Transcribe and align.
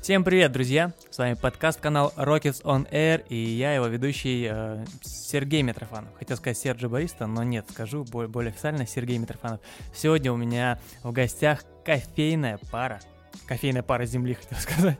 Всем 0.00 0.24
привет, 0.24 0.50
друзья! 0.50 0.92
С 1.10 1.18
вами 1.18 1.34
подкаст-канал 1.34 2.12
Rockets 2.16 2.62
on 2.64 2.90
Air, 2.90 3.24
и 3.28 3.36
я 3.36 3.74
его 3.74 3.86
ведущий 3.86 4.48
э, 4.50 4.84
Сергей 5.02 5.62
Митрофанов. 5.62 6.12
Хотел 6.18 6.36
сказать 6.36 6.58
Серджи 6.58 6.88
Бариста, 6.88 7.28
но 7.28 7.44
нет, 7.44 7.66
скажу 7.70 8.02
более, 8.04 8.28
более 8.28 8.50
официально 8.50 8.84
Сергей 8.84 9.18
Митрофанов. 9.18 9.60
Сегодня 9.94 10.32
у 10.32 10.36
меня 10.36 10.80
в 11.04 11.12
гостях 11.12 11.62
кофейная 11.84 12.58
пара. 12.72 13.00
Кофейная 13.46 13.82
пара 13.82 14.04
Земли, 14.06 14.34
хотел 14.40 14.58
сказать. 14.58 14.98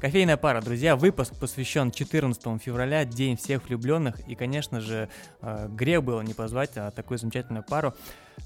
Кофейная 0.00 0.36
пара, 0.36 0.60
друзья. 0.60 0.96
Выпуск 0.96 1.34
посвящен 1.38 1.90
14 1.90 2.62
февраля, 2.62 3.04
День 3.04 3.36
всех 3.36 3.64
влюбленных. 3.68 4.20
И, 4.28 4.34
конечно 4.34 4.80
же, 4.80 5.08
э, 5.40 5.68
грех 5.70 6.02
было 6.02 6.20
не 6.20 6.34
позвать 6.34 6.72
а, 6.76 6.90
такую 6.90 7.18
замечательную 7.18 7.64
пару. 7.64 7.94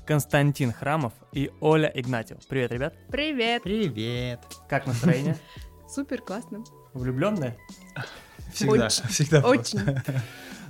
Константин 0.07 0.73
Храмов 0.73 1.13
и 1.33 1.51
Оля 1.61 1.91
Игнатьев. 1.95 2.39
Привет, 2.49 2.73
ребят. 2.73 2.95
Привет. 3.11 3.63
Привет. 3.63 4.41
Как 4.69 4.87
настроение? 4.87 5.37
Супер, 5.89 6.23
классно. 6.23 6.65
Влюбленная? 6.95 7.57
Всегда, 8.53 8.87
Очень. 8.87 9.09
всегда. 9.09 9.41
Очень. 9.41 9.81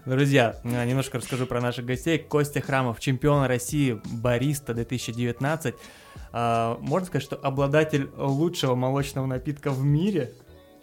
Друзья, 0.04 0.56
э, 0.64 0.84
немножко 0.84 1.18
расскажу 1.18 1.46
про 1.46 1.60
наших 1.60 1.86
гостей. 1.86 2.18
Костя 2.18 2.60
Храмов, 2.60 2.98
чемпион 2.98 3.46
России, 3.46 4.00
бариста 4.04 4.74
2019. 4.74 5.76
А, 6.32 6.76
Можно 6.80 7.06
сказать, 7.06 7.22
что 7.24 7.36
обладатель 7.36 8.10
лучшего 8.16 8.74
молочного 8.74 9.26
напитка 9.26 9.70
в 9.70 9.84
мире. 9.84 10.32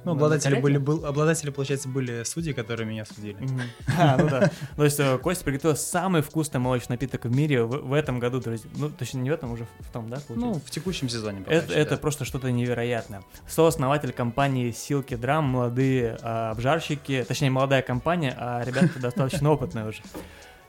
Ну, 0.05 0.11
обладатели 0.13 0.59
были, 0.59 0.77
был, 0.77 1.05
обладатели, 1.05 1.49
получается, 1.49 1.89
были 1.89 2.23
судьи, 2.23 2.53
которые 2.53 2.87
меня 2.87 3.05
судили. 3.05 3.37
А, 3.97 4.17
ну 4.17 4.29
да. 4.29 4.49
То 4.77 4.83
есть 4.85 4.99
э, 4.99 5.17
Костя 5.17 5.43
приготовил 5.43 5.75
самый 5.75 6.21
вкусный 6.21 6.59
молочный 6.59 6.93
напиток 6.93 7.25
в 7.25 7.35
мире 7.35 7.63
в, 7.63 7.93
этом 7.93 8.19
году, 8.19 8.39
друзья. 8.39 8.69
Ну, 8.75 8.89
точнее, 8.89 9.21
не 9.21 9.29
в 9.29 9.33
этом, 9.33 9.51
уже 9.51 9.67
в 9.79 9.91
том, 9.91 10.09
да, 10.09 10.19
Ну, 10.29 10.53
в 10.53 10.71
текущем 10.71 11.09
сезоне. 11.09 11.43
Это, 11.47 11.97
просто 11.97 12.23
что-то 12.23 12.49
невероятное. 12.51 13.23
Сооснователь 13.47 14.13
компании 14.13 14.71
Силки 14.71 15.15
Драм, 15.15 15.43
молодые 15.43 16.17
а, 16.21 16.51
обжарщики, 16.51 17.25
точнее, 17.27 17.49
молодая 17.49 17.81
компания, 17.81 18.33
а 18.37 18.63
ребята 18.63 18.99
достаточно 18.99 19.51
опытные 19.51 19.89
уже. 19.89 20.01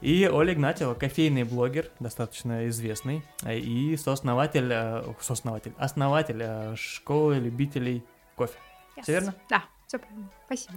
И 0.00 0.28
Оля 0.32 0.54
Игнатьева, 0.54 0.94
кофейный 0.94 1.44
блогер, 1.44 1.90
достаточно 2.00 2.66
известный, 2.68 3.22
э, 3.44 3.58
и 3.58 3.96
сооснователь, 3.96 4.70
э, 4.72 5.04
сооснователь, 5.20 5.72
основатель 5.78 6.42
школы 6.76 7.36
любителей 7.36 8.02
кофе. 8.34 8.54
Всё 9.02 9.12
верно? 9.12 9.34
Да, 9.48 9.64
все 9.86 9.98
правильно. 9.98 10.28
Спасибо. 10.46 10.74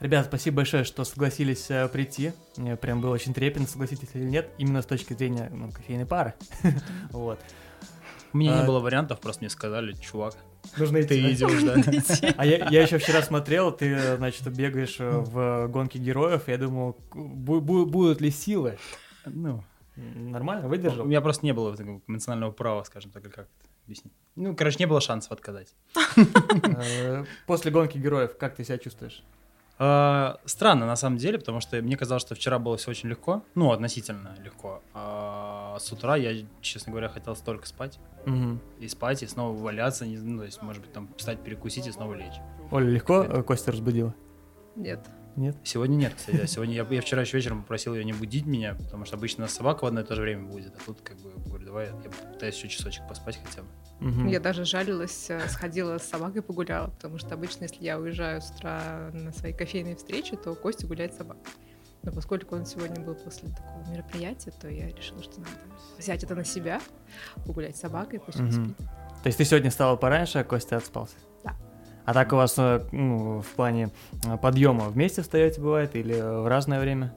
Ребят, 0.00 0.26
спасибо 0.26 0.56
большое, 0.56 0.84
что 0.84 1.04
согласились 1.04 1.70
э, 1.70 1.86
прийти. 1.88 2.32
Мне 2.56 2.76
прям 2.76 3.00
было 3.02 3.12
очень 3.12 3.34
трепетно, 3.34 3.66
согласитесь 3.66 4.08
или 4.14 4.24
нет, 4.24 4.50
именно 4.56 4.80
с 4.82 4.86
точки 4.86 5.12
зрения 5.12 5.50
ну, 5.52 5.70
кофейной 5.70 6.06
пары. 6.06 6.34
Вот. 7.10 7.38
У 8.32 8.38
меня 8.38 8.56
А- 8.56 8.60
не 8.60 8.66
было 8.66 8.78
вариантов, 8.80 9.20
просто 9.20 9.42
мне 9.42 9.50
сказали, 9.50 9.92
чувак, 9.92 10.36
Нужно 10.76 11.02
ты 11.02 11.32
идешь, 11.32 11.62
да. 11.62 12.32
А 12.36 12.46
я, 12.46 12.68
я 12.70 12.82
еще 12.82 12.98
вчера 12.98 13.22
смотрел, 13.22 13.72
ты, 13.72 14.16
значит, 14.16 14.46
бегаешь 14.54 14.96
э, 15.00 15.10
в 15.10 15.66
гонке 15.68 15.98
героев, 15.98 16.44
я 16.46 16.56
думал, 16.58 16.96
бу- 17.12 17.60
бу- 17.60 17.86
будут 17.86 18.20
ли 18.20 18.30
силы? 18.30 18.78
Ну, 19.26 19.64
Нормально, 19.96 20.66
у 20.66 20.70
выдержал? 20.70 21.04
меня 21.06 21.20
просто 21.20 21.44
не 21.44 21.52
было 21.52 21.74
эмоционального 22.06 22.52
права, 22.52 22.84
скажем 22.84 23.10
так, 23.10 23.22
или 23.24 23.30
как 23.32 23.48
это 23.60 23.68
объяснить. 23.90 24.14
Ну, 24.36 24.54
короче, 24.54 24.76
не 24.78 24.86
было 24.86 25.00
шансов 25.00 25.32
отказать. 25.32 25.74
Э, 26.16 27.24
После 27.46 27.70
гонки 27.72 27.98
героев, 27.98 28.36
как 28.38 28.54
ты 28.54 28.64
себя 28.64 28.78
чувствуешь? 28.78 29.22
А, 29.78 30.38
Странно, 30.44 30.86
на 30.86 30.94
самом 30.96 31.16
деле, 31.16 31.38
потому 31.38 31.60
что 31.60 31.80
мне 31.82 31.96
казалось, 31.96 32.22
что 32.22 32.34
вчера 32.34 32.58
было 32.58 32.76
все 32.76 32.90
очень 32.90 33.08
легко. 33.08 33.42
Ну, 33.54 33.72
относительно 33.72 34.36
легко. 34.44 34.82
А 34.94 35.76
с 35.80 35.90
утра 35.92 36.16
я, 36.16 36.46
честно 36.60 36.92
говоря, 36.92 37.08
хотел 37.08 37.34
столько 37.34 37.66
спать. 37.66 37.98
Мгм. 38.26 38.60
И 38.78 38.86
спать, 38.88 39.22
и 39.22 39.26
снова 39.26 39.56
валяться, 39.58 40.06
не 40.06 40.16
знаю, 40.16 40.34
ну, 40.34 40.38
то 40.40 40.44
есть, 40.44 40.62
может 40.62 40.82
быть, 40.82 40.92
там, 40.92 41.08
встать, 41.16 41.42
перекусить 41.42 41.86
и 41.86 41.92
снова 41.92 42.14
лечь. 42.14 42.34
Оля, 42.70 42.88
легко 42.90 43.22
э, 43.24 43.42
Костя 43.42 43.72
разбудила? 43.72 44.14
Нет. 44.76 45.00
Нет? 45.36 45.56
Сегодня 45.64 45.94
нет, 45.96 46.12
кстати. 46.14 46.36
да. 46.36 46.46
Сегодня 46.46 46.74
я, 46.74 46.86
я 46.90 47.00
вчера 47.00 47.22
еще 47.22 47.36
вечером 47.38 47.62
попросил 47.62 47.94
ее 47.94 48.04
не 48.04 48.12
будить 48.12 48.44
меня, 48.46 48.74
потому 48.74 49.04
что 49.06 49.16
обычно 49.16 49.44
у 49.44 49.46
нас 49.46 49.54
собака 49.54 49.84
в 49.84 49.86
одно 49.86 50.00
и 50.02 50.04
то 50.04 50.14
же 50.14 50.20
время 50.22 50.44
будет. 50.44 50.74
А 50.76 50.78
тут 50.84 51.00
как 51.00 51.16
бы 51.18 51.30
говорю, 51.46 51.64
давай 51.64 51.86
я 51.86 52.10
пытаюсь 52.32 52.56
еще 52.56 52.68
часочек 52.68 53.08
поспать 53.08 53.40
хотя 53.42 53.62
бы. 53.62 53.68
Мгм. 54.00 54.28
Я 54.28 54.40
даже 54.40 54.64
жалилась, 54.64 55.26
э, 55.28 55.46
сходила 55.48 55.98
с 55.98 56.04
собакой 56.04 56.42
погуляла, 56.42 56.88
потому 56.88 57.18
что 57.18 57.34
обычно, 57.34 57.64
если 57.64 57.84
я 57.84 57.98
уезжаю 57.98 58.40
с 58.40 58.50
утра 58.50 59.10
на 59.12 59.32
свои 59.32 59.52
кофейные 59.52 59.96
встречи, 59.96 60.36
то 60.36 60.54
Костя 60.54 60.86
гуляет 60.86 61.14
с 61.14 61.18
собакой. 61.18 61.42
Но 62.02 62.12
поскольку 62.12 62.56
он 62.56 62.64
сегодня 62.64 62.98
был 63.04 63.14
после 63.14 63.50
такого 63.50 63.86
мероприятия, 63.92 64.52
то 64.58 64.68
я 64.68 64.88
решила, 64.88 65.22
что 65.22 65.40
надо 65.40 65.52
взять 65.98 66.24
это 66.24 66.34
на 66.34 66.44
себя, 66.44 66.80
погулять 67.46 67.76
с 67.76 67.80
собакой, 67.80 68.20
пусть 68.20 68.40
он 68.40 68.46
Мгм. 68.46 68.64
спит. 68.74 68.76
То 69.22 69.26
есть 69.26 69.36
ты 69.36 69.44
сегодня 69.44 69.68
встала 69.68 69.96
пораньше, 69.96 70.38
а 70.38 70.44
Костя 70.44 70.78
отспался? 70.78 71.16
Да. 71.44 71.54
А 72.06 72.14
так 72.14 72.32
у 72.32 72.36
вас 72.36 72.54
э, 72.58 72.80
ну, 72.92 73.42
в 73.42 73.48
плане 73.48 73.90
э, 74.24 74.38
подъема 74.38 74.88
вместе 74.88 75.20
встаете 75.20 75.60
бывает 75.60 75.94
или 75.94 76.14
в 76.14 76.48
разное 76.48 76.80
время? 76.80 77.14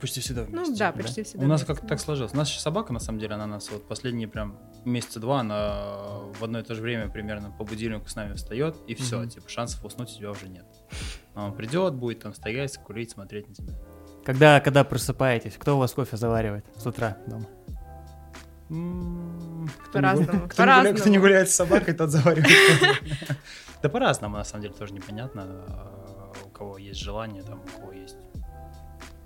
Почти 0.00 0.20
всегда 0.20 0.42
Ну 0.48 0.64
вместе. 0.64 0.76
да, 0.78 0.92
почти 0.92 1.22
всегда. 1.22 1.44
У 1.44 1.48
нас 1.48 1.60
вместе, 1.60 1.66
как-то 1.66 1.82
да. 1.82 1.88
так 1.88 2.00
сложилось. 2.00 2.32
У 2.32 2.36
нас 2.36 2.48
еще 2.48 2.60
собака, 2.60 2.92
на 2.92 3.00
самом 3.00 3.18
деле, 3.18 3.34
она 3.34 3.46
нас 3.46 3.70
вот 3.70 3.86
последние 3.88 4.28
прям 4.28 4.58
месяца 4.84 5.20
два, 5.20 5.40
она 5.40 6.20
в 6.38 6.42
одно 6.44 6.60
и 6.60 6.62
то 6.62 6.74
же 6.74 6.82
время 6.82 7.08
примерно 7.08 7.50
по 7.50 7.64
будильнику 7.64 8.08
с 8.08 8.14
нами 8.16 8.34
встает, 8.34 8.76
и 8.86 8.94
все, 8.94 9.18
Мгм. 9.20 9.28
типа 9.28 9.48
шансов 9.48 9.84
уснуть 9.84 10.10
у 10.12 10.16
тебя 10.18 10.30
уже 10.30 10.48
нет. 10.48 10.64
А 11.34 11.46
Он 11.46 11.54
придет, 11.54 11.94
будет 11.94 12.20
там 12.20 12.34
стоять, 12.34 12.76
курить, 12.78 13.10
смотреть 13.10 13.48
на 13.48 13.54
тебя. 13.54 13.74
Когда, 14.24 14.60
когда 14.60 14.84
просыпаетесь, 14.84 15.54
кто 15.58 15.76
у 15.76 15.78
вас 15.80 15.92
кофе 15.92 16.16
заваривает 16.16 16.64
с 16.76 16.86
утра 16.86 17.16
дома? 17.26 17.46
Кто 18.68 19.92
По-разному, 19.92 20.48
Кто 20.48 20.64
не 20.64 20.70
гуля- 20.70 20.94
кто 20.98 21.08
не 21.10 21.18
гуляет 21.18 21.50
с 21.50 21.54
собакой, 21.54 21.94
тот 21.94 22.10
заваривает. 22.10 22.48
Да 23.82 23.88
по-разному, 23.88 24.36
на 24.36 24.44
самом 24.44 24.62
деле, 24.62 24.74
тоже 24.74 24.94
непонятно. 24.94 25.42
а, 25.44 26.32
У 26.46 26.50
кого 26.50 26.78
есть 26.78 27.00
желание, 27.00 27.42
там, 27.42 27.60
у 27.60 27.80
кого 27.80 27.92
есть. 27.92 28.16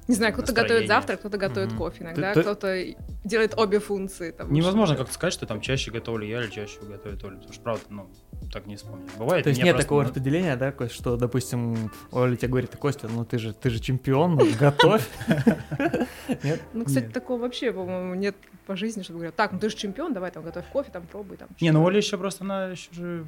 Не 0.08 0.14
знаю, 0.14 0.32
кто-то 0.32 0.52
готовит 0.52 0.86
завтрак, 0.86 1.18
кто-то 1.20 1.36
готовит 1.36 1.70
Мгм. 1.70 1.78
кофе. 1.78 2.04
Иногда 2.04 2.32
Ты- 2.32 2.40
ты- 2.40 2.42
кто-то 2.42 2.84
делает 3.24 3.54
обе 3.58 3.80
функции. 3.80 4.30
там, 4.30 4.52
Невозможно 4.52 4.94
что-то. 4.94 5.04
как-то 5.04 5.14
сказать, 5.14 5.32
что 5.34 5.46
там 5.46 5.60
чаще 5.60 5.90
готовлю 5.90 6.26
я 6.26 6.42
или 6.42 6.50
чаще 6.50 6.78
готовит 6.80 7.24
Оля, 7.24 7.34
потому 7.36 7.52
что, 7.52 7.62
правда, 7.62 7.84
ну, 7.90 8.08
так 8.52 8.66
не 8.66 8.76
вспомню. 8.76 9.06
Бывает, 9.18 9.42
То 9.44 9.48
есть 9.50 9.60
нет 9.60 9.70
просто, 9.74 9.82
такого 9.84 10.04
распределения, 10.04 10.54
да, 10.56 10.70
Кость, 10.70 10.94
что, 10.94 11.16
допустим, 11.16 11.90
Оля 12.12 12.36
тебе 12.36 12.48
говорит, 12.48 12.76
Костя, 12.76 13.08
ну 13.08 13.24
ты 13.24 13.38
же, 13.38 13.52
ты 13.52 13.68
же 13.70 13.80
чемпион, 13.80 14.36
ну, 14.36 14.46
готовь. 14.60 15.08
Нет? 16.42 16.60
Ну, 16.72 16.84
кстати, 16.84 17.06
такого 17.06 17.40
вообще, 17.42 17.72
по-моему, 17.72 18.14
нет 18.14 18.36
по 18.66 18.76
жизни, 18.76 19.02
чтобы 19.02 19.18
говорят, 19.18 19.34
так, 19.36 19.52
ну 19.52 19.58
ты 19.58 19.68
же 19.70 19.76
чемпион, 19.76 20.12
давай 20.12 20.30
там 20.30 20.42
готовь 20.42 20.64
кофе, 20.72 20.90
там 20.92 21.06
пробуй, 21.06 21.36
там. 21.36 21.48
Не, 21.60 21.70
ну 21.70 21.78
что-то». 21.80 21.86
Оля 21.86 21.96
еще 21.98 22.18
просто, 22.18 22.44
она 22.44 22.66
еще 22.68 22.92
же, 22.92 23.24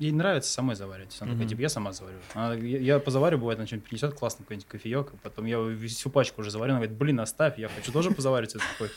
ей 0.00 0.12
нравится 0.12 0.50
самой 0.52 0.74
заваривать. 0.76 1.16
Она 1.20 1.30
такая, 1.32 1.44
Мгм. 1.44 1.48
типа, 1.50 1.60
я 1.60 1.68
сама 1.68 1.92
заварю. 1.92 2.16
Она- 2.34 2.54
я, 2.54 2.78
я 2.78 2.98
позаварю, 2.98 3.38
бывает, 3.38 3.58
она 3.58 3.66
что-нибудь 3.66 3.88
принесет 3.88 4.14
классный 4.14 4.42
какой-нибудь 4.44 4.66
кофеек, 4.68 5.08
а 5.12 5.16
потом 5.22 5.44
я 5.46 5.58
всю 5.86 6.10
пачку 6.10 6.40
уже 6.40 6.50
заварю, 6.50 6.72
она 6.72 6.80
говорит, 6.80 6.96
блин, 6.98 7.20
оставь, 7.20 7.58
я 7.58 7.68
хочу 7.68 7.92
тоже 7.92 8.10
позаварить 8.10 8.50
этот 8.50 8.62
кофе. 8.78 8.92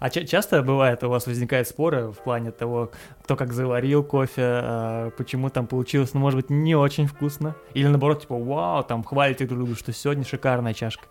А 0.00 0.10
ча- 0.10 0.24
часто 0.24 0.62
бывает, 0.62 1.02
у 1.02 1.08
вас 1.08 1.26
возникают 1.26 1.66
споры 1.66 2.06
в 2.12 2.18
плане 2.18 2.52
того, 2.52 2.92
кто 3.24 3.34
как 3.34 3.52
заварил 3.52 4.04
кофе, 4.04 4.42
а, 4.44 5.10
почему 5.10 5.50
там 5.50 5.66
получилось, 5.66 6.14
ну, 6.14 6.20
может 6.20 6.36
быть, 6.40 6.50
не 6.50 6.76
очень 6.76 7.06
вкусно? 7.08 7.56
Или 7.74 7.88
наоборот, 7.88 8.20
типа, 8.22 8.36
вау, 8.36 8.84
там 8.84 9.02
хвалите 9.02 9.44
друг 9.46 9.58
друга, 9.58 9.74
что 9.76 9.92
сегодня 9.92 10.24
шикарная 10.24 10.72
чашка. 10.72 11.06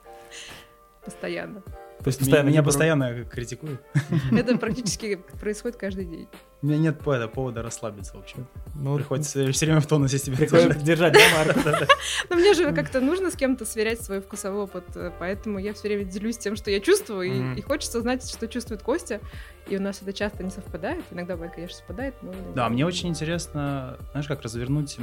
Постоянно. 1.04 1.62
То 2.04 2.10
есть 2.10 2.22
Меня, 2.22 2.26
постоянно 2.30 2.50
меня 2.50 2.64
постоянно 2.64 3.24
критикуют. 3.26 3.82
Это 4.32 4.58
практически 4.60 5.16
происходит 5.40 5.78
каждый 5.78 6.06
день. 6.06 6.28
У 6.62 6.68
меня 6.68 6.78
нет 6.78 7.00
повода, 7.00 7.28
повода 7.28 7.62
расслабиться, 7.62 8.16
в 8.16 8.20
общем. 8.20 8.48
Ну, 8.76 8.96
Приходится 8.96 9.52
все 9.52 9.66
время 9.66 9.82
в 9.82 9.88
тонусе 9.88 10.18
себя 10.18 10.38
держать. 10.38 10.84
держать, 10.84 11.14
да, 11.14 11.20
Марк? 11.38 11.64
Да-да. 11.64 11.88
Но 12.30 12.36
мне 12.36 12.54
же 12.54 12.72
как-то 12.74 13.02
нужно 13.02 13.30
с 13.32 13.36
кем-то 13.36 13.66
сверять 13.66 14.02
свой 14.02 14.22
вкусовой 14.22 14.64
опыт, 14.64 14.86
э, 14.96 15.12
поэтому 15.20 15.60
я 15.60 15.74
все 15.74 15.88
время 15.88 16.06
делюсь 16.06 16.38
тем, 16.38 16.56
что 16.56 16.72
я 16.72 16.80
чувствую, 16.80 17.56
и- 17.56 17.62
хочется 17.62 18.02
знать, 18.02 18.28
что 18.30 18.48
чувствует 18.48 18.82
Костя. 18.84 19.20
И 19.68 19.76
у 19.76 19.82
нас 19.82 20.02
это 20.02 20.14
часто 20.14 20.44
не 20.44 20.50
совпадает. 20.52 21.04
Иногда 21.12 21.34
бывает, 21.36 21.54
конечно, 21.56 21.78
совпадает, 21.78 22.16
Да, 22.56 22.70
мне 22.70 22.86
очень 22.86 23.10
интересно, 23.10 23.98
знаешь, 24.12 24.28
как 24.28 24.42
развернуть, 24.42 24.98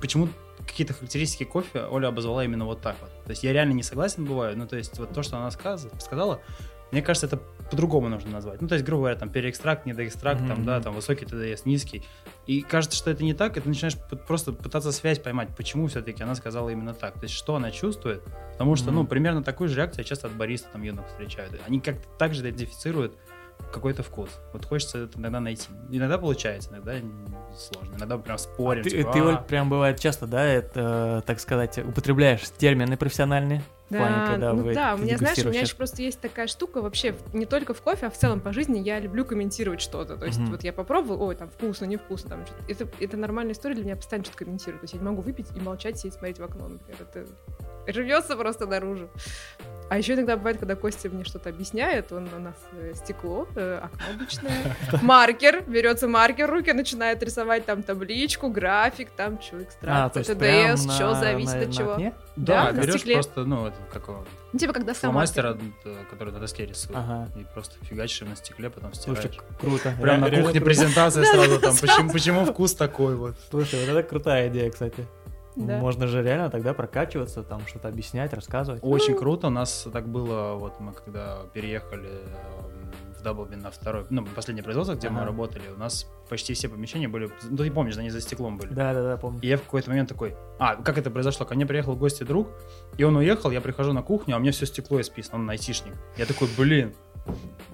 почему 0.00 0.28
какие-то 0.70 0.94
характеристики 0.94 1.44
кофе 1.44 1.80
Оля 1.90 2.08
обозвала 2.08 2.44
именно 2.44 2.64
вот 2.64 2.80
так 2.80 2.96
вот. 3.00 3.10
То 3.24 3.30
есть 3.30 3.42
я 3.44 3.52
реально 3.52 3.72
не 3.74 3.82
согласен 3.82 4.24
бываю, 4.24 4.56
ну 4.56 4.66
то 4.66 4.76
есть 4.76 4.98
вот 4.98 5.12
то, 5.12 5.22
что 5.22 5.36
она 5.36 5.50
сказ- 5.50 5.88
сказала, 6.00 6.40
мне 6.92 7.02
кажется, 7.02 7.26
это 7.26 7.36
по-другому 7.70 8.08
нужно 8.08 8.30
назвать. 8.32 8.60
Ну 8.60 8.66
то 8.66 8.74
есть, 8.74 8.84
грубо 8.84 9.02
говоря, 9.02 9.16
там 9.16 9.28
переэкстракт, 9.30 9.86
недоэкстракт, 9.86 10.40
там, 10.48 10.64
да, 10.64 10.80
там 10.80 10.92
высокий 10.92 11.24
ТДС, 11.24 11.64
низкий. 11.64 12.02
И 12.46 12.62
кажется, 12.62 12.96
что 12.96 13.12
это 13.12 13.22
не 13.22 13.32
так, 13.32 13.56
и 13.56 13.60
ты 13.60 13.68
начинаешь 13.68 13.96
просто 14.26 14.52
пытаться 14.52 14.90
связь 14.90 15.20
поймать, 15.20 15.50
почему 15.56 15.86
все-таки 15.86 16.20
она 16.24 16.34
сказала 16.34 16.68
именно 16.70 16.92
так. 16.92 17.14
То 17.14 17.22
есть, 17.24 17.34
что 17.34 17.54
она 17.54 17.70
чувствует, 17.70 18.24
потому 18.52 18.74
что, 18.74 18.90
ну, 18.90 19.00
Мгм. 19.02 19.06
примерно 19.08 19.44
такую 19.44 19.68
же 19.68 19.76
реакцию 19.76 20.00
я 20.00 20.04
часто 20.08 20.26
от 20.26 20.32
бариста 20.34 20.68
там 20.72 20.82
юных 20.82 21.06
встречаю. 21.06 21.48
Они 21.64 21.78
как-то 21.78 22.08
так 22.18 22.34
же 22.34 22.42
идентифицируют 22.42 23.16
какой-то 23.72 24.02
вкус. 24.02 24.30
Вот 24.52 24.64
хочется 24.64 24.98
это 24.98 25.18
иногда 25.18 25.40
найти. 25.40 25.68
Иногда 25.90 26.18
получается, 26.18 26.70
иногда 26.70 26.94
сложно. 27.56 27.96
Иногда 27.96 28.18
прям 28.18 28.38
спорим. 28.38 28.82
Ты, 28.82 28.90
типа, 28.90 29.12
ты, 29.12 29.18
«А, 29.18 29.24
Оль, 29.24 29.38
прям 29.38 29.68
бывает 29.70 29.98
часто, 30.00 30.26
да, 30.26 30.44
это, 30.44 31.22
так 31.26 31.40
сказать, 31.40 31.78
употребляешь 31.78 32.42
термины 32.58 32.96
профессиональные? 32.96 33.62
В 33.90 33.96
плане, 33.96 34.24
когда 34.24 34.52
ну 34.52 34.62
вы 34.62 34.72
да, 34.72 34.94
у 34.94 34.98
меня, 34.98 35.18
знаешь, 35.18 35.38
у 35.38 35.48
меня 35.48 35.62
еще 35.62 35.74
просто 35.74 36.00
есть 36.02 36.20
такая 36.20 36.46
штука 36.46 36.80
вообще 36.80 37.16
не 37.32 37.44
только 37.44 37.74
в 37.74 37.82
кофе, 37.82 38.06
а 38.06 38.10
в 38.10 38.16
целом 38.16 38.40
по 38.40 38.52
жизни 38.52 38.78
я 38.78 39.00
люблю 39.00 39.24
комментировать 39.24 39.80
что-то. 39.80 40.16
То 40.16 40.26
есть 40.26 40.38
Мгм. 40.38 40.52
вот 40.52 40.62
я 40.62 40.72
попробовала, 40.72 41.24
ой, 41.24 41.34
там 41.34 41.50
вкусно, 41.50 41.86
невкусно, 41.86 42.30
там 42.30 42.46
что-то. 42.46 42.62
Это, 42.68 42.88
это 43.00 43.16
нормальная 43.16 43.52
история 43.52 43.74
для 43.74 43.84
меня, 43.84 43.96
постоянно 43.96 44.24
что-то 44.24 44.44
комментирую. 44.44 44.78
То 44.78 44.84
есть 44.84 44.94
я 44.94 45.00
не 45.00 45.06
могу 45.06 45.22
выпить 45.22 45.46
и 45.56 45.60
молчать, 45.60 45.98
сидеть, 45.98 46.14
смотреть 46.14 46.38
в 46.38 46.44
окно, 46.44 46.68
например. 46.68 46.98
Это 47.00 47.26
рвется 47.88 48.36
просто 48.36 48.66
наружу. 48.66 49.10
А 49.90 49.98
еще 49.98 50.14
иногда 50.14 50.36
бывает, 50.36 50.58
когда 50.58 50.76
Костя 50.76 51.08
мне 51.10 51.24
что-то 51.24 51.48
объясняет, 51.48 52.12
он 52.12 52.28
у 52.32 52.38
нас 52.38 52.54
э, 52.72 52.92
стекло, 52.94 53.48
э, 53.56 53.80
окно 53.82 54.04
обычное, 54.14 54.76
маркер, 55.02 55.64
берется 55.66 56.06
маркер 56.06 56.46
в 56.46 56.50
руки, 56.54 56.72
начинает 56.72 57.20
рисовать 57.24 57.66
там 57.66 57.82
табличку, 57.82 58.48
график, 58.50 59.10
там 59.10 59.40
что, 59.42 59.56
прям 59.80 60.10
ТДС, 60.10 60.84
что 60.94 61.14
зависит 61.16 61.54
на- 61.56 61.60
от 61.62 61.66
на 61.66 61.72
чего. 61.72 61.92
окне? 61.94 62.14
Да, 62.36 62.70
берешь 62.70 62.94
стекле. 62.94 63.14
просто, 63.14 63.44
ну, 63.44 63.72
какого 63.92 64.24
Ну, 64.52 64.58
типа, 64.60 64.72
когда 64.72 64.94
сам 64.94 65.10
фломастера, 65.10 65.58
э, 65.84 65.96
который 66.08 66.32
на 66.32 66.38
доске 66.38 66.66
рисует. 66.66 66.96
Ага. 66.96 67.28
И 67.36 67.44
просто 67.52 67.74
фигачишь 67.84 68.20
на 68.20 68.36
стекле, 68.36 68.70
потом 68.70 68.94
Слушай, 68.94 69.22
стираешь. 69.22 69.40
к- 69.40 69.60
круто. 69.60 69.92
Прям 70.00 70.20
на 70.20 70.30
кухне 70.30 70.60
презентация 70.60 71.24
сразу 71.34 71.58
там, 71.58 71.74
почему, 71.76 72.12
почему 72.12 72.44
вкус 72.44 72.74
такой 72.74 73.16
вот. 73.16 73.34
Слушай, 73.50 73.80
вот 73.84 73.88
это 73.96 74.08
крутая 74.08 74.48
идея, 74.48 74.70
кстати. 74.70 75.04
Да. 75.66 75.78
Можно 75.78 76.06
же 76.06 76.22
реально 76.22 76.50
тогда 76.50 76.74
прокачиваться, 76.74 77.42
там 77.42 77.60
что-то 77.66 77.88
объяснять, 77.88 78.32
рассказывать. 78.32 78.80
Очень 78.82 79.14
круто. 79.16 79.48
У 79.48 79.50
нас 79.50 79.86
так 79.92 80.08
было, 80.08 80.54
вот 80.54 80.80
мы 80.80 80.92
когда 80.92 81.38
переехали 81.52 82.08
в 83.18 83.22
Даблбин 83.22 83.60
на 83.60 83.70
второй, 83.70 84.06
ну, 84.08 84.24
последнее 84.24 84.64
производство, 84.64 84.94
где 84.94 85.10
мы 85.10 85.18
Ага. 85.18 85.26
работали, 85.26 85.62
у 85.74 85.78
нас 85.78 86.10
почти 86.30 86.54
все 86.54 86.68
помещения 86.70 87.06
были, 87.06 87.30
ну, 87.50 87.56
ты 87.58 87.70
помнишь, 87.70 87.98
они 87.98 88.08
за 88.08 88.20
стеклом 88.22 88.56
были. 88.56 88.72
Да, 88.72 88.94
да, 88.94 89.02
да, 89.02 89.16
помню. 89.18 89.40
И 89.42 89.46
я 89.46 89.58
в 89.58 89.62
какой-то 89.62 89.90
момент 89.90 90.08
такой, 90.08 90.36
а, 90.58 90.76
как 90.76 90.96
это 90.96 91.10
произошло? 91.10 91.44
Ко 91.44 91.54
мне 91.54 91.66
приехал 91.66 91.92
в 91.94 91.98
гости 91.98 92.22
друг, 92.24 92.48
и 92.96 93.04
он 93.04 93.16
уехал, 93.16 93.50
я 93.50 93.60
прихожу 93.60 93.92
на 93.92 94.02
кухню, 94.02 94.34
а 94.36 94.38
у 94.38 94.40
меня 94.40 94.52
все 94.52 94.64
стекло 94.64 95.00
исписано, 95.02 95.38
он 95.38 95.50
айтишник. 95.50 95.92
Я 96.16 96.24
такой, 96.24 96.48
блин, 96.56 96.94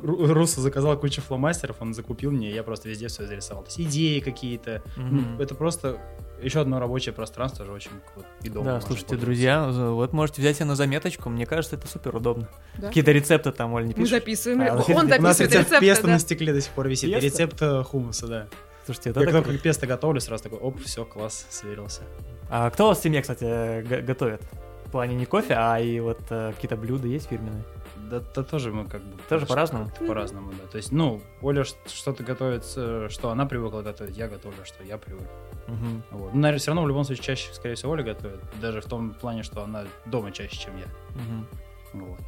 Руссо 0.02 0.60
заказал 0.60 0.98
кучу 0.98 1.22
фломастеров, 1.22 1.76
он 1.80 1.94
закупил 1.94 2.30
мне, 2.30 2.50
и 2.50 2.54
я 2.54 2.62
просто 2.62 2.88
везде 2.88 3.08
все 3.08 3.26
зарисовал. 3.26 3.62
То 3.64 3.68
есть 3.70 3.80
идеи 3.80 4.20
какие-то. 4.20 4.82
Ну, 4.96 5.40
это 5.40 5.54
просто 5.54 5.98
еще 6.42 6.60
одно 6.60 6.78
рабочее 6.78 7.14
пространство, 7.14 7.60
тоже 7.64 7.72
очень 7.72 7.90
круто. 8.12 8.28
И 8.42 8.50
дома 8.50 8.64
Да, 8.66 8.80
слушайте, 8.82 9.16
друзья, 9.16 9.66
вот 9.68 10.12
можете 10.12 10.42
взять 10.42 10.56
себе 10.56 10.66
на 10.66 10.76
заметочку, 10.76 11.30
мне 11.30 11.46
кажется, 11.46 11.76
это 11.76 11.86
супер 11.86 12.14
удобно. 12.14 12.48
Да. 12.76 12.88
Какие-то 12.88 13.12
рецепты 13.12 13.52
там, 13.52 13.72
Оль, 13.72 13.84
не 13.84 13.88
Мы 13.88 13.94
пишешь? 13.94 14.10
записываем. 14.10 14.60
А, 14.60 14.74
он 14.74 15.06
это- 15.08 15.18
У 15.18 15.22
нас 15.22 15.38
записывает 15.38 15.40
рецепт 15.52 15.66
рецепты, 15.70 15.80
песто 15.86 16.06
да. 16.06 16.12
на 16.12 16.18
стекле 16.18 16.52
до 16.52 16.60
сих 16.60 16.72
пор 16.72 16.88
висит. 16.88 17.10
Песто? 17.10 17.24
рецепт 17.26 17.62
э, 17.62 17.82
хумуса, 17.84 18.26
да. 18.26 18.46
Слушайте, 18.84 19.12
вот 19.12 19.16
Я 19.16 19.22
это 19.24 19.32
только 19.32 19.48
круто. 19.48 19.62
песто 19.62 19.86
готовлю, 19.86 20.20
сразу 20.20 20.42
такой, 20.44 20.58
оп, 20.58 20.78
все, 20.84 21.04
класс, 21.06 21.46
сверился. 21.48 22.02
А 22.50 22.68
кто 22.70 22.84
у 22.84 22.88
вас 22.88 22.98
в 23.00 23.02
семье, 23.02 23.22
кстати, 23.22 23.44
г- 23.82 24.02
готовит? 24.02 24.42
В 24.84 24.90
плане 24.90 25.16
не 25.16 25.24
кофе, 25.24 25.54
а 25.56 25.80
и 25.80 25.98
вот 26.00 26.20
э, 26.30 26.52
какие-то 26.54 26.76
блюда 26.76 27.08
есть 27.08 27.28
фирменные? 27.28 27.64
Да, 28.10 28.20
да 28.34 28.42
тоже 28.42 28.72
мы 28.72 28.88
как 28.88 29.02
бы... 29.02 29.16
Тоже 29.28 29.46
по-разному? 29.46 29.90
По-разному, 30.06 30.52
да. 30.52 30.66
То 30.70 30.76
есть, 30.76 30.92
ну, 30.92 31.20
Оля 31.42 31.64
что-то 31.64 32.22
готовит, 32.22 32.64
что 32.64 33.30
она 33.30 33.46
привыкла 33.46 33.82
готовить, 33.82 34.16
я 34.16 34.28
готовлю, 34.28 34.64
что 34.64 34.82
я 34.84 34.98
привык. 34.98 35.28
Мгм. 35.66 36.02
Вот. 36.10 36.34
Ну, 36.34 36.40
наверное, 36.40 36.58
все 36.60 36.70
равно 36.70 36.82
в 36.84 36.88
любом 36.88 37.04
случае 37.04 37.24
чаще, 37.24 37.52
скорее 37.52 37.74
всего, 37.74 37.92
Оля 37.92 38.04
готовит. 38.04 38.40
Даже 38.60 38.80
в 38.80 38.86
том 38.86 39.14
плане, 39.14 39.42
что 39.42 39.62
она 39.62 39.84
дома 40.04 40.30
чаще, 40.32 40.56
чем 40.56 40.76
я. 40.76 40.86
Мгм. 41.20 41.46
Вот. 41.94 42.20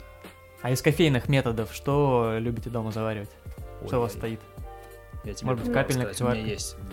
А 0.63 0.71
из 0.71 0.83
кофейных 0.83 1.29
методов 1.29 1.73
что 1.73 2.37
любите 2.39 2.69
дома 2.71 2.91
заваривать? 2.91 3.31
Ой, 3.83 3.87
Что 3.89 3.99
у 3.99 4.01
вас 4.03 4.13
я- 4.15 4.19
стоит? 4.19 4.41
Я 5.25 5.35
тебе 5.35 5.47
Может 5.51 5.65
быть, 5.65 5.73
капельная 5.75 6.13
сказать, 6.13 6.21
У 6.21 6.25
меня 6.25 6.33
кофеварка? 6.35 6.53
есть. 6.53 6.77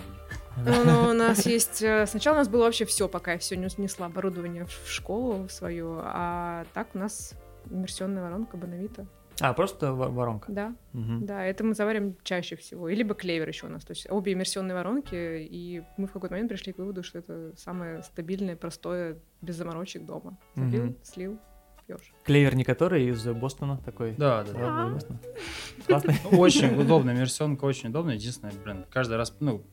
Ну, 0.58 0.86
ну, 0.86 1.10
у 1.10 1.14
нас 1.14 1.46
есть... 1.46 1.82
э, 1.82 2.06
Сначала 2.08 2.36
у 2.36 2.38
нас 2.38 2.48
было 2.48 2.64
вообще 2.64 2.86
все, 2.86 3.10
пока 3.10 3.34
я 3.34 3.40
все 3.40 3.58
не 3.58 3.68
снесла 3.70 4.06
оборудование 4.06 4.66
в 4.66 4.90
школу 4.90 5.50
свою, 5.50 6.00
а 6.02 6.64
так 6.74 6.88
у 6.94 6.98
нас 6.98 7.34
иммерсионная 7.70 8.24
воронка 8.24 8.58
Бонавита. 8.58 9.06
А, 9.42 9.54
просто 9.54 9.94
во- 9.94 10.08
воронка. 10.08 10.50
Да, 10.52 10.74
Мгм. 10.94 11.26
да, 11.26 11.44
это 11.44 11.64
мы 11.66 11.74
заварим 11.74 12.16
чаще 12.24 12.56
всего. 12.56 12.88
И 12.88 12.96
либо 12.96 13.16
клевер 13.16 13.48
еще 13.50 13.66
у 13.68 13.70
нас. 13.70 13.84
То 13.84 13.92
есть 13.92 14.10
обе 14.10 14.32
иммерсионные 14.32 14.76
воронки, 14.76 15.14
и 15.16 15.84
мы 15.98 16.08
в 16.08 16.12
какой-то 16.14 16.34
момент 16.36 16.50
пришли 16.50 16.72
к 16.72 16.78
выводу, 16.78 17.04
что 17.04 17.20
это 17.20 17.52
самое 17.58 18.02
стабильное, 18.04 18.56
простое, 18.56 19.18
без 19.42 19.56
заморочек 19.58 20.06
дома. 20.06 20.38
Залил, 20.56 20.84
Мгм. 20.86 20.96
слил, 21.04 21.40
пьешь. 21.86 22.14
Клевер 22.24 22.56
не 22.56 22.64
который 22.64 23.10
из 23.10 23.26
Бостона 23.28 23.78
такой? 23.84 24.14
Да, 24.18 24.46
да, 24.46 24.54
да. 24.54 24.88
Известно. 24.90 25.20
Классный. 25.86 26.16
Очень 26.32 26.80
удобно, 26.80 27.12
иммерсионка 27.12 27.66
очень 27.66 27.90
удобная. 27.90 28.16
Единственное, 28.16 28.54
блин, 28.64 28.86
каждый 28.90 29.18
раз, 29.18 29.36
ну, 29.42 29.66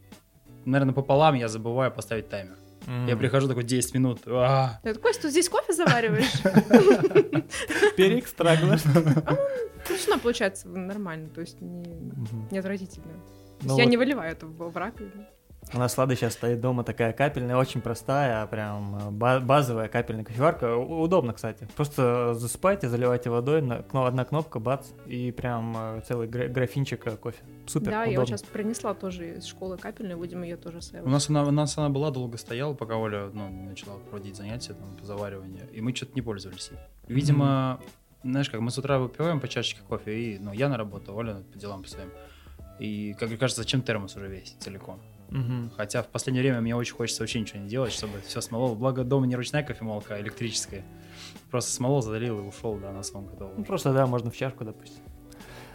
наверное, 0.64 0.92
пополам 0.92 1.36
я 1.36 1.46
забываю 1.46 1.92
поставить 1.92 2.28
таймер. 2.28 2.56
Я 2.86 3.12
М. 3.12 3.18
прихожу 3.18 3.48
такой 3.48 3.64
10 3.64 3.94
минут. 3.94 4.20
а, 4.26 4.80
Я 4.84 4.94
Кость, 4.94 5.20
ты 5.22 5.30
здесь 5.30 5.48
кофе 5.48 5.72
завариваешь? 5.72 6.32
Переэкстрагиваешь. 7.96 8.82
Ну, 8.84 9.96
все 9.96 10.10
равно 10.10 10.22
получается 10.22 10.68
нормально, 10.68 11.28
то 11.34 11.40
есть 11.40 11.60
не, 11.60 12.58
отвратительно. 12.58 13.04
То 13.60 13.66
Ну 13.66 13.68
есть 13.68 13.78
я 13.78 13.84
вот 13.84 13.90
не 13.90 13.96
выливаю 13.96 14.30
это 14.32 14.46
в 14.46 14.70
в 14.70 14.76
раковину. 14.76 15.26
У 15.74 15.78
нас 15.78 15.96
Лада 15.96 16.14
сейчас 16.14 16.34
стоит 16.34 16.60
дома 16.60 16.84
такая 16.84 17.14
капельная, 17.14 17.56
очень 17.56 17.80
простая, 17.80 18.46
прям 18.46 18.94
э, 18.96 19.10
ба- 19.10 19.40
базовая 19.40 19.88
капельная 19.88 20.22
кофеварка. 20.22 20.76
У- 20.76 21.00
Удобно, 21.00 21.32
кстати. 21.32 21.66
Просто 21.76 22.34
засыпайте, 22.34 22.90
заливайте 22.90 23.30
водой, 23.30 23.60
одна 23.92 24.24
кнопка, 24.26 24.58
бац, 24.58 24.88
и 25.06 25.32
прям 25.32 25.74
э, 25.76 26.02
целый 26.06 26.28
гра- 26.28 26.48
графинчик 26.48 27.06
э, 27.06 27.16
кофе. 27.16 27.38
Супер, 27.66 27.90
Да, 27.90 28.04
я 28.04 28.18
вот 28.18 28.24
удобно. 28.24 28.26
сейчас 28.26 28.42
принесла 28.42 28.92
тоже 28.92 29.38
из 29.38 29.46
школы 29.46 29.78
капельную, 29.78 30.18
будем 30.18 30.42
ее 30.42 30.56
тоже 30.58 30.78
У 30.78 30.80
ставить. 30.82 31.06
нас 31.06 31.30
она, 31.30 31.42
у 31.44 31.50
нас 31.50 31.78
она 31.78 31.88
была, 31.88 32.10
долго 32.10 32.36
стояла, 32.36 32.74
пока 32.74 32.96
Оля 32.96 33.30
ну, 33.32 33.48
начала 33.48 33.96
проводить 34.10 34.36
занятия 34.36 34.74
там, 34.74 34.94
по 35.00 35.06
завариванию, 35.06 35.70
и 35.72 35.80
мы 35.80 35.94
что-то 35.94 36.12
не 36.14 36.20
пользовались 36.20 36.68
ей. 36.70 36.80
Видимо, 37.08 37.80
знаешь, 38.22 38.50
как 38.50 38.60
мы 38.60 38.70
с 38.70 38.76
утра 38.76 38.98
выпиваем 38.98 39.40
по 39.40 39.48
чашечке 39.48 39.80
кофе, 39.88 40.18
и 40.34 40.38
ну, 40.38 40.52
я 40.52 40.68
на 40.68 40.76
работу, 40.76 41.14
Оля 41.14 41.36
по 41.50 41.58
делам 41.58 41.82
по 41.82 41.88
своим. 41.88 42.10
И, 42.78 43.14
как 43.18 43.30
мне 43.30 43.38
кажется, 43.38 43.62
зачем 43.62 43.80
термос 43.80 44.16
уже 44.16 44.28
весь 44.28 44.54
целиком? 44.58 45.00
Мгм. 45.32 45.72
Хотя 45.76 46.02
в 46.02 46.08
последнее 46.08 46.42
время 46.42 46.60
мне 46.60 46.76
очень 46.76 46.94
хочется 46.94 47.22
вообще 47.22 47.40
ничего 47.40 47.60
не 47.60 47.68
делать, 47.68 47.92
чтобы 47.92 48.20
все 48.20 48.40
смолол. 48.40 48.74
Благо 48.74 49.02
дома 49.02 49.26
не 49.26 49.34
ручная 49.34 49.62
кофемолка, 49.62 50.14
а 50.14 50.20
электрическая. 50.20 50.84
Просто 51.50 51.72
смолол, 51.72 52.02
залил 52.02 52.38
и 52.38 52.42
ушел, 52.42 52.76
да, 52.76 52.92
на 52.92 53.02
самом 53.02 53.26
готово. 53.28 53.52
Ну, 53.56 53.64
просто, 53.64 53.92
да, 53.92 54.06
можно 54.06 54.30
в 54.30 54.36
чашку, 54.36 54.64
допустим. 54.64 55.02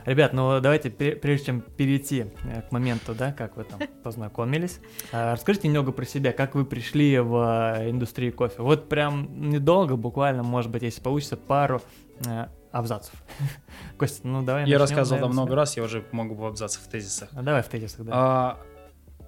Ребят, 0.06 0.32
ну 0.32 0.62
давайте, 0.62 0.88
пре- 0.88 1.18
прежде 1.18 1.48
чем 1.48 1.60
перейти 1.62 2.28
э, 2.46 2.62
к 2.62 2.72
моменту, 2.72 3.14
да, 3.14 3.34
как 3.34 3.58
вы 3.58 3.66
там 3.66 3.80
познакомились, 4.04 4.80
а, 5.12 5.34
расскажите 5.34 5.68
немного 5.68 5.92
про 5.92 6.06
себя, 6.06 6.32
как 6.32 6.56
вы 6.56 6.64
пришли 6.64 7.20
в 7.20 7.76
э, 7.78 7.90
индустрию 7.90 8.32
кофе. 8.34 8.62
Вот 8.62 8.88
прям 8.88 9.50
недолго, 9.50 9.98
буквально, 9.98 10.44
может 10.44 10.72
быть, 10.72 10.84
если 10.84 11.02
получится, 11.02 11.36
пару 11.36 11.82
э, 12.26 12.46
абзацев. 12.72 13.16
Костя, 13.98 14.26
ну 14.26 14.44
давай 14.44 14.62
Я 14.62 14.80
начнем, 14.80 14.80
рассказывал 14.80 15.30
с 15.30 15.34
много 15.34 15.56
раз, 15.56 15.76
я 15.76 15.84
уже 15.84 16.06
могу 16.14 16.36
в 16.36 16.46
абзацах, 16.46 16.84
в 16.84 16.88
тезисах. 16.88 17.28
А, 17.34 17.42
Давай 17.42 17.62
в 17.62 17.68
тезисах, 17.68 18.06
да. 18.06 18.12
А, 18.14 18.58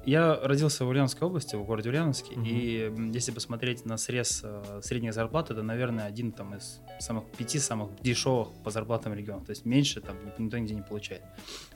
я 0.05 0.39
родился 0.41 0.85
в 0.85 0.87
Ульяновской 0.89 1.27
области, 1.27 1.55
в 1.55 1.63
городе 1.63 1.89
Ульяновске, 1.89 2.35
Мгм. 2.35 2.45
и 2.45 3.11
если 3.13 3.31
посмотреть 3.31 3.85
на 3.85 3.97
срез 3.97 4.41
э, 4.43 4.79
средних 4.83 5.13
зарплат, 5.13 5.51
это, 5.51 5.61
наверное, 5.61 6.05
один 6.05 6.31
там 6.31 6.55
из 6.55 6.79
самых 6.99 7.25
пяти 7.37 7.59
самых 7.59 7.89
дешевых 8.01 8.49
по 8.63 8.71
зарплатам 8.71 9.13
регионов. 9.13 9.45
То 9.45 9.51
есть 9.51 9.65
меньше 9.65 10.01
там 10.01 10.15
ни- 10.25 10.43
никто 10.43 10.57
нигде 10.57 10.73
не 10.75 10.81
получает. 10.81 11.21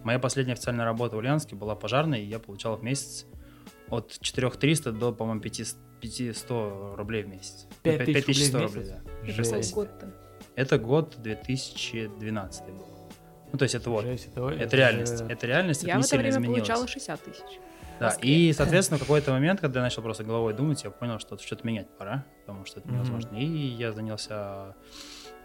Моя 0.04 0.20
последняя 0.20 0.54
официальная 0.54 0.86
работа 0.86 1.16
в 1.16 1.20
Ульяновске 1.20 1.56
была 1.56 1.76
пожарной, 1.76 2.22
и 2.24 2.26
я 2.26 2.40
получал 2.40 2.78
в 2.78 2.84
месяц 2.84 3.26
от 3.90 4.18
4300 4.22 4.92
до, 4.92 5.12
по-моему, 5.12 5.42
500 5.42 5.78
500 6.02 6.98
рублей 6.98 7.24
в 7.24 7.30
месяц. 7.30 7.66
Ну, 7.86 7.92
5000 7.98 8.54
рублей 8.54 8.86
5100 9.24 9.60
месяц? 9.62 9.74
да. 9.74 10.08
Это 10.56 10.78
год 10.78 11.16
2012 11.18 12.66
был. 12.68 12.86
Ну, 13.52 13.58
то 13.58 13.64
есть 13.64 13.76
это 13.76 13.90
вот. 13.90 14.04
Жесть, 14.04 14.28
это, 14.28 14.48
Это 14.50 14.76
реальность. 14.76 15.22
Это 15.30 15.48
реальность, 15.48 15.84
Я 15.84 15.90
это 15.90 15.98
не 15.98 16.02
в 16.02 16.06
это 16.06 16.10
сильно 16.10 16.22
время 16.24 16.36
изменилось. 16.38 16.60
получала 16.60 16.88
60 16.88 17.22
тысяч. 17.24 17.60
Да, 18.00 18.08
Москве. 18.08 18.50
и, 18.50 18.54
соответственно, 18.54 18.98
в 18.98 19.02
какой-то 19.02 19.32
момент, 19.32 19.62
когда 19.62 19.80
я 19.80 19.84
начал 19.84 20.02
просто 20.02 20.24
головой 20.24 20.54
думать, 20.54 20.84
я 20.84 20.90
понял, 20.90 21.20
что 21.20 21.38
что-то 21.38 21.66
менять 21.66 21.88
пора, 21.98 22.26
потому 22.42 22.66
что 22.66 22.80
это 22.80 22.90
невозможно. 22.90 23.36
И 23.36 23.46
я 23.46 23.92
занялся 23.92 24.76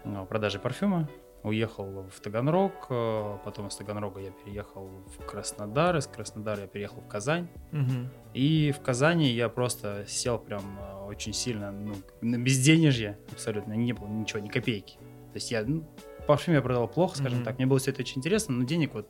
ну, 0.03 0.25
продажей 0.25 0.59
парфюма, 0.59 1.07
уехал 1.43 2.07
в 2.13 2.19
Таганрог, 2.19 2.87
э, 2.89 3.37
потом 3.45 3.67
из 3.67 3.75
Таганрога 3.75 4.19
я 4.19 4.31
переехал 4.31 4.89
в 5.17 5.25
Краснодар, 5.25 5.95
из 5.97 6.07
Краснодара 6.07 6.61
я 6.61 6.67
переехал 6.67 7.01
в 7.01 7.07
Казань. 7.07 7.47
Мгм. 7.71 8.09
И 8.33 8.73
в 8.75 8.81
Казани 8.81 9.29
я 9.29 9.49
просто 9.49 10.05
сел 10.07 10.37
прям 10.37 10.79
э, 10.79 11.05
очень 11.05 11.33
сильно 11.33 11.71
ну, 11.71 11.95
на 12.21 12.37
безденежье, 12.37 13.17
абсолютно, 13.31 13.73
не 13.73 13.93
было 13.93 14.07
ничего, 14.07 14.39
ни 14.39 14.49
копейки. 14.49 14.97
То 14.97 15.35
есть 15.35 15.51
я, 15.51 15.63
ну, 15.63 15.87
парфюм 16.27 16.55
я 16.55 16.61
продавал 16.61 16.87
плохо, 16.87 17.17
скажем 17.17 17.39
Мгм. 17.39 17.45
так, 17.45 17.57
мне 17.57 17.67
было 17.67 17.79
все 17.79 17.91
это 17.91 18.01
очень 18.01 18.17
интересно, 18.17 18.55
но 18.55 18.65
денег 18.65 18.93
вот 18.93 19.07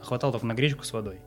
хватало 0.00 0.32
только 0.32 0.46
на 0.46 0.54
гречку 0.54 0.84
с 0.84 0.92
водой. 0.92 1.20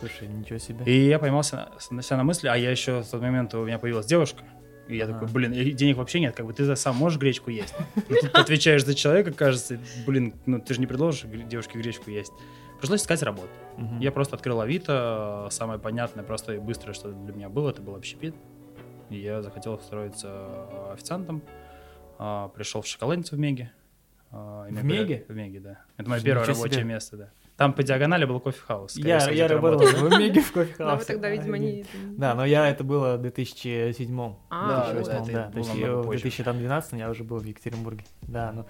Слушай, 0.00 0.28
ничего 0.28 0.58
себе. 0.58 0.84
И 0.86 1.06
я 1.08 1.18
поймался 1.18 1.68
на, 1.90 2.02
себя 2.02 2.16
на 2.16 2.24
мысли, 2.24 2.48
а 2.48 2.56
я 2.56 2.70
еще 2.70 3.02
в 3.02 3.08
тот 3.08 3.20
момент 3.20 3.54
у 3.54 3.64
меня 3.64 3.78
появилась 3.78 4.06
девушка. 4.06 4.42
И 4.88 4.96
я 4.96 5.04
Ага. 5.04 5.12
такой, 5.14 5.28
блин, 5.28 5.52
денег 5.52 5.98
вообще 5.98 6.18
нет, 6.20 6.34
как 6.34 6.46
бы 6.46 6.52
ты 6.52 6.74
сам 6.74 6.96
можешь 6.96 7.18
гречку 7.20 7.50
есть. 7.50 7.74
Но 8.08 8.16
тут 8.20 8.34
отвечаешь 8.34 8.84
за 8.84 8.94
человека, 8.94 9.32
кажется, 9.32 9.78
блин, 10.06 10.34
ну 10.46 10.58
ты 10.60 10.74
же 10.74 10.80
не 10.80 10.86
предложишь 10.86 11.22
девушке 11.48 11.78
гречку 11.78 12.10
есть. 12.10 12.32
Пришлось 12.80 13.02
искать 13.02 13.22
работу. 13.22 13.50
Я 14.00 14.10
просто 14.10 14.36
открыл 14.36 14.60
Авито, 14.60 15.48
самое 15.50 15.78
понятное, 15.78 16.24
простое 16.24 16.56
и 16.56 16.60
быстрое, 16.60 16.94
что 16.94 17.12
для 17.12 17.32
меня 17.34 17.48
было, 17.48 17.70
это 17.70 17.82
был 17.82 17.94
общепит. 17.94 18.34
И 19.10 19.18
я 19.18 19.42
захотел 19.42 19.74
устроиться 19.74 20.92
официантом. 20.92 21.42
а, 22.18 22.48
пришел 22.48 22.80
в 22.82 22.86
шоколадницу 22.86 23.36
в 23.36 23.38
Меге. 23.38 23.72
А, 24.30 24.66
В 24.68 24.84
Меге? 24.84 25.24
В 25.28 25.34
Меге, 25.34 25.60
да. 25.60 25.80
Это 25.96 26.08
мое 26.08 26.20
первое 26.20 26.44
рабочее 26.46 26.72
себе. 26.80 26.84
место, 26.84 27.16
да. 27.16 27.30
Там 27.60 27.74
по 27.74 27.82
диагонали 27.82 28.24
был 28.24 28.40
кофе-хаус. 28.40 28.96
Я, 28.96 29.18
всего, 29.18 29.34
я 29.34 29.46
работал 29.46 29.86
в 29.86 30.18
Меге 30.18 30.40
в 30.40 30.50
кофе 30.50 30.74
Да, 30.78 30.96
вы 30.96 31.04
тогда, 31.04 31.28
видимо, 31.28 31.58
не... 31.58 31.84
Да, 32.16 32.34
но 32.34 32.46
я 32.46 32.66
это 32.66 32.84
было 32.84 33.18
в 33.18 33.20
2007 33.20 34.34
А, 34.48 34.94
Да, 34.94 35.50
в 35.50 36.02
позже. 36.02 36.22
2012 36.22 36.92
я 36.94 37.10
уже 37.10 37.22
был 37.22 37.36
в 37.36 37.44
Екатеринбурге. 37.44 38.02
Да, 38.22 38.52
ну, 38.52 38.66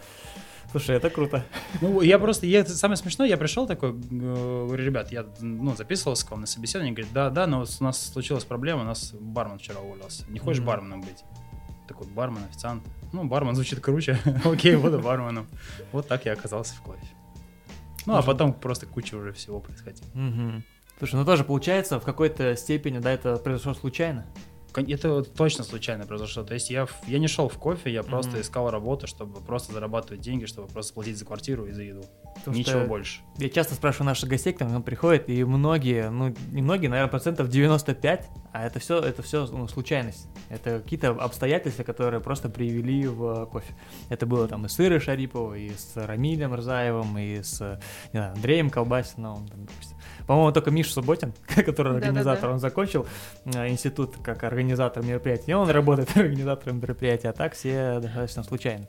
слушай, 0.72 0.96
это 0.96 1.08
круто. 1.08 1.44
Ну, 1.80 2.00
я 2.00 2.18
просто, 2.18 2.46
я, 2.46 2.64
самое 2.64 2.96
смешное, 2.96 3.28
я 3.28 3.36
пришел 3.36 3.68
такой, 3.68 3.92
говорю, 3.92 4.84
ребят, 4.84 5.12
я, 5.12 5.24
ну, 5.38 5.76
записывался 5.76 6.26
к 6.26 6.32
вам 6.32 6.40
на 6.40 6.48
собеседование, 6.48 6.92
говорит, 6.92 7.12
да, 7.12 7.30
да, 7.30 7.46
но 7.46 7.60
у 7.60 7.84
нас 7.84 8.10
случилась 8.10 8.44
проблема, 8.44 8.80
у 8.80 8.86
нас 8.86 9.12
бармен 9.12 9.60
вчера 9.60 9.78
уволился. 9.78 10.28
Не 10.28 10.40
хочешь 10.40 10.62
Мгм. 10.62 10.66
барменом 10.66 11.00
быть? 11.02 11.22
Такой, 11.86 12.08
бармен, 12.08 12.42
официант. 12.50 12.82
Ну, 13.12 13.22
бармен 13.22 13.54
звучит 13.54 13.78
круче. 13.78 14.18
Окей, 14.44 14.74
буду 14.74 14.98
барменом. 14.98 15.46
Вот 15.92 16.08
так 16.08 16.24
я 16.24 16.32
оказался 16.32 16.74
в 16.74 16.80
кофе. 16.80 17.06
Ну, 18.06 18.16
а 18.16 18.22
потом 18.22 18.52
просто 18.52 18.86
куча 18.86 19.14
уже 19.14 19.32
всего 19.32 19.60
происходило. 19.60 20.08
Мгм. 20.14 20.64
Слушай, 20.98 21.14
ну 21.14 21.24
тоже 21.24 21.44
получается, 21.44 21.98
в 21.98 22.04
какой-то 22.04 22.56
степени, 22.56 22.98
да, 22.98 23.10
это 23.10 23.36
произошло 23.36 23.74
случайно. 23.74 24.26
Это 24.74 25.22
точно 25.22 25.64
случайно 25.64 26.06
произошло. 26.06 26.42
То 26.44 26.54
есть 26.54 26.70
я, 26.70 26.86
я 27.06 27.18
не 27.18 27.28
шел 27.28 27.48
в 27.48 27.58
кофе, 27.58 27.92
я 27.92 28.02
просто 28.02 28.32
Мгм. 28.32 28.40
искал 28.40 28.70
работу, 28.70 29.06
чтобы 29.06 29.40
просто 29.40 29.72
зарабатывать 29.72 30.20
деньги, 30.20 30.46
чтобы 30.46 30.68
просто 30.68 30.94
платить 30.94 31.18
за 31.18 31.24
квартиру 31.24 31.66
и 31.66 31.72
за 31.72 31.82
еду. 31.82 32.04
Потому 32.36 32.56
Ничего 32.56 32.84
больше. 32.84 33.20
Я 33.38 33.48
часто 33.48 33.74
спрашиваю 33.74 34.06
наших 34.06 34.28
гостей, 34.28 34.52
к 34.52 34.60
нам 34.60 34.82
приходят, 34.82 35.28
и 35.28 35.44
многие, 35.44 36.10
ну, 36.10 36.34
не 36.52 36.62
многие, 36.62 36.86
наверное, 36.88 37.10
процентов 37.10 37.48
95, 37.48 38.28
а 38.52 38.66
это 38.66 38.78
все, 38.78 38.98
это 39.00 39.22
все 39.22 39.46
ну, 39.46 39.68
случайность. 39.68 40.28
Это 40.48 40.80
какие-то 40.80 41.10
обстоятельства, 41.10 41.82
которые 41.82 42.20
просто 42.20 42.48
привели 42.48 43.06
в 43.06 43.46
кофе. 43.46 43.74
Это 44.08 44.26
было 44.26 44.48
там 44.48 44.66
и 44.66 44.68
с 44.68 44.80
Ирой 44.80 45.00
Шариповой, 45.00 45.66
и 45.66 45.70
с 45.70 45.96
Рамилем 45.96 46.54
Рзаевым, 46.54 47.18
и 47.18 47.42
с 47.42 47.60
не 48.12 48.18
знаю, 48.18 48.32
Андреем 48.34 48.70
Колбасиным, 48.70 49.46
там, 49.48 49.66
допустим. 49.66 49.96
По-моему, 50.30 50.52
только 50.52 50.70
Миша 50.70 50.92
Субботин, 50.92 51.32
который 51.66 51.96
организатор, 51.96 52.50
он 52.50 52.60
закончил 52.60 53.04
э, 53.46 53.68
институт 53.68 54.14
как 54.22 54.44
организатор 54.44 55.02
мероприятий, 55.02 55.50
и 55.50 55.54
он 55.54 55.68
работает 55.68 56.08
организатором 56.16 56.78
мероприятия, 56.78 57.30
а 57.30 57.32
так 57.32 57.54
все 57.54 57.98
достаточно 57.98 58.44
случайно. 58.44 58.86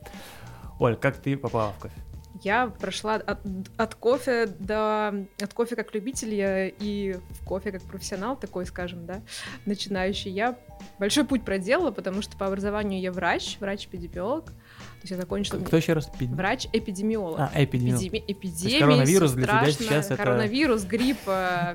Оль, 0.78 0.96
как 0.96 1.18
ты 1.18 1.36
попала 1.36 1.72
в 1.72 1.82
кофе? 1.82 1.96
Я 2.44 2.68
прошла 2.68 3.16
от, 3.16 3.40
от 3.76 3.96
кофе 3.96 4.46
до 4.60 5.26
от 5.42 5.54
кофе 5.56 5.76
как 5.76 5.96
любитель 5.96 6.36
я 6.36 6.68
и 6.68 7.18
в 7.32 7.44
кофе 7.44 7.72
как 7.72 7.82
профессионал 7.82 8.36
такой, 8.36 8.68
скажем, 8.68 9.08
да, 9.08 9.22
начинающий. 9.66 10.30
Я 10.30 10.60
большой 11.00 11.26
путь 11.26 11.44
проделала, 11.44 11.90
потому 11.90 12.22
что 12.22 12.38
по 12.38 12.46
образованию 12.46 13.02
я 13.02 13.12
врач, 13.12 13.58
врач-эпидемиолог. 13.60 14.54
То 15.02 15.06
есть 15.06 15.12
я 15.12 15.18
закончила 15.18 15.60
Кто 15.62 15.78
еще 15.78 15.94
раз? 15.94 16.12
Пи- 16.20 16.28
врач-эпидемиолог. 16.28 17.40
А, 17.40 17.52
эпидемиолог. 17.56 18.04
Эпидеми- 18.04 18.24
эпидемии, 18.28 18.80
коронавирус 18.80 19.32
для 19.32 19.46
тебя 19.48 19.72
сейчас 19.72 20.06
это- 20.06 20.16
коронавирус, 20.18 20.84
грипп, 20.84 21.18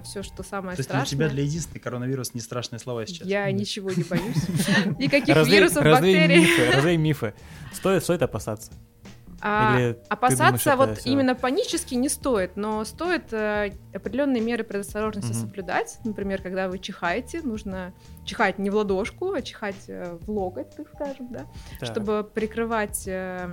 все, 0.04 0.23
что 0.23 0.45
самое 0.45 0.76
То 0.76 0.80
есть 0.80 0.88
для 0.90 0.99
страшное. 1.00 1.06
тебя 1.18 1.28
для 1.28 1.42
единственной 1.42 1.80
коронавирус 1.80 2.35
не 2.35 2.40
страшные 2.40 2.78
слова 2.78 3.04
сейчас. 3.04 3.26
Я 3.26 3.50
ничего 3.50 3.90
не 3.90 4.04
боюсь. 4.04 4.37
Никаких 4.99 5.37
вирусов, 5.49 5.83
бактерий. 5.83 6.38
мифы, 6.38 6.71
развей 6.71 6.97
мифы. 6.97 7.35
Стоит, 7.75 8.04
стоит 8.04 8.23
опасаться. 8.23 8.71
А, 9.40 9.76
Или 9.78 9.99
Опасаться 10.09 10.45
думаешь, 10.47 10.66
это 10.66 10.76
вот 10.76 10.99
всё- 10.99 11.11
именно 11.11 11.35
панически 11.35 11.95
не 11.95 12.09
стоит, 12.09 12.56
но 12.56 12.85
стоит 12.85 13.33
э, 13.33 13.73
определенные 13.92 14.40
меры 14.40 14.62
предосторожности 14.64 15.33
Мгм. 15.33 15.40
соблюдать. 15.40 15.99
Например, 16.04 16.40
когда 16.40 16.68
вы 16.68 16.78
чихаете, 16.78 17.42
нужно 17.42 17.92
чихать 18.26 18.59
не 18.59 18.68
в 18.71 18.75
ладошку, 18.75 19.33
а 19.33 19.40
чихать 19.40 19.88
э, 19.88 20.18
в 20.21 20.30
локоть, 20.30 20.75
так 20.76 20.88
скажем, 20.95 21.28
да, 21.33 21.47
Так. 21.80 21.88
чтобы 21.88 22.25
прикрывать, 22.25 23.04
э, 23.06 23.49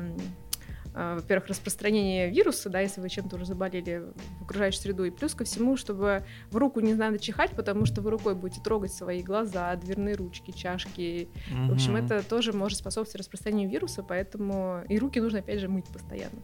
э, 0.94 1.15
во-первых, 1.15 1.48
распространение 1.48 2.30
вируса, 2.30 2.70
да, 2.70 2.80
если 2.82 3.00
вы 3.00 3.10
чем-то 3.10 3.36
уже 3.38 3.46
заболели 3.46 4.03
в 4.39 4.44
окружающую 4.44 4.82
среду, 4.82 5.06
и 5.06 5.12
плюс 5.12 5.36
ко 5.36 5.46
всему, 5.46 5.77
чтобы 5.77 6.24
в 6.50 6.58
руку 6.58 6.80
не 6.80 6.94
надо 6.94 7.20
чихать, 7.20 7.51
потому 7.51 7.86
что 7.86 8.01
вы 8.01 8.10
рукой 8.12 8.36
будете 8.36 8.62
трогать 8.62 8.92
свои 8.92 9.22
глаза, 9.22 9.75
дверные 9.75 10.15
ручки, 10.15 10.51
чашки, 10.51 11.30
в 11.51 11.72
общем, 11.72 11.96
это 11.96 12.27
тоже 12.27 12.51
может 12.51 12.80
способствовать 12.80 13.22
распространению 13.22 13.70
вируса, 13.70 14.03
поэтому 14.03 14.82
и 14.89 14.98
руки 14.98 15.22
нужно, 15.22 15.39
опять 15.39 15.60
же, 15.60 15.70
мыть 15.70 15.86
постоянно. 15.86 16.42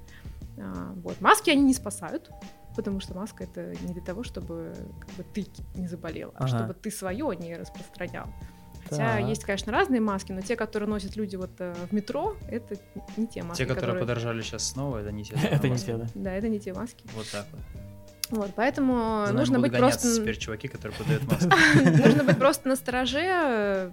А, 0.62 0.94
вот. 0.96 1.20
Маски 1.22 1.50
они 1.50 1.64
не 1.64 1.74
спасают, 1.74 2.30
потому 2.76 3.00
что 3.00 3.14
маска 3.16 3.44
это 3.44 3.74
не 3.86 3.94
для 3.94 4.02
того, 4.02 4.24
чтобы 4.24 4.74
как 5.00 5.10
бы, 5.16 5.24
ты 5.34 5.46
не 5.76 5.88
заболел, 5.88 6.32
а 6.36 6.46
Ага. 6.46 6.48
чтобы 6.48 6.74
ты 6.74 6.92
свое 6.92 7.36
не 7.36 7.56
распространял. 7.56 8.28
Хотя 8.84 9.18
Так. 9.18 9.28
есть, 9.28 9.44
конечно, 9.44 9.72
разные 9.72 10.02
маски, 10.02 10.32
но 10.32 10.42
те, 10.42 10.56
которые 10.56 10.90
носят 10.90 11.16
люди 11.16 11.36
вот 11.36 11.52
э, 11.60 11.74
в 11.90 11.94
метро, 11.94 12.36
это 12.48 12.76
не 13.18 13.28
те 13.28 13.44
маски. 13.44 13.62
Те, 13.62 13.66
которые 13.68 14.00
подорожали 14.00 14.42
сейчас 14.42 14.64
снова, 14.70 15.00
это 15.00 15.12
не 15.12 15.24
те. 15.24 15.36
Это 15.52 15.68
не 15.68 15.74
маски. 15.74 15.86
те, 15.86 15.98
да. 15.98 16.08
Да, 16.16 16.34
это 16.34 16.48
не 16.48 16.60
те 16.60 16.74
маски. 16.74 17.04
Вот 17.16 17.28
так 17.32 17.46
вот. 17.52 17.62
Вот, 18.32 18.52
поэтому 18.56 19.26
За 19.28 19.34
нужно 19.34 19.60
быть 19.60 19.76
просто... 19.76 20.16
теперь 20.16 20.38
чуваки, 20.38 20.68
которые 20.68 20.96
продают 20.98 21.24
маски. 21.32 21.48
Нужно 22.06 22.24
быть 22.24 22.38
просто 22.38 22.68
на 22.70 22.76
стороже. 22.76 23.92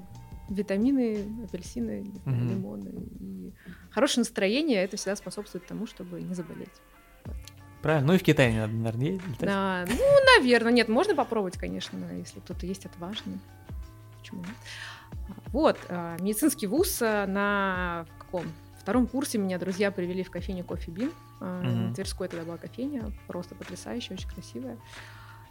Витамины, 0.49 1.27
апельсины, 1.45 2.07
лимоны. 2.25 2.91
И 3.19 3.53
хорошее 3.91 4.21
настроение 4.21 4.85
это 4.85 4.97
всегда 4.97 5.17
способствует 5.17 5.67
тому, 5.67 5.87
чтобы 5.87 6.23
не 6.23 6.35
заболеть. 6.35 6.71
Правильно. 7.87 8.09
Ну 8.09 8.15
и 8.15 8.19
в 8.19 8.25
Китае 8.25 8.53
не 8.53 8.59
надо, 8.59 8.73
наверное, 8.73 9.13
летать. 9.13 9.39
Да, 9.39 9.85
ну, 9.89 10.05
наверное, 10.37 10.73
нет, 10.73 10.89
можно 10.89 11.15
попробовать, 11.15 11.57
конечно, 11.57 11.97
если 12.19 12.41
кто-то 12.41 12.67
есть 12.67 12.85
отважный. 12.85 13.39
Почему 14.19 14.41
нет? 14.41 15.29
Вот, 15.53 15.79
а, 15.89 16.17
медицинский 16.19 16.67
вуз 16.67 16.99
а, 17.01 17.29
на 17.29 18.07
в 18.17 18.19
каком? 18.19 18.47
втором 18.81 19.07
курсе 19.07 19.39
меня 19.39 19.59
друзья 19.59 19.93
привели 19.93 20.25
в 20.25 20.33
кофейню 20.33 20.65
Кофе 20.65 20.91
Бин. 20.91 21.13
На 21.39 21.95
Тверской 21.95 22.27
тогда 22.27 22.45
была 22.45 22.57
кофейня, 22.57 23.13
просто 23.29 23.55
потрясающая, 23.55 24.17
очень 24.17 24.31
красивая. 24.31 24.79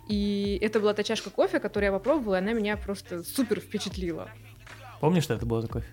И 0.09 0.59
это 0.61 0.81
была 0.81 0.93
та 0.93 1.03
чашка 1.03 1.29
кофе, 1.29 1.61
которую 1.61 1.93
я 1.93 1.97
попробовала, 1.97 2.35
и 2.35 2.39
она 2.39 2.51
меня 2.51 2.75
просто 2.75 3.23
супер 3.23 3.61
впечатлила. 3.61 4.29
Помнишь, 4.99 5.23
что 5.23 5.35
это 5.35 5.45
было 5.45 5.61
за 5.61 5.69
кофе? 5.69 5.87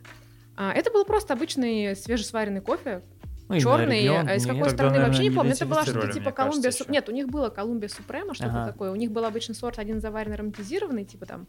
А, 0.57 0.73
Это 0.73 0.91
был 0.91 1.05
просто 1.05 1.35
обычный 1.35 1.95
свежесваренный 1.95 2.61
кофе, 2.61 3.03
Ну, 3.49 3.59
черный. 3.61 4.01
регион, 4.01 4.29
а 4.29 4.35
из 4.37 4.45
нет? 4.47 4.55
какой 4.55 4.69
Тогда, 4.71 4.77
страны 4.89 5.05
вообще 5.05 5.23
не 5.23 5.29
наверное, 5.29 5.37
помню. 5.37 5.51
не 5.51 5.57
Это 5.57 5.67
было 5.67 5.83
что-то 5.83 6.13
типа 6.13 6.31
Колумбия. 6.33 6.71
ещё. 6.71 6.85
Су- 6.85 6.91
Нет, 6.93 7.09
у 7.09 7.13
них 7.13 7.29
было 7.29 7.49
Колумбия 7.51 7.89
Супрема, 7.89 8.35
что-то 8.35 8.51
Ага. 8.63 8.73
такое. 8.73 8.91
У 8.93 8.97
них 8.97 9.11
был 9.11 9.25
обычный 9.25 9.55
сорт, 9.55 9.79
один 9.79 10.01
заваренный, 10.01 10.37
ароматизированный, 10.37 11.05
типа 11.05 11.27
там 11.27 11.47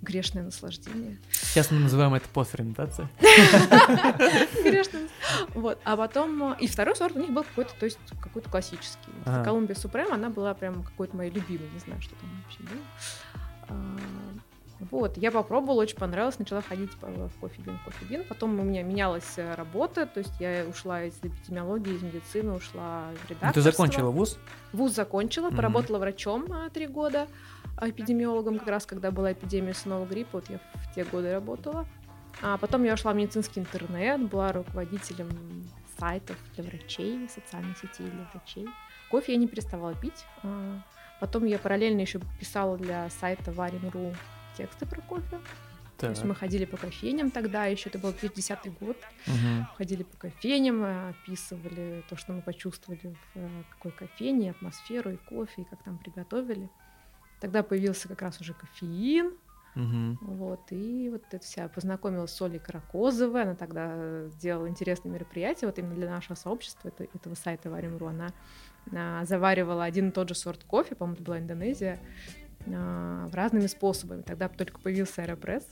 грешное 0.00 0.42
наслаждение. 0.42 1.18
Сейчас 1.30 1.70
мы 1.70 1.78
называем 1.78 2.12
это 2.14 2.28
постферментация. 2.28 3.08
Грешное. 4.64 5.08
Вот. 5.54 5.78
А 5.84 5.96
потом... 5.96 6.54
э, 6.54 6.56
И 6.60 6.66
второй 6.66 6.96
сорт 6.96 7.14
у 7.14 7.20
них 7.20 7.30
был 7.30 7.44
какой-то, 7.44 7.72
то 7.78 7.84
есть 7.84 7.98
какой-то 8.20 8.50
классический. 8.50 9.12
Колумбия 9.44 9.76
Супрема, 9.76 10.14
она 10.14 10.28
была 10.28 10.54
прям 10.54 10.82
какой-то 10.82 11.16
моей 11.16 11.30
любимой. 11.30 11.68
Не 11.72 11.78
знаю, 11.78 12.00
что 12.02 12.14
там 12.16 12.28
вообще 12.42 12.60
было. 12.64 13.78
Вот, 14.90 15.16
я 15.16 15.30
попробовала, 15.30 15.82
очень 15.82 15.96
понравилось, 15.96 16.38
начала 16.38 16.60
ходить 16.62 16.90
по- 16.96 17.06
в 17.06 17.30
кофе-бин, 17.40 17.78
кофе-бин. 17.84 18.24
Потом 18.24 18.58
у 18.58 18.62
меня 18.62 18.82
менялась 18.82 19.34
э, 19.38 19.54
работа, 19.54 20.06
то 20.06 20.18
есть 20.18 20.32
я 20.40 20.64
ушла 20.68 21.04
из 21.04 21.14
эпидемиологии, 21.22 21.94
из 21.94 22.02
медицины, 22.02 22.52
ушла 22.52 23.04
в 23.10 23.12
Ну, 23.12 23.28
редакторство. 23.28 23.52
Ты 23.52 23.60
закончила 23.62 24.10
вуз? 24.10 24.38
Вуз 24.72 24.92
закончила, 24.92 25.46
Мгм. 25.48 25.56
поработала 25.56 25.98
врачом 25.98 26.46
а, 26.52 26.68
три 26.70 26.86
года, 26.86 27.26
а, 27.76 27.88
эпидемиологом 27.88 28.58
как 28.58 28.68
раз, 28.68 28.86
когда 28.86 29.10
была 29.10 29.32
эпидемия 29.32 29.74
сынного 29.74 30.04
гриппа, 30.06 30.38
вот 30.38 30.50
я 30.50 30.58
в 30.74 30.94
те 30.94 31.04
годы 31.04 31.32
работала. 31.32 31.86
А 32.42 32.56
потом 32.56 32.82
я 32.84 32.94
ушла 32.94 33.12
в 33.12 33.16
медицинский 33.16 33.60
интернет, 33.60 34.28
была 34.28 34.52
руководителем 34.52 35.28
сайтов 35.98 36.36
для 36.56 36.64
врачей, 36.64 37.28
социальных 37.28 37.76
сетей 37.78 38.06
для 38.10 38.26
врачей. 38.32 38.66
Кофе 39.10 39.32
я 39.32 39.38
не 39.38 39.46
переставала 39.46 39.94
пить. 39.94 40.24
А, 40.42 40.80
Потом 41.20 41.44
я 41.44 41.56
параллельно 41.60 42.00
еще 42.00 42.18
писала 42.40 42.76
для 42.76 43.08
сайта 43.10 43.52
Варим.ру 43.52 44.12
тексты 44.62 44.86
про 44.86 45.00
кофе. 45.02 45.38
То 45.96 46.08
Так. 46.08 46.10
есть 46.10 46.24
мы 46.24 46.34
ходили 46.34 46.64
по 46.64 46.76
кофейням 46.76 47.30
тогда, 47.30 47.66
еще 47.66 47.88
это 47.88 47.98
был 47.98 48.12
2010 48.12 48.70
год. 48.80 48.96
Мгм. 49.26 49.66
Ходили 49.76 50.02
по 50.04 50.16
кофейням, 50.16 50.82
э, 50.84 51.10
описывали 51.10 52.02
то, 52.08 52.16
что 52.16 52.32
мы 52.32 52.42
почувствовали 52.42 53.14
в 53.34 53.36
э, 53.36 53.48
какой 53.70 53.92
кофейне, 53.92 54.50
атмосферу 54.50 55.10
и 55.12 55.16
кофе, 55.16 55.62
и 55.62 55.64
как 55.64 55.82
там 55.82 55.98
приготовили. 55.98 56.68
Тогда 57.40 57.62
появился 57.62 58.08
как 58.08 58.22
раз 58.22 58.40
уже 58.40 58.54
кофеин, 58.54 59.32
Мгм. 59.74 60.18
вот, 60.20 60.60
и 60.70 61.08
вот 61.10 61.22
это 61.30 61.42
вся 61.44 61.68
познакомилась 61.68 62.32
с 62.32 62.42
Олей 62.42 62.58
Каракозовой, 62.58 63.42
она 63.42 63.54
тогда 63.54 64.28
сделала 64.28 64.68
интересное 64.68 65.10
мероприятие, 65.12 65.68
вот 65.68 65.78
именно 65.78 65.94
для 65.94 66.10
нашего 66.10 66.34
сообщества, 66.36 66.88
это- 66.88 67.04
этого 67.14 67.34
сайта 67.34 67.70
Варим.ру, 67.70 68.06
она 68.06 68.28
а, 68.94 69.24
заваривала 69.24 69.84
один 69.84 70.08
и 70.08 70.10
тот 70.10 70.28
же 70.28 70.34
сорт 70.34 70.64
кофе, 70.64 70.96
по-моему, 70.96 71.14
это 71.14 71.22
была 71.24 71.38
Индонезия, 71.38 72.00
а, 72.66 73.28
разными 73.32 73.66
способами. 73.66 74.22
Тогда 74.22 74.48
только 74.48 74.78
появился 74.80 75.22
аэропресс, 75.22 75.66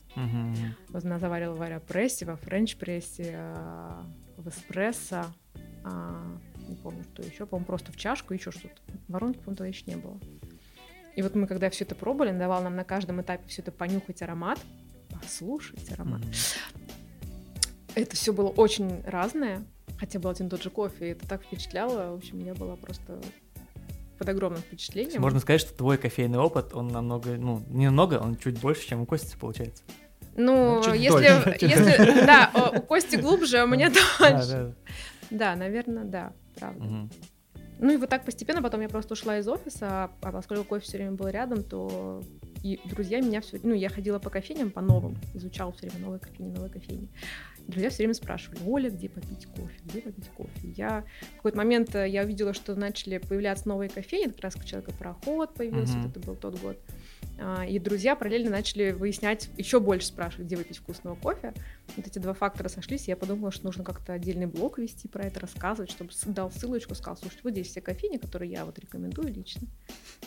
вот 0.88 1.04
Она 1.04 1.18
заварила 1.18 1.54
в 1.54 1.62
аэропрессе, 1.62 2.24
во 2.26 2.36
френч-прессе, 2.36 3.34
а, 3.36 4.04
в 4.36 4.48
эспрессо. 4.48 5.26
а, 5.84 6.26
Не 6.68 6.76
помню, 6.76 7.04
что 7.12 7.22
еще. 7.22 7.46
По-моему, 7.46 7.66
просто 7.66 7.92
в 7.92 7.96
чашку, 7.96 8.34
еще 8.34 8.50
что-то. 8.50 8.80
Воронки, 9.08 9.38
по-моему, 9.38 9.56
тогда 9.56 9.66
еще 9.68 9.84
не 9.86 9.96
было. 9.96 10.18
И 11.16 11.22
вот 11.22 11.34
мы, 11.34 11.46
когда 11.46 11.68
все 11.70 11.84
это 11.84 11.94
пробовали, 11.94 12.36
давал 12.36 12.62
нам 12.62 12.76
на 12.76 12.84
каждом 12.84 13.20
этапе 13.20 13.42
все 13.48 13.62
это 13.62 13.72
понюхать 13.72 14.22
аромат, 14.22 14.58
послушать 15.20 15.90
аромат. 15.92 16.22
Это 17.96 18.14
все 18.14 18.32
было 18.32 18.48
очень 18.48 19.02
разное, 19.02 19.64
хотя 19.98 20.20
был 20.20 20.30
один 20.30 20.46
и 20.46 20.50
тот 20.50 20.62
же 20.62 20.70
кофе, 20.70 21.08
и 21.08 21.10
это 21.10 21.26
так 21.28 21.42
впечатляло. 21.42 22.12
В 22.12 22.18
общем, 22.18 22.38
я 22.38 22.54
была 22.54 22.76
просто 22.76 23.20
под 24.20 24.28
огромным 24.28 24.60
впечатлением. 24.60 25.22
Можно 25.22 25.40
сказать, 25.40 25.62
что 25.62 25.72
твой 25.72 25.96
кофейный 25.96 26.38
опыт, 26.38 26.74
он 26.74 26.88
намного, 26.88 27.30
ну, 27.30 27.62
не 27.68 27.86
намного, 27.86 28.20
он 28.22 28.36
чуть 28.36 28.60
больше, 28.60 28.86
чем 28.86 29.00
у 29.00 29.06
Кости 29.06 29.34
получается. 29.34 29.82
Ну, 30.36 30.76
Ну, 30.76 30.82
чуть 30.84 31.00
если, 31.00 31.10
дольше. 31.42 31.56
если, 31.62 32.26
да, 32.26 32.72
у 32.76 32.82
Кости 32.82 33.16
глубже, 33.16 33.58
а 33.60 33.64
у 33.64 33.66
меня 33.66 33.88
Да, 33.90 34.00
дальше. 34.30 34.74
да. 35.30 35.56
Наверное, 35.56 36.04
да, 36.04 36.32
правда. 36.58 37.08
Ну 37.78 37.90
и 37.90 37.96
вот 37.96 38.10
так 38.10 38.26
постепенно 38.26 38.60
потом 38.62 38.82
я 38.82 38.90
просто 38.90 39.14
ушла 39.14 39.38
из 39.38 39.48
офиса, 39.48 40.10
а 40.20 40.32
поскольку 40.32 40.64
кофе 40.64 40.84
все 40.84 40.98
время 40.98 41.12
был 41.12 41.28
рядом, 41.28 41.64
то 41.64 42.22
и 42.62 42.78
друзья 42.84 43.20
меня 43.22 43.40
все, 43.40 43.58
ну 43.62 43.72
я 43.72 43.88
ходила 43.88 44.18
по 44.18 44.28
кофейням 44.28 44.70
по 44.70 44.82
новым, 44.82 45.16
изучала 45.32 45.72
все 45.72 45.88
время 45.88 46.04
новые 46.04 46.20
кофейни, 46.20 46.50
новые 46.54 46.70
кофейни. 46.70 47.08
Друзья 47.70 47.88
все 47.90 47.98
время 47.98 48.14
спрашивали, 48.14 48.60
Оля, 48.66 48.90
где 48.90 49.08
попить 49.08 49.46
кофе, 49.46 49.74
где 49.84 50.00
попить 50.02 50.28
кофе. 50.30 50.68
Я 50.76 51.04
в 51.32 51.36
какой-то 51.36 51.56
момент 51.58 51.94
э, 51.94 52.08
я 52.08 52.22
увидела, 52.24 52.52
что 52.52 52.74
начали 52.74 53.18
появляться 53.18 53.68
новые 53.68 53.88
кофейни, 53.88 54.26
как 54.30 54.40
раз 54.40 54.54
Человека-пароход 54.64 55.54
появился, 55.54 55.94
Мгм. 55.94 56.02
вот 56.02 56.16
это 56.16 56.26
был 56.26 56.36
тот 56.36 56.60
год. 56.60 56.78
А, 57.38 57.64
И 57.64 57.78
друзья 57.78 58.16
параллельно 58.16 58.50
начали 58.50 58.90
выяснять, 58.90 59.48
еще 59.56 59.80
больше 59.80 60.08
спрашивать, 60.08 60.46
где 60.46 60.56
выпить 60.56 60.78
вкусного 60.78 61.14
кофе. 61.14 61.54
Вот 61.96 62.06
эти 62.06 62.18
два 62.18 62.34
фактора 62.34 62.68
сошлись, 62.68 63.06
и 63.08 63.10
я 63.12 63.16
подумала, 63.16 63.50
что 63.52 63.64
нужно 63.66 63.84
как-то 63.84 64.12
отдельный 64.12 64.46
блог 64.46 64.78
вести 64.78 65.08
про 65.08 65.24
это, 65.24 65.40
рассказывать, 65.40 65.90
чтобы 65.90 66.10
дал 66.26 66.50
ссылочку, 66.50 66.94
сказал, 66.94 67.16
слушайте, 67.16 67.40
вот 67.44 67.52
здесь 67.52 67.68
все 67.68 67.80
кофейни, 67.80 68.16
которые 68.18 68.50
я 68.50 68.64
вот 68.64 68.78
рекомендую 68.78 69.32
лично. 69.32 69.66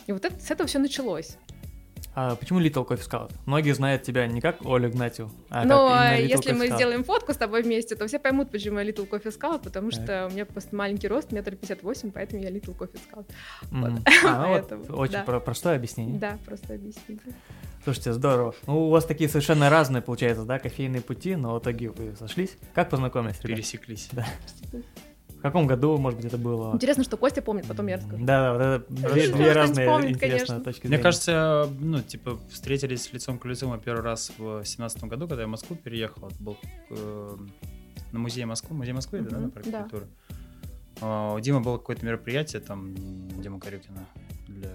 И 0.06 0.12
вот 0.12 0.24
это, 0.24 0.40
с 0.40 0.50
этого 0.50 0.66
все 0.66 0.78
началось. 0.78 1.36
А 2.16 2.36
почему 2.36 2.60
Little 2.60 2.86
Coffee 2.86 3.08
Scout? 3.08 3.32
Многие 3.44 3.72
знают 3.72 4.04
тебя 4.04 4.26
не 4.28 4.40
как 4.40 4.64
Олю 4.64 4.88
Игнатьев, 4.88 5.30
а 5.50 5.64
Но 5.64 5.88
как 5.88 6.20
если 6.20 6.52
мы 6.52 6.66
Scout. 6.66 6.76
сделаем 6.76 7.02
фотку 7.04 7.32
с 7.32 7.36
тобой 7.36 7.62
вместе, 7.62 7.96
то 7.96 8.06
все 8.06 8.18
поймут, 8.20 8.50
почему 8.52 8.78
я 8.78 8.84
Little 8.88 9.08
Coffee 9.08 9.36
Scout, 9.36 9.64
потому 9.64 9.90
Так. 9.90 10.02
что 10.04 10.26
у 10.26 10.30
меня 10.30 10.46
просто 10.46 10.76
маленький 10.76 11.08
рост, 11.08 11.32
метр 11.32 11.56
пятьдесят 11.56 11.82
восемь, 11.82 12.12
поэтому 12.12 12.42
я 12.42 12.50
Little 12.50 12.76
Coffee 12.78 13.00
Scout. 13.10 13.26
Мгм. 13.70 13.96
Вот. 13.96 14.02
А, 14.24 14.42
ну 14.42 14.48
вот, 14.48 15.00
очень 15.00 15.12
да. 15.14 15.22
про- 15.24 15.40
простое 15.40 15.76
объяснение. 15.76 16.18
Да, 16.18 16.38
просто 16.44 16.74
объяснить. 16.74 17.20
Слушайте, 17.82 18.12
здорово. 18.12 18.54
Ну, 18.66 18.86
у 18.86 18.90
вас 18.90 19.04
такие 19.04 19.28
совершенно 19.28 19.68
разные, 19.68 20.00
получается, 20.00 20.44
да, 20.44 20.58
кофейные 20.58 21.02
пути, 21.02 21.36
но 21.36 21.56
в 21.56 21.58
итоге 21.58 21.90
вы 21.90 22.14
сошлись. 22.16 22.56
Как 22.74 22.88
познакомились, 22.90 23.36
ребят? 23.42 23.56
Пересеклись. 23.58 24.08
В 24.12 25.13
каком 25.48 25.66
году, 25.66 25.96
может 25.98 26.18
быть, 26.18 26.26
это 26.26 26.38
было? 26.38 26.74
Интересно, 26.74 27.04
что 27.04 27.16
Костя 27.16 27.42
помнит, 27.42 27.66
потом 27.66 27.86
я 27.86 27.96
расскажу. 27.96 28.24
Да, 28.24 28.42
да, 28.42 28.52
вот 28.52 28.60
это 28.60 29.12
две, 29.12 29.28
две 29.32 29.52
разные 29.52 29.86
помнит, 29.86 30.10
интересные 30.16 30.38
конечно. 30.38 30.60
точки 30.60 30.80
Мне 30.86 30.88
зрения. 30.96 31.02
кажется, 31.02 31.68
ну, 31.80 32.00
типа, 32.02 32.38
встретились 32.50 33.12
лицом 33.12 33.38
к 33.38 33.44
лицу 33.44 33.68
мы 33.68 33.78
первый 33.78 34.02
раз 34.02 34.32
в 34.38 34.64
семнадцатом 34.64 35.08
году, 35.08 35.28
когда 35.28 35.42
я 35.42 35.46
в 35.46 35.50
Москву 35.50 35.76
переехал. 35.76 36.28
Это 36.28 36.42
был 36.42 36.56
э, 36.90 37.36
на 38.12 38.18
музей 38.18 38.44
Москвы. 38.44 38.74
Музей 38.76 38.92
Москвы, 38.94 39.20
да, 39.20 39.36
Мгм, 39.36 39.42
на 39.44 39.50
парке 39.50 39.70
да. 39.70 39.82
культуры. 39.82 40.06
А, 41.00 41.34
У 41.34 41.40
Димы 41.40 41.60
было 41.60 41.76
какое-то 41.78 42.06
мероприятие, 42.06 42.60
там, 42.62 42.94
Дима 43.42 43.60
Корюкина, 43.60 44.06
для, 44.48 44.70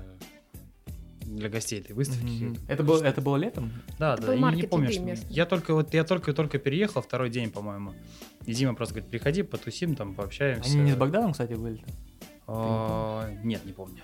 для 1.36 1.50
гостей 1.50 1.80
этой 1.80 1.94
выставки. 1.96 2.54
Как- 2.56 2.70
Это 2.70 2.84
было, 2.84 3.04
это 3.04 3.22
было 3.22 3.38
летом? 3.38 3.72
Да, 3.98 4.14
Это 4.14 4.22
да, 4.24 4.28
был 4.36 4.50
и 4.50 4.56
не 4.56 4.64
помню, 4.64 4.92
что-. 4.92 5.28
Я 5.30 5.46
только 5.46 5.74
вот 5.74 5.94
я 5.94 6.04
только 6.04 6.34
только 6.34 6.58
переехал 6.58 7.02
второй 7.02 7.30
день, 7.30 7.52
по-моему. 7.52 7.94
И 8.46 8.54
Дима 8.54 8.74
просто 8.76 8.96
говорит, 8.96 9.12
приходи, 9.12 9.44
потусим, 9.44 9.96
там 9.96 10.16
пообщаемся. 10.16 10.72
Они 10.72 10.82
не 10.82 10.92
с 10.92 10.96
Богданом, 10.96 11.32
кстати, 11.34 11.54
были? 11.54 11.84
А, 12.48 13.30
Нет, 13.44 13.64
не 13.66 13.74
помню. 13.74 14.02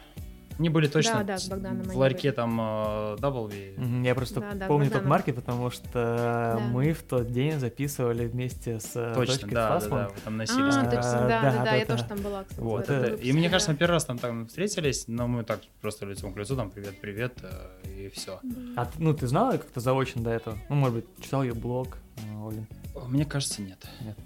Они 0.57 0.69
были 0.69 0.87
точно 0.87 1.19
Да, 1.19 1.23
да, 1.23 1.37
с 1.37 1.47
Богданом 1.47 1.83
в 1.83 1.97
ларьке 1.97 2.29
были. 2.29 2.35
там 2.35 2.59
э, 2.59 3.15
W. 3.19 3.79
Мгм, 3.79 4.03
Я 4.03 4.15
просто 4.15 4.39
Да, 4.39 4.53
да, 4.53 4.67
помню 4.67 4.85
тот 4.85 4.93
Богданов. 4.93 5.09
маркет, 5.09 5.35
потому 5.35 5.69
что 5.69 6.61
мы 6.71 6.93
в 6.93 7.03
тот 7.03 7.31
день 7.31 7.59
записывали 7.59 8.25
вместе 8.27 8.79
с 8.79 8.95
э, 8.95 9.13
Точно, 9.15 9.47
да, 9.49 9.79
да, 9.79 9.87
да, 9.87 10.07
вы 10.09 10.15
там 10.23 10.37
носились. 10.37 10.75
А, 10.75 10.83
точно, 10.85 10.93
да, 10.93 11.27
да, 11.27 11.41
да, 11.41 11.51
да, 11.51 11.63
да, 11.65 11.75
я 11.75 11.85
да. 11.85 11.93
тоже 11.93 12.07
там 12.07 12.17
была, 12.21 12.43
кстати. 12.43 12.59
Вот, 12.61 12.89
И 13.21 13.33
мне 13.33 13.43
да. 13.43 13.49
кажется, 13.49 13.71
мы 13.71 13.77
первый 13.77 13.93
раз 13.93 14.05
там, 14.05 14.17
там 14.17 14.47
встретились, 14.47 15.07
но 15.07 15.27
мы 15.27 15.43
так 15.43 15.59
просто 15.81 16.05
лицом 16.05 16.33
к 16.33 16.37
лицу, 16.37 16.55
там 16.55 16.69
привет, 16.71 16.99
привет, 17.01 17.33
э, 17.43 17.89
и 18.05 18.09
все. 18.09 18.39
А 18.75 18.89
ну, 18.97 19.13
ты 19.13 19.27
знала 19.27 19.53
как-то 19.53 19.79
заочно 19.79 20.21
до 20.21 20.29
этого? 20.31 20.57
Ну, 20.69 20.75
может 20.75 20.95
быть, 20.95 21.05
читал 21.21 21.43
ее 21.43 21.53
блог, 21.53 21.97
э, 22.17 22.37
Оля? 22.41 22.65
Мне 23.07 23.25
кажется, 23.25 23.61
нет. 23.61 23.85
Нет. 24.01 24.17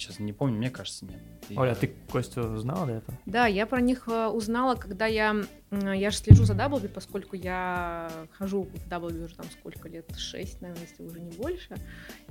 Сейчас 0.00 0.18
не 0.18 0.32
помню, 0.32 0.56
мне 0.56 0.70
кажется, 0.70 1.04
нет. 1.04 1.20
И- 1.50 1.56
Оля, 1.58 1.72
а 1.72 1.74
ты 1.74 1.94
Костю 2.10 2.56
знала 2.56 2.86
до 2.86 2.92
этого? 2.94 3.18
Да, 3.26 3.46
я 3.46 3.66
про 3.66 3.80
них 3.82 4.08
э, 4.08 4.28
узнала, 4.28 4.74
когда 4.74 5.04
я... 5.06 5.36
Я 5.70 6.10
же 6.10 6.16
слежу 6.16 6.44
за 6.44 6.54
W, 6.54 6.88
поскольку 6.88 7.36
я 7.36 8.10
хожу 8.32 8.62
в 8.62 8.74
W 8.88 9.24
уже 9.24 9.34
там 9.36 9.46
сколько 9.50 9.88
лет? 9.88 10.10
Шесть, 10.16 10.60
наверное, 10.62 10.86
если 10.86 11.02
уже 11.04 11.20
не 11.20 11.30
больше. 11.32 11.76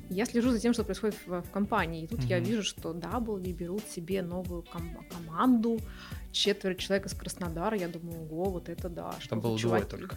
Я 0.09 0.25
слежу 0.25 0.49
за 0.49 0.59
тем, 0.59 0.73
что 0.73 0.83
происходит 0.83 1.15
в, 1.27 1.41
в 1.43 1.49
компании. 1.51 2.03
И 2.03 2.07
тут 2.07 2.23
я 2.23 2.37
Мгм. 2.37 2.45
вижу, 2.49 2.63
что 2.63 2.91
W 2.91 3.53
берут 3.53 3.83
себе 3.87 4.21
новую 4.23 4.63
ком- 4.63 5.05
команду, 5.09 5.79
четверо 6.31 6.73
человек 6.75 7.05
из 7.05 7.13
Краснодара. 7.13 7.77
Я 7.77 7.87
думаю, 7.87 8.23
ого, 8.23 8.45
вот 8.49 8.67
это 8.67 8.89
да. 8.89 9.13
что 9.19 9.29
Там 9.29 9.41
было 9.41 9.57
двое 9.59 9.83
только. 9.85 10.15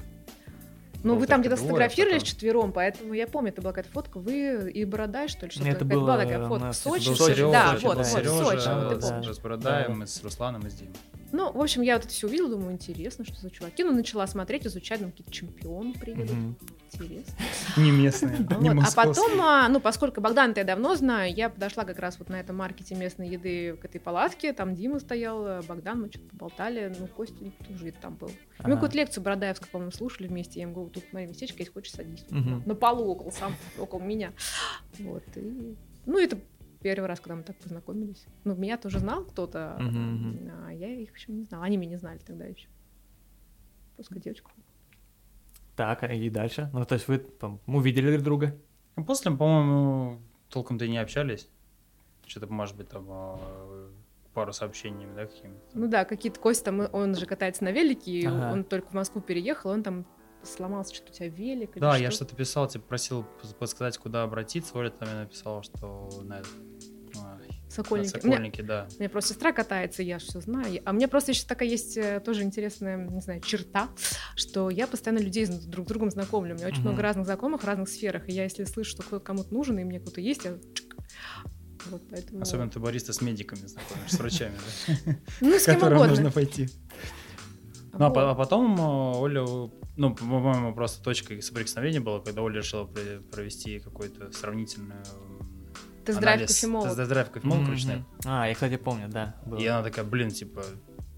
Ну, 1.03 1.17
вы 1.17 1.27
там 1.27 1.41
где-то 1.41 1.57
сфотографировались 1.57 2.23
потом- 2.23 2.27
четвером, 2.29 2.73
поэтому 2.73 3.13
я 3.15 3.27
помню, 3.27 3.51
это 3.51 3.61
была 3.63 3.73
какая-то 3.73 3.91
фотка. 3.93 4.19
Вы 4.19 4.71
и 4.71 4.85
Бородай, 4.85 5.29
что 5.29 5.47
ли? 5.47 5.53
Что-то 5.53 5.69
Это 5.69 5.85
была 5.85 6.17
такая 6.19 6.47
фотка. 6.47 6.73
Сочи. 6.73 7.09
Да, 7.51 7.73
Сочи, 7.73 7.85
вот, 7.85 7.97
да, 7.97 8.05
вот, 8.05 9.03
Сочи, 9.03 9.33
с 9.35 9.39
Бородаем, 9.39 10.03
с 10.07 10.23
Русланом, 10.23 10.67
и 10.67 10.71
с 10.71 10.75
Димой. 10.75 10.95
Ну, 11.33 11.51
в 11.51 11.61
общем, 11.61 11.83
я 11.83 11.97
вот 11.97 12.05
это 12.05 12.13
все 12.13 12.27
увидела, 12.27 12.51
думаю, 12.51 12.73
интересно, 12.73 13.25
что 13.25 13.35
за 13.41 13.51
чуваки. 13.51 13.83
Ну, 13.83 13.93
начала 13.93 14.27
смотреть, 14.27 14.67
изучать, 14.67 15.01
там 15.01 15.11
какие-то 15.11 15.33
чемпионы 15.33 15.95
приедут. 15.95 16.31
Мгм. 16.31 16.57
Интересно. 16.93 17.35
Не 17.79 17.91
местные, 17.91 18.47
не. 18.61 18.69
А 18.69 18.93
потом, 18.95 19.41
а, 19.41 19.67
ну, 19.71 19.81
поскольку 19.81 20.21
Богдан-то 20.21 20.61
я 20.61 20.65
давно 20.65 20.95
знаю, 20.95 21.33
я 21.35 21.49
подошла 21.49 21.85
как 21.85 21.99
раз 21.99 22.19
вот 22.19 22.29
на 22.29 22.39
этом 22.39 22.57
маркете 22.57 22.95
местной 22.95 23.31
еды 23.31 23.77
к 23.81 23.85
этой 23.87 23.99
палатке, 23.99 24.53
там 24.53 24.75
Дима 24.75 25.01
стоял, 25.01 25.63
Богдан, 25.63 26.03
мы 26.03 26.11
что-то 26.11 26.29
поболтали, 26.29 26.95
ну, 26.99 27.07
Костя 27.07 27.51
тоже 27.67 27.93
там 27.93 28.15
был. 28.17 28.31
Мы 28.59 28.75
какую-то 28.75 28.97
лекцию 28.97 29.25
Бородаевскую, 29.25 29.71
по-моему, 29.71 29.93
слушали 29.93 30.29
вместе, 30.29 30.61
я 30.61 30.67
ему 30.67 30.75
говорю, 30.75 30.91
тут 30.91 31.05
моя 31.13 31.27
местечко, 31.27 31.61
если 31.61 31.73
хочешь, 31.73 31.93
садись. 31.93 32.27
На 32.31 32.75
полу 32.75 33.07
около, 33.07 33.31
сам 33.31 33.55
около 33.79 34.01
меня. 34.01 34.33
Вот, 34.99 35.25
и... 35.37 35.77
Ну, 36.05 36.19
это 36.19 36.37
первый 36.83 37.07
раз, 37.07 37.21
когда 37.21 37.37
мы 37.37 37.43
так 37.43 37.57
познакомились. 37.57 38.27
Ну, 38.45 38.55
меня 38.55 38.77
тоже 38.77 38.99
знал 38.99 39.25
кто-то, 39.25 39.77
Мгм, 39.81 40.51
а 40.67 40.73
я 40.73 40.89
их 40.89 41.15
еще 41.17 41.33
не 41.33 41.45
знала. 41.45 41.65
Они 41.65 41.77
меня 41.77 41.91
не 41.93 41.97
знали 41.97 42.19
тогда 42.19 42.45
еще. 42.45 42.69
Пускай 43.97 44.21
девочку. 44.21 44.51
Так, 45.77 46.03
а 46.03 46.13
и 46.13 46.29
дальше? 46.31 46.69
Ну, 46.73 46.85
то 46.85 46.95
есть 46.95 47.09
вы 47.09 47.19
там, 47.19 47.61
увидели 47.67 48.11
друг 48.13 48.23
друга? 48.23 48.57
Ну, 48.97 49.05
После, 49.05 49.31
по-моему, 49.31 50.21
толком-то 50.51 50.85
и 50.85 50.89
не 50.91 50.99
общались. 50.99 51.49
Что-то, 52.27 52.47
может 52.53 52.77
быть, 52.77 52.89
там 52.89 53.07
э, 53.11 53.89
пару 54.35 54.53
сообщениями, 54.53 55.15
да, 55.15 55.27
какими-то. 55.27 55.61
Ну 55.75 55.89
да, 55.89 56.05
какие-то 56.05 56.39
Костя 56.41 56.67
там, 56.67 56.89
он 56.93 57.15
же 57.15 57.27
катается 57.27 57.65
на 57.65 57.73
велике, 57.73 58.11
и 58.13 58.27
Ага. 58.27 58.53
он 58.53 58.65
только 58.65 58.89
в 58.91 58.95
Москву 58.95 59.21
переехал, 59.23 59.71
он 59.71 59.83
там 59.83 60.07
сломался, 60.43 60.95
что 60.95 61.09
у 61.11 61.13
тебя 61.13 61.29
велик. 61.29 61.77
или 61.77 61.81
Да, 61.81 61.97
я 61.97 62.11
что. 62.11 62.25
что-то 62.25 62.37
писал, 62.37 62.69
типа 62.69 62.85
просил 62.87 63.25
подсказать, 63.59 63.97
куда 63.99 64.25
обратиться. 64.25 64.77
Оля 64.77 64.91
там 64.91 65.09
мне 65.09 65.21
написала, 65.21 65.63
что 65.63 66.09
на, 66.23 66.41
этот, 66.41 66.51
Сокольники. 67.75 68.09
Сокольники, 68.09 68.61
да. 68.61 68.87
У 68.97 68.99
меня 69.01 69.09
просто 69.09 69.33
сестра 69.35 69.53
катается, 69.53 70.03
я 70.03 70.19
все 70.19 70.41
знаю. 70.41 70.81
А 70.85 70.93
мне 70.93 71.09
просто 71.09 71.33
еще 71.33 71.45
такая 71.47 71.69
есть 71.69 71.97
э, 71.97 72.21
тоже 72.21 72.43
интересная, 72.43 72.97
не 73.09 73.21
знаю, 73.21 73.41
черта, 73.41 73.89
что 74.37 74.69
я 74.71 74.87
постоянно 74.87 75.21
людей 75.21 75.47
друг 75.47 75.87
с 75.87 75.89
другом 75.89 76.11
знакомлю. 76.11 76.55
У 76.55 76.59
меня 76.59 76.67
очень 76.67 76.81
Мгм. 76.81 76.89
много 76.89 77.03
разных 77.03 77.25
знакомых 77.27 77.63
в 77.63 77.67
разных 77.67 77.89
сферах. 77.89 78.29
И 78.29 78.33
я, 78.33 78.45
если 78.45 78.65
слышу, 78.65 78.91
что 78.91 79.03
кто-то 79.03 79.25
кому-то 79.25 79.53
нужен, 79.55 79.79
и 79.79 79.85
мне 79.85 80.01
кто-то 80.01 80.21
есть, 80.21 80.45
я... 80.45 80.59
Вот, 81.87 82.03
поэтому... 82.11 82.43
Особенно 82.43 82.71
ты 82.71 82.79
бариста 82.79 83.13
с 83.13 83.21
медиками 83.21 83.67
знакомишь, 83.67 84.11
с 84.13 84.19
врачами, 84.19 84.55
да, 85.05 85.17
Ну, 85.41 85.59
с 85.59 85.65
кем 85.65 85.77
угодно. 85.79 86.07
нужно 86.07 86.31
пойти. 86.31 86.69
Ну, 87.95 88.05
а, 88.07 88.31
а 88.31 88.35
потом 88.35 88.77
э, 88.81 89.19
Оля, 89.19 89.45
ну, 89.97 90.15
по-моему, 90.15 90.73
просто 90.75 91.03
точкой 91.03 91.43
соприкосновения 91.43 92.01
была, 92.01 92.21
когда 92.21 92.43
Оля 92.43 92.59
решила 92.59 92.85
про- 92.85 93.21
провести 93.33 93.81
какой-то 93.81 94.31
сравнительную 94.33 95.03
Тест-драйв 96.05 96.47
кофемолок. 96.47 96.95
Тест-драйв 96.97 97.31
кофемолок 97.31 97.63
Мгм. 97.63 97.71
ручной. 97.71 98.05
А, 98.25 98.49
я, 98.49 98.55
кстати, 98.55 98.77
помню, 98.77 99.09
да. 99.09 99.37
было. 99.47 99.59
И 99.59 99.67
она 99.67 99.83
такая, 99.83 100.05
блин, 100.05 100.31
типа, 100.31 100.65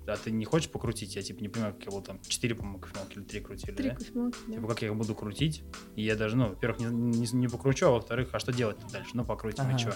а 0.07 0.17
ты 0.17 0.31
не 0.31 0.45
хочешь 0.45 0.71
покрутить? 0.71 1.17
Я, 1.17 1.23
типа, 1.23 1.41
не 1.41 1.49
понимаю, 1.49 1.75
как 1.75 1.93
был 1.93 2.03
там 2.03 2.21
4, 2.27 2.55
по-моему, 2.55 2.79
кофемолки 2.79 3.17
или 3.19 3.25
3 3.25 3.41
крутили, 3.41 3.73
Три 3.75 3.89
да? 3.91 3.97
кофемолки, 3.97 4.39
да. 4.49 4.55
Типа, 4.55 4.69
как 4.69 4.83
я 4.83 4.89
их 4.89 4.95
буду 4.97 5.15
крутить? 5.15 5.63
И 5.97 6.03
я 6.03 6.15
даже, 6.17 6.37
ну, 6.37 6.49
во-первых, 6.51 6.81
не, 6.81 6.87
не, 6.87 7.27
не 7.33 7.49
покручу, 7.49 7.87
а 7.87 7.91
во-вторых, 7.91 8.29
а 8.33 8.39
что 8.39 8.53
делать 8.53 8.77
дальше? 8.93 9.11
Ну, 9.15 9.25
покрутим, 9.25 9.65
Ага. 9.65 9.75
и 9.77 9.79
что? 9.79 9.95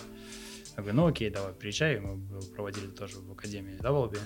Я 0.77 0.83
говорю, 0.83 0.97
ну, 0.97 1.07
окей, 1.09 1.29
давай, 1.31 1.53
приезжай. 1.53 2.01
Мы 2.01 2.41
проводили 2.55 2.87
тоже 2.87 3.19
в 3.19 3.33
Академии 3.33 3.77
Даблби. 3.79 4.19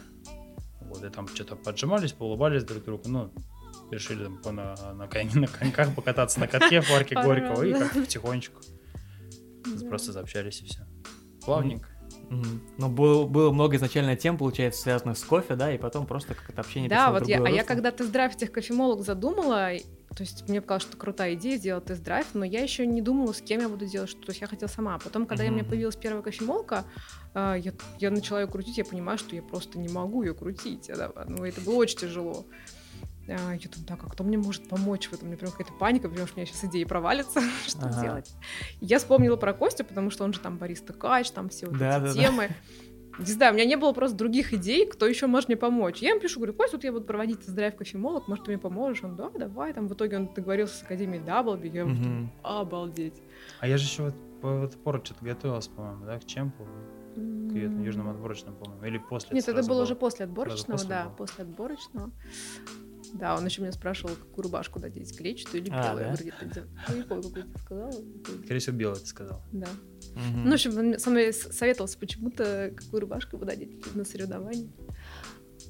Вот, 0.82 1.02
и 1.02 1.08
там 1.08 1.26
что-то 1.28 1.56
поджимались, 1.56 2.12
поулыбались 2.12 2.64
друг 2.64 2.84
другу, 2.84 3.08
ну, 3.08 3.32
решили 3.90 4.24
там 4.24 4.36
по- 4.42 4.52
на, 4.52 4.74
на, 4.94 5.04
конь- 5.06 5.34
на 5.38 5.46
коньках 5.46 5.94
покататься 5.94 6.38
на 6.40 6.46
катке 6.46 6.80
в 6.82 6.88
парке 6.88 7.14
Горького, 7.14 7.62
и 7.62 7.72
как 7.72 7.92
потихонечку 7.94 8.60
Да. 9.64 9.88
просто 9.88 10.12
заобщались 10.12 10.60
и 10.60 10.66
все. 10.66 10.80
Плавненько. 11.44 11.88
Мгм. 12.30 12.62
Ну, 12.78 12.88
было, 12.88 13.26
было 13.26 13.52
много 13.52 13.76
изначально 13.76 14.16
тем, 14.16 14.38
получается, 14.38 14.80
связанных 14.82 15.18
с 15.18 15.24
кофе, 15.24 15.54
да, 15.54 15.72
и 15.72 15.78
потом 15.78 16.06
просто 16.06 16.34
как-то 16.34 16.60
общение 16.60 16.88
Да, 16.88 17.10
вот 17.10 17.26
я, 17.28 17.42
а 17.42 17.48
я 17.48 17.64
когда 17.64 17.90
тест-драйв 17.90 18.34
этих 18.34 18.52
кофемолог 18.52 19.04
задумала, 19.04 19.70
То 20.14 20.22
есть 20.22 20.48
мне 20.48 20.60
показалось, 20.60 20.84
что 20.84 20.96
крутая 20.96 21.34
идея 21.34 21.58
сделать 21.58 21.84
тест-драйв, 21.86 22.26
но 22.34 22.44
я 22.44 22.62
еще 22.62 22.86
не 22.86 23.02
думала, 23.02 23.32
с 23.32 23.40
кем 23.40 23.60
я 23.60 23.68
буду 23.68 23.86
делать, 23.86 24.10
что 24.10 24.20
то 24.20 24.30
есть 24.30 24.40
я 24.40 24.46
хотела 24.46 24.68
сама. 24.68 24.98
Потом, 24.98 25.26
когда 25.26 25.44
mm-hmm. 25.44 25.48
у 25.48 25.52
меня 25.52 25.64
появилась 25.64 25.96
первая 25.96 26.22
кофемолка, 26.22 26.84
э, 27.34 27.56
я, 27.62 27.72
я 27.98 28.10
начала 28.10 28.40
ее 28.40 28.46
крутить, 28.46 28.78
я 28.78 28.84
понимаю, 28.84 29.18
что 29.18 29.34
я 29.34 29.42
просто 29.42 29.78
не 29.78 29.88
могу 29.88 30.22
ее 30.22 30.34
крутить. 30.34 30.90
Ну, 31.26 31.44
это 31.44 31.60
было 31.60 31.74
очень 31.76 31.98
тяжело. 31.98 32.46
А, 33.28 33.52
я 33.52 33.68
думаю, 33.70 33.86
так, 33.86 34.02
а 34.04 34.08
кто 34.08 34.24
мне 34.24 34.36
может 34.36 34.68
помочь 34.68 35.08
в 35.08 35.12
этом? 35.12 35.28
Мне 35.28 35.36
прям 35.36 35.52
какая-то 35.52 35.72
паника, 35.74 36.08
потому 36.08 36.26
что 36.26 36.36
у 36.36 36.40
меня 36.40 36.46
сейчас 36.46 36.64
идеи 36.64 36.84
провалятся, 36.84 37.40
что 37.66 37.86
ага. 37.86 38.00
делать. 38.00 38.34
Я 38.80 38.98
вспомнила 38.98 39.36
про 39.36 39.52
Костю, 39.52 39.84
потому 39.84 40.10
что 40.10 40.24
он 40.24 40.32
же 40.32 40.40
там 40.40 40.58
бариста 40.58 40.92
Кач, 40.92 41.30
там 41.30 41.48
все 41.48 41.66
вот 41.66 41.78
да, 41.78 41.98
эти 41.98 42.04
да, 42.04 42.12
темы. 42.12 42.48
Да. 42.48 42.54
Не 43.18 43.26
знаю, 43.26 43.52
у 43.52 43.54
меня 43.56 43.66
не 43.66 43.76
было 43.76 43.92
просто 43.92 44.16
других 44.16 44.54
идей, 44.54 44.86
кто 44.86 45.06
еще 45.06 45.26
может 45.26 45.48
мне 45.48 45.56
помочь. 45.56 45.98
Я 45.98 46.10
ему 46.10 46.20
пишу, 46.20 46.40
говорю, 46.40 46.54
Костя, 46.54 46.76
вот 46.76 46.84
я 46.84 46.92
буду 46.92 47.04
проводить 47.04 47.40
тест-драйв 47.40 47.76
кофемолог, 47.76 48.26
может, 48.26 48.44
ты 48.44 48.52
мне 48.52 48.58
поможешь? 48.58 49.04
Он, 49.04 49.16
да, 49.16 49.28
давай. 49.28 49.74
Там 49.74 49.86
в 49.86 49.92
итоге 49.92 50.16
он 50.16 50.32
договорился 50.34 50.76
с 50.76 50.82
Академией 50.82 51.22
Даблби, 51.22 51.68
я 51.68 51.84
угу. 51.84 52.30
обалдеть. 52.42 53.20
А 53.60 53.68
я 53.68 53.76
же 53.76 53.84
еще 53.84 54.04
вот 54.04 54.14
по 54.40 54.60
вот 54.60 54.82
пору 54.82 55.04
что-то 55.04 55.24
готовился, 55.24 55.70
по-моему, 55.70 56.06
да, 56.06 56.18
к 56.18 56.24
чемпу? 56.24 56.66
К 57.14 57.54
южному 57.54 58.10
отборочному, 58.12 58.56
по-моему, 58.56 58.86
или 58.86 58.96
после? 58.96 59.34
Нет, 59.34 59.46
это 59.46 59.62
было 59.62 59.82
уже 59.82 59.94
после 59.94 60.24
отборочного, 60.24 60.82
да, 60.86 61.12
после 61.16 61.44
отборочного. 61.44 62.10
Да, 63.12 63.36
он 63.36 63.44
еще 63.44 63.60
меня 63.62 63.72
спрашивал, 63.72 64.14
какую 64.14 64.44
рубашку 64.44 64.80
надеть, 64.80 65.16
клетчатую 65.16 65.62
или 65.62 65.70
белую. 65.70 65.90
А, 65.90 65.94
да? 65.94 66.24
Я 66.24 66.32
говорю, 66.32 66.66
ну, 66.88 66.96
не 66.96 67.02
помню, 67.02 67.22
какую 67.24 67.44
ты 67.44 67.58
сказала. 67.58 67.92
Скорее 68.44 68.58
всего, 68.60 68.76
белую 68.76 69.00
ты 69.00 69.06
сказал. 69.06 69.42
Да. 69.52 69.68
Угу. 70.12 70.38
Ну, 70.44 70.50
в 70.50 70.54
общем, 70.54 70.78
он 70.78 70.98
со 70.98 71.10
мной 71.10 71.32
советовался 71.32 71.98
почему-то, 71.98 72.72
какую 72.74 73.00
рубашку 73.00 73.36
буду 73.36 73.50
надеть 73.50 73.94
на 73.94 74.04
соревнования. 74.04 74.70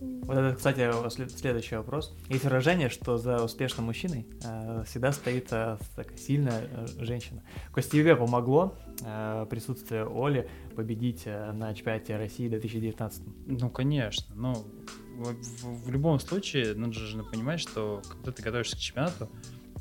Вот 0.01 0.37
это, 0.37 0.57
кстати, 0.57 0.91
следующий 1.37 1.77
вопрос. 1.77 2.17
Есть 2.29 2.45
выражение, 2.45 2.89
что 2.89 3.19
за 3.19 3.43
успешным 3.43 3.87
мужчиной 3.87 4.27
э, 4.45 4.85
всегда 4.87 5.13
стоит 5.13 5.49
э, 5.53 5.79
такая 5.95 6.17
сильная 6.17 6.63
э, 6.71 6.87
женщина. 6.99 7.43
Кости 7.73 7.91
тебе 7.91 8.17
помогло 8.17 8.77
э, 9.05 9.47
присутствие 9.49 10.05
Оли 10.05 10.49
победить 10.75 11.23
э, 11.27 11.53
на 11.53 11.73
чемпионате 11.75 12.17
России 12.17 12.49
2019? 12.49 13.23
Ну, 13.47 13.71
конечно. 13.71 14.35
Ну, 14.35 14.67
в, 15.16 15.35
в, 15.35 15.85
в 15.85 15.90
любом 15.90 16.18
случае, 16.20 16.75
нужно 16.75 17.07
же 17.07 17.22
понимать, 17.22 17.61
что 17.61 18.03
когда 18.09 18.33
ты 18.33 18.42
готовишься 18.42 18.77
к 18.77 18.81
чемпионату, 18.81 19.31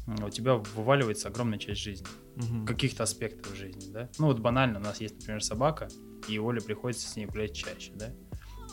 у 0.07 0.29
тебя 0.29 0.55
вываливается 0.55 1.29
огромная 1.29 1.59
часть 1.59 1.81
жизни, 1.81 2.07
угу. 2.35 2.65
каких-то 2.65 3.03
аспектов 3.03 3.55
жизни, 3.55 3.91
да. 3.91 4.09
Ну 4.17 4.27
вот 4.27 4.39
банально, 4.39 4.79
у 4.79 4.83
нас 4.83 4.99
есть, 4.99 5.15
например, 5.19 5.43
собака, 5.43 5.89
и 6.27 6.37
Оле 6.39 6.61
приходится 6.61 7.07
с 7.07 7.15
ней 7.15 7.25
гулять 7.25 7.53
чаще, 7.53 7.91
да. 7.95 8.11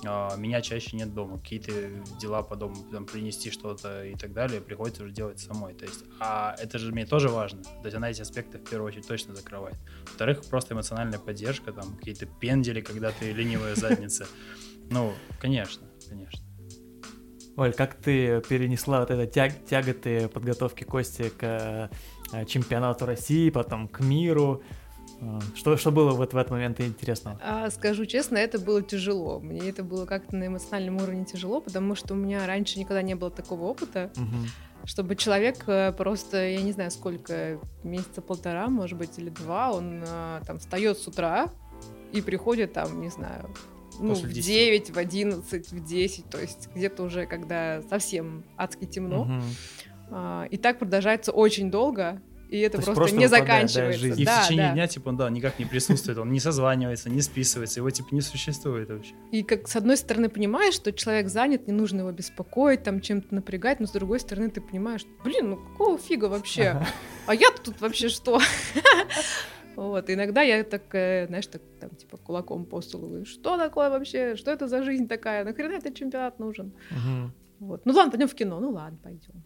А, 0.04 0.36
меня 0.36 0.60
чаще 0.60 0.96
нет 0.96 1.12
дома, 1.12 1.38
какие-то 1.38 1.72
дела 2.20 2.42
по 2.42 2.56
дому, 2.56 2.76
там, 2.90 3.04
принести 3.04 3.50
что-то 3.50 4.04
и 4.04 4.14
так 4.14 4.32
далее, 4.32 4.60
приходится 4.60 5.02
уже 5.02 5.12
делать 5.12 5.40
самой. 5.40 5.74
То 5.74 5.84
есть, 5.86 6.04
а 6.20 6.54
это 6.58 6.78
же 6.78 6.92
мне 6.92 7.04
тоже 7.04 7.28
важно. 7.28 7.62
То 7.62 7.84
есть 7.84 7.96
она 7.96 8.10
эти 8.10 8.22
аспекты 8.22 8.58
в 8.58 8.64
первую 8.64 8.88
очередь 8.88 9.06
точно 9.06 9.34
закрывает. 9.34 9.76
Во-вторых, 10.06 10.44
просто 10.44 10.74
эмоциональная 10.74 11.18
поддержка, 11.18 11.72
там 11.72 11.96
какие-то 11.96 12.26
пендели, 12.26 12.80
когда 12.80 13.10
ты 13.10 13.32
ленивая 13.32 13.74
задница. 13.74 14.26
Ну, 14.90 15.12
конечно, 15.40 15.86
конечно. 16.08 16.47
Оль, 17.58 17.72
как 17.72 17.96
ты 17.96 18.40
перенесла 18.48 19.00
вот 19.00 19.10
это 19.10 19.26
тяг, 19.26 19.52
тяготы 19.68 20.28
подготовки 20.28 20.84
Кости 20.84 21.28
к 21.28 21.90
э, 22.32 22.44
чемпионату 22.46 23.04
России, 23.04 23.50
потом 23.50 23.88
к 23.88 23.98
миру? 23.98 24.62
Э, 25.20 25.40
что, 25.56 25.76
что 25.76 25.90
было 25.90 26.12
вот 26.12 26.34
в 26.34 26.36
этот 26.36 26.52
момент 26.52 26.80
интересного? 26.80 27.40
А, 27.42 27.68
скажу 27.70 28.06
честно, 28.06 28.36
это 28.36 28.60
было 28.60 28.80
тяжело. 28.80 29.40
Мне 29.40 29.68
это 29.68 29.82
было 29.82 30.06
как-то 30.06 30.36
на 30.36 30.46
эмоциональном 30.46 30.98
уровне 30.98 31.24
тяжело, 31.24 31.60
потому 31.60 31.96
что 31.96 32.14
у 32.14 32.16
меня 32.16 32.46
раньше 32.46 32.78
никогда 32.78 33.02
не 33.02 33.16
было 33.16 33.32
такого 33.32 33.64
опыта, 33.64 34.12
угу. 34.14 34.46
чтобы 34.84 35.16
человек 35.16 35.64
э, 35.66 35.90
просто, 35.90 36.50
я 36.50 36.62
не 36.62 36.70
знаю, 36.70 36.92
сколько, 36.92 37.58
месяца 37.82 38.22
полтора, 38.22 38.68
может 38.68 38.96
быть, 38.96 39.18
или 39.18 39.30
два, 39.30 39.72
он 39.72 40.04
там 40.46 40.60
встает 40.60 40.96
с 40.96 41.08
утра 41.08 41.48
и 42.12 42.22
приходит 42.22 42.72
там, 42.72 43.00
не 43.00 43.08
знаю, 43.08 43.50
ну, 43.98 44.14
в 44.14 44.32
9, 44.32 44.90
в 44.90 44.98
11, 44.98 45.72
в 45.72 45.84
10, 45.84 46.30
то 46.30 46.40
есть 46.40 46.68
где-то 46.74 47.02
уже, 47.02 47.26
когда 47.26 47.82
совсем 47.88 48.44
адски 48.56 48.84
темно. 48.84 49.22
Угу. 49.22 49.42
А, 50.10 50.46
и 50.50 50.56
так 50.56 50.78
продолжается 50.78 51.32
очень 51.32 51.70
долго, 51.70 52.20
и 52.48 52.60
это 52.60 52.78
просто, 52.78 52.94
просто 52.94 53.16
не 53.16 53.28
заканчивается. 53.28 54.08
Да, 54.08 54.14
и 54.14 54.24
да, 54.24 54.40
в 54.40 54.44
течение 54.44 54.68
да. 54.68 54.72
дня, 54.72 54.86
типа, 54.86 55.08
он, 55.10 55.16
да, 55.18 55.28
никак 55.28 55.58
не 55.58 55.66
присутствует, 55.66 56.16
он 56.18 56.32
не 56.32 56.40
созванивается, 56.40 57.10
не 57.10 57.20
списывается, 57.20 57.80
его, 57.80 57.90
типа, 57.90 58.08
не 58.12 58.22
существует 58.22 58.88
вообще. 58.88 59.12
И 59.32 59.42
как, 59.42 59.68
с 59.68 59.76
одной 59.76 59.98
стороны, 59.98 60.30
понимаешь, 60.30 60.74
что 60.74 60.92
человек 60.92 61.28
занят, 61.28 61.66
не 61.66 61.74
нужно 61.74 62.00
его 62.00 62.10
беспокоить, 62.10 62.82
там, 62.82 63.00
чем-то 63.00 63.34
напрягать, 63.34 63.80
но 63.80 63.86
с 63.86 63.90
другой 63.90 64.20
стороны, 64.20 64.50
ты 64.50 64.62
понимаешь, 64.62 65.04
блин, 65.22 65.50
ну 65.50 65.56
какого 65.56 65.98
фига 65.98 66.26
вообще? 66.26 66.82
А 67.26 67.34
я-то 67.34 67.60
тут 67.60 67.80
вообще 67.82 68.08
что? 68.08 68.40
Вот, 69.78 70.10
иногда 70.10 70.42
я 70.42 70.64
так, 70.64 70.82
знаешь, 70.90 71.46
так, 71.46 71.62
там, 71.80 71.90
типа, 71.90 72.16
кулаком 72.16 72.64
по 72.64 72.80
столу 72.80 73.06
говорю, 73.06 73.24
что 73.24 73.56
такое 73.56 73.90
вообще, 73.90 74.34
что 74.34 74.50
это 74.50 74.66
за 74.66 74.82
жизнь 74.82 75.06
такая, 75.06 75.44
нахрена 75.44 75.74
этот 75.74 75.94
чемпионат 75.94 76.40
нужен? 76.40 76.72
Угу. 76.90 77.30
Вот. 77.60 77.86
Ну 77.86 77.92
ладно, 77.92 78.10
пойдем 78.10 78.26
в 78.26 78.34
кино. 78.34 78.58
Ну 78.58 78.70
ладно, 78.70 78.98
пойдем. 79.02 79.44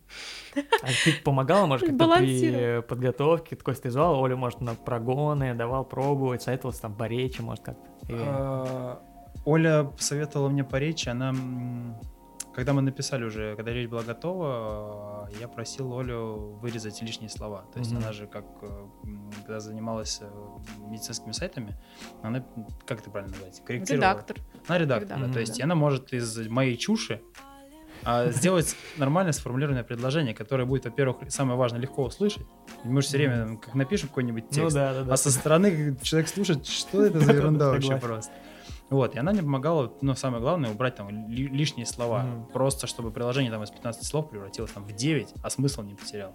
А 0.54 0.86
ты 1.04 1.12
помогала, 1.22 1.66
может, 1.66 1.86
как-то 1.86 2.16
при 2.16 2.80
подготовке? 2.80 3.56
Такой 3.56 3.74
ты 3.74 3.90
звал 3.90 4.24
Олю, 4.24 4.38
может, 4.38 4.62
на 4.62 4.74
прогоны, 4.74 5.54
давал 5.54 5.84
пробовать, 5.84 6.40
советовался 6.40 6.80
там 6.82 6.94
по 6.94 7.06
речи, 7.08 7.42
может, 7.42 7.64
как-то? 7.64 7.84
А, 8.10 9.02
Оля 9.44 9.84
посоветовала 9.84 10.48
мне 10.48 10.64
по 10.64 10.76
речи, 10.76 11.10
она 11.10 11.34
когда 12.54 12.72
мы 12.72 12.82
написали 12.82 13.24
уже, 13.24 13.56
когда 13.56 13.72
речь 13.72 13.88
была 13.88 14.02
готова, 14.02 15.30
я 15.40 15.48
просил 15.48 15.98
Олю 15.98 16.58
вырезать 16.60 17.00
лишние 17.02 17.30
слова. 17.30 17.64
То 17.72 17.78
есть 17.78 17.92
mm-hmm. 17.92 17.96
она 17.96 18.12
же, 18.12 18.26
как 18.26 18.44
э, 18.62 18.86
когда 19.36 19.60
занималась 19.60 20.18
э, 20.20 20.28
медицинскими 20.88 21.32
сайтами, 21.32 21.76
она, 22.22 22.44
как 22.86 23.00
это 23.00 23.10
правильно 23.10 23.34
назвать, 23.34 23.64
корректировала. 23.64 24.12
Редактор. 24.12 24.36
Она 24.68 24.78
редактор, 24.78 25.08
редактор 25.08 25.28
да. 25.28 25.32
То 25.32 25.40
есть 25.40 25.60
она 25.60 25.74
может 25.74 26.12
из 26.12 26.48
моей 26.48 26.76
чуши 26.76 27.22
а 28.04 28.30
сделать 28.30 28.74
нормально 28.96 29.32
сформулированное 29.32 29.84
предложение, 29.84 30.34
которое 30.34 30.64
будет, 30.64 30.84
во-первых, 30.84 31.18
самое 31.28 31.56
важное, 31.56 31.80
легко 31.80 32.04
услышать. 32.04 32.46
Мы 32.84 33.00
же 33.00 33.08
все 33.08 33.18
время 33.18 33.58
как 33.58 33.74
напишем 33.74 34.08
какой-нибудь 34.08 34.44
ну 34.50 34.50
текст, 34.50 34.76
ну, 34.76 34.82
да, 34.82 34.92
да, 34.94 35.02
да. 35.04 35.12
а 35.12 35.16
со 35.16 35.30
стороны 35.30 35.96
человек 36.02 36.28
слушает, 36.28 36.66
что 36.66 37.04
это 37.04 37.20
за 37.20 37.32
ерунда 37.32 37.70
вообще 37.70 37.96
просто. 37.96 38.32
Вот, 38.92 39.14
и 39.14 39.18
она 39.18 39.32
мне 39.32 39.40
помогала, 39.40 39.90
но 40.02 40.14
самое 40.14 40.42
главное, 40.42 40.70
убрать 40.70 40.96
там 40.96 41.08
лишние 41.30 41.86
слова. 41.86 42.24
Mm-hmm. 42.24 42.52
Просто, 42.52 42.86
чтобы 42.86 43.10
приложение 43.10 43.50
там 43.50 43.62
из 43.62 43.70
15 43.70 44.04
слов 44.04 44.28
превратилось 44.28 44.70
там 44.70 44.84
в 44.84 44.92
9, 44.92 45.32
а 45.42 45.48
смысл 45.48 45.80
не 45.80 45.94
потерял. 45.94 46.34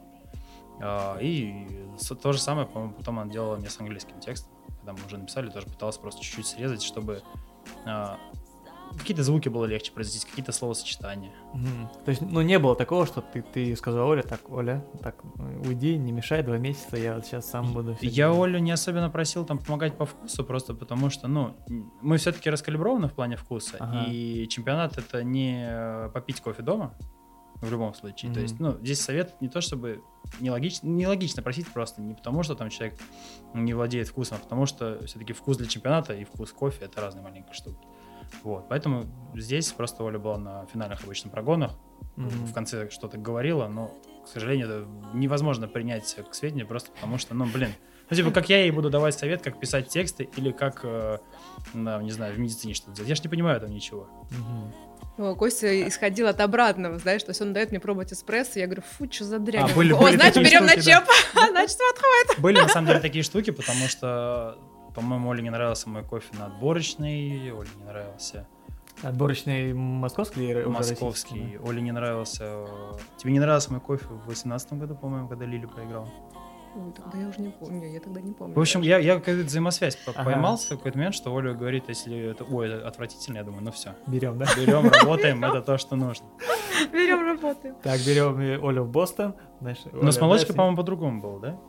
А, 0.81 1.19
и 1.21 1.67
то 2.19 2.33
же 2.33 2.39
самое, 2.39 2.65
по-моему, 2.65 2.95
потом 2.95 3.19
она 3.19 3.31
делала 3.31 3.57
мне 3.57 3.69
с 3.69 3.79
английским 3.79 4.19
текстом. 4.19 4.51
Когда 4.79 4.93
мы 4.93 5.05
уже 5.05 5.19
написали, 5.19 5.51
тоже 5.51 5.67
пыталась 5.67 5.97
просто 5.99 6.23
чуть-чуть 6.23 6.47
срезать, 6.47 6.81
чтобы 6.81 7.21
а, 7.85 8.17
какие-то 8.97 9.23
звуки 9.23 9.49
было 9.49 9.65
легче 9.65 9.91
произносить, 9.91 10.25
какие-то 10.25 10.51
словосочетания. 10.51 11.31
Угу. 11.53 12.03
То 12.05 12.09
есть, 12.09 12.21
ну, 12.21 12.41
не 12.41 12.59
было 12.59 12.75
такого, 12.75 13.05
что 13.05 13.21
ты, 13.21 13.41
ты 13.41 13.75
сказал 13.75 14.09
Оле, 14.09 14.21
так, 14.21 14.49
Оля, 14.49 14.85
так, 15.01 15.15
уйди, 15.65 15.97
не 15.97 16.11
мешай, 16.11 16.43
два 16.43 16.57
месяца, 16.57 16.97
я 16.97 17.15
вот 17.15 17.25
сейчас 17.25 17.49
сам 17.49 17.73
буду... 17.73 17.97
Я 18.01 18.09
делать. 18.09 18.49
Олю 18.49 18.59
не 18.59 18.71
особенно 18.71 19.09
просил 19.09 19.45
там 19.45 19.59
помогать 19.59 19.97
по 19.97 20.05
вкусу, 20.05 20.43
просто 20.43 20.73
потому 20.73 21.09
что, 21.09 21.27
ну, 21.27 21.55
мы 22.01 22.17
все-таки 22.17 22.49
раскалиброваны 22.49 23.07
в 23.07 23.13
плане 23.13 23.35
вкуса, 23.37 23.77
ага. 23.79 24.05
и 24.09 24.47
чемпионат 24.47 24.97
это 24.97 25.23
не 25.23 25.65
э, 25.67 26.09
попить 26.13 26.41
кофе 26.41 26.63
дома, 26.63 26.93
в 27.61 27.71
любом 27.71 27.93
случае. 27.93 28.29
Mm-hmm. 28.29 28.33
То 28.33 28.39
есть, 28.39 28.59
ну, 28.59 28.77
здесь 28.81 29.01
совет 29.01 29.39
не 29.41 29.49
то 29.49 29.61
чтобы 29.61 30.03
нелогично, 30.39 30.87
нелогично 30.87 31.41
просить 31.41 31.67
просто, 31.71 32.01
не 32.01 32.13
потому 32.13 32.43
что 32.43 32.55
там 32.55 32.69
человек 32.69 32.99
не 33.53 33.73
владеет 33.73 34.07
вкусом, 34.07 34.37
а 34.39 34.43
потому 34.43 34.65
что 34.65 35.05
все-таки 35.05 35.33
вкус 35.33 35.57
для 35.57 35.67
чемпионата 35.67 36.13
и 36.13 36.23
вкус 36.23 36.51
кофе 36.51 36.85
это 36.85 37.01
разные 37.01 37.23
маленькие 37.23 37.53
штуки. 37.53 37.79
Вот, 38.43 38.67
поэтому 38.69 39.05
здесь 39.35 39.71
просто 39.71 40.03
Оля 40.03 40.19
была 40.19 40.37
на 40.37 40.65
финальных 40.67 41.03
обычно 41.03 41.29
прогонах, 41.29 41.71
mm-hmm. 42.17 42.45
в 42.45 42.53
конце 42.53 42.89
что-то 42.89 43.17
говорила, 43.17 43.67
но, 43.67 43.91
к 44.25 44.27
сожалению, 44.27 44.67
это 44.67 44.87
невозможно 45.13 45.67
принять 45.67 46.15
к 46.29 46.33
сведению 46.33 46.67
просто 46.67 46.91
потому 46.91 47.17
что, 47.17 47.33
ну, 47.33 47.45
блин, 47.45 47.71
ну, 48.09 48.15
типа, 48.15 48.31
как 48.31 48.47
я 48.49 48.61
ей 48.61 48.71
буду 48.71 48.89
давать 48.89 49.15
совет, 49.15 49.41
как 49.41 49.59
писать 49.59 49.89
тексты 49.89 50.29
или 50.37 50.51
как, 50.51 50.81
э, 50.83 51.17
ну, 51.73 52.01
не 52.01 52.11
знаю, 52.11 52.33
в 52.33 52.39
медицине 52.39 52.73
что-то 52.73 52.93
делать. 52.93 53.09
Я 53.09 53.15
же 53.15 53.21
не 53.23 53.29
понимаю 53.29 53.59
там 53.59 53.69
ничего. 53.69 54.07
О, 55.17 55.35
Костя 55.35 55.87
исходил 55.87 56.27
от 56.27 56.39
обратного, 56.39 56.99
знаешь, 56.99 57.23
то 57.23 57.31
есть 57.31 57.41
он 57.41 57.51
дает 57.51 57.71
мне 57.71 57.79
пробовать 57.79 58.13
эспрессо, 58.13 58.59
я 58.59 58.67
говорю, 58.67 58.83
фу, 58.83 59.11
что 59.11 59.25
за 59.25 59.39
дрянь. 59.39 59.63
А, 59.63 59.73
были, 59.73 59.91
О, 59.91 59.97
были 59.97 60.15
значит, 60.15 60.43
берем 60.43 60.67
штуки, 60.67 60.77
на 60.77 60.83
чеп, 60.83 61.03
да. 61.33 61.47
значит, 61.49 61.77
подходит. 61.93 62.39
Были, 62.39 62.57
на 62.59 62.69
самом 62.69 62.87
деле, 62.87 62.99
такие 62.99 63.23
штуки, 63.23 63.49
потому 63.49 63.87
что, 63.87 64.57
по-моему, 64.97 65.29
Оле 65.29 65.43
не 65.43 65.51
нравился 65.51 65.87
мой 65.89 66.03
кофе 66.03 66.35
на 66.39 66.47
отборочный, 66.47 67.51
Оле 67.51 67.69
не 67.77 67.83
нравился 67.85 68.47
Отборочный 69.03 69.75
московский 69.75 70.49
или 70.49 70.63
Московский. 70.63 71.59
Оле 71.63 71.81
не 71.83 71.91
нравился... 71.91 72.65
Тебе 73.17 73.31
не 73.31 73.39
нравился 73.39 73.71
мой 73.71 73.79
кофе 73.79 74.05
в 74.05 74.25
2018 74.25 74.73
году, 74.73 74.95
по-моему, 74.95 75.27
когда 75.27 75.45
Лили 75.45 75.67
проиграл? 75.67 76.09
Ой, 76.75 76.91
тогда 76.93 77.19
я 77.19 77.27
уже 77.27 77.41
не 77.41 77.49
помню, 77.49 77.91
я 77.91 77.99
тогда 77.99 78.21
не 78.21 78.33
помню. 78.33 78.55
В 78.55 78.59
общем, 78.59 78.81
я, 78.81 78.97
я 78.97 79.19
какую-то 79.19 79.45
взаимосвязь 79.45 79.99
Ага. 80.07 80.23
поймал 80.23 80.57
в 80.57 80.67
какой-то 80.67 80.97
момент, 80.97 81.13
что 81.13 81.31
Оля 81.31 81.53
говорит, 81.53 81.83
если 81.89 82.31
это, 82.31 82.43
ой, 82.43 82.67
это 82.67 82.87
отвратительно, 82.87 83.37
я 83.37 83.43
думаю, 83.43 83.63
ну 83.63 83.71
все, 83.71 83.93
Берем, 84.07 84.39
да? 84.39 84.47
берем, 84.57 84.89
работаем, 84.89 85.45
это 85.45 85.61
то, 85.61 85.77
что 85.77 85.95
нужно. 85.95 86.25
Берем, 86.91 87.23
работаем. 87.23 87.75
Так, 87.83 87.99
берем 88.01 88.39
Олю 88.67 88.83
в 88.83 88.89
Бостон. 88.89 89.35
Знаешь, 89.61 89.77
Но 89.91 90.11
с 90.11 90.19
молочкой, 90.19 90.55
по-моему, 90.55 90.77
по-другому 90.77 91.21
было, 91.21 91.39
да? 91.39 91.59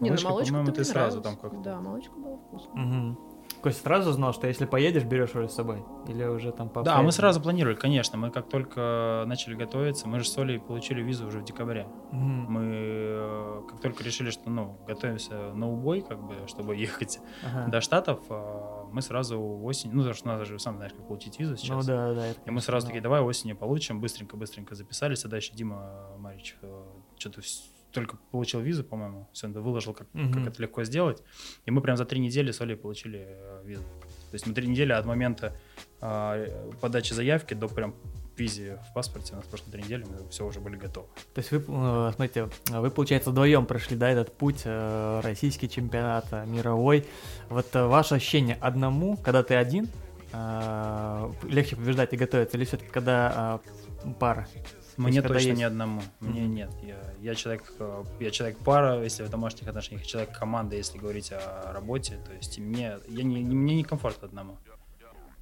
Не, 0.00 0.10
ну 0.10 0.16
Малышка, 0.16 0.28
молочка 0.28 0.52
по-моему, 0.54 0.72
ты 0.72 0.84
сразу 0.84 1.20
там 1.20 1.36
как-то. 1.36 1.58
Да, 1.58 1.80
молочка 1.80 2.14
была 2.16 2.36
вкусная. 2.36 2.84
Угу. 3.12 3.18
Костя 3.62 3.82
сразу 3.82 4.12
знал, 4.12 4.32
что 4.34 4.46
если 4.46 4.66
поедешь, 4.66 5.04
берешь 5.04 5.34
Олю 5.34 5.48
с 5.48 5.54
собой? 5.54 5.84
Или 6.08 6.24
уже 6.24 6.52
там 6.52 6.68
по 6.68 6.82
Да, 6.82 7.00
мы 7.00 7.12
сразу 7.12 7.40
планировали, 7.40 7.76
конечно. 7.76 8.18
Мы 8.18 8.30
как 8.30 8.48
только 8.48 9.24
начали 9.26 9.54
готовиться, 9.54 10.06
мы 10.08 10.20
же 10.20 10.26
с 10.28 10.36
Олей 10.36 10.58
получили 10.58 11.02
визу 11.02 11.26
уже 11.26 11.38
в 11.40 11.44
декабре. 11.44 11.86
Мгм. 12.10 12.52
Мы 12.52 12.62
э, 12.74 13.62
как 13.70 13.80
только 13.80 14.04
решили, 14.04 14.30
что 14.30 14.50
ну 14.50 14.78
готовимся 14.86 15.54
на 15.54 15.70
убой, 15.70 16.02
как 16.02 16.22
бы, 16.22 16.34
чтобы 16.46 16.76
ехать 16.76 17.20
Ага. 17.42 17.70
до 17.70 17.80
Штатов, 17.80 18.20
э, 18.28 18.84
мы 18.92 19.00
сразу 19.00 19.40
осенью, 19.40 19.96
ну 19.96 20.02
потому 20.02 20.14
что 20.14 20.26
надо 20.26 20.44
же 20.44 20.58
сам 20.58 20.76
знаешь, 20.76 20.92
как 20.92 21.06
получить 21.06 21.38
визу 21.38 21.52
Ну 21.52 21.56
сейчас. 21.56 21.86
да, 21.86 22.12
да. 22.12 22.26
это 22.26 22.40
И 22.44 22.50
мы 22.50 22.60
сразу 22.60 22.86
конечно, 22.86 22.88
такие, 22.88 23.00
давай 23.02 23.20
осенью 23.22 23.56
получим, 23.56 24.00
быстренько-быстренько 24.00 24.74
записались, 24.74 25.24
а 25.24 25.28
дальше 25.28 25.54
Дима 25.54 26.08
Марич 26.18 26.56
что-то 27.16 27.40
только 27.94 28.16
получил 28.30 28.60
визу, 28.60 28.84
по-моему, 28.84 29.28
все, 29.32 29.48
выложил, 29.48 29.94
как, 29.94 30.08
Мгм. 30.12 30.32
как 30.34 30.46
это 30.48 30.62
легко 30.62 30.84
сделать, 30.84 31.22
и 31.64 31.70
мы 31.70 31.80
прям 31.80 31.96
за 31.96 32.04
три 32.04 32.20
недели 32.20 32.50
с 32.50 32.60
Олей 32.60 32.76
получили 32.76 33.24
э, 33.26 33.62
визу. 33.64 33.82
То 34.30 34.34
есть 34.34 34.46
мы 34.46 34.52
три 34.54 34.66
недели 34.66 34.92
от 34.92 35.06
момента 35.06 35.56
а, 36.00 36.44
подачи 36.80 37.12
заявки 37.14 37.54
до 37.54 37.68
прям 37.68 37.94
визе 38.36 38.80
в 38.90 38.94
паспорте, 38.94 39.32
у 39.34 39.36
нас 39.36 39.46
прошло 39.46 39.68
три 39.70 39.82
недели, 39.84 40.04
мы 40.04 40.28
все 40.28 40.44
уже 40.44 40.58
были 40.60 40.76
готовы. 40.76 41.06
То 41.34 41.38
есть 41.38 41.52
вы, 41.52 41.58
э, 41.58 42.12
смотрите, 42.14 42.50
вы, 42.70 42.90
получается, 42.90 43.30
вдвоем 43.30 43.64
прошли, 43.64 43.96
да, 43.96 44.10
этот 44.10 44.36
путь, 44.36 44.62
э, 44.64 45.20
российский 45.22 45.68
чемпионат, 45.68 46.26
э, 46.32 46.44
мировой. 46.46 47.06
Вот 47.48 47.66
э, 47.76 47.86
ваше 47.86 48.16
ощущение 48.16 48.58
одному, 48.60 49.16
когда 49.18 49.44
ты 49.44 49.54
один, 49.54 49.88
э, 50.32 51.32
легче 51.44 51.76
побеждать 51.76 52.12
и 52.12 52.16
готовиться, 52.16 52.56
или 52.56 52.64
все-таки 52.64 52.90
когда 52.90 53.60
э, 54.04 54.12
пара? 54.18 54.48
Мне 54.96 55.20
когда 55.22 55.34
точно 55.34 55.48
есть- 55.48 55.58
ни 55.60 55.64
одному. 55.64 56.02
Мне 56.20 56.42
Мгм. 56.42 56.54
нет. 56.54 56.70
Я, 56.82 56.96
я 57.20 57.34
человек, 57.34 57.64
э, 57.78 58.04
я 58.20 58.30
человек 58.30 58.58
пара, 58.58 59.02
если 59.02 59.22
в 59.24 59.30
домашних 59.30 59.66
отношениях, 59.68 60.06
человек 60.06 60.36
команда, 60.38 60.76
если 60.76 60.98
говорить 60.98 61.32
о 61.32 61.72
работе. 61.72 62.18
То 62.26 62.32
есть 62.32 62.58
мне, 62.58 62.98
я 63.08 63.22
не, 63.22 63.42
не- 63.42 63.54
мне 63.54 63.76
некомфортно 63.76 64.28
одному. 64.28 64.56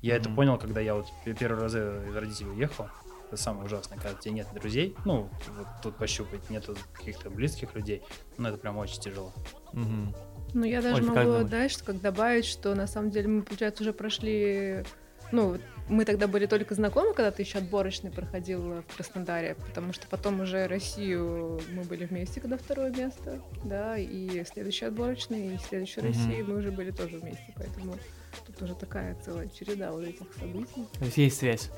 Я 0.01 0.17
это 0.17 0.29
Мгм. 0.29 0.37
понял, 0.37 0.59
когда 0.59 0.81
я 0.81 0.95
вот 0.95 1.07
первый 1.38 1.61
раз 1.62 1.75
из 1.75 2.15
родителей 2.17 2.51
уехал. 2.51 2.87
Это 3.29 3.41
самое 3.41 3.65
ужасное, 3.65 3.97
когда 3.99 4.17
у 4.19 4.21
тебя 4.21 4.35
нет 4.35 4.47
друзей. 4.53 4.95
Ну, 5.07 5.31
вот 5.57 5.67
тут 5.83 5.97
пощупать, 5.97 6.51
нету 6.51 6.77
каких-то 6.93 7.31
близких 7.31 7.75
людей. 7.75 8.03
Ну, 8.37 8.49
это 8.49 8.59
прям 8.59 8.77
очень 8.77 9.01
тяжело. 9.01 9.33
Мгм. 9.73 10.15
Ну, 10.55 10.65
я 10.65 10.83
даже 10.83 10.97
Оль, 10.97 11.01
ты 11.03 11.07
как 11.07 11.17
могу, 11.17 11.29
думаешь? 11.31 11.49
знаешь, 11.49 11.79
как 11.79 12.01
добавить, 12.03 12.45
что 12.45 12.75
на 12.75 12.87
самом 12.87 13.11
деле 13.11 13.29
мы, 13.29 13.43
получается, 13.43 13.85
уже 13.85 13.93
прошли... 13.95 14.85
Ну, 15.31 15.57
мы 15.92 16.05
тогда 16.05 16.26
были 16.26 16.46
только 16.46 16.74
знакомы, 16.74 17.12
когда 17.12 17.31
ты 17.31 17.42
еще 17.42 17.59
отборочный 17.59 18.11
проходил 18.11 18.83
в 18.83 18.96
Краснодаре, 18.96 19.57
потому 19.66 19.92
что 19.92 20.07
потом 20.09 20.40
уже 20.40 20.66
Россию 20.66 21.61
мы 21.72 21.83
были 21.83 22.07
вместе, 22.07 22.40
когда 22.40 22.57
второе 22.57 22.90
место, 22.90 23.40
да, 23.64 23.96
и 23.98 24.44
следующий 24.44 24.87
отборочный, 24.87 25.55
и 25.55 25.59
следующую 25.59 26.05
Мгм. 26.05 26.12
Россию 26.12 26.46
мы 26.48 26.57
уже 26.57 26.72
были 26.72 26.90
тоже 26.90 27.18
вместе, 27.18 27.52
поэтому 27.55 27.96
тут 28.46 28.62
уже 28.62 28.74
такая 28.74 29.16
целая 29.24 29.48
череда 29.48 29.92
вот 29.92 30.05
этих 30.05 30.26
событий. 30.38 30.87
То 30.98 31.05
есть 31.05 31.18
есть 31.18 31.38
связь. 31.38 31.70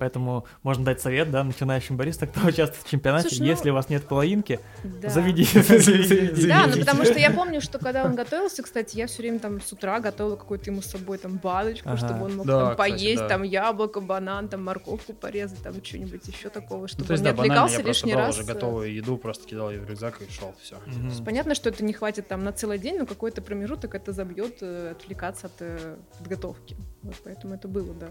Поэтому 0.00 0.46
можно 0.62 0.82
дать 0.86 1.00
совет, 1.02 1.30
да, 1.30 1.44
начинающим 1.44 1.98
баристам, 1.98 2.30
кто 2.30 2.40
участвует 2.48 2.82
в 2.86 2.88
чемпионате. 2.88 3.28
Слушай, 3.28 3.42
ну- 3.42 3.46
Если 3.48 3.70
у 3.70 3.74
вас 3.74 3.90
нет 3.90 4.02
половинки, 4.08 4.58
Да. 4.82 5.10
заведите. 5.10 5.62
заведите. 5.62 6.48
Да, 6.48 6.66
ну 6.66 6.78
потому 6.78 7.04
что 7.04 7.18
я 7.18 7.30
помню, 7.40 7.60
что 7.60 7.78
когда 7.78 8.04
он 8.04 8.14
готовился, 8.16 8.62
кстати, 8.62 8.96
я 8.96 9.06
все 9.06 9.18
время 9.22 9.38
там 9.40 9.60
с 9.60 9.70
утра 9.72 10.00
готовила 10.00 10.36
какую-то 10.36 10.70
ему 10.70 10.80
с 10.80 10.86
собой 10.86 11.18
там 11.18 11.36
баночку, 11.36 11.86
Ага. 11.90 11.98
чтобы 11.98 12.24
он 12.24 12.36
мог 12.38 12.46
Да, 12.46 12.60
там 12.60 12.70
кстати, 12.76 12.90
поесть, 12.92 13.18
да. 13.20 13.28
там 13.28 13.42
яблоко, 13.42 14.00
банан, 14.00 14.48
там 14.48 14.64
морковку 14.64 15.12
порезать, 15.12 15.62
там 15.62 15.74
что-нибудь 15.84 16.26
еще 16.26 16.48
такого, 16.48 16.88
чтобы 16.88 17.02
Ну, 17.02 17.06
то 17.08 17.12
есть, 17.12 17.22
он 17.26 17.34
не 17.34 17.38
отвлекался 17.38 17.80
я 17.80 17.82
лишний 17.86 18.14
раз. 18.14 18.38
уже 18.38 18.46
готовую 18.46 18.94
еду, 18.94 19.18
просто 19.18 19.46
кидал 19.46 19.70
ее 19.70 19.80
в 19.80 19.88
рюкзак 19.90 20.22
и 20.22 20.32
шел, 20.32 20.54
все. 20.62 20.76
Мгм. 20.86 21.00
То 21.02 21.06
есть 21.08 21.24
Понятно, 21.26 21.54
что 21.54 21.68
это 21.68 21.84
не 21.84 21.92
хватит 21.92 22.26
там 22.26 22.42
на 22.42 22.52
целый 22.52 22.78
день, 22.78 22.96
но 22.98 23.04
какой-то 23.04 23.42
промежуток 23.42 23.94
это 23.94 24.12
забьет 24.12 24.58
э, 24.62 24.92
отвлекаться 24.92 25.48
от 25.48 25.52
э, 25.60 25.96
подготовки. 26.18 26.74
Вот 27.02 27.16
поэтому 27.22 27.54
это 27.54 27.68
было, 27.68 27.92
да. 27.92 28.08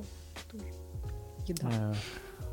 тоже 0.52 0.64
Еда. 1.50 1.70
Э, 1.72 1.94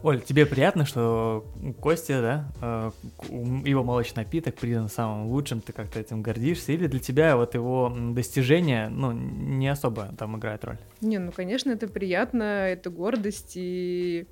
Оль, 0.02 0.20
тебе 0.20 0.46
приятно, 0.46 0.84
что 0.84 1.46
Костя, 1.80 2.20
да, 2.60 2.92
э, 3.30 3.34
его 3.64 3.82
молочный 3.82 4.24
напиток 4.24 4.54
признан 4.56 4.88
самым 4.88 5.26
лучшим, 5.26 5.60
ты 5.60 5.72
как-то 5.72 5.98
этим 5.98 6.22
гордишься, 6.22 6.72
или 6.72 6.86
для 6.86 7.00
тебя 7.00 7.36
вот 7.36 7.54
его 7.54 7.92
м, 7.94 8.14
достижения, 8.14 8.88
ну, 8.88 9.12
не 9.12 9.68
особо 9.68 10.14
там 10.18 10.36
играют 10.36 10.64
роль? 10.64 10.78
Не, 11.00 11.18
ну, 11.18 11.32
конечно, 11.32 11.70
это 11.70 11.88
приятно, 11.88 12.42
это 12.42 12.90
гордость 12.90 13.52
и... 13.56 14.26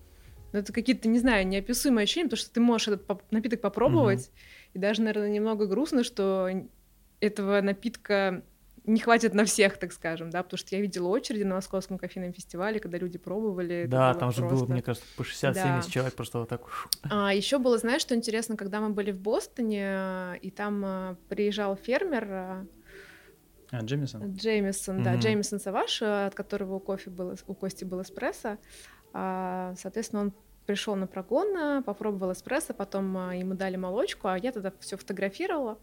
ну, 0.52 0.58
это 0.60 0.72
какие-то, 0.72 1.08
не 1.08 1.18
знаю, 1.18 1.46
неописуемые 1.46 2.04
ощущения, 2.04 2.26
потому 2.26 2.38
что 2.38 2.52
ты 2.52 2.60
можешь 2.60 2.88
этот 2.88 3.06
поп- 3.06 3.22
напиток 3.30 3.60
попробовать, 3.60 4.30
и 4.74 4.78
даже, 4.78 5.02
наверное, 5.02 5.30
немного 5.30 5.66
грустно, 5.66 6.04
что 6.04 6.50
этого 7.20 7.60
напитка 7.62 8.42
не 8.84 9.00
хватит 9.00 9.32
на 9.34 9.44
всех, 9.46 9.78
так 9.78 9.92
скажем, 9.92 10.30
да, 10.30 10.42
потому 10.42 10.58
что 10.58 10.76
я 10.76 10.82
видела 10.82 11.08
очереди 11.08 11.42
на 11.42 11.54
Московском 11.54 11.96
кофейном 11.98 12.32
фестивале, 12.32 12.80
когда 12.80 12.98
люди 12.98 13.16
пробовали. 13.18 13.86
да, 13.88 14.10
было 14.10 14.20
там 14.20 14.32
же 14.32 14.40
было, 14.42 14.48
просто- 14.50 14.72
мне 14.72 14.82
кажется, 14.82 15.06
по 15.16 15.22
60-70 15.24 15.84
Да. 15.86 15.90
человек 15.90 16.14
просто 16.14 16.38
вот 16.40 16.48
так. 16.50 16.60
А 17.10 17.32
еще 17.34 17.58
было, 17.58 17.78
знаешь, 17.78 18.02
что 18.02 18.14
интересно, 18.14 18.56
когда 18.56 18.80
мы 18.80 18.90
были 18.90 19.10
в 19.10 19.18
Бостоне, 19.20 20.38
и 20.42 20.50
там 20.50 20.84
э, 20.84 21.16
приезжал 21.28 21.76
фермер 21.76 22.24
э, 22.30 22.66
А, 23.72 23.80
Джемисон? 23.80 24.34
Джеймисон, 24.36 25.02
да, 25.02 25.12
Мгм. 25.12 25.20
Джеймисон 25.20 25.60
Саваш, 25.60 26.02
э, 26.02 26.26
от 26.26 26.34
которого 26.34 26.74
у 26.74 26.80
кофе 26.80 27.10
был, 27.10 27.34
у 27.46 27.54
Кости 27.54 27.84
был 27.84 28.02
эспрессо. 28.02 28.58
А, 29.12 29.74
Соответственно, 29.78 30.22
он 30.22 30.32
пришел 30.66 30.94
на 30.96 31.06
прогон, 31.06 31.56
э, 31.56 31.82
попробовал 31.82 32.32
эспрессо, 32.32 32.72
потом 32.74 33.16
э, 33.30 33.38
ему 33.38 33.54
дали 33.54 33.76
молочку, 33.76 34.28
а 34.28 34.38
я 34.38 34.52
тогда 34.52 34.72
все 34.80 34.96
фотографировала. 34.96 35.78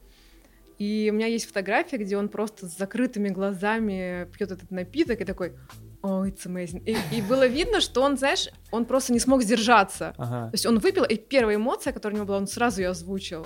И 0.82 1.12
у 1.12 1.14
меня 1.14 1.28
есть 1.28 1.46
фотография, 1.46 1.98
где 1.98 2.18
он 2.18 2.28
просто 2.28 2.68
с 2.68 2.76
закрытыми 2.76 3.30
глазами 3.30 4.28
пьет 4.36 4.50
этот 4.50 4.72
напиток 4.72 5.22
и 5.22 5.26
такой, 5.26 5.54
о, 6.02 6.26
it's 6.26 6.48
amazing. 6.48 6.84
И, 6.86 6.98
и 7.16 7.22
было 7.22 7.46
видно, 7.46 7.82
что 7.82 8.02
он, 8.02 8.18
знаешь, 8.18 8.48
он 8.72 8.86
просто 8.86 9.14
не 9.14 9.20
смог 9.20 9.44
сдержаться. 9.44 10.16
Ага. 10.18 10.50
То 10.50 10.56
есть 10.56 10.66
он 10.66 10.80
выпил, 10.80 11.04
и 11.04 11.18
первая 11.18 11.58
эмоция, 11.58 11.94
которая 11.94 12.16
у 12.16 12.18
него 12.18 12.26
была, 12.26 12.38
он 12.40 12.48
сразу 12.48 12.82
ее 12.82 12.90
озвучил. 12.90 13.46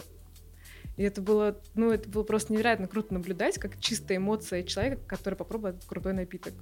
И 0.96 1.04
это 1.04 1.22
было, 1.22 1.60
ну, 1.74 1.92
это 1.92 2.08
было 2.08 2.24
просто 2.24 2.54
невероятно 2.54 2.88
круто 2.88 3.14
наблюдать, 3.14 3.58
как 3.58 3.82
чистая 3.82 4.18
эмоция 4.18 4.64
человека, 4.64 5.02
который 5.06 5.36
попробует 5.36 5.84
крутой 5.86 6.14
напиток. 6.14 6.54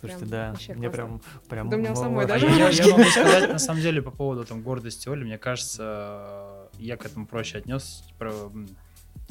Слушайте, 0.00 0.26
Прям 0.26 0.30
да, 0.30 0.54
мне 0.74 0.90
классно. 0.90 0.90
прям, 0.90 1.22
прям... 1.48 1.68
Да 1.70 1.76
у 1.76 1.78
меня 1.78 1.94
самой 1.94 2.26
даже 2.26 2.46
я, 2.48 2.70
я- 2.70 2.88
могу 2.88 3.04
сказать, 3.04 3.48
на 3.52 3.58
самом 3.60 3.82
деле, 3.82 4.02
по 4.02 4.10
поводу 4.10 4.44
там 4.44 4.62
гордости 4.62 5.08
Оли, 5.08 5.22
мне 5.22 5.38
кажется, 5.38 6.68
я 6.80 6.96
к 6.96 7.06
этому 7.06 7.28
проще 7.28 7.58
отнес 7.58 8.02
про, 8.18 8.32
м, 8.32 8.68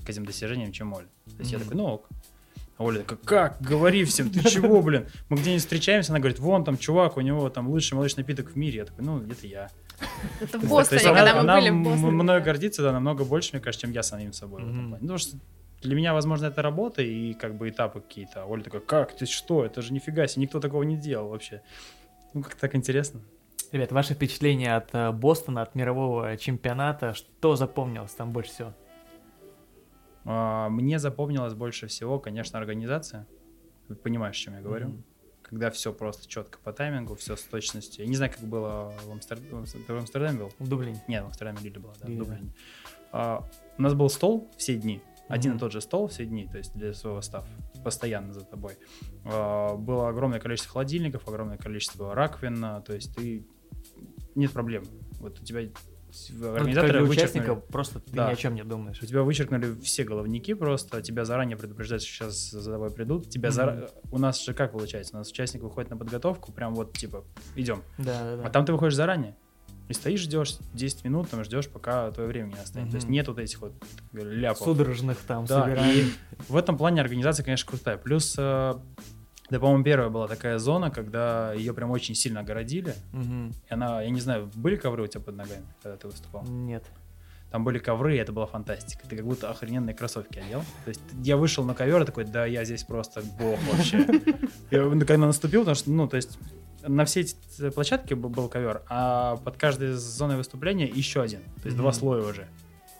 к 0.07 0.09
этим 0.09 0.25
достижениям, 0.25 0.71
чем 0.71 0.93
Оля. 0.93 1.05
То 1.25 1.39
есть 1.39 1.51
я 1.51 1.57
Мгм. 1.59 1.67
такой, 1.67 1.77
ну 1.81 1.87
ок. 1.87 2.09
А 2.77 2.83
Оля 2.83 2.99
такая, 3.01 3.17
как? 3.25 3.61
Говори 3.69 4.03
всем, 4.05 4.29
ты 4.29 4.47
чего, 4.49 4.81
блин? 4.81 5.05
Мы 5.29 5.37
где-нибудь 5.37 5.61
встречаемся, 5.63 6.11
она 6.11 6.19
говорит, 6.19 6.39
вон 6.39 6.63
там 6.63 6.77
чувак, 6.77 7.17
у 7.17 7.21
него 7.21 7.49
там 7.49 7.67
лучший 7.69 7.95
молочный 7.95 8.23
напиток 8.23 8.51
в 8.51 8.55
мире. 8.55 8.77
Я 8.79 8.85
такой, 8.85 9.03
ну, 9.05 9.21
это 9.21 9.45
я. 9.47 9.69
Это 10.39 10.59
в 10.59 10.61
То 10.61 10.67
Бостоне, 10.67 11.01
она, 11.09 11.15
когда 11.15 11.33
мы 11.33 11.39
она 11.39 11.55
были 11.55 11.69
в 11.69 11.73
м- 11.73 11.83
Бостоне. 11.83 12.11
мной 12.11 12.41
гордится, 12.41 12.83
да, 12.83 12.91
намного 12.91 13.25
больше, 13.25 13.49
мне 13.53 13.61
кажется, 13.61 13.85
чем 13.87 13.93
я 13.93 14.03
самим 14.03 14.31
собой. 14.33 14.61
Потому 14.99 15.17
что 15.17 15.37
для 15.81 15.95
меня, 15.95 16.13
возможно, 16.13 16.45
это 16.47 16.61
работа 16.61 17.01
и 17.01 17.33
как 17.33 17.55
бы 17.55 17.69
этапы 17.69 17.99
какие-то. 18.01 18.43
А 18.43 18.45
Оля 18.45 18.63
такая, 18.63 18.81
как? 18.81 19.15
Ты 19.17 19.25
что? 19.25 19.65
Это 19.65 19.81
же 19.81 19.91
нифига 19.93 20.27
себе, 20.27 20.43
никто 20.43 20.59
такого 20.59 20.83
не 20.83 20.97
делал 20.97 21.29
вообще. 21.29 21.61
Ну, 22.33 22.43
как 22.43 22.55
так 22.55 22.75
интересно. 22.75 23.21
Ребят, 23.71 23.91
ваши 23.91 24.13
впечатления 24.13 24.75
от 24.75 24.89
э, 24.93 25.11
Бостона, 25.11 25.61
от 25.63 25.75
мирового 25.75 26.37
чемпионата, 26.37 27.13
что 27.13 27.55
запомнилось 27.55 28.11
там 28.13 28.31
больше 28.31 28.51
всего? 28.51 28.73
А, 30.29 30.67
Мне 30.69 30.99
запомнилось 30.99 31.53
больше 31.53 31.87
всего, 31.87 32.19
конечно, 32.19 32.59
организация. 32.59 33.25
Понимаешь, 34.03 34.35
о 34.35 34.39
чем 34.39 34.55
я 34.55 34.61
говорю? 34.61 34.89
Мгм. 34.89 35.03
Когда 35.41 35.69
все 35.71 35.93
просто 35.93 36.27
четко 36.27 36.59
по 36.61 36.73
таймингу, 36.73 37.15
все 37.15 37.37
с 37.37 37.43
точностью. 37.43 38.03
Я 38.03 38.09
не 38.09 38.17
знаю, 38.17 38.33
как 38.33 38.41
было 38.43 38.93
в 39.05 39.11
Амстердаме. 39.11 39.65
Ты 39.65 39.93
в 39.93 39.97
Амстердаме 39.97 40.37
был? 40.39 40.51
В 40.59 40.67
Дублине. 40.67 41.01
Нет, 41.07 41.23
в 41.23 41.27
Амстердаме 41.27 41.59
Лиля 41.61 41.79
была, 41.79 41.93
да, 42.01 42.07
Лиля, 42.09 42.23
в. 42.23 42.25
Дублине. 42.27 42.51
А, 43.13 43.49
у 43.77 43.81
нас 43.81 43.93
был 43.93 44.09
стол 44.09 44.51
все 44.57 44.75
дни. 44.75 45.01
Один 45.29 45.51
Мгм. 45.51 45.57
и 45.57 45.59
тот 45.61 45.71
же 45.71 45.79
стол 45.79 46.07
все 46.09 46.25
дни, 46.25 46.47
то 46.51 46.57
есть 46.57 46.73
для 46.73 46.93
своего 46.93 47.21
стаффа, 47.21 47.49
постоянно 47.83 48.33
за 48.33 48.41
тобой. 48.43 48.73
А, 49.23 49.75
было 49.77 50.09
огромное 50.09 50.39
количество 50.41 50.73
холодильников, 50.73 51.25
огромное 51.27 51.57
количество 51.57 52.13
раковин, 52.13 52.63
а, 52.65 52.81
то 52.81 52.93
есть 52.93 53.15
ты... 53.15 53.45
Нет 54.35 54.51
проблем. 54.51 54.83
Вот 55.19 55.39
у 55.39 55.43
тебя 55.43 55.69
организаторы 56.29 57.03
вычеркнули- 57.03 57.09
участника 57.09 57.55
просто 57.55 57.99
ты 57.99 58.13
Да. 58.13 58.27
ни 58.29 58.33
о 58.33 58.35
чем 58.35 58.55
не 58.55 58.63
думаешь. 58.63 59.01
у 59.01 59.05
тебя 59.05 59.23
вычеркнули 59.23 59.75
все 59.81 60.03
головники 60.03 60.53
просто, 60.53 61.01
тебя 61.01 61.25
заранее 61.25 61.57
предупреждают, 61.57 62.03
что 62.03 62.11
сейчас 62.25 62.51
за 62.51 62.71
тобой 62.71 62.91
придут. 62.91 63.29
Тебя 63.29 63.49
Мгм. 63.49 63.57
зара- 63.57 63.89
У 64.11 64.17
нас 64.17 64.43
же 64.43 64.53
как 64.53 64.71
получается? 64.71 65.15
У 65.15 65.19
нас 65.19 65.29
участник 65.29 65.63
выходит 65.63 65.89
на 65.89 65.97
подготовку, 65.97 66.51
прям 66.51 66.75
вот 66.75 66.93
типа, 66.97 67.23
идем. 67.55 67.83
Да, 67.97 68.23
да, 68.23 68.37
да. 68.37 68.43
А 68.45 68.49
там 68.49 68.65
ты 68.65 68.73
выходишь 68.73 68.95
заранее. 68.95 69.35
И 69.89 69.93
стоишь, 69.93 70.19
ждешь 70.19 70.57
10 70.73 71.05
минут, 71.05 71.29
там 71.29 71.45
ждешь, 71.45 71.69
пока 71.69 72.11
твое 72.11 72.27
время 72.27 72.47
не 72.49 72.55
настанет. 72.55 72.89
То 72.89 72.95
есть 72.97 73.07
нет 73.07 73.27
вот 73.29 73.39
этих 73.39 73.61
вот 73.61 73.71
ляпов. 74.11 74.57
Судорожных 74.65 75.17
там 75.19 75.45
Да, 75.45 75.63
собираем. 75.63 76.07
и 76.07 76.11
в 76.49 76.57
этом 76.57 76.77
плане 76.77 76.99
организация, 76.99 77.45
конечно, 77.45 77.69
крутая. 77.69 77.97
Плюс, 77.97 78.35
э, 78.37 78.73
да, 79.49 79.59
по-моему, 79.59 79.83
первая 79.83 80.09
была 80.09 80.27
такая 80.27 80.57
зона, 80.59 80.91
когда 80.91 81.53
ее 81.53 81.73
прям 81.73 81.91
очень 81.91 82.15
сильно 82.15 82.41
огородили. 82.41 82.93
Мгм. 83.13 83.49
И 83.69 83.73
она, 83.73 84.01
я 84.01 84.09
не 84.09 84.19
знаю, 84.21 84.49
были 84.55 84.75
ковры 84.75 85.03
у 85.03 85.07
тебя 85.07 85.21
под 85.21 85.35
ногами, 85.35 85.65
когда 85.81 85.97
ты 85.97 86.07
выступал? 86.07 86.43
Нет. 86.43 86.83
Там 87.49 87.63
были 87.63 87.79
ковры, 87.79 88.15
и 88.15 88.17
это 88.19 88.33
была 88.33 88.45
фантастика. 88.45 89.07
Ты 89.07 89.15
как 89.15 89.25
будто 89.25 89.49
охрененные 89.49 89.95
кроссовки 89.95 90.37
одел. 90.37 90.59
То 90.83 90.89
есть 90.89 90.99
я 91.23 91.37
вышел 91.37 91.63
на 91.63 91.73
ковер 91.73 92.01
и 92.01 92.05
такой, 92.05 92.25
да, 92.25 92.45
я 92.45 92.65
здесь 92.65 92.83
просто 92.83 93.21
бог 93.39 93.57
вообще. 93.71 94.05
Я 94.69 94.83
ну, 94.83 94.99
когда 95.05 95.25
наступил, 95.27 95.61
потому 95.61 95.75
что, 95.75 95.89
ну, 95.91 96.09
то 96.09 96.17
есть 96.17 96.37
на 96.85 97.05
все 97.05 97.21
эти 97.21 97.69
площадки 97.69 98.15
б- 98.15 98.27
был 98.27 98.49
ковер, 98.49 98.81
а 98.89 99.37
под 99.37 99.55
каждой 99.55 99.93
зоной 99.93 100.35
выступления 100.35 100.87
еще 100.87 101.21
один. 101.21 101.39
То 101.61 101.67
есть 101.67 101.77
два 101.77 101.91
Мгм. 101.91 101.97
слоя 101.99 102.23
уже. 102.25 102.47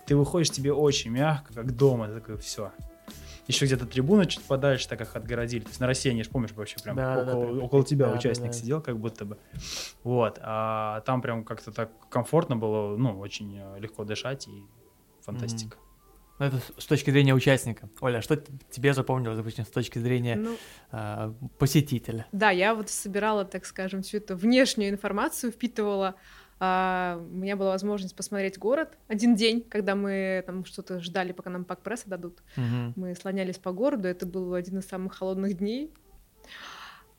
Ты 0.05 0.15
выходишь, 0.15 0.49
тебе 0.51 0.71
очень 0.71 1.12
мягко, 1.12 1.53
как 1.53 1.75
дома, 1.75 2.07
ты 2.07 2.13
такой, 2.13 2.38
все. 2.38 2.71
Еще 3.47 3.65
где-то 3.65 3.86
трибуна 3.86 4.25
чуть 4.25 4.43
подальше, 4.43 4.88
так 4.89 4.99
как 4.99 5.15
отгородили. 5.15 5.62
То 5.62 5.69
есть 5.69 5.79
на 5.79 5.88
России, 5.88 6.21
помнишь, 6.23 6.51
вообще 6.51 6.75
прям 6.83 6.95
Да, 6.95 7.15
да, 7.15 7.23
да, 7.25 7.36
около, 7.38 7.62
около 7.62 7.86
тебя 7.86 8.07
Да, 8.07 8.13
участник 8.17 8.51
да. 8.51 8.53
сидел, 8.57 8.81
как 8.81 8.99
будто 8.99 9.25
бы. 9.25 9.38
Вот. 10.03 10.38
А 10.41 11.01
там 11.01 11.21
прям 11.21 11.43
как-то 11.43 11.71
так 11.71 11.91
комфортно 12.10 12.57
было, 12.57 12.97
ну, 12.97 13.17
очень 13.19 13.57
э, 13.57 13.79
легко 13.79 14.03
дышать 14.03 14.47
и 14.47 14.63
фантастика. 15.21 15.77
Ну, 16.39 16.45
это 16.45 16.57
с- 16.77 16.86
точки 16.86 17.10
зрения 17.10 17.33
участника. 17.33 17.89
Оля, 17.99 18.17
а 18.19 18.21
что 18.21 18.36
тебе 18.69 18.93
запомнилось, 18.93 19.38
допустим, 19.38 19.65
с 19.65 19.69
точки 19.69 19.97
зрения 19.97 20.36
Ну, 20.36 20.55
а, 20.91 21.33
посетителя? 21.57 22.27
Да, 22.31 22.51
я 22.51 22.75
вот 22.75 22.89
собирала, 22.89 23.43
так 23.43 23.65
скажем, 23.65 24.03
всю 24.03 24.17
эту 24.17 24.36
внешнюю 24.36 24.91
информацию, 24.91 25.51
впитывала. 25.51 26.15
А, 26.60 27.20
у 27.20 27.36
меня 27.36 27.56
была 27.56 27.70
возможность 27.72 28.15
посмотреть 28.15 28.58
город 28.58 28.98
один 29.08 29.36
день, 29.36 29.62
когда 29.62 29.96
мы 29.96 30.43
там 30.46 30.65
что-то 30.65 31.00
ждали, 31.00 31.32
пока 31.32 31.50
нам 31.50 31.65
пак 31.65 31.82
пресса 31.82 32.10
дадут. 32.10 32.39
Мгм. 32.56 32.93
Мы 32.96 33.15
слонялись 33.15 33.58
по 33.58 33.72
городу, 33.72 34.08
это 34.08 34.26
был 34.26 34.54
один 34.54 34.80
из 34.80 34.86
самых 34.88 35.13
холодных 35.15 35.58
дней. 35.58 35.93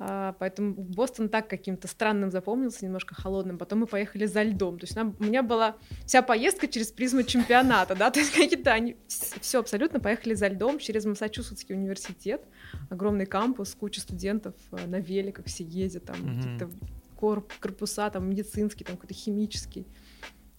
А, 0.01 0.35
поэтому 0.39 0.75
Бостон 0.75 1.29
так 1.29 1.49
каким-то 1.49 1.89
странным 1.89 2.31
запомнился, 2.31 2.85
немножко 2.85 3.17
холодным. 3.17 3.59
Потом 3.59 3.81
мы 3.81 3.87
поехали 3.87 4.27
за 4.27 4.45
льдом. 4.45 4.79
То 4.79 4.85
есть 4.85 4.95
нам- 4.95 5.17
у 5.19 5.25
меня 5.25 5.43
была 5.43 5.77
вся 6.07 6.23
поездка 6.23 6.69
через 6.69 6.93
призму 6.93 7.25
чемпионата, 7.25 7.97
да, 7.97 8.11
то 8.13 8.21
есть 8.21 8.33
какие-то 8.33 8.73
они 8.73 8.97
все 9.09 9.59
абсолютно 9.59 9.99
поехали 9.99 10.35
за 10.35 10.49
льдом 10.49 10.79
через 10.79 11.05
Массачусетский 11.05 11.75
университет, 11.75 12.45
огромный 12.91 13.27
кампус, 13.27 13.75
куча 13.75 14.01
студентов 14.01 14.55
э, 14.71 14.87
на 14.87 15.01
великах 15.01 15.47
все 15.47 15.65
ездят, 15.65 16.05
там 16.05 16.17
Мгм. 16.21 16.73
Корпуса, 17.19 18.11
там 18.11 18.29
медицинский, 18.31 18.85
там 18.85 18.97
какой-то 18.97 19.15
химический. 19.15 19.87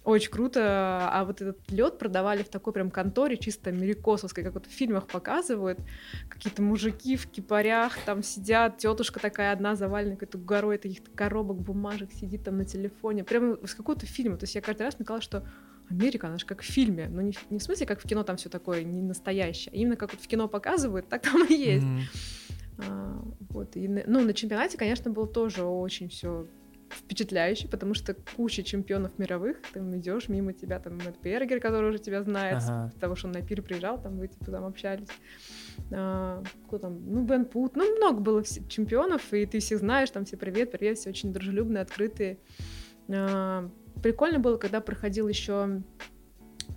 Очень 0.06 0.32
круто. 0.32 1.10
А 1.12 1.24
вот 1.26 1.42
этот 1.42 1.60
лед 1.72 2.00
продавали 2.00 2.42
в 2.42 2.50
такой 2.50 2.74
прям 2.74 2.90
конторе, 2.90 3.38
чисто 3.38 3.70
америкосовской, 3.70 4.44
как 4.44 4.54
вот 4.54 4.66
в 4.66 4.72
фильмах 4.72 5.08
показывают. 5.08 5.80
Какие-то 6.30 6.62
мужики 6.62 7.16
в 7.18 7.28
кипарях 7.30 7.98
там 8.06 8.24
сидят, 8.24 8.78
тетушка 8.78 9.20
такая 9.20 9.52
одна 9.52 9.76
заваленная 9.76 10.16
какой-то 10.16 10.38
горой 10.38 10.78
каких-то 10.78 11.12
коробок, 11.12 11.58
бумажек, 11.62 12.12
сидит 12.14 12.44
там 12.44 12.58
на 12.58 12.66
телефоне. 12.66 13.24
Прямо 13.24 13.56
из 13.56 13.76
какого-то 13.76 14.06
фильма. 14.06 14.38
То 14.38 14.46
есть 14.46 14.56
я 14.56 14.62
каждый 14.62 14.84
раз 14.84 14.96
казалось, 14.96 15.24
что 15.24 15.46
Америка, 15.92 16.28
она 16.28 16.38
же 16.38 16.46
как 16.46 16.62
в 16.62 16.66
фильме. 16.66 17.08
Но 17.10 17.22
не, 17.22 17.34
в- 17.34 17.52
не 17.52 17.60
в 17.60 17.64
смысле, 17.64 17.86
как 17.86 18.00
в 18.02 18.08
кино 18.08 18.24
там 18.24 18.38
все 18.38 18.50
такое 18.50 18.84
не 18.84 19.02
настоящее. 19.02 19.72
а 19.74 19.76
именно 19.76 19.96
как 19.98 20.14
вот 20.14 20.22
в 20.22 20.28
кино 20.28 20.48
показывают, 20.48 21.10
так 21.10 21.22
там 21.24 21.46
и 21.46 21.54
есть. 21.54 21.86
Мгм. 21.86 22.02
А, 22.88 23.22
вот, 23.50 23.76
и, 23.76 23.88
ну, 23.88 24.22
на 24.22 24.34
чемпионате, 24.34 24.78
конечно, 24.78 25.12
было 25.12 25.28
тоже 25.28 25.64
очень 25.64 26.10
все 26.10 26.48
впечатляюще, 26.90 27.68
потому 27.68 27.94
что 27.94 28.16
куча 28.36 28.64
чемпионов 28.64 29.18
мировых, 29.20 29.58
ты 29.74 29.80
идешь 29.80 30.28
мимо 30.28 30.54
тебя, 30.54 30.80
там, 30.80 30.98
Мэтт 30.98 31.20
Пергер, 31.20 31.60
который 31.60 31.90
уже 31.90 32.00
тебя 32.00 32.24
знает, 32.24 32.64
Ага. 32.64 32.92
того, 33.00 33.16
что 33.16 33.28
он 33.28 33.34
на 33.34 33.42
пир 33.42 33.62
приезжал, 33.62 34.02
там, 34.02 34.18
вы, 34.18 34.28
типа, 34.28 34.46
там 34.46 34.66
общались. 34.66 35.08
А, 35.92 36.44
кто 36.68 36.80
там? 36.80 37.00
Ну, 37.06 37.24
Бен 37.24 37.46
Пут, 37.46 37.76
ну, 37.76 37.96
много 37.98 38.22
было 38.22 38.44
чемпионов, 38.44 39.34
и 39.34 39.46
ты 39.46 39.60
всех 39.60 39.80
знаешь, 39.80 40.10
там, 40.10 40.26
все 40.26 40.38
привет, 40.38 40.72
привет, 40.72 40.98
все 40.98 41.10
очень 41.10 41.32
дружелюбные, 41.32 41.82
открытые. 41.84 42.40
А, 43.08 43.70
прикольно 44.02 44.40
было, 44.40 44.58
когда 44.58 44.82
проходил 44.82 45.28
еще 45.28 45.84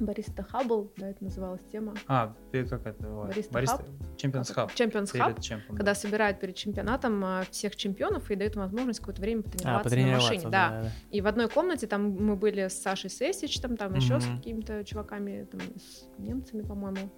Бариста 0.00 0.42
Хаббл, 0.42 0.92
да, 0.96 1.10
это 1.10 1.22
называлась 1.24 1.62
тема. 1.70 1.94
А, 2.06 2.34
ты 2.50 2.64
как 2.64 2.86
это? 2.86 3.04
Barista 3.06 3.52
Barista- 3.52 3.76
Hub? 3.78 4.16
Champions 4.16 4.50
Hub. 4.50 4.74
Champions 4.74 5.10
Hub. 5.12 5.38
Когда 5.68 5.84
да. 5.84 5.94
собирают 5.94 6.40
перед 6.40 6.54
чемпионатом 6.56 7.24
а, 7.24 7.42
всех 7.50 7.76
чемпионов 7.76 8.30
и 8.30 8.36
дают 8.36 8.56
возможность 8.56 9.00
какое-то 9.00 9.20
время 9.20 9.40
А, 9.40 9.42
потренироваться, 9.44 9.78
на 9.78 9.82
потренироваться, 9.82 10.32
машине. 10.34 10.50
да. 10.50 10.70
Да. 10.70 10.82
да. 10.82 10.90
И 11.10 11.20
в 11.20 11.26
одной 11.26 11.48
комнате 11.48 11.86
там 11.86 12.10
мы 12.10 12.36
были 12.36 12.68
с 12.68 12.80
Сашей 12.80 13.10
Сесич, 13.10 13.58
там, 13.60 13.76
там 13.76 13.94
еще 13.94 14.20
с 14.20 14.26
какими-то 14.26 14.84
чуваками, 14.84 15.46
там, 15.50 15.60
с 15.76 16.06
немцами, 16.18 16.62
по-моему. 16.62 17.10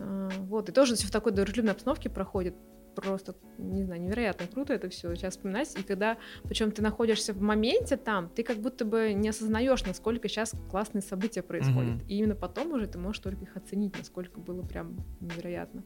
А, 0.00 0.28
вот, 0.38 0.68
и 0.68 0.72
тоже 0.72 0.94
все 0.94 1.06
в 1.06 1.10
такой 1.10 1.32
дружелюбной 1.32 1.72
обстановке 1.72 2.08
проходит. 2.08 2.54
Просто, 2.96 3.36
не 3.56 3.84
знаю, 3.84 4.00
невероятно 4.00 4.48
круто 4.48 4.74
это 4.74 4.88
все 4.88 5.14
сейчас 5.14 5.34
вспоминать. 5.34 5.78
И 5.78 5.82
когда, 5.84 6.18
причем 6.42 6.72
ты 6.72 6.82
находишься 6.82 7.32
в 7.32 7.40
моменте 7.40 7.96
там, 7.96 8.28
ты 8.28 8.42
как 8.42 8.56
будто 8.58 8.84
бы 8.84 9.12
не 9.12 9.28
осознаешь, 9.28 9.84
насколько 9.86 10.28
сейчас 10.28 10.54
классные 10.70 11.00
события 11.00 11.42
происходят. 11.42 11.94
Мгм. 11.94 12.08
И 12.08 12.16
именно 12.16 12.34
потом 12.34 12.72
уже 12.72 12.88
ты 12.88 12.98
можешь 12.98 13.22
только 13.22 13.44
их 13.44 13.56
оценить, 13.56 13.96
насколько 13.96 14.40
было 14.40 14.62
прям 14.62 14.96
невероятно. 15.20 15.84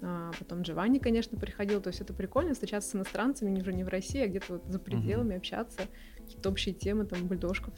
А, 0.00 0.30
потом 0.38 0.62
Джованни, 0.62 0.98
конечно, 0.98 1.38
приходил. 1.38 1.82
То 1.82 1.88
есть 1.88 2.00
это 2.00 2.14
прикольно 2.14 2.54
встречаться 2.54 2.88
с 2.90 2.94
иностранцами, 2.94 3.50
не 3.50 3.60
уже 3.60 3.74
не 3.74 3.84
в 3.84 3.88
России, 3.88 4.22
а 4.22 4.26
где-то 4.26 4.54
вот 4.54 4.64
за 4.66 4.78
пределами 4.78 5.36
общаться, 5.36 5.82
какие-то 6.16 6.48
общие 6.48 6.74
темы, 6.74 7.04
там, 7.04 7.26
бульдожков 7.26 7.74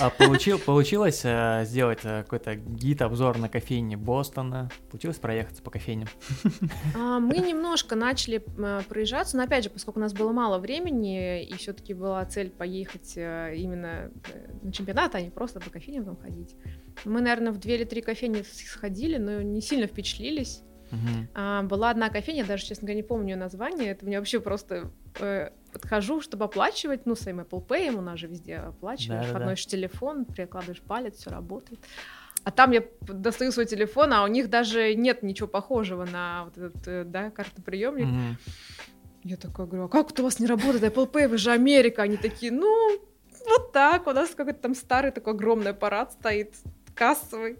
А 0.00 0.10
получил, 0.10 0.58
получилось 0.58 1.22
э, 1.24 1.64
сделать 1.64 2.00
э, 2.04 2.22
какой-то 2.22 2.54
гид-обзор 2.54 3.38
на 3.38 3.48
кофейне 3.48 3.96
Бостона? 3.96 4.70
Получилось 4.90 5.18
проехаться 5.18 5.62
по 5.62 5.70
кофейням? 5.70 6.08
А, 6.96 7.18
Мы 7.20 7.38
немножко 7.38 7.94
начали 7.96 8.44
а, 8.58 8.82
проезжаться, 8.88 9.36
но 9.36 9.44
опять 9.44 9.64
же, 9.64 9.70
поскольку 9.70 10.00
у 10.00 10.02
нас 10.02 10.12
было 10.12 10.32
мало 10.32 10.58
времени, 10.58 11.44
и 11.44 11.56
все-таки 11.56 11.94
была 11.94 12.24
цель 12.24 12.50
поехать 12.50 13.12
э, 13.16 13.54
именно 13.56 14.10
э, 14.32 14.52
на 14.62 14.72
чемпионат, 14.72 15.14
а 15.14 15.20
не 15.20 15.30
просто 15.30 15.60
по 15.60 15.70
кофейням 15.70 16.04
там 16.04 16.16
ходить. 16.16 16.54
Мы, 17.04 17.20
наверное, 17.20 17.52
в 17.52 17.58
две 17.58 17.76
или 17.76 17.84
три 17.84 18.02
кофейни 18.02 18.42
сходили, 18.42 19.16
но 19.16 19.42
не 19.42 19.60
сильно 19.60 19.86
впечатлились. 19.86 20.62
А, 21.34 21.62
была 21.62 21.90
одна 21.90 22.08
кофейня, 22.10 22.44
даже, 22.44 22.64
честно 22.64 22.86
говоря, 22.86 22.96
не 22.96 23.02
помню 23.02 23.30
ее 23.30 23.36
название. 23.36 23.92
Это 23.92 24.04
мне 24.04 24.18
вообще 24.18 24.40
просто 24.40 24.90
э, 25.20 25.50
подхожу, 25.72 26.20
чтобы 26.20 26.44
оплачивать, 26.44 27.06
ну, 27.06 27.14
своим 27.14 27.40
Apple 27.40 27.66
Pay, 27.66 27.96
у 27.96 28.00
нас 28.00 28.18
же 28.18 28.26
везде 28.26 28.56
оплачиваешь, 28.56 29.26
Да-да-да. 29.26 29.38
подносишь 29.38 29.66
телефон, 29.66 30.24
прикладываешь 30.24 30.80
палец, 30.80 31.16
все 31.16 31.30
работает. 31.30 31.80
А 32.42 32.50
там 32.50 32.70
я 32.70 32.82
достаю 33.02 33.52
свой 33.52 33.66
телефон, 33.66 34.12
а 34.12 34.24
у 34.24 34.26
них 34.26 34.48
даже 34.48 34.94
нет 34.94 35.22
ничего 35.22 35.46
похожего 35.46 36.06
на 36.06 36.44
вот 36.44 36.56
этот, 36.56 36.88
э, 36.88 37.04
да, 37.04 37.30
картоприемник. 37.30 38.06
Мгм. 38.06 38.38
Я 39.24 39.36
такая 39.36 39.66
говорю, 39.66 39.84
а 39.84 39.88
как 39.88 40.12
это 40.12 40.22
у 40.22 40.24
вас 40.24 40.40
не 40.40 40.46
работает 40.46 40.82
Apple 40.82 41.10
Pay, 41.10 41.28
вы 41.28 41.36
же 41.36 41.50
Америка. 41.50 42.02
Они 42.02 42.16
такие, 42.16 42.50
ну, 42.50 42.98
вот 43.46 43.72
так, 43.72 44.06
у 44.06 44.12
нас 44.12 44.30
какой-то 44.30 44.60
там 44.60 44.74
старый 44.74 45.10
такой 45.10 45.34
огромный 45.34 45.72
аппарат 45.72 46.12
стоит, 46.12 46.54
кассовый. 46.94 47.58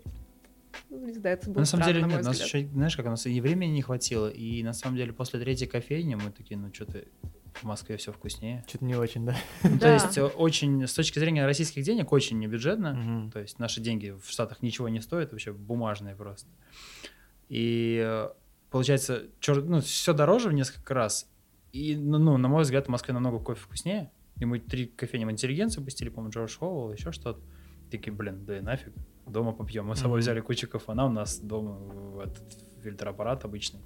Не 0.89 1.13
знаю, 1.13 1.37
это 1.37 1.51
было 1.51 1.61
На 1.61 1.67
самом 1.67 1.85
странно, 1.85 2.01
деле, 2.01 2.07
на 2.07 2.17
нет, 2.17 2.23
у 2.23 2.29
нас 2.29 2.41
еще, 2.41 2.67
знаешь, 2.69 2.97
как 2.97 3.07
у 3.07 3.11
нас 3.11 3.27
и 3.27 3.41
времени 3.41 3.73
не 3.73 3.83
хватило, 3.83 4.29
и 4.29 4.63
на 4.63 4.73
самом 4.73 4.97
деле 4.97 5.13
после 5.13 5.41
третьей 5.41 5.67
кофейни 5.67 6.15
мы 6.15 6.31
такие, 6.31 6.59
ну 6.59 6.73
что-то 6.73 7.05
в 7.55 7.65
Москве 7.65 7.97
все 7.97 8.13
вкуснее. 8.13 8.65
Что-то 8.69 8.85
не 8.85 8.95
очень, 8.95 9.25
да? 9.27 9.37
Ну, 9.65 9.79
То 9.81 9.93
есть 9.93 10.17
э, 10.19 10.25
очень, 10.25 10.87
с 10.87 10.95
точки 10.95 11.19
зрения 11.19 11.45
российских 11.47 11.83
денег, 11.85 12.13
очень 12.13 12.39
небюджетно. 12.39 12.95
Мгм. 12.95 13.31
То 13.31 13.41
есть 13.41 13.59
наши 13.59 13.81
деньги 13.81 14.11
в 14.11 14.31
Штатах 14.31 14.63
ничего 14.63 14.89
не 14.89 15.01
стоят, 15.01 15.33
вообще 15.33 15.53
бумажные 15.53 16.15
просто. 16.15 16.49
И 17.49 18.01
э, 18.05 18.31
получается, 18.71 19.25
чёр- 19.41 19.65
ну, 19.65 19.81
все 19.81 20.13
дороже 20.13 20.49
в 20.49 20.53
несколько 20.53 20.95
раз. 20.95 21.29
И, 21.73 21.97
ну, 21.97 22.19
ну, 22.19 22.37
на 22.37 22.49
мой 22.49 22.63
взгляд, 22.63 22.87
в 22.87 22.89
Москве 22.91 23.15
намного 23.15 23.39
кофе 23.39 23.61
вкуснее. 23.61 24.11
И 24.39 24.45
мы 24.45 24.59
три 24.59 24.87
кофейни 24.87 25.25
в 25.25 25.31
интеллигенцию 25.31 25.85
пустили, 25.85 26.09
по-моему, 26.09 26.33
Джордж 26.33 26.57
Хоуэлл, 26.59 26.93
еще 26.93 27.13
что-то. 27.13 27.41
Такие, 27.91 28.13
блин, 28.13 28.45
да 28.47 28.57
и 28.57 28.61
нафиг, 28.61 28.93
дома 29.27 29.53
попьем. 29.53 29.87
Мы 29.87 29.97
с 29.97 30.01
собой 30.01 30.21
взяли 30.21 30.41
кучу 30.41 30.69
кафана, 30.69 31.07
у 31.07 31.11
нас 31.11 31.39
дома 31.41 32.23
этот 32.23 32.45
фильтр-аппарат 32.83 33.45
обычный. 33.45 33.81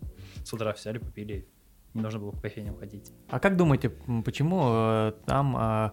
С 0.44 0.53
утра 0.53 0.72
взяли, 0.72 0.98
попили. 0.98 1.48
Не 1.95 2.03
нужно 2.03 2.21
было 2.21 2.31
по 2.33 2.41
кофейням 2.43 2.77
ходить. 2.77 3.13
А 3.29 3.39
как 3.41 3.57
думаете, 3.57 3.91
почему 4.25 4.63
э, 4.69 5.13
там, 5.27 5.57
э, 5.57 5.91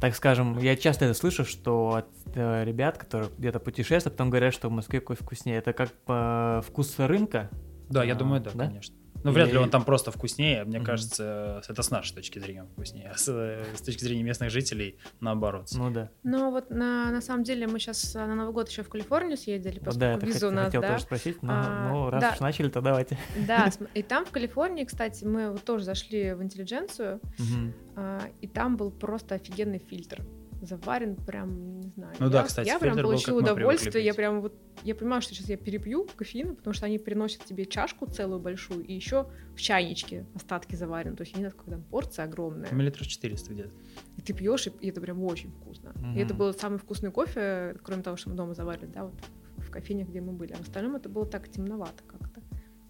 так 0.00 0.14
скажем, 0.16 0.58
я 0.58 0.76
часто 0.76 1.04
это 1.06 1.14
слышу, 1.14 1.44
что 1.44 1.94
от 1.94 2.08
э, 2.34 2.64
ребят, 2.64 2.98
которые 2.98 3.30
где-то 3.38 3.60
путешествуют, 3.60 4.16
потом 4.16 4.30
говорят, 4.30 4.52
что 4.52 4.68
в 4.68 4.72
Москве 4.72 5.00
кофе 5.00 5.22
вкуснее. 5.24 5.56
Это 5.58 5.72
как 5.72 5.92
по 6.04 6.62
вкус 6.66 6.98
рынка? 6.98 7.48
Да, 7.88 8.02
я 8.04 8.14
А, 8.14 8.16
думаю, 8.16 8.40
да, 8.40 8.50
да? 8.54 8.66
конечно. 8.66 8.94
Ну, 9.22 9.32
вряд 9.32 9.52
ли 9.52 9.58
он 9.58 9.70
там 9.70 9.84
просто 9.84 10.10
вкуснее. 10.10 10.64
Мне 10.64 10.78
Мгм. 10.78 10.86
кажется, 10.86 11.62
это 11.68 11.82
с 11.82 11.90
нашей 11.90 12.14
точки 12.14 12.38
зрения 12.38 12.64
вкуснее. 12.64 13.10
А 13.14 13.18
с, 13.18 13.28
э, 13.28 13.64
с 13.74 13.80
точки 13.82 14.02
зрения 14.04 14.22
местных 14.22 14.50
жителей, 14.50 14.98
наоборот. 15.20 15.68
Ну 15.74 15.90
да. 15.90 16.10
Ну 16.22 16.50
вот 16.50 16.70
на, 16.70 17.10
на 17.10 17.20
самом 17.20 17.44
деле 17.44 17.66
мы 17.66 17.78
сейчас 17.78 18.14
на 18.14 18.34
Новый 18.34 18.52
год 18.52 18.68
еще 18.68 18.82
в 18.82 18.88
Калифорнию 18.88 19.36
съездили, 19.36 19.78
поскольку 19.78 19.98
да, 20.00 20.12
это 20.14 20.26
хот- 20.26 20.48
у 20.48 20.50
нас, 20.50 20.64
хотел 20.66 20.80
да. 20.82 20.88
тоже 20.92 21.02
спросить, 21.02 21.42
но 21.42 21.52
А, 21.52 21.88
ну, 21.90 22.10
раз 22.10 22.20
да. 22.22 22.30
уж 22.32 22.40
начали, 22.40 22.68
то 22.68 22.80
давайте. 22.80 23.18
Да, 23.46 23.70
и 23.94 24.02
там 24.02 24.24
в 24.24 24.30
Калифорнии, 24.30 24.84
кстати, 24.84 25.24
мы 25.24 25.50
вот 25.52 25.64
тоже 25.64 25.84
зашли 25.84 26.32
в 26.32 26.42
интеллигенцию, 26.42 27.20
Мгм. 27.38 27.74
а, 27.96 28.20
и 28.40 28.46
там 28.46 28.76
был 28.76 28.90
просто 28.90 29.34
офигенный 29.34 29.78
фильтр. 29.78 30.22
Заварен 30.60 31.16
прям, 31.16 31.80
не 31.80 31.88
знаю. 31.90 32.14
Ну 32.18 32.26
я, 32.26 32.32
да, 32.32 32.42
кстати, 32.44 32.66
Я 32.66 32.78
прям 32.78 32.96
был, 32.96 33.02
получила 33.04 33.38
удовольствие, 33.38 34.04
я 34.04 34.14
прям 34.14 34.40
вот, 34.40 34.54
я 34.84 34.94
понимаю, 34.94 35.22
что 35.22 35.34
сейчас 35.34 35.48
я 35.48 35.56
перепью 35.56 36.06
кофеина, 36.16 36.54
потому 36.54 36.74
что 36.74 36.86
они 36.86 36.98
приносят 36.98 37.44
тебе 37.44 37.66
чашку 37.66 38.06
целую 38.06 38.40
большую, 38.40 38.84
и 38.84 38.92
еще 38.92 39.28
в 39.54 39.60
чайничке 39.60 40.26
остатки 40.34 40.74
заварены, 40.74 41.16
то 41.16 41.22
есть 41.22 41.32
я 41.32 41.38
не 41.38 41.44
знаю, 41.44 41.56
какая 41.56 41.76
там 41.76 41.82
порция 41.84 42.24
огромная. 42.24 42.70
Миллилитров 42.72 43.06
400 43.06 43.52
где-то. 43.52 43.70
И 44.16 44.22
ты 44.22 44.32
пьешь, 44.32 44.66
и, 44.66 44.70
и 44.80 44.90
это 44.90 45.00
прям 45.00 45.22
очень 45.24 45.50
вкусно. 45.50 45.94
И 46.14 46.18
это 46.18 46.34
был 46.34 46.52
самый 46.54 46.78
вкусный 46.78 47.10
кофе, 47.10 47.76
кроме 47.82 48.02
того, 48.02 48.16
что 48.16 48.30
мы 48.30 48.36
дома 48.36 48.54
заварили, 48.54 48.86
да, 48.86 49.04
вот 49.04 49.14
в 49.56 49.70
кофейнях, 49.70 50.08
где 50.08 50.20
мы 50.20 50.32
были. 50.32 50.52
А 50.52 50.56
в 50.56 50.62
остальном 50.62 50.96
это 50.96 51.08
было 51.08 51.26
так 51.26 51.48
темновато 51.48 52.02
как-то. 52.06 52.40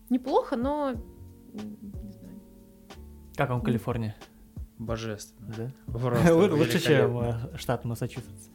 Неплохо, 0.08 0.56
но 0.56 0.92
не 1.52 2.12
знаю. 2.12 2.40
Как 3.36 3.50
вам 3.50 3.62
Калифорния? 3.62 4.16
Божественно. 4.80 5.54
Да? 5.56 5.72
Лучше, 6.34 6.80
чем 6.80 7.18
э, 7.20 7.56
штат 7.56 7.84
Массачусетс. 7.84 8.48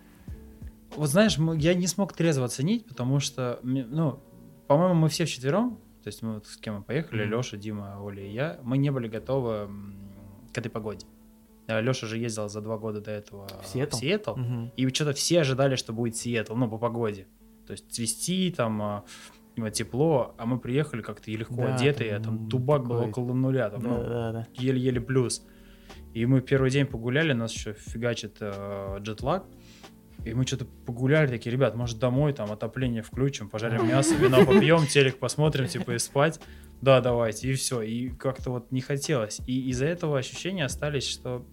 Вот 0.96 1.10
знаешь, 1.10 1.38
я 1.38 1.74
не 1.74 1.88
смог 1.88 2.14
трезво 2.14 2.46
оценить, 2.46 2.86
потому 2.86 3.20
что, 3.20 3.60
ну, 3.64 4.20
по-моему, 4.68 4.96
мы 4.96 5.10
все 5.10 5.26
вчетвером, 5.26 5.78
то 6.04 6.08
есть 6.08 6.22
мы 6.22 6.36
вот 6.36 6.48
с 6.48 6.58
кем 6.58 6.76
мы 6.78 6.84
поехали, 6.84 7.24
Мгм. 7.26 7.38
Леша, 7.38 7.58
Дима, 7.58 7.98
Оля 8.02 8.24
и 8.24 8.32
я, 8.32 8.60
мы 8.64 8.78
не 8.78 8.92
были 8.92 9.08
готовы 9.08 9.70
к 10.54 10.58
этой 10.58 10.70
погоде. 10.70 11.06
Леша 11.68 12.08
же 12.08 12.18
ездил 12.18 12.48
за 12.48 12.62
два 12.62 12.78
года 12.78 13.02
до 13.02 13.12
этого 13.12 13.48
В 13.62 13.68
Сиэтл? 13.68 13.98
в 13.98 14.00
Сиэтл, 14.00 14.36
Мгм. 14.36 14.72
и 14.78 14.88
что-то 14.90 15.14
все 15.14 15.42
ожидали, 15.42 15.76
что 15.76 15.94
будет 15.94 16.16
Сиэтл, 16.16 16.56
ну, 16.56 16.70
по 16.70 16.78
погоде. 16.78 17.28
То 17.68 17.72
есть 17.74 17.92
цвести, 17.92 18.54
там, 18.56 18.82
а, 18.82 19.04
тепло, 19.74 20.36
а 20.38 20.46
мы 20.46 20.60
приехали 20.60 21.02
как-то 21.02 21.30
и 21.32 21.36
легко 21.36 21.56
Да, 21.56 21.76
одетые, 21.76 22.16
а 22.16 22.20
там 22.20 22.38
там 22.40 22.50
тубак 22.50 22.84
был 22.86 22.98
такой- 22.98 23.10
около 23.10 23.34
нуля, 23.34 23.70
там, 23.70 23.82
ну, 23.84 23.98
Да, 23.98 24.04
да, 24.08 24.32
да. 24.32 24.48
еле-еле 24.54 25.02
плюс. 25.02 25.46
И 26.16 26.26
мы 26.26 26.39
первый 26.39 26.72
день 26.72 26.86
погуляли, 26.86 27.34
нас 27.34 27.51
еще 27.51 27.74
фигачит 27.74 28.38
э, 28.39 28.99
джетлаг. 29.01 29.45
И 30.24 30.34
мы 30.34 30.47
что-то 30.47 30.66
погуляли, 30.86 31.28
такие, 31.28 31.51
ребят, 31.51 31.76
может 31.76 31.99
домой, 31.99 32.32
там 32.32 32.53
отопление 32.53 33.01
включим, 33.01 33.49
пожарим 33.49 33.86
мясо, 33.86 34.16
вино 34.16 34.45
попьем, 34.45 34.88
телек 34.89 35.20
посмотрим, 35.20 35.68
типа 35.68 35.91
и 35.91 35.97
спать. 35.99 36.39
Да, 36.80 37.01
давайте, 37.01 37.49
и 37.49 37.53
все. 37.55 37.82
И 37.82 38.07
как-то 38.11 38.51
вот 38.51 38.72
не 38.72 38.80
хотелось. 38.80 39.41
И 39.45 39.70
из-за 39.72 39.88
этого 39.88 40.18
ощущения 40.18 40.63
остались, 40.63 41.05
что 41.05 41.45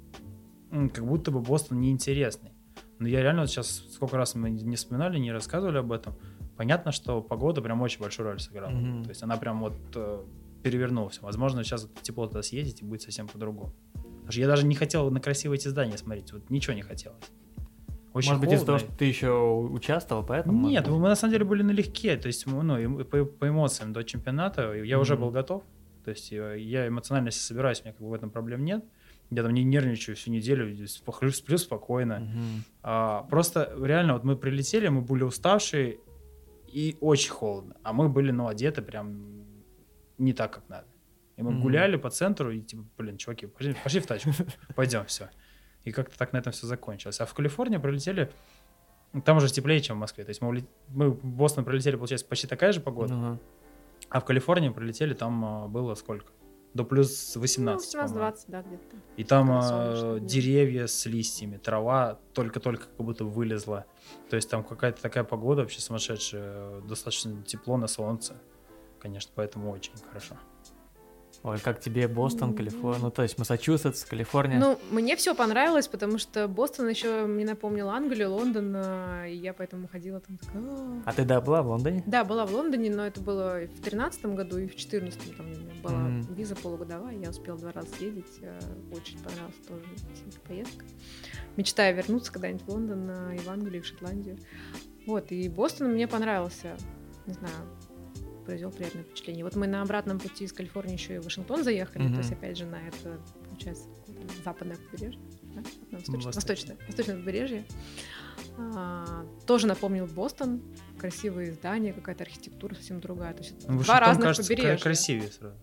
как 0.71 1.05
будто 1.05 1.33
бы 1.33 1.41
Бостон 1.41 1.81
неинтересный. 1.81 2.53
Но 3.01 3.09
я 3.09 3.21
реально 3.21 3.41
вот 3.41 3.51
сейчас, 3.51 3.85
сколько 3.93 4.17
раз 4.17 4.37
мы 4.37 4.49
не 4.51 4.77
вспоминали, 4.77 5.19
не 5.19 5.33
рассказывали 5.33 5.79
об 5.79 5.91
этом, 5.91 6.17
понятно, 6.57 6.93
что 6.93 7.21
погода 7.21 7.63
прям 7.63 7.83
очень 7.83 8.01
большую 8.01 8.29
роль 8.29 8.39
сыграла. 8.39 8.71
Мгм. 8.71 9.03
То 9.03 9.09
есть 9.09 9.25
она 9.25 9.37
прям 9.39 9.61
вот 9.61 9.75
э, 9.97 10.25
перевернула 10.63 11.09
всё. 11.09 11.23
Возможно, 11.23 11.65
сейчас 11.65 11.83
вот 11.83 12.01
тепло 12.03 12.29
туда 12.29 12.43
съездить 12.43 12.83
и 12.83 12.85
будет 12.85 13.03
совсем 13.03 13.27
по-другому. 13.27 13.75
Потому 14.23 14.33
что 14.33 14.41
я 14.41 14.47
даже 14.47 14.67
не 14.67 14.75
хотел 14.75 15.11
на 15.11 15.21
красивые 15.21 15.59
эти 15.59 15.69
здания 15.69 15.99
смотреть, 15.99 16.33
вот 16.33 16.49
ничего 16.49 16.75
не 16.75 16.83
хотелось. 16.83 17.25
Очень 18.15 18.31
Может 18.31 18.41
быть, 18.41 18.53
из-за 18.53 18.67
того, 18.67 18.79
холодно. 18.79 18.95
что 18.95 18.99
ты 18.99 19.05
еще 19.07 19.31
участвовал, 19.71 20.23
поэтому? 20.25 20.69
Нет, 20.69 20.87
мы 20.87 20.99
на 21.09 21.17
самом 21.17 21.33
деле 21.33 21.45
были 21.45 21.63
налегке, 21.63 22.17
то 22.17 22.29
есть 22.29 22.47
ну, 22.47 23.05
по, 23.05 23.25
по 23.25 23.49
эмоциям 23.49 23.93
до 23.93 24.05
чемпионата 24.05 24.75
я 24.75 24.99
уже 24.99 25.15
Мгм. 25.15 25.23
был 25.23 25.31
готов, 25.31 25.63
то 26.05 26.11
есть 26.11 26.31
я 26.31 26.87
эмоционально 26.89 27.29
если 27.29 27.41
собираюсь, 27.41 27.81
у 27.81 27.85
меня 27.85 27.93
как 27.93 28.03
бы 28.03 28.11
в 28.11 28.15
этом 28.15 28.31
проблем 28.31 28.65
нет, 28.65 28.85
я 29.31 29.43
там 29.43 29.53
не 29.53 29.65
нервничаю 29.65 30.15
всю 30.15 30.31
неделю, 30.31 30.87
сплю, 30.87 31.31
сплю 31.33 31.59
спокойно. 31.59 32.21
Мгм. 32.21 32.65
А, 32.83 33.23
просто 33.23 33.73
реально 33.83 34.13
вот 34.13 34.25
мы 34.25 34.37
прилетели, 34.37 34.89
мы 34.89 35.01
были 35.01 35.25
уставшие 35.25 35.99
и 36.69 36.97
очень 37.01 37.31
холодно, 37.31 37.77
а 37.83 37.93
мы 37.93 38.09
были, 38.09 38.31
ну, 38.31 38.47
одеты 38.47 38.83
прям 38.83 39.47
не 40.19 40.33
так, 40.33 40.53
как 40.53 40.69
надо. 40.69 40.87
И 41.37 41.43
мы 41.43 41.51
Мгм. 41.53 41.63
гуляли 41.63 41.97
по 41.97 42.11
центру 42.11 42.51
и 42.51 42.61
типа, 42.61 42.85
блин, 42.99 43.17
чуваки, 43.17 43.47
пошли, 43.47 43.75
пошли 43.83 44.01
в 44.01 44.07
тачку, 44.07 44.31
пойдем, 44.77 45.05
все. 45.07 45.31
И 45.85 45.91
как-то 45.93 46.17
так 46.19 46.33
на 46.33 46.39
этом 46.39 46.53
все 46.53 46.67
закончилось. 46.67 47.21
А 47.21 47.27
в 47.27 47.35
Калифорнию 47.35 47.81
прилетели, 47.81 48.31
там 49.25 49.39
уже 49.39 49.49
теплее, 49.53 49.81
чем 49.81 49.97
в 49.97 50.01
Москве. 50.01 50.25
То 50.25 50.31
есть 50.31 50.41
мы, 50.43 50.49
уле- 50.55 50.67
мы 50.89 51.11
в 51.11 51.25
Бостон 51.25 51.65
прилетели, 51.65 51.97
получается, 51.97 52.27
почти 52.27 52.47
такая 52.47 52.73
же 52.73 52.81
погода, 52.81 53.15
Ага. 53.15 53.39
а 54.11 54.21
в 54.21 54.25
Калифорнию 54.25 54.73
прилетели, 54.73 55.15
там 55.15 55.45
а, 55.45 55.69
было 55.69 55.95
сколько? 55.95 56.31
До 56.75 56.85
плюс 56.85 57.37
18, 57.37 57.95
Ну, 57.95 58.01
по-моему. 58.01 58.21
18-20, 58.31 58.45
да, 58.49 58.63
где-то. 58.63 58.97
И 59.19 59.25
там 59.25 59.51
а, 59.53 60.15
да. 60.15 60.19
деревья 60.21 60.87
с 60.87 61.05
листьями, 61.05 61.59
трава 61.59 62.19
только-только 62.33 62.85
как 62.87 63.05
будто 63.05 63.25
вылезла. 63.27 63.85
То 64.31 64.37
есть 64.37 64.49
там 64.49 64.65
какая-то 64.65 65.03
такая 65.03 65.25
погода 65.25 65.63
вообще 65.63 65.81
сумасшедшая, 65.81 66.81
достаточно 66.83 67.43
тепло 67.43 67.77
на 67.77 67.89
солнце. 67.89 68.37
Конечно, 69.01 69.33
поэтому 69.35 69.71
очень 69.71 69.93
хорошо. 70.09 70.37
Ой, 71.45 71.59
как 71.59 71.81
тебе 71.81 72.07
Бостон. 72.07 72.55
Калифорния, 72.55 73.03
ну, 73.03 73.11
то 73.11 73.23
есть 73.23 73.37
Массачусетс, 73.37 74.05
Калифорния? 74.05 74.61
Ну, 74.61 74.79
мне 74.93 75.17
все 75.17 75.35
понравилось, 75.35 75.89
потому 75.89 76.19
что 76.19 76.47
Бостон 76.47 76.89
еще 76.89 77.27
мне 77.27 77.45
напомнил 77.45 77.89
Англию, 77.89 78.31
Лондон, 78.31 78.73
а, 78.77 79.27
и 79.27 79.35
я 79.35 79.53
поэтому 79.53 79.89
ходила 79.89 80.21
там 80.21 80.39
такая... 80.39 80.63
«А». 80.63 81.03
А 81.07 81.13
ты, 81.13 81.25
да, 81.25 81.41
была 81.41 81.63
в 81.63 81.67
Лондоне? 81.67 82.05
Да, 82.07 82.23
была 82.23 82.47
в 82.47 82.53
Лондоне, 82.55 82.91
но 82.91 83.05
это 83.05 83.21
было 83.21 83.63
и 83.63 83.67
в 83.67 83.81
тринадцатом 83.81 84.37
году, 84.37 84.59
и 84.59 84.69
в 84.69 84.77
четырнадцатом 84.77 85.35
там 85.35 85.47
у 85.47 85.49
меня 85.51 85.73
была 85.83 85.99
Мгм. 85.99 86.35
виза 86.35 86.55
полугодовая, 86.55 87.17
я 87.17 87.31
успела 87.31 87.59
два 87.59 87.73
раза 87.73 87.89
съездить, 87.97 88.39
э, 88.41 88.61
очень 88.93 89.19
понравилась 89.19 89.57
тоже 89.67 89.83
поездка. 90.47 90.85
Мечтаю 91.57 91.97
вернуться 91.97 92.33
когда-нибудь 92.33 92.63
в 92.63 92.69
Лондон, 92.69 93.11
а, 93.11 93.35
и 93.35 93.39
в 93.39 93.49
Англию, 93.49 93.81
и 93.81 93.85
в 93.85 93.87
Шотландию. 93.87 94.39
Вот, 95.07 95.33
и 95.33 95.49
Бостон 95.49 95.89
мне 95.93 96.07
понравился, 96.07 96.77
не 97.27 97.35
знаю, 97.35 97.55
произвел 98.45 98.71
приятное 98.71 99.03
впечатление. 99.05 99.45
Вот 99.45 99.57
мы 99.57 99.67
на 99.67 99.83
обратном 99.83 100.19
пути 100.19 100.45
из 100.45 100.53
Калифорнии 100.53 100.95
еще 100.95 101.17
и 101.17 101.19
в 101.19 101.25
Вашингтон 101.25 101.63
заехали, 101.65 102.05
Мгм. 102.05 102.13
то 102.15 102.19
есть 102.21 102.33
опять 102.33 102.57
же 102.57 102.67
на 102.67 102.77
это, 102.87 103.21
получается, 103.49 103.85
западное 104.45 104.77
побережье, 104.91 105.21
да? 105.55 105.63
Западное, 105.63 105.99
восточное, 105.99 106.23
Восточное. 106.23 106.33
восточное, 106.33 106.77
восточное 106.87 107.17
побережье. 107.17 107.65
А, 108.59 109.25
тоже 109.47 109.67
напомнил 109.67 110.07
Бостон, 110.07 110.63
красивые 110.99 111.53
здания, 111.53 111.93
какая-то 111.93 112.25
архитектура 112.25 112.75
совсем 112.75 113.01
другая. 113.01 113.33
То 113.35 113.43
есть 113.43 113.69
Ну, 113.69 113.83
два 113.83 114.01
разных 114.01 114.25
кажется 114.29 114.49
побережья. 114.49 114.83
красивее 114.83 115.29
сразу. 115.31 115.57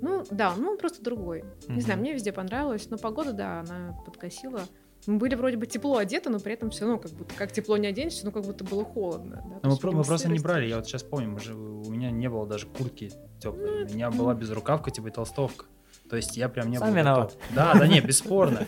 Ну 0.00 0.24
да, 0.30 0.54
ну 0.56 0.70
он 0.72 0.78
просто 0.78 1.02
другой. 1.02 1.44
Не 1.68 1.80
знаю, 1.80 2.00
мне 2.00 2.12
везде 2.12 2.32
понравилось, 2.32 2.88
но 2.90 2.98
погода, 2.98 3.32
да, 3.32 3.60
она 3.60 3.92
подкосила. 4.04 4.62
Мы 5.06 5.18
были 5.18 5.34
вроде 5.34 5.56
бы 5.56 5.66
тепло 5.66 5.98
одеты, 5.98 6.30
но 6.30 6.38
при 6.40 6.54
этом 6.54 6.70
все 6.70 6.84
равно 6.86 6.98
как 6.98 7.12
будто 7.12 7.34
как 7.34 7.52
тепло 7.52 7.76
не 7.76 7.86
оденешься, 7.86 8.24
но 8.24 8.30
как 8.32 8.44
будто 8.44 8.64
было 8.64 8.84
холодно. 8.84 9.36
да. 9.44 9.60
Но 9.62 9.70
мы, 9.70 9.74
видимо, 9.76 9.92
мы 9.92 10.04
просто 10.04 10.28
не 10.30 10.38
брали. 10.38 10.66
Я 10.66 10.76
вот 10.76 10.86
сейчас 10.86 11.02
помню, 11.02 11.28
мы 11.30 11.40
же, 11.40 11.54
у 11.54 11.90
меня 11.90 12.10
не 12.10 12.28
было 12.30 12.46
даже 12.46 12.66
куртки 12.66 13.10
теплой. 13.40 13.84
Ну, 13.84 13.90
у 13.90 13.94
меня 13.94 14.08
это- 14.08 14.16
была 14.16 14.34
безрукавка, 14.34 14.90
типа 14.90 15.08
и 15.08 15.10
толстовка. 15.10 15.66
То 16.08 16.16
есть 16.16 16.36
я 16.36 16.48
прям 16.48 16.70
не 16.70 16.78
Сам 16.78 16.88
был 16.90 16.96
виноват. 16.96 17.32
готов. 17.34 17.54
Да, 17.54 17.74
да, 17.74 17.86
не, 17.86 18.00
бесспорно. 18.02 18.66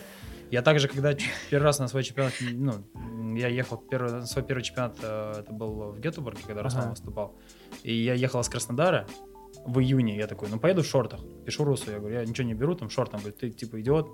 Я 0.51 0.61
также, 0.61 0.87
когда 0.87 1.13
первый 1.49 1.65
раз 1.65 1.79
на 1.79 1.87
свой 1.87 2.03
чемпионат, 2.03 2.33
ну, 2.41 2.73
я 3.35 3.47
ехал 3.49 3.77
первый, 3.77 4.11
на 4.13 4.25
свой 4.25 4.45
первый 4.45 4.61
чемпионат, 4.61 4.95
э, 5.01 5.33
это 5.39 5.51
был 5.51 5.91
в 5.91 5.99
Гетеборге, 5.99 6.39
когда 6.47 6.63
Руслан 6.63 6.83
Ага. 6.83 6.89
выступал. 6.91 7.35
И 7.83 7.93
я 7.93 8.13
ехал 8.13 8.39
из 8.41 8.47
Краснодара 8.47 9.07
в 9.65 9.79
июне, 9.79 10.15
я 10.17 10.27
такой, 10.27 10.49
ну, 10.49 10.59
поеду 10.59 10.81
в 10.83 10.85
шортах. 10.85 11.19
Пишу 11.45 11.63
Русу, 11.63 11.91
я 11.91 11.99
говорю, 11.99 12.15
я 12.19 12.25
ничего 12.25 12.47
не 12.47 12.53
беру, 12.53 12.75
там, 12.75 12.89
шорт, 12.89 13.13
он 13.13 13.19
говорит, 13.19 13.39
ты, 13.39 13.49
типа, 13.49 13.79
идиот, 13.81 14.07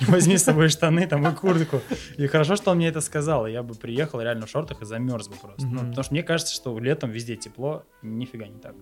возьми 0.08 0.36
с 0.36 0.44
собой 0.44 0.68
штаны, 0.68 1.06
там, 1.06 1.26
и 1.26 1.34
куртку. 1.34 1.80
И 2.16 2.26
хорошо, 2.26 2.56
что 2.56 2.70
он 2.70 2.78
мне 2.78 2.88
это 2.88 3.00
сказал, 3.00 3.46
и 3.46 3.52
я 3.52 3.62
бы 3.62 3.74
приехал 3.74 4.20
реально 4.20 4.46
в 4.46 4.50
шортах 4.50 4.82
и 4.82 4.84
замерз 4.84 5.28
бы 5.28 5.36
просто. 5.36 5.64
Ну, 5.66 5.80
Мгм. 5.80 5.88
потому 5.88 6.02
что 6.04 6.14
мне 6.14 6.22
кажется, 6.22 6.54
что 6.54 6.78
летом 6.78 7.10
везде 7.10 7.36
тепло, 7.36 7.84
нифига 8.02 8.46
не 8.46 8.58
так. 8.58 8.74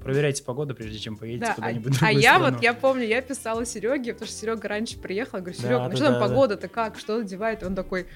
Проверяйте 0.00 0.42
погоду, 0.42 0.74
прежде 0.74 0.98
чем 0.98 1.16
поедете 1.16 1.46
Да, 1.46 1.52
а, 1.52 1.54
куда-нибудь 1.56 1.96
а 1.96 1.98
другую 2.00 2.20
я 2.22 2.34
страну. 2.36 2.54
вот, 2.54 2.62
я 2.62 2.74
помню, 2.74 3.04
я 3.06 3.22
писала 3.22 3.64
Сереге, 3.64 4.12
потому 4.14 4.28
что 4.28 4.36
Серега 4.36 4.68
раньше 4.68 4.98
приехал, 4.98 5.38
я 5.38 5.42
говорю, 5.44 5.56
Да, 5.60 5.62
Серега, 5.68 5.78
да, 5.84 5.88
ну 5.90 5.96
что 5.96 6.04
там 6.06 6.14
да, 6.14 6.20
да. 6.20 6.26
погода-то 6.28 6.68
как, 6.68 6.98
что 6.98 7.18
надевает? 7.18 7.62
И 7.62 7.66
он 7.66 7.74
такой, 7.74 8.06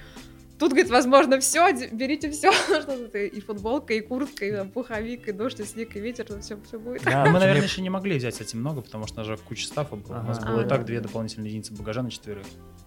тут, 0.59 0.71
говорит, 0.71 0.89
возможно, 0.89 1.39
все, 1.39 1.71
берите 1.91 2.29
все, 2.31 2.51
что-то 2.81 3.17
и 3.17 3.39
футболка, 3.39 3.93
и 3.93 4.01
куртка, 4.01 4.45
и 4.45 4.51
там, 4.51 4.69
пуховик, 4.69 5.27
и 5.27 5.31
дождь, 5.31 5.59
и 5.59 5.63
снег, 5.63 5.95
и 5.95 5.99
ветер, 5.99 6.25
все, 6.39 6.57
все 6.61 6.79
будет. 6.79 7.03
Да, 7.03 7.23
А 7.23 7.29
мы, 7.29 7.39
наверное, 7.39 7.63
еще 7.63 7.81
не 7.81 7.89
могли 7.89 8.17
взять, 8.17 8.33
кстати, 8.33 8.55
много, 8.55 8.81
потому 8.81 9.07
что 9.07 9.15
у 9.15 9.17
нас 9.19 9.27
же 9.27 9.37
куча 9.37 9.67
стафа 9.67 9.95
было. 9.95 10.19
У 10.19 10.23
нас 10.23 10.39
было 10.39 10.61
А, 10.61 10.65
и 10.65 10.67
так 10.67 10.81
да, 10.81 10.85
две 10.87 10.99
дополнительные 10.99 11.49
единицы 11.49 11.73
багажа 11.73 12.01
на 12.01 12.11
четверых. 12.11 12.45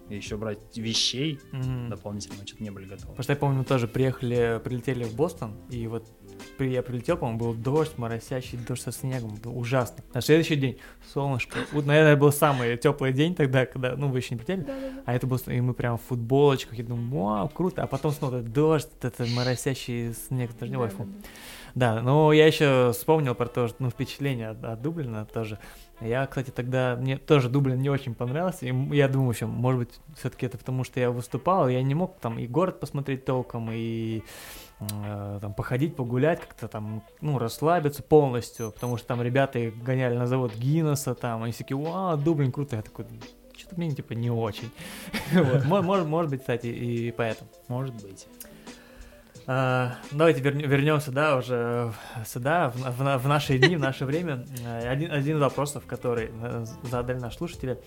И 0.09 0.15
еще 0.15 0.35
брать 0.35 0.59
вещей 0.75 1.39
дополнительно 1.89 2.35
мы 2.39 2.45
что-то 2.45 2.63
не 2.63 2.69
были 2.69 2.85
готовы. 2.85 3.11
Потому 3.11 3.23
что 3.23 3.33
я 3.33 3.37
помню, 3.37 3.63
тоже 3.63 3.87
приехали, 3.87 4.59
прилетели 4.63 5.03
в 5.05 5.15
Бостон, 5.15 5.55
и 5.69 5.87
вот 5.87 6.07
я 6.59 6.81
прилетел, 6.81 7.17
по-моему, 7.17 7.39
был 7.39 7.53
дождь, 7.53 7.97
моросящий 7.97 8.57
дождь 8.57 8.81
со 8.81 8.91
снегом, 8.91 9.35
был 9.35 9.57
ужасно. 9.57 10.03
На 10.13 10.21
следующий 10.21 10.55
день 10.55 10.77
солнышко. 11.13 11.59
Вот, 11.71 11.85
наверное, 11.85 12.15
был 12.15 12.31
самый 12.31 12.77
теплый 12.77 13.13
день 13.13 13.35
тогда, 13.35 13.65
когда, 13.65 13.95
ну, 13.95 14.09
вы 14.09 14.19
еще 14.19 14.35
не 14.35 14.41
прилетели, 14.41 14.65
а 15.05 15.13
это 15.13 15.27
был, 15.27 15.37
и 15.47 15.61
мы 15.61 15.73
прям 15.73 15.97
в 15.97 16.01
футболочках, 16.01 16.77
и 16.79 16.83
думаю, 16.83 17.09
вау, 17.09 17.49
круто, 17.49 17.83
а 17.83 17.87
потом 17.87 18.11
снова 18.11 18.37
этот 18.37 18.53
дождь, 18.53 18.89
это 19.01 19.25
моросящий 19.25 20.13
снег, 20.13 20.51
дождевой 20.57 20.89
фу. 20.89 21.05
Да-да-да. 21.05 21.27
Да, 21.73 22.01
но 22.01 22.33
я 22.33 22.47
еще 22.47 22.91
вспомнил 22.93 23.33
про 23.35 23.47
то, 23.47 23.67
что, 23.67 23.77
ну, 23.79 23.89
впечатление 23.89 24.49
от, 24.49 24.63
от 24.63 24.81
Дублина 24.81 25.25
тоже. 25.25 25.57
Я, 26.01 26.25
кстати, 26.25 26.49
тогда, 26.49 26.97
мне 26.99 27.17
тоже 27.17 27.47
Дублин 27.47 27.79
не 27.79 27.89
очень 27.89 28.15
понравился, 28.15 28.65
и 28.65 28.95
я 28.95 29.07
думаю, 29.07 29.31
еще, 29.31 29.45
может 29.45 29.79
быть, 29.79 29.99
все-таки 30.17 30.45
это 30.45 30.57
потому, 30.57 30.83
что 30.83 30.99
я 30.99 31.11
выступал, 31.11 31.69
я 31.69 31.81
не 31.81 31.95
мог 31.95 32.17
там 32.19 32.39
и 32.39 32.47
город 32.47 32.79
посмотреть 32.79 33.23
толком, 33.23 33.69
и 33.71 34.23
там 35.39 35.53
походить, 35.53 35.95
погулять, 35.95 36.39
как-то 36.41 36.67
там, 36.67 37.03
ну, 37.21 37.37
расслабиться 37.37 38.01
полностью, 38.03 38.71
потому 38.71 38.97
что 38.97 39.07
там 39.07 39.21
ребята 39.21 39.71
гоняли 39.83 40.15
на 40.17 40.27
завод 40.27 40.55
Гиннесса, 40.55 41.13
там, 41.15 41.43
они 41.43 41.53
такие, 41.53 41.77
вау, 41.77 42.17
Дублин 42.17 42.51
круто, 42.51 42.75
я 42.77 42.81
такой, 42.81 43.05
что-то 43.55 43.75
мне 43.77 43.91
типа 43.91 44.13
не 44.13 44.31
очень. 44.31 44.71
Вот. 45.33 45.65
Может, 45.83 46.07
может 46.07 46.31
быть, 46.31 46.39
кстати, 46.41 46.67
и 46.67 47.11
поэтому. 47.11 47.49
Может 47.67 47.95
быть. 48.01 48.27
А, 49.47 49.95
Давайте 50.11 50.41
верн- 50.41 50.65
вернемся, 50.67 51.11
да, 51.11 51.35
уже 51.37 51.91
сюда, 52.25 52.69
в, 52.69 52.79
на- 52.79 52.91
в 52.91 53.03
на- 53.03 53.17
в 53.17 53.27
наши 53.27 53.57
дни, 53.57 53.75
в 53.75 53.79
наше 53.79 54.05
время. 54.05 54.45
А, 54.65 54.89
Один, 54.91 55.11
один 55.11 55.37
из 55.37 55.41
вопросов, 55.41 55.85
который 55.87 56.29
э, 56.41 56.65
задали 56.83 57.17
наши 57.19 57.37
слушатели. 57.37 57.79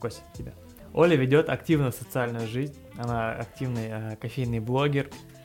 Костя, 0.00 0.22
тебя. 0.32 0.52
Оля 0.92 1.16
ведет 1.16 1.48
активную 1.50 1.92
социальную 1.92 2.46
жизнь, 2.46 2.76
она 2.98 3.32
активный 3.32 3.86
э, 3.88 4.16
кофейный 4.16 4.60
блогер, 4.60 5.06
Э, 5.06 5.35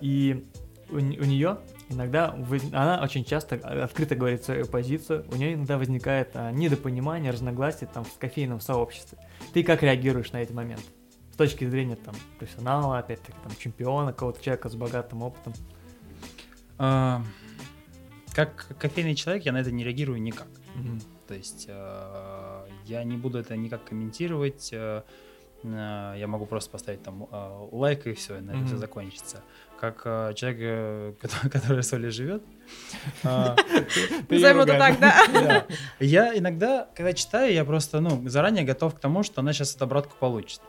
и 0.00 0.46
у, 0.90 0.98
нее 0.98 1.58
иногда, 1.88 2.36
она 2.72 3.00
очень 3.02 3.24
часто 3.24 3.56
открыто 3.56 4.14
говорит 4.14 4.44
свою 4.44 4.66
позицию, 4.66 5.26
у 5.30 5.36
нее 5.36 5.54
иногда 5.54 5.78
возникает 5.78 6.30
а, 6.34 6.50
недопонимание, 6.52 7.30
разногласия 7.30 7.86
там 7.86 8.04
в 8.04 8.18
кофейном 8.18 8.60
сообществе. 8.60 9.18
Ты 9.52 9.62
как 9.62 9.82
реагируешь 9.82 10.32
на 10.32 10.42
эти 10.42 10.52
моменты? 10.52 10.84
С 11.32 11.36
точки 11.36 11.68
зрения 11.68 11.96
там 11.96 12.14
профессионала, 12.38 12.98
опять-таки 12.98 13.36
там 13.42 13.52
чемпиона, 13.58 14.12
какого-то 14.12 14.42
человека 14.42 14.68
с 14.68 14.74
богатым 14.74 15.22
опытом. 15.22 15.52
А, 16.78 17.22
Как 18.32 18.76
кофейный 18.78 19.14
человек 19.14 19.44
я 19.44 19.52
на 19.52 19.58
это 19.58 19.72
не 19.72 19.84
реагирую 19.84 20.20
никак. 20.22 20.48
Мгм. 20.74 21.00
То 21.26 21.34
есть 21.34 21.66
э, 21.68 22.66
я 22.84 23.02
не 23.04 23.16
буду 23.16 23.38
это 23.38 23.56
никак 23.56 23.84
комментировать. 23.84 24.74
Э, 25.64 26.14
Я 26.18 26.26
могу 26.26 26.46
просто 26.46 26.70
поставить 26.70 27.02
там 27.02 27.26
э, 27.30 27.68
лайк 27.72 28.06
и 28.06 28.12
все, 28.14 28.40
на 28.40 28.50
этом 28.52 28.66
все 28.66 28.76
закончится. 28.76 29.42
Как 29.80 30.02
э, 30.04 30.32
человек, 30.34 31.18
который- 31.20 31.50
который 31.50 31.82
с 31.82 31.92
Олей 31.92 32.10
живет. 32.10 32.42
Назовем 33.24 34.60
это 34.60 34.78
так, 34.78 35.00
да? 35.00 35.66
Я 36.00 36.36
иногда, 36.38 36.88
когда 36.94 37.12
читаю, 37.12 37.52
я 37.52 37.64
просто, 37.64 38.00
ну, 38.00 38.28
заранее 38.28 38.64
готов 38.64 38.94
к 38.94 39.00
тому, 39.00 39.22
что 39.22 39.40
она 39.40 39.52
сейчас 39.52 39.74
эту 39.74 39.84
обратку 39.84 40.16
получит. 40.18 40.60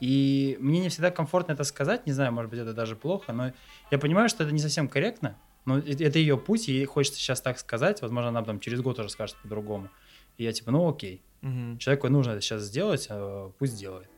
И 0.00 0.56
мне 0.60 0.80
не 0.80 0.88
всегда 0.88 1.10
комфортно 1.10 1.52
это 1.52 1.64
сказать, 1.64 2.06
не 2.06 2.12
знаю, 2.12 2.32
может 2.32 2.50
быть, 2.50 2.60
это 2.60 2.74
даже 2.74 2.96
плохо, 2.96 3.32
но 3.32 3.52
я 3.90 3.98
понимаю, 3.98 4.28
что 4.28 4.42
это 4.44 4.52
не 4.52 4.58
совсем 4.58 4.88
корректно, 4.88 5.36
но 5.64 5.78
это 5.78 6.18
ее 6.18 6.36
путь, 6.36 6.68
и 6.68 6.72
ей 6.72 6.84
хочется 6.84 7.18
сейчас 7.18 7.40
так 7.40 7.58
сказать, 7.58 8.02
возможно, 8.02 8.28
она 8.28 8.42
там 8.42 8.60
через 8.60 8.80
год 8.82 8.98
уже 8.98 9.08
скажет 9.08 9.36
по-другому. 9.42 9.88
И 10.36 10.44
я 10.44 10.52
типа, 10.52 10.72
ну 10.72 10.88
окей, 10.88 11.22
Мгм. 11.44 11.78
человеку 11.78 12.08
нужно 12.08 12.32
это 12.32 12.40
сейчас 12.40 12.62
сделать, 12.62 13.06
э, 13.10 13.50
пусть 13.58 13.78
делает. 13.78 14.08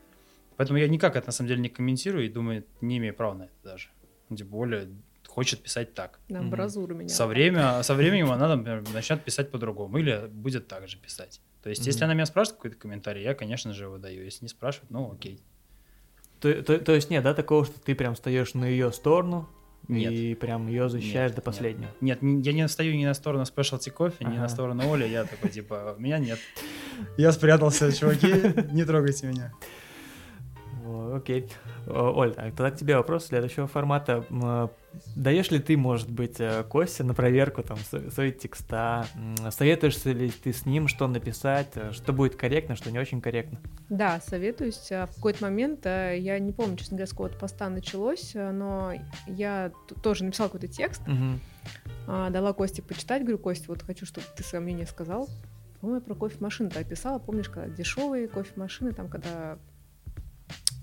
Поэтому 0.57 0.79
я 0.79 0.89
никак 0.89 1.16
это 1.16 1.27
на 1.27 1.33
самом 1.33 1.49
деле 1.49 1.61
не 1.61 1.68
комментирую 1.68 2.24
и 2.24 2.29
думаю, 2.29 2.64
не 2.81 2.97
имею 2.99 3.14
права 3.14 3.35
на 3.35 3.43
это 3.45 3.53
даже. 3.64 3.89
Тем 4.35 4.49
более 4.49 4.89
хочет 5.29 5.61
писать 5.62 5.93
так. 5.93 6.18
На 6.29 6.39
амбразуру 6.39 6.95
меня. 6.95 7.09
Со, 7.09 7.27
время, 7.27 7.83
со 7.83 7.95
временем 7.95 8.31
она, 8.31 8.55
например, 8.57 8.83
начнет 8.95 9.22
писать 9.22 9.51
по-другому 9.51 9.99
или 9.99 10.29
будет 10.29 10.66
так 10.68 10.89
же 10.89 10.97
писать. 10.99 11.43
То 11.62 11.68
есть, 11.68 11.85
если 11.87 12.01
Мгм. 12.01 12.05
она 12.07 12.14
меня 12.14 12.27
спрашивает 12.27 12.57
какой-то 12.59 12.77
комментарий, 12.79 13.22
я, 13.22 13.35
конечно 13.35 13.74
же, 13.74 13.85
его 13.85 13.99
даю. 13.99 14.24
Если 14.24 14.45
не 14.45 14.49
спрашивает, 14.49 14.91
ну 14.91 15.12
окей. 15.12 15.43
То, 16.41 16.62
то- 16.62 16.79
то 16.79 16.95
есть 16.95 17.11
нет, 17.11 17.24
да, 17.24 17.35
такого, 17.35 17.64
что 17.66 17.79
ты 17.81 17.95
прям 17.95 18.14
встаешь 18.14 18.55
на 18.55 18.66
ее 18.66 18.93
сторону 18.93 19.49
Нет. 19.89 20.12
и 20.12 20.34
прям 20.34 20.66
ее 20.68 20.89
защищаешь 20.89 21.30
Нет, 21.30 21.37
до 21.37 21.41
нет. 21.41 21.45
последнего. 21.45 21.91
Нет, 22.01 22.22
н- 22.22 22.41
я 22.41 22.53
не 22.53 22.66
стою 22.68 22.95
ни 22.97 23.05
на 23.05 23.14
сторону 23.14 23.45
specialty 23.45 23.91
ни 24.24 24.28
Ага. 24.28 24.41
на 24.43 24.49
сторону 24.49 24.93
Оли. 24.93 25.07
Я 25.07 25.24
такой, 25.24 25.51
типа, 25.51 25.95
меня 25.99 26.18
нет. 26.18 26.39
Я 27.16 27.30
спрятался, 27.32 27.93
чуваки, 27.93 28.26
не 28.72 28.84
трогайте 28.84 29.26
меня. 29.26 29.53
Окей. 31.14 31.49
Оль, 31.87 32.34
а 32.37 32.51
тогда 32.51 32.70
к 32.70 32.76
тебе 32.76 32.97
вопрос 32.97 33.26
следующего 33.26 33.66
формата. 33.66 34.24
А, 34.30 34.70
Даешь 35.14 35.51
ли 35.51 35.59
ты, 35.59 35.76
может 35.76 36.11
быть, 36.11 36.41
э, 36.41 36.64
Косте 36.68 37.05
на 37.05 37.14
проверку 37.14 37.62
там 37.62 37.78
свои 38.11 38.32
текста? 38.32 39.07
Советуешься 39.51 40.12
ли 40.12 40.30
ты 40.30 40.53
с 40.53 40.64
ним, 40.64 40.89
что 40.89 41.07
написать, 41.07 41.72
э, 41.74 41.93
что 41.93 42.12
будет 42.12 42.37
корректно, 42.37 42.76
что 42.76 42.91
не 42.91 42.99
очень 42.99 43.20
корректно? 43.20 43.61
Да, 43.89 44.20
советуюсь. 44.26 44.91
А 44.93 45.07
В 45.07 45.14
какой-то 45.16 45.45
момент, 45.45 45.84
э, 45.84 46.16
я 46.18 46.39
не 46.39 46.53
помню, 46.53 46.76
честно 46.76 46.97
говоря, 46.97 47.07
с 47.07 47.11
какого-то 47.11 47.39
поста 47.39 47.68
началось, 47.68 48.32
но 48.34 48.93
я 49.26 49.72
тоже 50.03 50.24
написала 50.24 50.49
какой-то 50.49 50.68
текст, 50.68 51.03
а, 52.07 52.30
дала 52.30 52.53
Косте 52.53 52.82
почитать, 52.82 53.22
говорю, 53.22 53.39
Костя, 53.39 53.64
вот 53.68 53.82
хочу, 53.82 54.07
чтобы 54.07 54.26
ты 54.37 54.45
свое 54.45 54.62
мнение 54.62 54.87
сказал. 54.87 55.28
По-моему, 55.80 56.01
я 56.01 56.07
про 56.07 56.14
кофемашины-то 56.14 56.78
описала, 56.80 57.18
помнишь, 57.18 57.49
когда 57.49 57.68
дешевые 57.68 58.28
кофемашины, 58.28 58.93
там, 58.93 59.09
когда 59.09 59.59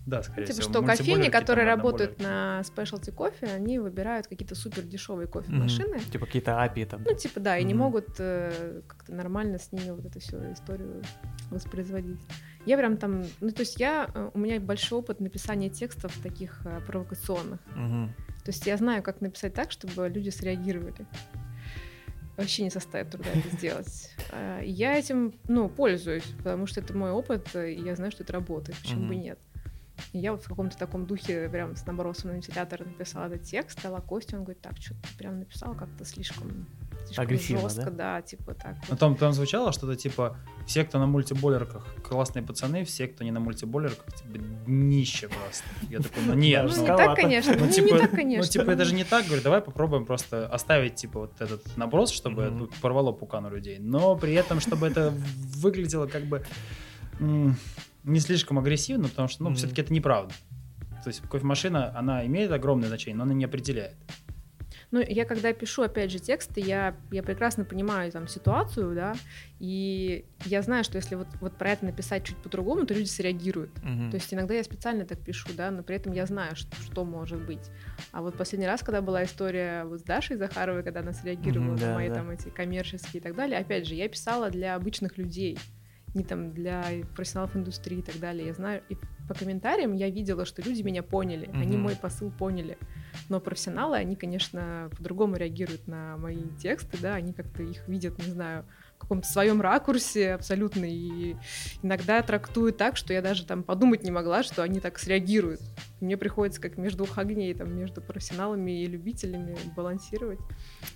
Да, 0.06 0.22
скорее 0.22 0.46
Типа, 0.48 0.60
всего. 0.62 0.74
что 0.74 0.84
кофейни, 0.84 1.24
там 1.30 1.32
которые 1.32 1.66
работают 1.66 2.18
более- 2.18 2.28
на 2.30 2.64
спешлти 2.66 3.10
кофе, 3.12 3.46
они 3.48 3.80
выбирают 3.80 4.28
какие-то 4.28 4.54
супер 4.54 4.84
дешевые 4.84 5.28
кофемашины. 5.28 6.00
Типа 6.00 6.26
какие-то 6.26 6.52
API 6.52 6.86
там. 6.86 7.04
Ну, 7.04 7.16
типа, 7.16 7.40
да, 7.40 7.58
и 7.58 7.64
не 7.64 7.74
Мгм. 7.74 7.84
могут 7.84 8.10
э, 8.20 8.82
как-то 8.88 9.14
нормально 9.14 9.60
с 9.60 9.72
ними 9.72 9.92
вот 9.92 10.06
эту 10.06 10.20
всю 10.20 10.38
историю 10.52 11.02
воспроизводить. 11.52 12.20
Я 12.66 12.78
прям 12.78 12.98
там, 12.98 13.24
ну, 13.40 13.52
то 13.52 13.62
есть 13.62 13.80
я, 13.80 14.10
э, 14.14 14.32
у 14.34 14.40
меня 14.40 14.60
большой 14.60 15.00
опыт 15.00 15.22
написания 15.22 15.70
текстов 15.70 16.18
таких 16.22 16.62
э, 16.66 16.82
провокационных. 16.86 17.60
Мгм. 17.76 18.14
То 18.44 18.52
есть 18.52 18.66
я 18.68 18.76
знаю, 18.76 19.04
как 19.04 19.22
написать 19.22 19.54
так, 19.54 19.72
чтобы 19.72 20.10
люди 20.10 20.30
среагировали. 20.30 21.06
Вообще 22.36 22.64
не 22.64 22.72
составит 22.72 23.12
труда 23.12 23.30
это 23.34 23.56
сделать. 23.56 24.10
А, 24.32 24.60
Я 24.62 24.98
этим, 24.98 25.36
ну, 25.48 25.70
пользуюсь, 25.70 26.24
потому 26.40 26.66
что 26.66 26.82
это 26.82 26.98
мой 26.98 27.12
опыт, 27.12 27.56
и 27.56 27.74
я 27.74 27.96
знаю, 27.96 28.12
что 28.12 28.24
это 28.24 28.34
работает, 28.34 28.78
почему 28.80 29.08
бы 29.08 29.16
нет. 29.16 29.38
И 30.12 30.20
я 30.20 30.32
вот 30.32 30.44
в 30.44 30.48
каком-то 30.48 30.78
таком 30.78 31.06
духе 31.06 31.50
прям 31.50 31.76
с 31.76 31.86
набросом 31.86 32.32
на 32.32 32.36
вентилятор 32.36 32.86
написала 32.86 33.26
этот 33.26 33.44
текст, 33.44 33.82
дала 33.82 34.02
Костю, 34.02 34.38
он 34.38 34.44
говорит, 34.44 34.62
так, 34.62 34.78
что 34.78 34.94
ты 34.94 35.18
прям 35.18 35.40
написал 35.40 35.74
как-то 35.74 36.06
слишком, 36.06 36.68
слишком 37.06 37.24
Агрессивно, 37.24 37.62
жестко, 37.62 37.92
да? 37.92 38.16
да? 38.16 38.22
типа 38.22 38.54
так. 38.54 38.76
Ну 38.76 38.86
вот». 38.90 39.00
там, 39.00 39.16
там 39.16 39.34
звучало 39.34 39.72
что-то 39.72 39.96
типа 39.96 40.38
все, 40.68 40.84
кто 40.84 41.00
на 41.00 41.08
мультиболлерках, 41.08 41.86
классные 42.04 42.44
пацаны, 42.44 42.86
все, 42.86 43.08
кто 43.08 43.24
не 43.24 43.32
на 43.32 43.40
мультиболлерках, 43.40 44.14
типа 44.14 44.38
днище 44.66 45.30
просто. 45.30 45.64
Я 45.90 46.00
такой, 46.00 46.24
ну 46.26 46.34
нет. 46.34 46.72
Ну, 46.76 46.82
не 46.82 46.88
так, 46.88 47.16
конечно, 47.16 47.54
Ну, 47.56 47.66
ну, 47.66 47.72
типа, 47.72 47.86
не 47.86 48.00
так, 48.00 48.12
ну, 48.12 48.18
конечно. 48.18 48.52
типа, 48.52 48.72
это 48.72 48.86
же 48.86 48.94
не 48.94 49.04
так, 49.04 49.26
говорю, 49.26 49.42
давай 49.42 49.62
попробуем 49.62 50.06
просто 50.06 50.48
оставить, 50.48 50.96
типа, 50.96 51.22
вот 51.22 51.42
этот 51.42 51.78
наброс, 51.78 52.12
чтобы 52.12 52.50
ну, 52.50 52.70
порвало 52.82 53.12
пукану 53.12 53.50
людей, 53.50 53.80
но 53.80 54.16
при 54.16 54.34
этом, 54.34 54.60
чтобы 54.60 54.88
это 54.88 55.14
выглядело 55.58 56.08
как 56.08 56.26
бы 56.26 56.46
не 58.04 58.20
слишком 58.20 58.60
агрессивно, 58.60 59.08
потому 59.08 59.28
что, 59.28 59.44
ну, 59.44 59.50
Мгм. 59.50 59.58
все-таки 59.58 59.82
это 59.82 59.94
неправда. 59.94 60.34
То 61.04 61.10
есть 61.10 61.22
кофемашина, 61.28 61.98
она 61.98 62.26
имеет 62.26 62.52
огромное 62.52 62.88
значение, 62.88 63.18
но 63.18 63.24
она 63.24 63.34
не 63.34 63.46
определяет. 63.46 63.96
Ну, 64.92 65.02
я 65.06 65.26
когда 65.26 65.54
пишу, 65.54 65.82
опять 65.82 66.12
же, 66.12 66.20
тексты, 66.20 66.62
я, 66.62 66.96
я 67.12 67.24
прекрасно 67.24 67.66
понимаю 67.66 68.12
там 68.12 68.28
ситуацию, 68.28 68.94
да, 68.94 69.16
и 69.60 70.26
я 70.46 70.62
знаю, 70.62 70.84
что 70.84 70.98
если 70.98 71.16
вот, 71.16 71.28
вот 71.42 71.58
про 71.58 71.72
это 71.72 71.86
написать 71.86 72.24
чуть 72.24 72.38
по-другому, 72.38 72.86
то 72.86 72.94
люди 72.94 73.08
среагируют. 73.08 73.72
Мгм. 73.84 74.12
То 74.12 74.16
есть 74.18 74.32
иногда 74.32 74.54
я 74.54 74.64
специально 74.64 75.04
так 75.06 75.20
пишу, 75.20 75.50
да, 75.58 75.72
но 75.72 75.82
при 75.82 75.96
этом 75.96 76.14
я 76.14 76.28
знаю, 76.28 76.56
что, 76.56 76.76
что 76.76 77.06
может 77.06 77.42
быть. 77.42 77.72
А 78.12 78.22
вот 78.22 78.38
последний 78.38 78.68
раз, 78.68 78.84
когда 78.84 79.02
была 79.02 79.24
история 79.24 79.84
вот 79.86 80.00
с 80.00 80.04
Дашей 80.04 80.38
Захаровой, 80.38 80.84
когда 80.84 81.00
она 81.00 81.14
среагировала 81.14 81.72
Мгм, 81.72 81.76
на 81.76 81.82
да, 81.88 81.94
мои 81.96 82.10
да. 82.10 82.16
там 82.16 82.30
эти 82.30 82.50
коммерческие 82.50 83.20
и 83.20 83.24
так 83.24 83.36
далее, 83.36 83.58
опять 83.58 83.88
же, 83.88 83.96
я 83.96 84.08
писала 84.08 84.52
для 84.52 84.76
обычных 84.76 85.18
людей, 85.18 85.58
не 86.14 86.24
там 86.24 86.54
для 86.54 86.84
профессионалов 87.16 87.56
индустрии 87.56 88.00
и 88.00 88.02
так 88.02 88.20
далее. 88.20 88.48
Я 88.48 88.54
знаю, 88.54 88.84
и 88.90 88.98
по 89.28 89.34
комментариям 89.34 89.94
я 89.94 90.10
видела, 90.10 90.46
что 90.46 90.62
люди 90.62 90.82
меня 90.82 91.02
поняли, 91.04 91.50
они 91.54 91.76
Мгм. 91.76 91.84
мой 91.84 91.96
посыл 91.96 92.32
поняли. 92.32 92.78
Но 93.30 93.40
профессионалы, 93.40 93.98
они, 93.98 94.16
конечно, 94.16 94.90
по-другому 94.96 95.36
реагируют 95.36 95.88
на 95.88 96.18
мои 96.18 96.50
тексты, 96.60 96.98
да, 97.02 97.16
они 97.16 97.34
как-то 97.34 97.64
их 97.64 97.88
видят, 97.88 98.18
не 98.20 98.32
знаю, 98.32 98.66
каком-то 99.04 99.28
своем 99.28 99.62
ракурсе 99.62 100.34
абсолютно, 100.34 100.86
и 100.86 101.36
иногда 101.82 102.22
трактуют 102.22 102.78
так, 102.78 102.98
что 102.98 103.14
я 103.14 103.22
даже 103.22 103.46
там 103.46 103.64
подумать 103.64 104.04
не 104.04 104.12
могла, 104.12 104.44
что 104.44 104.64
они 104.64 104.80
так 104.80 105.00
среагируют. 105.00 105.62
Мне 106.02 106.18
приходится 106.18 106.60
как 106.60 106.78
между 106.78 107.06
двух 107.06 107.18
огней, 107.18 107.54
там, 107.54 107.74
между 107.78 108.02
профессионалами 108.02 108.84
и 108.84 108.88
любителями 108.88 109.58
балансировать. 109.76 110.40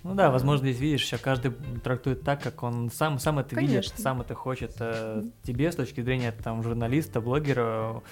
Ну 0.02 0.14
да, 0.14 0.30
возможно, 0.30 0.66
здесь 0.66 0.80
видишь, 0.80 1.04
сейчас 1.04 1.20
каждый 1.20 1.52
трактует 1.82 2.22
так, 2.22 2.42
как 2.42 2.62
он 2.62 2.90
сам, 2.90 3.18
сам 3.18 3.38
это 3.38 3.56
видит, 3.56 3.70
Конечно. 3.70 3.98
сам 3.98 4.20
это 4.20 4.34
хочет. 4.34 4.74
Э. 4.80 5.22
Тебе 5.42 5.72
с 5.72 5.76
точки 5.76 6.02
зрения 6.02 6.32
там 6.32 6.62
журналиста, 6.62 7.20
блогера, 7.20 8.02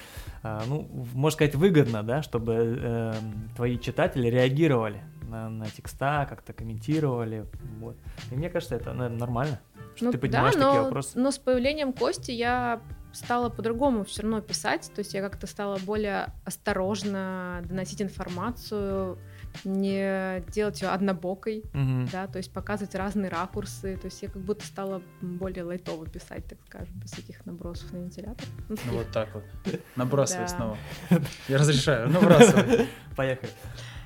э, 0.43 0.61
ну, 0.69 0.89
можно 1.15 1.35
сказать, 1.35 1.55
выгодно, 1.55 2.03
да, 2.03 2.23
чтобы 2.23 2.79
э, 2.79 3.15
твои 3.57 3.79
читатели 3.79 4.29
реагировали 4.29 5.03
на, 5.37 5.49
на 5.51 5.67
текста, 5.67 6.27
как-то 6.29 6.53
комментировали. 6.53 7.47
Вот. 7.81 7.97
И 8.31 8.35
мне 8.35 8.49
кажется, 8.51 8.75
это 8.77 8.93
наверное, 8.93 9.19
нормально. 9.19 9.61
Что 9.95 10.07
Ну 10.07 10.13
ты 10.13 10.19
поднимаешь 10.19 10.55
да, 10.55 10.61
такие 10.61 10.79
но, 10.79 10.85
вопросы. 10.85 11.19
но 11.19 11.31
с 11.31 11.39
появлением 11.39 11.93
Кости 11.93 12.31
я 12.31 12.81
стала 13.13 13.49
по-другому 13.49 14.05
все 14.05 14.23
равно 14.23 14.43
писать, 14.43 14.91
то 14.95 14.99
есть 14.99 15.15
я 15.15 15.23
как-то 15.23 15.47
стала 15.47 15.79
более 15.79 16.27
осторожно 16.45 17.63
доносить 17.65 18.03
информацию, 18.03 19.19
не 19.65 20.43
делать 20.53 20.83
ее 20.83 20.89
однобокой, 20.89 21.65
Мгм. 21.73 22.09
да, 22.13 22.27
то 22.27 22.37
есть 22.37 22.53
показывать 22.53 22.95
разные 22.95 23.31
ракурсы, 23.31 23.97
то 23.97 24.05
есть 24.05 24.21
я 24.23 24.29
как 24.29 24.43
будто 24.43 24.67
стала 24.67 25.01
более 25.23 25.65
лайтово 25.65 26.07
писать, 26.07 26.45
так 26.45 26.59
скажем, 26.67 26.95
без 26.97 27.15
этих 27.19 27.47
набросов 27.47 27.91
на 27.93 27.99
вентилятор. 27.99 28.47
Ну, 28.69 28.77
Ну 28.85 28.93
вот 28.99 29.07
так 29.13 29.29
вот. 29.33 29.45
Набрасывай 29.97 30.45
Да. 30.47 30.49
снова. 30.49 30.77
Я 31.49 31.57
разрешаю, 31.57 32.11
набрасывай. 32.11 32.87
Поехали. 33.17 33.51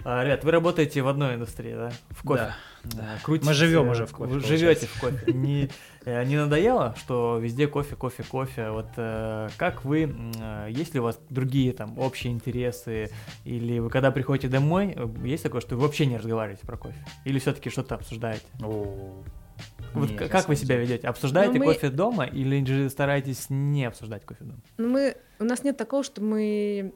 А, 0.05 0.25
ребят, 0.25 0.45
вы 0.45 0.51
работаете 0.51 1.03
в 1.03 1.09
одной 1.09 1.35
индустрии, 1.35 1.75
да? 1.75 1.91
В 2.11 2.23
кофе. 2.25 2.55
Да. 2.85 3.19
Крутите- 3.23 3.47
Мы 3.47 3.53
живем 3.55 3.89
уже 3.91 4.07
в 4.07 4.13
кофе, 4.13 4.33
Вы 4.33 4.41
живете 4.41 4.87
в 4.87 4.99
кофе. 5.01 5.33
Не, 5.33 5.69
э, 6.07 6.25
не 6.25 6.37
надоело, 6.37 6.95
что 6.99 7.39
везде 7.39 7.67
кофе, 7.67 7.97
кофе, 7.97 8.23
кофе? 8.23 8.71
Вот 8.71 8.87
э, 8.97 9.49
как 9.59 9.85
вы, 9.85 10.15
э, 10.41 10.69
есть 10.71 10.95
ли 10.95 11.01
у 11.01 11.03
вас 11.03 11.21
другие 11.29 11.73
там 11.75 11.99
общие 11.99 12.33
интересы? 12.33 13.11
Или 13.45 13.79
вы 13.79 13.91
когда 13.91 14.11
приходите 14.11 14.49
домой, 14.49 14.95
э, 14.97 15.07
есть 15.27 15.43
такое, 15.43 15.61
что 15.61 15.77
вы 15.77 15.83
вообще 15.83 16.07
не 16.07 16.17
разговариваете 16.17 16.67
про 16.67 16.79
кофе? 16.79 16.97
Или 17.27 17.39
все-таки 17.39 17.69
что-то 17.69 17.97
обсуждаете? 17.97 18.47
О, 18.63 19.23
Вот 19.93 20.11
нет, 20.11 20.31
как 20.31 20.49
вы 20.49 20.57
себя 20.57 20.77
ведете? 20.77 21.07
Обсуждаете 21.09 21.59
Ну, 21.59 21.67
мы- 21.67 21.75
кофе 21.75 21.91
дома 21.91 22.25
или 22.25 22.65
же 22.65 22.89
стараетесь 22.89 23.51
не 23.51 23.85
обсуждать 23.85 24.25
кофе 24.25 24.45
дома? 24.45 24.61
Ну, 24.79 24.89
мы, 24.89 25.17
у 25.39 25.45
нас 25.45 25.63
нет 25.65 25.77
такого, 25.77 26.03
что 26.05 26.23
мы 26.23 26.95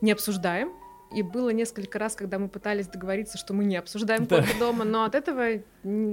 не 0.00 0.10
обсуждаем. 0.10 0.72
И 1.16 1.22
было 1.22 1.48
несколько 1.48 1.98
раз, 1.98 2.14
когда 2.14 2.38
мы 2.38 2.48
пытались 2.48 2.88
договориться, 2.88 3.38
что 3.38 3.54
мы 3.54 3.64
не 3.64 3.76
обсуждаем 3.76 4.26
Да. 4.26 4.36
кофе 4.36 4.58
дома, 4.58 4.84
но 4.84 5.04
от 5.04 5.14
этого 5.14 5.62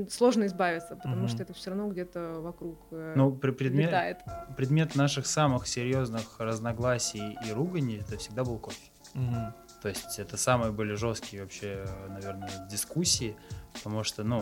сложно 0.09 0.45
избавиться, 0.45 0.95
потому 0.95 1.17
Мгм. 1.17 1.27
что 1.27 1.43
это 1.43 1.53
все 1.53 1.71
равно 1.71 1.89
где-то 1.89 2.39
вокруг 2.39 2.79
э, 2.91 3.13
Ну, 3.17 3.31
при- 3.35 3.51
предмет, 3.51 3.87
витает. 3.87 4.17
предмет 4.55 4.95
наших 4.95 5.25
самых 5.27 5.67
серьезных 5.67 6.39
разногласий 6.39 7.37
и 7.45 7.51
руганий 7.51 7.99
это 7.99 8.17
всегда 8.17 8.45
был 8.45 8.57
кофе. 8.59 8.89
Мгм. 9.13 9.53
То 9.81 9.89
есть 9.89 10.17
это 10.19 10.37
самые 10.37 10.71
были 10.71 10.93
жесткие 10.93 11.43
вообще, 11.43 11.85
наверное, 12.07 12.49
дискуссии, 12.71 13.35
потому 13.73 14.05
что, 14.05 14.23
ну, 14.23 14.41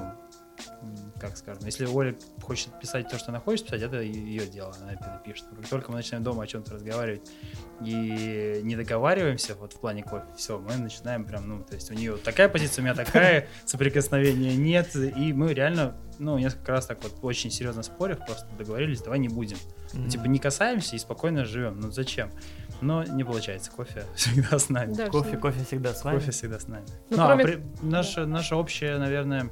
как 1.19 1.37
скажем, 1.37 1.63
если 1.65 1.87
Оля 1.87 2.15
хочет 2.43 2.79
писать 2.79 3.09
то, 3.09 3.17
что 3.17 3.29
она 3.31 3.39
хочет 3.39 3.65
писать, 3.65 3.81
это 3.81 3.99
ее 3.99 4.45
дело, 4.45 4.71
она 4.79 4.93
это 4.93 5.19
пишет. 5.25 5.45
Как 5.55 5.67
только 5.67 5.89
мы 5.89 5.97
начинаем 5.97 6.23
дома 6.23 6.43
о 6.43 6.47
чем-то 6.47 6.73
разговаривать 6.75 7.27
и 7.85 8.61
не 8.63 8.75
договариваемся 8.75 9.55
вот 9.55 9.73
в 9.73 9.79
плане 9.79 10.03
кофе, 10.03 10.25
все, 10.37 10.59
мы 10.59 10.75
начинаем 10.77 11.25
прям, 11.25 11.47
ну, 11.47 11.63
то 11.63 11.75
есть 11.75 11.89
у 11.91 11.93
нее 11.93 12.17
такая 12.17 12.49
позиция, 12.49 12.81
у 12.81 12.85
меня 12.85 12.95
такая, 12.95 13.47
соприкосновения 13.65 14.55
нет, 14.55 14.95
и 14.95 15.33
мы 15.33 15.53
реально, 15.53 15.95
ну, 16.19 16.37
несколько 16.37 16.71
раз 16.71 16.85
так 16.85 17.01
вот 17.03 17.13
очень 17.21 17.51
серьезно 17.51 17.83
спорив, 17.83 18.19
просто 18.25 18.47
договорились, 18.57 19.01
давай 19.01 19.19
не 19.19 19.29
будем. 19.29 19.57
Мгм. 19.93 20.09
Типа 20.09 20.25
не 20.25 20.39
касаемся 20.39 20.95
и 20.95 20.99
спокойно 20.99 21.43
живем. 21.43 21.79
Ну 21.79 21.91
зачем? 21.91 22.31
Но 22.79 23.03
не 23.03 23.23
получается. 23.23 23.71
Кофе 23.71 24.03
всегда 24.15 24.57
с 24.57 24.69
нами. 24.69 24.93
Да, 24.93 25.07
Кофе, 25.09 25.37
кофе 25.37 25.63
всегда 25.65 25.93
с 25.93 26.03
вами. 26.03 26.17
Кофе 26.19 26.31
всегда 26.31 26.59
с 26.59 26.67
нами. 26.67 26.85
Ну, 27.09 27.17
Ну, 27.17 27.23
а 27.23 27.27
кроме- 27.27 27.43
при- 27.43 27.63
наша, 27.81 28.25
наша 28.25 28.55
общая, 28.55 28.97
наверное, 28.97 29.49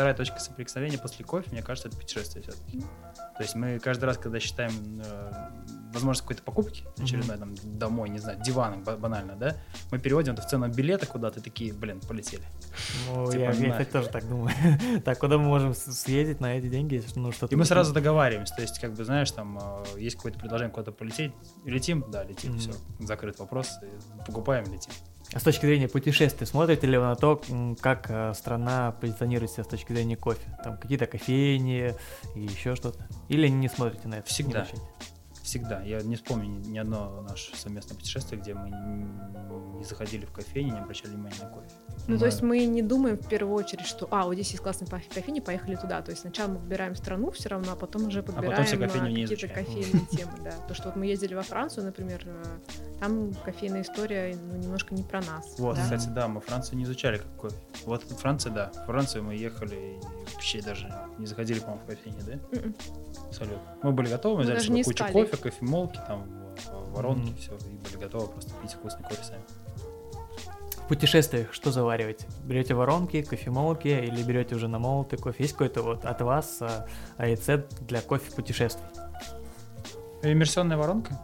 вторая 0.00 0.14
точка 0.14 0.40
соприкосновения 0.40 0.96
после 0.96 1.26
кофе, 1.26 1.50
мне 1.52 1.60
кажется, 1.60 1.88
это 1.88 1.96
путешествие 1.98 2.42
все-таки. 2.42 2.80
То 3.36 3.42
есть 3.42 3.54
мы 3.54 3.78
каждый 3.78 4.06
раз, 4.06 4.16
когда 4.16 4.40
считаем 4.40 4.72
э, 5.04 5.50
возможность 5.92 6.22
какой-то 6.22 6.42
покупки, 6.42 6.84
очередной 6.96 7.36
там 7.36 7.54
домой, 7.78 8.08
не 8.08 8.18
знаю, 8.18 8.40
диван 8.42 8.82
ба- 8.82 8.96
банально, 8.96 9.36
да, 9.36 9.56
мы 9.90 9.98
переводим 9.98 10.32
это 10.32 10.40
в 10.40 10.46
цену 10.46 10.68
билета 10.68 11.04
куда-то, 11.04 11.42
такие, 11.42 11.74
блин, 11.74 12.00
полетели. 12.00 12.42
Ну, 13.08 13.30
Типа, 13.30 13.42
я, 13.42 13.50
я, 13.52 13.70
кстати, 13.72 13.90
тоже 13.90 14.08
так 14.08 14.26
думаю. 14.26 14.54
так, 15.04 15.18
куда 15.18 15.36
мы 15.36 15.44
можем 15.44 15.74
съездить 15.74 16.40
на 16.40 16.56
эти 16.56 16.70
деньги, 16.70 16.94
если, 16.94 17.20
ну, 17.20 17.30
что-то... 17.30 17.54
И 17.54 17.58
мы 17.58 17.66
сразу 17.66 17.92
договариваемся, 17.92 18.54
то 18.56 18.62
есть, 18.62 18.78
как 18.78 18.94
бы, 18.94 19.04
знаешь, 19.04 19.30
там 19.30 19.58
э, 19.58 20.00
есть 20.00 20.16
какое-то 20.16 20.38
предложение 20.38 20.72
куда-то 20.72 20.92
полететь, 20.92 21.32
летим, 21.66 22.06
да, 22.08 22.24
летим, 22.24 22.52
Мгм. 22.52 22.58
все, 22.58 22.72
закрыт 23.00 23.38
вопрос, 23.38 23.68
покупаем, 24.26 24.64
летим. 24.72 24.92
С 25.34 25.42
точки 25.42 25.64
зрения 25.64 25.86
путешествий, 25.88 26.44
смотрите 26.44 26.88
ли 26.88 26.98
вы 26.98 27.04
на 27.04 27.14
то, 27.14 27.40
как 27.80 28.06
э, 28.10 28.34
страна 28.34 28.92
позиционирует 29.00 29.52
себя 29.52 29.62
с 29.62 29.68
точки 29.68 29.92
зрения 29.92 30.16
кофе? 30.16 30.40
Там 30.64 30.76
какие-то 30.76 31.06
кофейни 31.06 31.94
и 32.34 32.40
еще 32.40 32.74
что-то? 32.74 33.06
Или 33.28 33.46
не 33.46 33.68
смотрите 33.68 34.08
на 34.08 34.14
это? 34.16 34.28
не 34.28 34.32
Всегда. 34.32 34.62
изучаете? 34.62 34.82
Всегда. 35.42 35.82
Я 35.82 36.00
не 36.02 36.16
вспомню 36.16 36.46
ни, 36.60 36.78
одно 36.78 37.24
наше 37.28 37.56
совместное 37.56 37.96
путешествие, 37.96 38.40
где 38.40 38.54
мы 38.54 38.70
не 39.78 39.84
заходили 39.84 40.26
в 40.26 40.32
кофейню, 40.32 40.74
не 40.74 40.78
обращали 40.80 41.12
внимания 41.12 41.36
на 41.40 41.48
кофе. 41.48 41.66
Ну, 42.06 42.14
Мы- 42.14 42.18
то 42.18 42.26
есть 42.26 42.42
мы 42.42 42.64
не 42.66 42.82
думаем 42.82 43.16
в 43.16 43.26
первую 43.28 43.54
очередь, 43.56 43.86
что, 43.86 44.06
а, 44.10 44.24
вот 44.26 44.34
здесь 44.34 44.50
есть 44.50 44.62
классная 44.62 44.86
кофе- 44.88 45.08
кофейня, 45.12 45.40
поехали 45.40 45.76
туда. 45.76 46.02
То 46.02 46.10
есть 46.10 46.22
сначала 46.22 46.48
мы 46.52 46.58
выбираем 46.58 46.94
страну 46.94 47.30
все 47.30 47.48
равно, 47.48 47.72
а 47.72 47.76
потом 47.76 48.06
уже 48.08 48.22
подбираем 48.22 48.64
все 48.64 48.76
а, 48.76 48.78
кофейни 48.80 49.12
не 49.12 49.26
какие-то 49.26 49.48
кофейные 49.48 50.06
темы, 50.10 50.32
да. 50.44 50.52
То, 50.68 50.74
что 50.74 50.88
вот 50.88 50.96
мы 50.96 51.06
ездили 51.06 51.34
во 51.34 51.42
Францию, 51.42 51.84
например, 51.86 52.22
э, 52.26 52.44
там 53.00 53.32
кофейная 53.44 53.82
история 53.82 54.36
ну, 54.50 54.56
немножко 54.58 54.94
не 54.94 55.02
про 55.02 55.20
нас. 55.22 55.54
Вот, 55.58 55.76
да. 55.76 55.82
кстати, 55.82 56.08
да, 56.08 56.28
мы 56.28 56.40
Францию 56.40 56.78
не 56.78 56.84
изучали 56.84 57.16
как 57.18 57.26
кофе. 57.36 57.56
Вот 57.86 58.02
Франция, 58.02 58.52
да. 58.52 58.70
В 58.74 58.86
Францию 58.86 59.24
мы 59.24 59.34
ехали 59.34 59.74
и 59.74 60.32
вообще 60.34 60.60
даже 60.62 60.92
не 61.18 61.26
заходили, 61.26 61.60
по-моему, 61.60 61.82
в 61.84 61.86
кофейне, 61.86 62.18
да? 62.26 62.58
Мгм. 62.58 62.74
Абсолютно. 63.28 63.60
Мы 63.82 63.92
были 63.92 64.08
готовы, 64.08 64.34
мы 64.34 64.38
Мы 64.40 64.44
взяли 64.44 64.56
даже 64.56 64.64
с 64.64 64.66
собой 64.68 64.78
не 64.78 64.84
кучу 64.84 64.94
искали. 65.04 65.12
кофе, 65.12 65.29
кофемолки, 65.36 66.00
там, 66.06 66.26
воронки, 66.92 67.34
все, 67.38 67.54
и 67.56 67.76
были 67.84 68.02
готовы 68.02 68.28
просто 68.28 68.52
пить 68.62 68.72
вкусный 68.72 69.02
кофе 69.04 69.22
сами. 69.24 69.42
В 70.84 70.88
путешествиях 70.88 71.52
что 71.52 71.70
завариваете? 71.70 72.26
Берете 72.44 72.74
воронки, 72.74 73.22
кофемолки 73.22 73.86
или 73.88 74.22
берете 74.24 74.56
уже 74.56 74.66
намолотый 74.66 75.18
кофе? 75.18 75.44
Есть 75.44 75.52
какой-то 75.54 75.82
вот 75.82 76.04
от 76.04 76.20
вас 76.20 76.58
а, 76.62 76.86
а, 77.16 77.26
рецепт 77.26 77.80
для 77.82 78.00
кофе 78.00 78.32
путешествий? 78.32 78.84
Иммерсионная 80.22 80.76
воронка. 80.76 81.16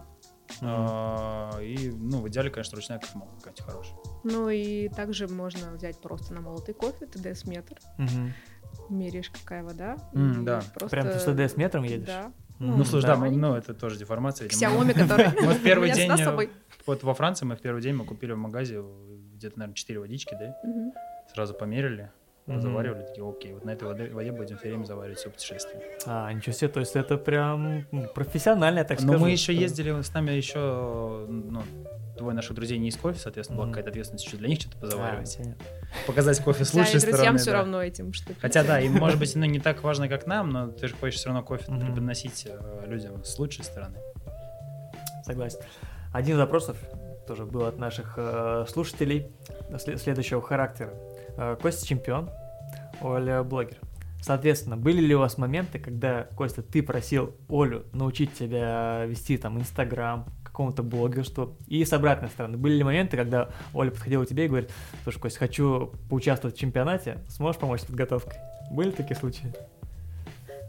А, 0.63 1.59
И, 1.61 1.91
ну, 1.91 2.23
в 2.23 2.29
идеале, 2.29 2.51
конечно, 2.51 2.77
ручная 2.77 2.99
кофемолка 3.01 3.35
какая-нибудь 3.39 3.65
хорошая. 3.65 3.97
Ну 4.25 4.49
и 4.49 4.89
также 4.89 5.27
можно 5.29 5.73
взять 5.73 6.01
просто 6.01 6.33
намолотый 6.33 6.73
кофе, 6.75 7.07
ТДС-метр, 7.07 7.77
Мгм. 7.99 8.33
меряешь, 8.89 9.31
какая 9.31 9.63
вода. 9.65 9.97
И 10.13 10.45
да. 10.45 10.63
просто... 10.75 10.89
Прям 10.89 11.09
ты 11.09 11.19
с 11.19 11.25
ТДС-метром 11.25 11.83
едешь? 11.85 12.07
Да. 12.07 12.33
М, 12.61 12.79
Ну, 12.79 12.85
слушай, 12.85 13.07
да. 13.07 13.17
мы- 13.17 13.31
ну, 13.31 13.55
это 13.55 13.75
тоже 13.75 13.99
деформация. 13.99 14.49
Xiaomi, 14.49 14.93
который 14.95 15.27
Мы 15.47 15.53
в 15.55 15.63
первый 15.63 15.91
день, 15.93 16.11
э, 16.11 16.49
вот 16.87 17.03
во 17.03 17.15
Франции 17.15 17.45
мы 17.45 17.57
в 17.57 17.61
первый 17.61 17.83
день 17.83 17.95
мы 17.95 18.05
купили 18.05 18.33
в 18.33 18.39
магазе 18.39 18.83
где-то, 19.35 19.59
наверное, 19.59 19.75
4 19.75 20.01
водички, 20.01 20.35
да? 20.39 20.57
Сразу 21.35 21.55
померили, 21.55 22.11
Мгм. 22.47 22.61
заваривали, 22.61 23.03
такие, 23.03 23.29
окей, 23.29 23.55
вот 23.55 23.65
на 23.65 23.71
этой 23.71 23.89
воде, 23.89 24.09
воде 24.11 24.31
будем 24.33 24.57
все 24.59 24.69
время 24.69 24.85
заваривать 24.85 25.19
все 25.19 25.31
путешествие. 25.31 25.83
А, 26.07 26.33
ничего 26.33 26.53
себе, 26.53 26.69
то 26.69 26.81
есть 26.81 26.95
это 26.95 27.17
прям 27.17 27.87
м, 27.91 28.09
профессионально, 28.15 28.79
я 28.79 28.85
так 28.85 29.01
Но 29.01 29.09
скажу. 29.09 29.25
мы 29.25 29.31
еще 29.33 29.53
что- 29.53 29.63
ездили, 29.63 30.01
с 30.01 30.15
нами 30.15 30.31
еще, 30.31 31.27
ну, 31.29 31.63
двое 32.17 32.35
наших 32.37 32.55
друзей 32.55 32.79
не 32.79 32.89
из 32.89 32.97
кофе, 32.97 33.19
соответственно, 33.19 33.57
была 33.57 33.67
Мгм. 33.67 33.73
какая-то 33.75 33.91
ответственность 33.91 34.25
еще 34.27 34.37
для 34.37 34.49
них 34.49 34.61
что-то 34.61 34.77
А, 34.79 34.81
позаваривать. 34.81 35.37
понятно. 35.37 35.65
Показать 36.07 36.41
кофе 36.41 36.65
с 36.65 36.71
Да, 36.73 36.79
лучшей 36.79 36.93
друзьям 37.01 37.13
стороны. 37.17 37.39
все 37.39 37.51
да. 37.51 37.57
равно 37.59 37.83
этим, 37.83 38.13
что. 38.13 38.33
Хотя 38.41 38.63
да, 38.65 38.81
им 38.81 38.93
может 38.95 39.19
быть 39.19 39.35
ну, 39.37 39.45
не 39.45 39.59
так 39.61 39.83
важно, 39.83 40.09
как 40.09 40.27
нам, 40.27 40.51
но 40.51 40.69
ты 40.69 40.87
же 40.89 40.95
хочешь 40.95 41.19
все 41.19 41.29
равно 41.29 41.43
кофе 41.43 41.65
Мгм. 41.71 41.81
преподносить 41.81 42.47
э, 42.49 42.85
людям 42.87 43.25
с 43.25 43.39
лучшей 43.39 43.65
стороны. 43.65 43.99
Согласен. 45.25 45.59
Один 46.13 46.37
из 46.37 46.39
вопросов 46.39 46.77
тоже 47.27 47.45
был 47.45 47.65
от 47.67 47.79
наших 47.79 48.15
э, 48.17 48.65
слушателей 48.69 49.33
сле- 49.73 49.97
следующего 49.99 50.41
характера. 50.41 50.95
Э, 51.37 51.57
Костя 51.61 51.87
чемпион, 51.87 52.31
Оля 53.01 53.43
блогер. 53.43 53.77
Соответственно, 54.21 54.77
были 54.77 55.01
ли 55.01 55.15
у 55.15 55.21
вас 55.21 55.39
моменты, 55.39 55.79
когда, 55.79 56.25
Костя, 56.37 56.63
ты 56.63 56.83
просил 56.83 57.37
Олю 57.49 57.85
научить 57.93 58.35
тебя 58.35 59.05
вести 59.05 59.37
там 59.37 59.59
Инстаграм, 59.59 60.27
какому-то 60.43 60.83
блогерству, 60.83 61.57
и 61.67 61.85
с 61.85 61.93
обратной 61.93 62.31
стороны, 62.31 62.57
были 62.57 62.75
ли 62.79 62.83
моменты, 62.83 63.17
когда 63.17 63.51
Оля 63.75 63.91
подходила 63.91 64.25
к 64.25 64.29
тебе 64.29 64.47
и 64.47 64.49
говорит, 64.49 64.71
слушай, 65.05 65.21
Костя, 65.21 65.39
хочу 65.39 65.93
поучаствовать 66.09 66.57
в 66.57 66.59
чемпионате, 66.59 67.19
сможешь 67.29 67.61
помочь 67.61 67.83
с 67.83 67.85
подготовкой? 67.85 68.39
Были 68.71 68.91
такие 68.91 69.17
случаи? 69.17 69.53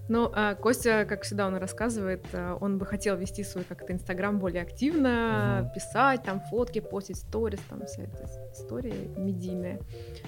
Ну, 0.10 0.32
а 0.34 0.56
Костя, 0.56 1.06
как 1.08 1.24
всегда, 1.24 1.48
он 1.48 1.56
рассказывает, 1.58 2.26
а, 2.34 2.58
он 2.62 2.78
бы 2.78 2.86
хотел 2.86 3.18
вести 3.18 3.44
свой 3.44 3.64
как-то 3.66 3.92
Инстаграм 3.92 4.40
более 4.40 4.62
активно, 4.62 5.60
Мгм. 5.64 5.72
писать 5.74 6.24
там 6.24 6.40
фотки, 6.50 6.80
постить 6.80 7.18
сторис, 7.18 7.60
там 7.70 7.86
вся 7.86 8.04
эта 8.04 8.26
история 8.54 8.94
медийная. 9.18 9.80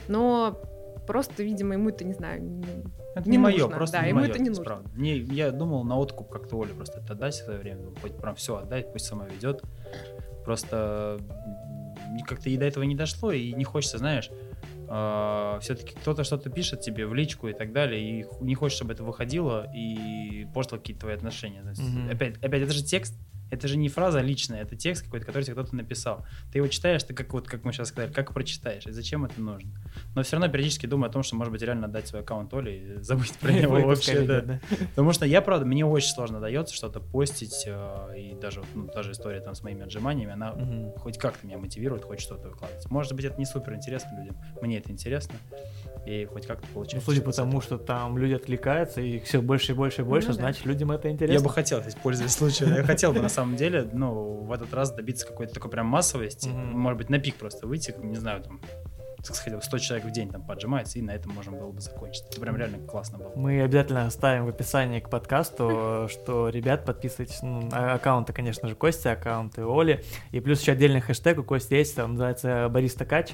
Но 0.09 0.59
просто, 1.07 1.43
видимо, 1.43 1.73
ему 1.75 1.89
это, 1.89 2.03
не 2.03 2.13
знаю, 2.13 2.41
не- 2.43 2.63
Это 3.15 3.27
Не 3.27 3.37
не, 3.37 3.43
мое, 3.43 3.57
нужно, 3.57 3.75
просто 3.75 3.97
да, 3.97 4.03
не 4.03 4.09
ему 4.09 4.19
моё, 4.19 4.29
это 4.31 4.39
не 4.39 4.49
нужно. 4.49 4.63
правда. 4.63 4.89
Мне, 4.93 5.17
я 5.17 5.51
думал 5.51 5.83
на 5.83 5.97
откуп 5.97 6.29
как-то 6.29 6.57
Оле 6.57 6.73
просто 6.75 6.99
это 6.99 7.13
отдать 7.13 7.33
в 7.33 7.43
свое 7.43 7.57
время. 7.59 7.87
Хоть 8.01 8.15
прям 8.15 8.35
все 8.35 8.57
отдать, 8.57 8.93
пусть 8.93 9.05
сама 9.07 9.25
ведет. 9.25 9.63
Просто 10.45 11.17
как-то 12.27 12.49
и 12.49 12.57
до 12.57 12.65
этого 12.65 12.83
не 12.83 12.95
дошло, 12.95 13.31
и 13.31 13.51
не 13.53 13.63
хочется, 13.63 13.97
знаешь, 13.97 14.29
все-таки 15.61 15.93
кто-то 15.95 16.23
что-то 16.23 16.49
пишет 16.49 16.81
тебе 16.81 17.05
в 17.05 17.13
личку 17.13 17.47
и 17.47 17.53
так 17.53 17.71
далее, 17.71 18.01
и 18.21 18.25
не 18.41 18.55
хочешь, 18.55 18.77
чтобы 18.77 18.93
это 18.93 19.03
выходило 19.03 19.67
и 19.73 20.47
портило 20.53 20.77
какие-то 20.79 21.01
твои 21.01 21.13
отношения. 21.15 21.61
То 21.61 21.69
есть, 21.69 21.81
Мгм. 21.81 22.09
опять, 22.09 22.37
опять, 22.37 22.61
это 22.63 22.73
же 22.73 22.83
текст, 22.83 23.13
это 23.51 23.67
же 23.67 23.77
не 23.77 23.89
фраза 23.89 24.21
личная, 24.21 24.61
это 24.61 24.75
текст 24.75 25.03
какой-то, 25.03 25.25
который 25.25 25.43
тебе 25.43 25.53
кто-то 25.53 25.75
написал. 25.75 26.25
Ты 26.51 26.59
его 26.59 26.67
читаешь, 26.67 27.03
ты 27.03 27.13
как 27.13 27.33
вот, 27.33 27.47
как 27.47 27.63
мы 27.63 27.73
сейчас 27.73 27.89
сказали, 27.89 28.11
как 28.11 28.33
прочитаешь, 28.33 28.85
и 28.85 28.91
зачем 28.91 29.25
это 29.25 29.39
нужно. 29.41 29.71
Но 30.15 30.23
все 30.23 30.37
равно 30.37 30.51
периодически 30.51 30.85
думаю 30.85 31.09
о 31.09 31.13
том, 31.13 31.23
что, 31.23 31.35
может 31.35 31.51
быть, 31.51 31.61
реально 31.61 31.87
отдать 31.87 32.07
свой 32.07 32.21
аккаунт 32.21 32.53
Оле 32.53 32.77
и 32.77 32.95
забыть 33.01 33.33
про 33.33 33.51
него 33.51 33.79
вообще, 33.81 34.21
да. 34.21 34.59
Потому 34.89 35.11
что 35.13 35.25
я, 35.25 35.41
правда, 35.41 35.65
мне 35.65 35.85
очень 35.85 36.09
сложно 36.09 36.39
дается 36.39 36.73
что-то 36.75 36.99
постить, 36.99 37.63
э, 37.65 38.13
и 38.17 38.35
даже, 38.39 38.61
вот, 38.61 38.93
ну, 38.95 39.11
история 39.11 39.39
там 39.41 39.55
с 39.55 39.63
моими 39.63 39.83
отжиманиями, 39.83 40.33
она 40.33 40.55
хоть 40.97 41.17
как-то 41.17 41.45
меня 41.45 41.57
мотивирует, 41.57 42.03
хоть 42.03 42.19
что-то 42.19 42.49
выкладывать. 42.49 42.89
Может 42.89 43.13
быть, 43.13 43.25
это 43.25 43.37
не 43.37 43.45
супер 43.45 43.73
интересно 43.73 44.17
людям, 44.19 44.37
мне 44.61 44.77
это 44.77 44.91
интересно, 44.91 45.35
и 46.05 46.25
хоть 46.25 46.45
как-то 46.45 46.65
Ну, 46.67 46.73
получается. 46.73 47.05
судя 47.05 47.21
по 47.21 47.31
тому, 47.31 47.61
что 47.61 47.77
там 47.77 48.17
люди 48.17 48.33
отвлекаются, 48.33 49.01
и 49.01 49.19
все 49.19 49.41
больше 49.41 49.71
и 49.71 49.75
больше 49.75 50.01
и 50.01 50.05
больше, 50.05 50.29
Ну 50.29 50.33
да. 50.35 50.39
значит, 50.41 50.65
людям 50.65 50.91
это 50.91 51.09
интересно. 51.09 51.33
Я 51.33 51.41
бы 51.41 51.49
хотел, 51.49 51.81
пользуясь 52.01 52.31
случаем, 52.31 52.73
я 52.75 52.83
хотел 52.83 53.13
бы 53.13 53.19
на 53.21 53.29
самом 53.41 53.55
деле, 53.55 53.89
ну, 53.93 54.43
в 54.43 54.51
этот 54.51 54.73
раз 54.73 54.91
добиться 54.91 55.25
какой-то 55.27 55.53
такой 55.53 55.71
прям 55.71 55.87
массовости, 55.87 56.49
Мгм. 56.49 56.79
может 56.79 56.97
быть, 56.97 57.09
на 57.09 57.19
пик 57.19 57.35
просто 57.35 57.67
выйти, 57.67 57.93
не 58.01 58.15
знаю, 58.17 58.41
там, 58.43 58.61
хотя 59.43 59.57
бы 59.57 59.61
100 59.61 59.77
человек 59.79 60.05
в 60.07 60.11
день 60.11 60.29
там 60.31 60.45
поджимается, 60.45 60.97
и 60.97 61.01
на 61.01 61.11
этом 61.11 61.33
можно 61.33 61.51
было 61.51 61.71
бы 61.71 61.81
закончить. 61.81 62.23
Это 62.31 62.39
прям 62.39 62.55
реально 62.55 62.79
классно 62.87 63.17
было. 63.17 63.31
Мы 63.35 63.61
обязательно 63.61 64.05
оставим 64.05 64.45
в 64.45 64.49
описании 64.49 64.99
к 65.01 65.09
подкасту, 65.09 66.07
что, 66.09 66.49
ребят, 66.49 66.85
подписывайтесь, 66.85 67.41
ну, 67.41 67.67
аккаунты, 67.71 68.31
конечно 68.33 68.67
же, 68.69 68.75
Кости, 68.75 69.07
аккаунты 69.09 69.63
Оли, 69.65 70.03
и 70.31 70.39
плюс 70.39 70.61
еще 70.61 70.71
отдельный 70.71 71.01
хэштег 71.01 71.39
у 71.39 71.43
Кости 71.43 71.73
есть, 71.73 71.97
он 71.99 72.11
называется 72.11 72.67
Бариста 72.69 73.05
Кач, 73.05 73.31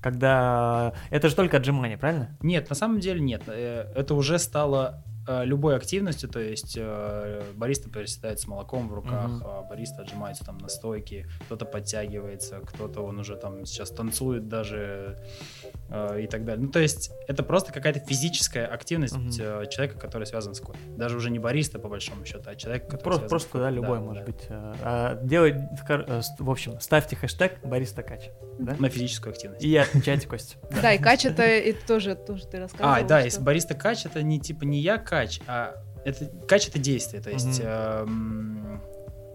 когда... 0.00 0.94
Это 1.10 1.28
же 1.28 1.36
только 1.36 1.58
отжимания, 1.58 1.96
правильно? 1.98 2.36
Нет, 2.42 2.68
на 2.70 2.74
самом 2.74 3.00
деле 3.00 3.20
нет. 3.20 3.42
Э, 3.46 3.92
Это 3.94 4.14
уже 4.14 4.38
стало 4.38 5.04
э, 5.06 5.09
любой 5.44 5.76
активностью, 5.76 6.28
то 6.28 6.40
есть 6.40 6.74
э, 6.78 7.42
бариста 7.54 7.88
приседает 7.88 8.40
с 8.40 8.46
молоком 8.46 8.88
в 8.88 8.94
руках, 8.94 9.30
а 9.44 9.62
бариста 9.62 10.02
отжимается 10.02 10.44
там 10.44 10.58
на 10.58 10.68
стойке, 10.68 11.26
кто-то 11.46 11.64
подтягивается, 11.64 12.60
кто-то 12.60 13.02
он 13.02 13.18
уже 13.18 13.36
там 13.36 13.64
сейчас 13.66 13.90
танцует 13.90 14.48
даже 14.48 15.18
э, 15.88 16.22
и 16.22 16.26
так 16.26 16.44
далее. 16.44 16.64
Ну, 16.66 16.70
то 16.72 16.78
есть 16.80 17.10
это 17.28 17.42
просто 17.42 17.72
какая-то 17.72 18.00
физическая 18.00 18.66
активность 18.66 19.14
э, 19.38 19.66
человека, 19.70 19.98
который 19.98 20.24
связан 20.26 20.54
с 20.54 20.60
кофе. 20.60 20.78
Даже 20.96 21.16
уже 21.16 21.30
не 21.30 21.38
бариста, 21.38 21.78
по 21.78 21.88
большому 21.88 22.24
счету, 22.24 22.44
а 22.46 22.54
человек, 22.56 22.84
который 22.88 23.00
Просто, 23.02 23.20
связан 23.20 23.28
просто 23.28 23.58
с 23.58 23.60
да, 23.60 23.70
любой 23.70 23.98
Да, 23.98 24.04
может 24.04 24.24
да. 24.24 24.32
быть. 24.32 24.46
э, 24.48 24.74
а, 24.82 25.18
э, 26.08 26.22
с- 26.22 26.34
в 26.38 26.50
общем, 26.50 26.80
ставьте 26.80 27.16
хэштег 27.16 27.64
Бариста 27.64 28.02
Кач, 28.02 28.30
да? 28.58 28.76
На 28.78 28.88
физическую 28.88 29.32
активность. 29.32 29.64
И 29.64 29.76
отмечайте 29.76 30.26
Костю. 30.26 30.58
Да, 30.82 30.92
и 30.92 30.98
кач 30.98 31.24
это, 31.24 31.44
тоже, 31.86 32.14
тоже 32.14 32.46
ты 32.46 32.58
рассказывал. 32.58 32.94
А, 32.94 33.02
да, 33.02 33.20
если 33.20 33.40
бариста 33.40 33.74
кач, 33.74 34.06
это 34.06 34.22
не 34.22 34.40
типа 34.40 34.64
не 34.64 34.80
я 34.80 34.98
кач, 34.98 35.19
а 35.46 35.74
это 36.04 36.26
кач 36.48 36.68
это 36.68 36.78
действие, 36.78 37.22
то 37.22 37.30
есть 37.30 37.60
Мгм. 37.60 37.68
эм, 37.68 38.80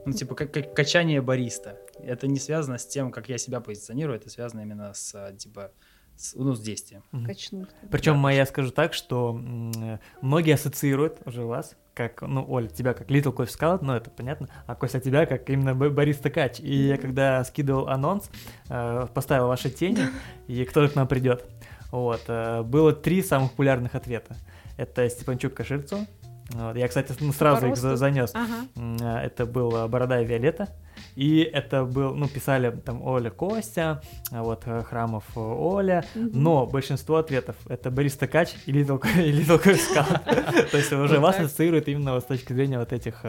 ну 0.05 0.11
типа 0.13 0.35
как, 0.35 0.51
как 0.51 0.73
качание 0.73 1.21
бариста. 1.21 1.77
Это 1.99 2.27
не 2.27 2.39
связано 2.39 2.77
с 2.77 2.85
тем, 2.85 3.11
как 3.11 3.29
я 3.29 3.37
себя 3.37 3.59
позиционирую, 3.59 4.17
это 4.17 4.29
связано 4.29 4.61
именно 4.61 4.93
с 4.93 5.13
э, 5.15 5.35
типа 5.37 5.71
с, 6.17 6.33
ну, 6.35 6.55
с 6.55 6.61
действием. 6.61 7.03
Качнуть. 7.25 7.67
Причем 7.91 8.25
я 8.29 8.45
скажу 8.45 8.71
так, 8.71 8.93
что 8.93 9.31
м, 9.31 9.71
э, 9.71 9.99
многие 10.21 10.53
ассоциируют 10.53 11.19
уже 11.25 11.43
вас, 11.43 11.75
как, 11.93 12.21
ну, 12.21 12.45
Оль, 12.47 12.69
тебя 12.69 12.93
как 12.93 13.09
Little 13.09 13.35
Coffee 13.35 13.47
Scout, 13.47 13.79
ну, 13.81 13.93
это 13.93 14.09
понятно, 14.09 14.47
а 14.65 14.75
Костя 14.75 14.99
тебя 15.01 15.25
как 15.25 15.49
именно 15.49 15.75
Б- 15.75 15.89
Бариста 15.89 16.29
Кач. 16.29 16.59
И 16.61 16.87
я 16.87 16.97
когда 16.97 17.43
скидывал 17.43 17.89
анонс, 17.89 18.29
э, 18.69 19.07
поставил 19.13 19.47
ваши 19.47 19.69
тени, 19.69 20.07
и 20.47 20.63
кто 20.65 20.87
к 20.87 20.95
нам 20.95 21.07
придет. 21.07 21.45
Вот, 21.91 22.21
э, 22.27 22.61
было 22.63 22.93
три 22.93 23.21
самых 23.21 23.51
популярных 23.51 23.95
ответа. 23.95 24.37
Это 24.77 25.09
Степанчук 25.09 25.53
Каширцу. 25.53 26.05
Вот, 26.49 26.77
я, 26.77 26.87
кстати, 26.87 27.13
ну, 27.19 27.33
сразу 27.33 27.67
их 27.67 27.75
занес. 27.75 28.31
Ага. 28.33 28.67
А, 29.01 29.23
Это 29.23 29.45
был 29.45 29.87
Борода 29.87 30.21
и 30.21 30.25
Виолетта. 30.25 30.69
И 31.15 31.39
это 31.41 31.85
был, 31.85 32.13
ну, 32.13 32.27
писали 32.27 32.71
там 32.71 33.01
Оля 33.01 33.29
Костя, 33.29 34.01
вот 34.31 34.63
э, 34.65 34.83
Храмов 34.83 35.23
э, 35.35 35.39
Оля. 35.39 36.03
Мгм. 36.13 36.29
Но 36.33 36.65
большинство 36.65 37.17
ответов 37.17 37.55
это 37.67 37.89
Борис 37.89 38.15
Ткач 38.15 38.53
и 38.65 38.71
Little, 38.71 39.01
и 39.25 39.43
Coffee 39.43 39.79
Scout. 39.79 40.69
То 40.71 40.77
есть 40.77 40.91
уже 40.91 41.19
вас 41.19 41.35
так. 41.35 41.45
ассоциирует 41.45 41.87
именно 41.87 42.19
с 42.19 42.23
точки 42.23 42.53
зрения 42.53 42.79
вот 42.79 42.91
этих 42.91 43.21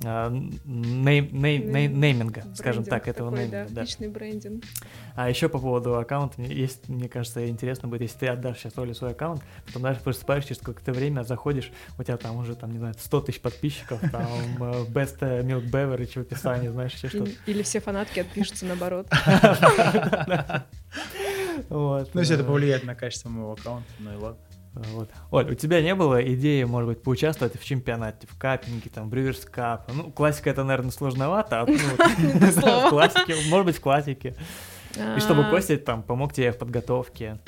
э, 0.00 0.04
нейм- 0.04 1.30
нейм- 1.30 1.70
ней- 1.70 1.88
нейминга, 1.88 2.44
скажем 2.54 2.84
так, 2.84 3.08
этого 3.08 3.30
такой, 3.30 3.44
нейминга. 3.46 3.68
да, 3.68 3.74
да. 3.74 3.82
Личный 3.82 4.08
брендинг. 4.08 4.64
А 5.14 5.28
еще 5.28 5.48
по 5.48 5.58
поводу 5.58 5.96
аккаунта, 5.96 6.40
есть, 6.42 6.88
мне 6.88 7.08
кажется, 7.08 7.48
интересно 7.48 7.88
будет, 7.88 8.02
если 8.02 8.18
ты 8.18 8.26
отдашь 8.28 8.58
сейчас 8.58 8.78
Оле 8.78 8.94
свой 8.94 9.12
аккаунт, 9.12 9.42
потом 9.66 9.82
дальше 9.82 10.00
просыпаешься 10.02 10.50
через 10.50 10.60
какое-то 10.60 10.92
время, 10.92 11.22
заходишь, 11.22 11.70
у 11.98 12.02
тебя 12.02 12.16
там 12.16 12.36
уже, 12.36 12.54
там, 12.56 12.72
не 12.72 12.78
знаю, 12.78 12.94
100 12.98 13.20
тысяч 13.22 13.40
подписчиков, 13.40 14.00
там, 14.10 14.22
э, 14.60 14.84
best 14.86 15.18
milk 15.20 15.70
beverage 15.70 16.14
в 16.14 16.16
описании, 16.18 16.68
знаешь, 16.68 16.92
еще 16.94 17.08
что-то. 17.08 17.30
Или, 17.30 17.38
или 17.46 17.62
все 17.62 17.80
фанатки 17.80 18.20
отпишутся 18.20 18.66
наоборот. 18.66 19.06
Вот. 21.68 22.10
Ну, 22.14 22.20
если 22.20 22.34
это 22.34 22.44
э, 22.44 22.46
повлияет 22.46 22.84
на 22.84 22.94
качество 22.94 23.28
моего 23.28 23.52
аккаунта, 23.52 23.88
ну 23.98 24.12
и 24.12 24.16
ладно. 24.16 24.38
Вот. 24.74 25.10
Оль, 25.30 25.50
у 25.52 25.54
тебя 25.54 25.82
не 25.82 25.94
было 25.94 26.22
идеи, 26.34 26.64
может 26.64 26.88
быть, 26.88 27.02
поучаствовать 27.02 27.58
в 27.60 27.64
чемпионате, 27.64 28.26
в 28.26 28.38
каппинге, 28.38 28.90
там, 28.92 29.10
Брюверс 29.10 29.44
Кап? 29.44 29.90
Ну, 29.92 30.10
классика 30.10 30.50
это, 30.50 30.64
наверное, 30.64 30.90
сложновато, 30.90 31.60
а, 31.62 31.66
ну, 31.66 31.74
в 31.76 32.88
классике, 32.90 33.34
может 33.48 33.66
быть, 33.66 33.76
в 33.76 33.80
классике. 33.80 34.34
И 35.16 35.20
чтобы 35.20 35.46
А, 35.46 35.50
Костя 35.50 35.76
там 35.78 36.02
помог 36.02 36.32
тебе 36.32 36.52
в 36.52 36.58
подготовке. 36.58 37.38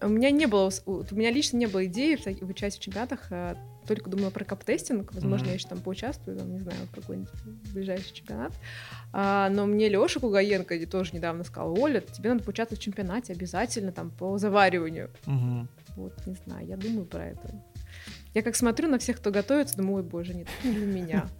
У 0.00 0.08
меня 0.08 0.30
не 0.30 0.46
было, 0.46 0.70
у 0.86 1.02
меня 1.10 1.30
лично 1.32 1.56
не 1.56 1.66
было 1.66 1.86
идеи 1.86 2.16
в 2.16 2.48
участии 2.48 2.78
в 2.78 2.82
чемпионатах, 2.82 3.26
а 3.30 3.56
только 3.86 4.10
думала 4.10 4.30
про 4.30 4.44
каптестинг, 4.44 5.12
возможно, 5.12 5.46
Мгм. 5.46 5.48
я 5.48 5.54
еще 5.54 5.66
там 5.66 5.80
поучаствую, 5.80 6.36
там, 6.38 6.52
не 6.52 6.60
знаю, 6.60 6.78
в 6.92 6.94
какой-нибудь 6.94 7.30
ближайший 7.72 8.12
чемпионат. 8.12 8.52
А, 9.12 9.48
но 9.48 9.66
мне 9.66 9.88
Леша 9.88 10.20
Кугаенко 10.20 10.86
тоже 10.86 11.14
недавно 11.14 11.42
сказал, 11.42 11.76
Оля, 11.80 12.00
тебе 12.00 12.30
надо 12.30 12.44
поучаствовать 12.44 12.80
в 12.80 12.84
чемпионате 12.84 13.32
обязательно 13.32 13.90
там 13.90 14.10
по 14.10 14.36
завариванию. 14.38 15.10
Мгм. 15.26 15.68
Вот, 15.98 16.26
не 16.26 16.34
знаю, 16.34 16.64
я 16.64 16.76
думаю 16.76 17.06
про 17.06 17.26
это. 17.26 17.52
Я 18.32 18.42
как 18.42 18.54
смотрю 18.54 18.88
на 18.88 18.98
всех, 18.98 19.16
кто 19.16 19.32
готовится, 19.32 19.76
думаю, 19.76 19.96
ой, 19.96 20.02
боже, 20.02 20.32
нет, 20.32 20.46
не 20.64 20.72
для 20.72 20.86
меня. 20.86 21.28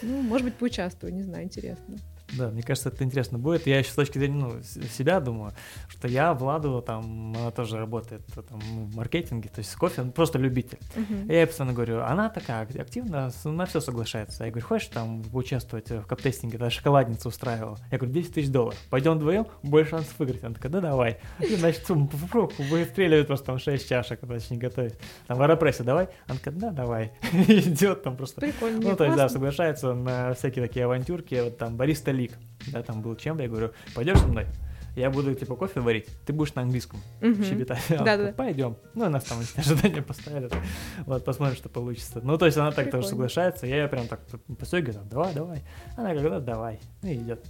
Ну, 0.00 0.22
может 0.22 0.44
быть, 0.44 0.54
поучаствую, 0.54 1.12
не 1.12 1.24
знаю, 1.24 1.42
интересно. 1.42 1.96
Да, 2.36 2.50
мне 2.50 2.62
кажется, 2.62 2.90
это 2.90 3.04
интересно 3.04 3.38
будет. 3.38 3.66
Я 3.66 3.78
еще 3.78 3.90
с 3.90 3.94
точки 3.94 4.18
зрения 4.18 4.44
ну, 4.44 4.62
себя 4.62 5.20
думаю, 5.20 5.52
что 5.88 6.08
я, 6.08 6.34
Владу, 6.34 6.82
там, 6.82 7.34
она 7.34 7.50
тоже 7.50 7.78
работает 7.78 8.22
э, 8.36 8.42
там, 8.42 8.60
в 8.60 8.96
маркетинге, 8.96 9.48
то 9.48 9.60
есть 9.60 9.74
кофе, 9.76 10.02
он 10.02 10.12
просто 10.12 10.38
любитель. 10.38 10.78
Мгм. 10.94 11.28
Я 11.28 11.40
ей 11.40 11.46
постоянно 11.46 11.74
говорю, 11.74 12.02
она 12.02 12.28
такая 12.28 12.62
ак- 12.62 12.76
активно, 12.76 13.30
на 13.44 13.66
все 13.66 13.80
соглашается. 13.80 14.44
Я 14.44 14.50
говорю, 14.50 14.66
хочешь 14.66 14.88
там 14.88 15.22
поучаствовать 15.22 15.90
в 15.90 16.02
каптестинге, 16.02 16.58
когда 16.58 16.70
шоколадницу 16.70 17.28
устраивала? 17.28 17.78
Я 17.90 17.98
говорю, 17.98 18.14
10 18.14 18.34
тысяч 18.34 18.50
долларов. 18.50 18.78
Пойдем 18.90 19.14
вдвоем, 19.14 19.46
больше 19.62 19.90
шансов 19.90 20.14
выиграть. 20.18 20.44
Она 20.44 20.54
такая, 20.54 20.72
да 20.72 20.80
давай. 20.80 21.18
И, 21.40 21.54
значит, 21.56 21.88
выстреливает 21.88 23.26
просто 23.26 23.46
там 23.46 23.58
6 23.58 23.88
чашек, 23.88 24.20
точнее 24.20 24.58
готовить. 24.58 24.94
Там 25.26 25.38
в 25.38 25.42
аэропрессе 25.42 25.82
давай. 25.82 26.08
Она 26.26 26.38
такая, 26.38 26.54
да, 26.54 26.70
давай. 26.70 27.12
И 27.32 27.60
идет 27.60 28.02
там 28.02 28.16
просто. 28.16 28.40
Прикольно. 28.40 28.80
Ну, 28.80 28.96
то 28.96 29.04
есть, 29.04 29.16
да, 29.16 29.28
соглашается 29.28 29.94
на 29.94 30.34
всякие 30.34 30.66
такие 30.66 30.84
авантюрки, 30.84 31.40
вот 31.42 31.58
там 31.58 31.76
Бариста 31.76 32.10
Лик, 32.18 32.32
да, 32.72 32.82
там 32.82 33.00
был 33.02 33.16
чем, 33.16 33.38
я 33.38 33.48
говорю, 33.48 33.72
пойдешь 33.94 34.18
со 34.18 34.26
мной? 34.26 34.46
Я 34.96 35.10
буду 35.10 35.32
типа 35.34 35.54
кофе 35.54 35.78
варить, 35.80 36.08
ты 36.26 36.32
будешь 36.32 36.54
на 36.54 36.62
английском 36.62 37.00
Мгм. 37.20 37.44
щебетать. 37.44 37.82
Да-да. 37.88 38.04
такая, 38.16 38.32
Пойдем. 38.32 38.76
Ну, 38.94 39.06
и 39.06 39.08
нас 39.08 39.22
там 39.24 39.38
ожидания 39.56 40.02
поставили. 40.02 40.50
Вот, 41.06 41.24
посмотрим, 41.24 41.56
что 41.56 41.68
получится. 41.68 42.20
Ну, 42.22 42.36
то 42.36 42.46
есть 42.46 42.58
она 42.58 42.72
так 42.72 42.86
тоже 42.86 43.06
Прикольно. 43.06 43.08
соглашается. 43.08 43.66
Я 43.66 43.82
ее 43.82 43.88
прям 43.88 44.08
так 44.08 44.20
постегиваю, 44.58 45.04
давай, 45.08 45.32
давай. 45.34 45.62
Она 45.96 46.12
да, 46.14 46.40
давай. 46.40 46.80
И 47.04 47.14
идет. 47.14 47.44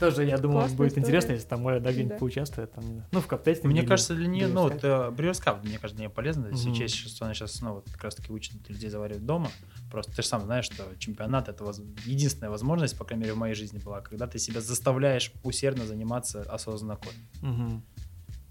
Тоже, 0.00 0.24
я 0.24 0.36
думаю, 0.36 0.60
Классная 0.60 0.76
будет 0.78 0.88
история. 0.88 1.02
интересно, 1.04 1.32
если 1.32 1.46
там 1.46 1.64
Оля 1.64 1.80
да, 1.80 1.90
где-нибудь 1.92 2.14
Да. 2.14 2.18
поучаствует. 2.18 2.72
Там, 2.72 2.84
не 2.84 2.90
знаю, 2.94 3.08
ну, 3.12 3.20
в 3.20 3.26
каптесте. 3.26 3.68
Мне 3.68 3.82
кажется, 3.82 4.14
для 4.14 4.26
нее, 4.26 4.48
ну, 4.48 4.62
вот 4.62 4.82
мне 4.82 5.78
кажется, 5.78 5.94
для 5.94 6.00
нее 6.00 6.10
полезно, 6.10 6.48
если 6.48 6.68
Мгм. 6.68 6.72
учесть, 6.74 6.94
что 6.96 7.24
она 7.24 7.34
сейчас, 7.34 7.60
ну, 7.60 7.74
вот 7.74 7.88
как 7.90 8.04
раз-таки 8.04 8.32
учит 8.32 8.68
людей 8.68 8.90
заваривать 8.90 9.24
дома. 9.24 9.48
Просто 9.90 10.12
ты 10.14 10.22
же 10.22 10.28
сам 10.28 10.42
знаешь, 10.42 10.64
что 10.66 10.84
чемпионат— 10.98 11.48
это 11.50 11.64
воз- 11.64 11.80
единственная 12.04 12.50
возможность, 12.50 12.98
по 12.98 13.04
крайней 13.04 13.22
мере, 13.24 13.34
в 13.34 13.38
моей 13.38 13.54
жизни 13.54 13.78
была, 13.78 14.00
когда 14.00 14.26
ты 14.26 14.38
себя 14.38 14.60
заставляешь 14.60 15.32
усердно 15.44 15.86
заниматься 15.86 16.42
осознанно 16.42 16.96
кофе. 16.96 17.18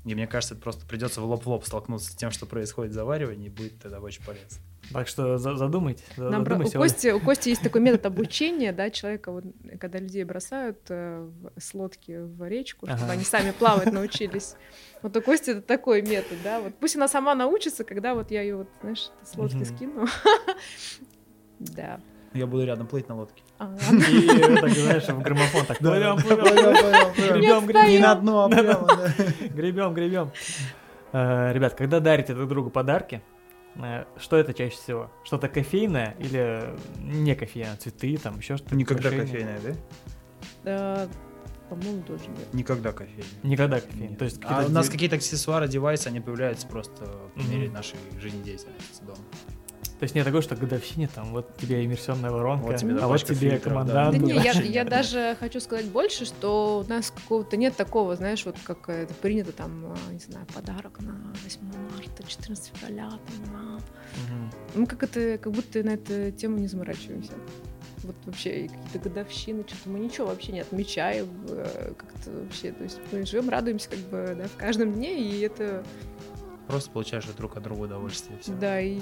И 0.06 0.14
мне 0.14 0.28
кажется, 0.28 0.54
это 0.54 0.62
просто 0.62 0.86
придется 0.86 1.20
в 1.20 1.26
лоб 1.26 1.44
в 1.44 1.48
лоб 1.48 1.66
столкнуться 1.66 2.12
с 2.12 2.16
тем, 2.16 2.30
что 2.30 2.46
происходит 2.46 2.92
в 2.92 2.94
заваривании, 2.94 3.48
и 3.48 3.50
будет 3.50 3.80
тогда 3.82 4.00
очень 4.00 4.24
полезно. 4.24 4.60
Так 4.94 5.08
что 5.08 5.40
за- 5.40 5.56
задумайтесь. 5.56 6.04
за- 6.16 6.30
Нам 6.30 6.44
бро- 6.44 6.58
у. 6.64 6.70
Кости, 6.72 7.08
у 7.08 7.20
Кости 7.20 7.50
есть 7.50 7.64
такой 7.64 7.82
метод 7.82 8.06
обучения, 8.06 8.72
да, 8.72 8.92
человека, 8.92 9.32
вот, 9.32 9.46
когда 9.80 9.98
людей 9.98 10.24
бросают 10.24 10.78
э, 10.90 11.28
в- 11.28 11.60
с 11.60 11.74
лодки 11.74 12.20
в 12.20 12.48
речку, 12.48 12.86
чтобы 12.86 13.02
Ага. 13.02 13.14
они 13.14 13.24
сами 13.24 13.50
плавать 13.50 13.92
научились. 13.92 14.54
Вот 15.02 15.18
у 15.18 15.24
Кости 15.24 15.50
это 15.50 15.64
такой 15.64 16.04
метод, 16.04 16.38
да, 16.44 16.62
вот 16.62 16.76
пусть 16.80 16.96
она 16.96 17.08
сама 17.08 17.34
научится, 17.34 17.84
когда 17.84 18.14
вот 18.14 18.30
я 18.30 18.44
ее, 18.44 18.58
вот, 18.58 18.68
знаешь, 18.82 19.10
с 19.24 19.36
лодки 19.36 19.64
скину. 19.64 20.06
Да. 21.60 22.00
Я 22.34 22.48
буду 22.48 22.66
рядом 22.66 22.86
плыть 22.88 23.08
на 23.08 23.16
лодке. 23.16 23.42
А, 23.60 23.74
И 23.92 24.28
так, 24.56 24.70
знаешь, 24.72 25.08
в 25.08 25.22
граммофон 25.22 25.66
так. 25.66 25.78
Плывем, 25.78 26.18
плывем, 26.18 27.66
гребем, 27.66 27.90
Не 27.90 28.00
на 28.00 28.16
дно, 28.16 28.44
а 28.46 28.50
прямо. 28.50 28.88
Гребем, 29.54 29.94
гребем. 29.94 30.32
Э, 31.14 31.54
Ребят, 31.54 31.76
когда 31.76 32.02
дарите 32.02 32.34
друг 32.34 32.50
другу 32.50 32.70
подарки, 32.70 33.22
э, 33.76 34.04
что 34.18 34.36
это 34.36 34.54
чаще 34.54 34.76
всего? 34.76 35.12
Что-то 35.24 35.48
кофейное 35.48 36.16
или 36.20 36.76
не 37.00 37.36
кофейное? 37.36 37.78
Цветы, 37.78 38.18
там 38.18 38.38
еще 38.40 38.58
что-то? 38.58 38.76
Никогда 38.76 39.10
кофейная, 39.12 39.60
да? 39.64 39.74
э, 40.66 41.08
По-моему, 41.70 42.02
тоже 42.04 42.24
нет. 42.28 42.54
Никогда 42.54 42.92
кофейная. 42.92 43.24
Никогда 43.44 43.80
кофейное. 43.80 44.10
Нет. 44.10 44.20
То 44.20 44.26
есть 44.26 44.42
А 44.44 44.66
у 44.66 44.70
нас 44.70 44.90
какие-то 44.90 45.16
аксессуары, 45.16 45.70
девайсы, 45.70 46.08
они 46.08 46.20
появляются 46.20 46.68
просто 46.68 47.06
по 47.34 47.40
Мгм. 47.40 47.50
мере 47.52 47.70
нашей 47.72 47.96
жизнедеятельности 48.20 49.02
дома. 49.04 49.20
То 50.06 50.08
есть 50.08 50.14
не 50.14 50.24
такое, 50.24 50.42
что 50.42 50.56
годовщине 50.56 51.08
там 51.08 51.32
вот 51.32 51.58
тебе 51.58 51.84
иммерсионная 51.84 52.30
воронка, 52.30 52.66
Вот 52.68 52.78
тебе 52.78 52.96
а 53.02 53.08
вот 53.08 53.24
тебе 53.24 53.36
фильтров, 53.36 53.64
да. 53.64 53.70
командант. 53.70 54.12
Да 54.14 54.20
ну, 54.20 54.28
не, 54.28 54.34
я, 54.36 54.52
я 54.52 54.84
даже 54.84 55.36
хочу 55.40 55.60
сказать 55.60 55.88
больше, 55.88 56.26
что 56.26 56.84
у 56.86 56.88
нас 56.88 57.10
какого-то 57.10 57.58
нет 57.58 57.76
такого, 57.76 58.16
знаешь, 58.16 58.46
вот 58.46 58.56
как 58.64 58.88
это 58.88 59.12
принято 59.16 59.52
там, 59.52 59.84
а, 59.88 60.14
не 60.14 60.20
знаю, 60.20 60.46
подарок 60.54 61.02
на 61.02 61.34
8 61.44 61.60
марта, 61.92 62.24
14 62.24 62.72
февраля, 62.76 63.10
там, 63.10 63.52
на... 63.52 63.62
Мгм. 63.74 64.52
Мы 64.76 64.86
как 64.86 65.02
это, 65.02 65.40
как 65.40 65.52
будто 65.52 65.82
на 65.82 65.96
эту 65.96 66.30
тему 66.38 66.60
не 66.60 66.68
заморачиваемся. 66.68 67.32
вот 68.04 68.16
вообще 68.26 68.70
какие-то 68.70 69.10
годовщины, 69.10 69.64
что-то 69.66 69.90
мы 69.90 69.98
ничего 69.98 70.28
вообще 70.28 70.52
не 70.52 70.60
отмечаем, 70.60 71.30
э, 71.50 71.94
как-то 71.98 72.30
вообще, 72.30 72.74
то 72.74 72.84
есть 72.84 73.00
мы 73.12 73.26
живем, 73.26 73.50
радуемся 73.50 73.90
как 73.90 74.00
бы, 74.02 74.36
да, 74.38 74.48
в 74.48 74.56
каждом 74.56 74.94
дне, 74.94 75.20
и 75.20 75.42
это... 75.42 75.84
Просто 76.68 76.92
получаешь 76.92 77.26
друг 77.26 77.58
от 77.58 77.64
друга 77.64 77.82
удовольствие. 77.82 78.38
Все. 78.40 78.52
Да, 78.54 78.80
и 78.80 79.00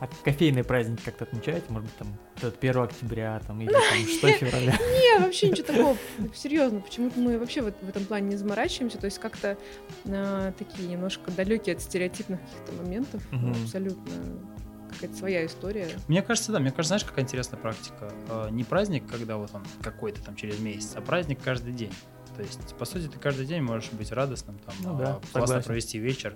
а 0.00 0.08
кофейные 0.24 0.64
праздники 0.64 1.02
как-то 1.04 1.24
отмечаете? 1.24 1.64
Может 1.68 1.88
быть, 1.88 1.96
там, 1.96 2.08
этот 2.36 2.62
1 2.62 2.82
октября, 2.82 3.40
там, 3.46 3.60
или 3.60 3.70
там 3.72 3.82
6 4.20 4.20
февраля? 4.38 4.72
Не, 4.78 5.20
вообще 5.20 5.48
ничего 5.50 5.66
такого. 5.66 5.96
Серьезно, 6.34 6.80
почему-то 6.80 7.18
мы 7.20 7.38
вообще 7.38 7.62
в, 7.62 7.66
в 7.66 7.88
этом 7.88 8.04
плане 8.04 8.28
не 8.30 8.36
заморачиваемся. 8.36 8.98
То 8.98 9.06
есть 9.06 9.18
как-то 9.18 9.56
э, 10.04 10.52
такие 10.58 10.88
немножко 10.88 11.30
далекие 11.30 11.76
от 11.76 11.82
стереотипных 11.82 12.40
каких-то 12.40 12.72
моментов. 12.82 13.22
Мгм. 13.30 13.52
Абсолютно 13.62 14.12
какая-то 14.92 15.16
своя 15.16 15.44
история. 15.46 15.88
Мне 16.08 16.22
кажется, 16.22 16.52
да, 16.52 16.60
мне 16.60 16.70
кажется, 16.70 16.88
знаешь, 16.88 17.04
какая 17.04 17.24
интересная 17.24 17.58
практика? 17.58 18.12
Э, 18.28 18.48
Не 18.50 18.64
праздник, 18.64 19.04
когда 19.10 19.36
вот 19.36 19.50
он 19.54 19.64
какой-то 19.82 20.22
там 20.22 20.36
через 20.36 20.58
месяц, 20.60 20.92
а 20.94 21.00
праздник 21.00 21.38
каждый 21.42 21.72
день. 21.72 21.92
То 22.36 22.42
есть, 22.42 22.74
по 22.76 22.84
сути, 22.84 23.06
ты 23.06 23.18
каждый 23.18 23.46
день 23.46 23.62
можешь 23.62 23.90
быть 23.92 24.10
радостным, 24.12 24.58
там, 24.66 24.74
Ну 24.82 24.94
а, 24.94 24.98
да, 24.98 25.12
классно 25.32 25.40
согласен. 25.46 25.62
провести 25.66 25.98
вечер 25.98 26.34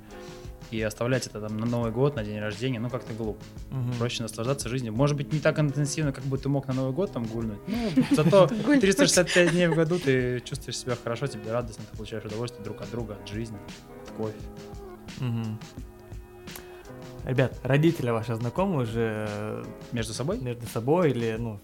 и 0.70 0.80
оставлять 0.82 1.26
это 1.26 1.40
там 1.40 1.56
на 1.58 1.66
Новый 1.66 1.90
год, 1.90 2.14
на 2.14 2.22
день 2.22 2.38
рождения, 2.38 2.78
ну 2.78 2.90
как-то 2.90 3.14
глупо. 3.14 3.42
Мгм. 3.70 3.94
Проще 3.94 4.22
наслаждаться 4.22 4.68
жизнью. 4.68 4.92
Может 4.92 5.16
быть, 5.16 5.32
не 5.32 5.40
так 5.40 5.58
интенсивно, 5.58 6.12
как 6.12 6.24
бы 6.24 6.36
ты 6.38 6.48
мог 6.48 6.68
на 6.68 6.74
Новый 6.74 6.92
год 6.92 7.12
там 7.12 7.24
гульнуть. 7.24 7.58
Ну, 7.66 7.90
зато 8.16 8.46
Гульнуть. 8.64 8.80
365 8.80 9.52
дней 9.52 9.66
в 9.68 9.74
году 9.74 9.98
ты 9.98 10.40
чувствуешь 10.40 10.76
себя 10.78 10.94
хорошо, 11.02 11.26
тебе 11.26 11.50
радостно, 11.50 11.84
ты 11.90 11.96
получаешь 11.96 12.24
удовольствие 12.24 12.62
друг 12.64 12.80
от 12.82 12.90
друга, 12.90 13.16
от 13.20 13.28
жизни, 13.28 13.58
от 14.04 14.10
кофе. 14.12 14.36
Ребят, 17.28 17.60
родители 17.62 18.08
ваши 18.08 18.34
знакомы 18.36 18.84
уже 18.84 19.26
э, 19.28 19.64
Между 19.92 20.14
собой? 20.14 20.38
между 20.38 20.66
собой 20.66 21.10
или, 21.10 21.36
ну, 21.38 21.60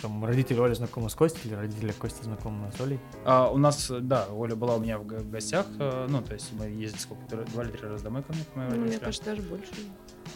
там, 0.00 0.24
родители 0.24 0.60
Оли 0.60 0.74
знакомы 0.74 1.10
с 1.10 1.16
Костей 1.16 1.48
или 1.48 1.54
родители 1.56 1.90
Кости 1.90 2.22
знакомы 2.22 2.70
с 2.70 2.80
Олей? 2.80 3.00
А, 3.24 3.50
у 3.50 3.58
нас, 3.58 3.90
да, 3.90 4.28
Оля 4.30 4.54
была 4.54 4.76
у 4.76 4.78
меня 4.80 4.96
в 4.96 5.04
гостях, 5.28 5.66
э, 5.80 6.06
ну, 6.08 6.22
то 6.22 6.34
есть 6.34 6.52
мы 6.52 6.66
ездили 6.66 7.00
сколько, 7.00 7.36
два 7.36 7.64
или 7.64 7.72
три 7.72 7.88
раза 7.88 8.04
домой 8.04 8.22
ко 8.22 8.32
мне, 8.32 8.44
к 8.44 8.54
моим 8.54 8.70
Ну, 8.70 8.76
мне 8.86 8.98
кажется, 9.00 9.24
даже 9.24 9.42
больше. 9.42 9.72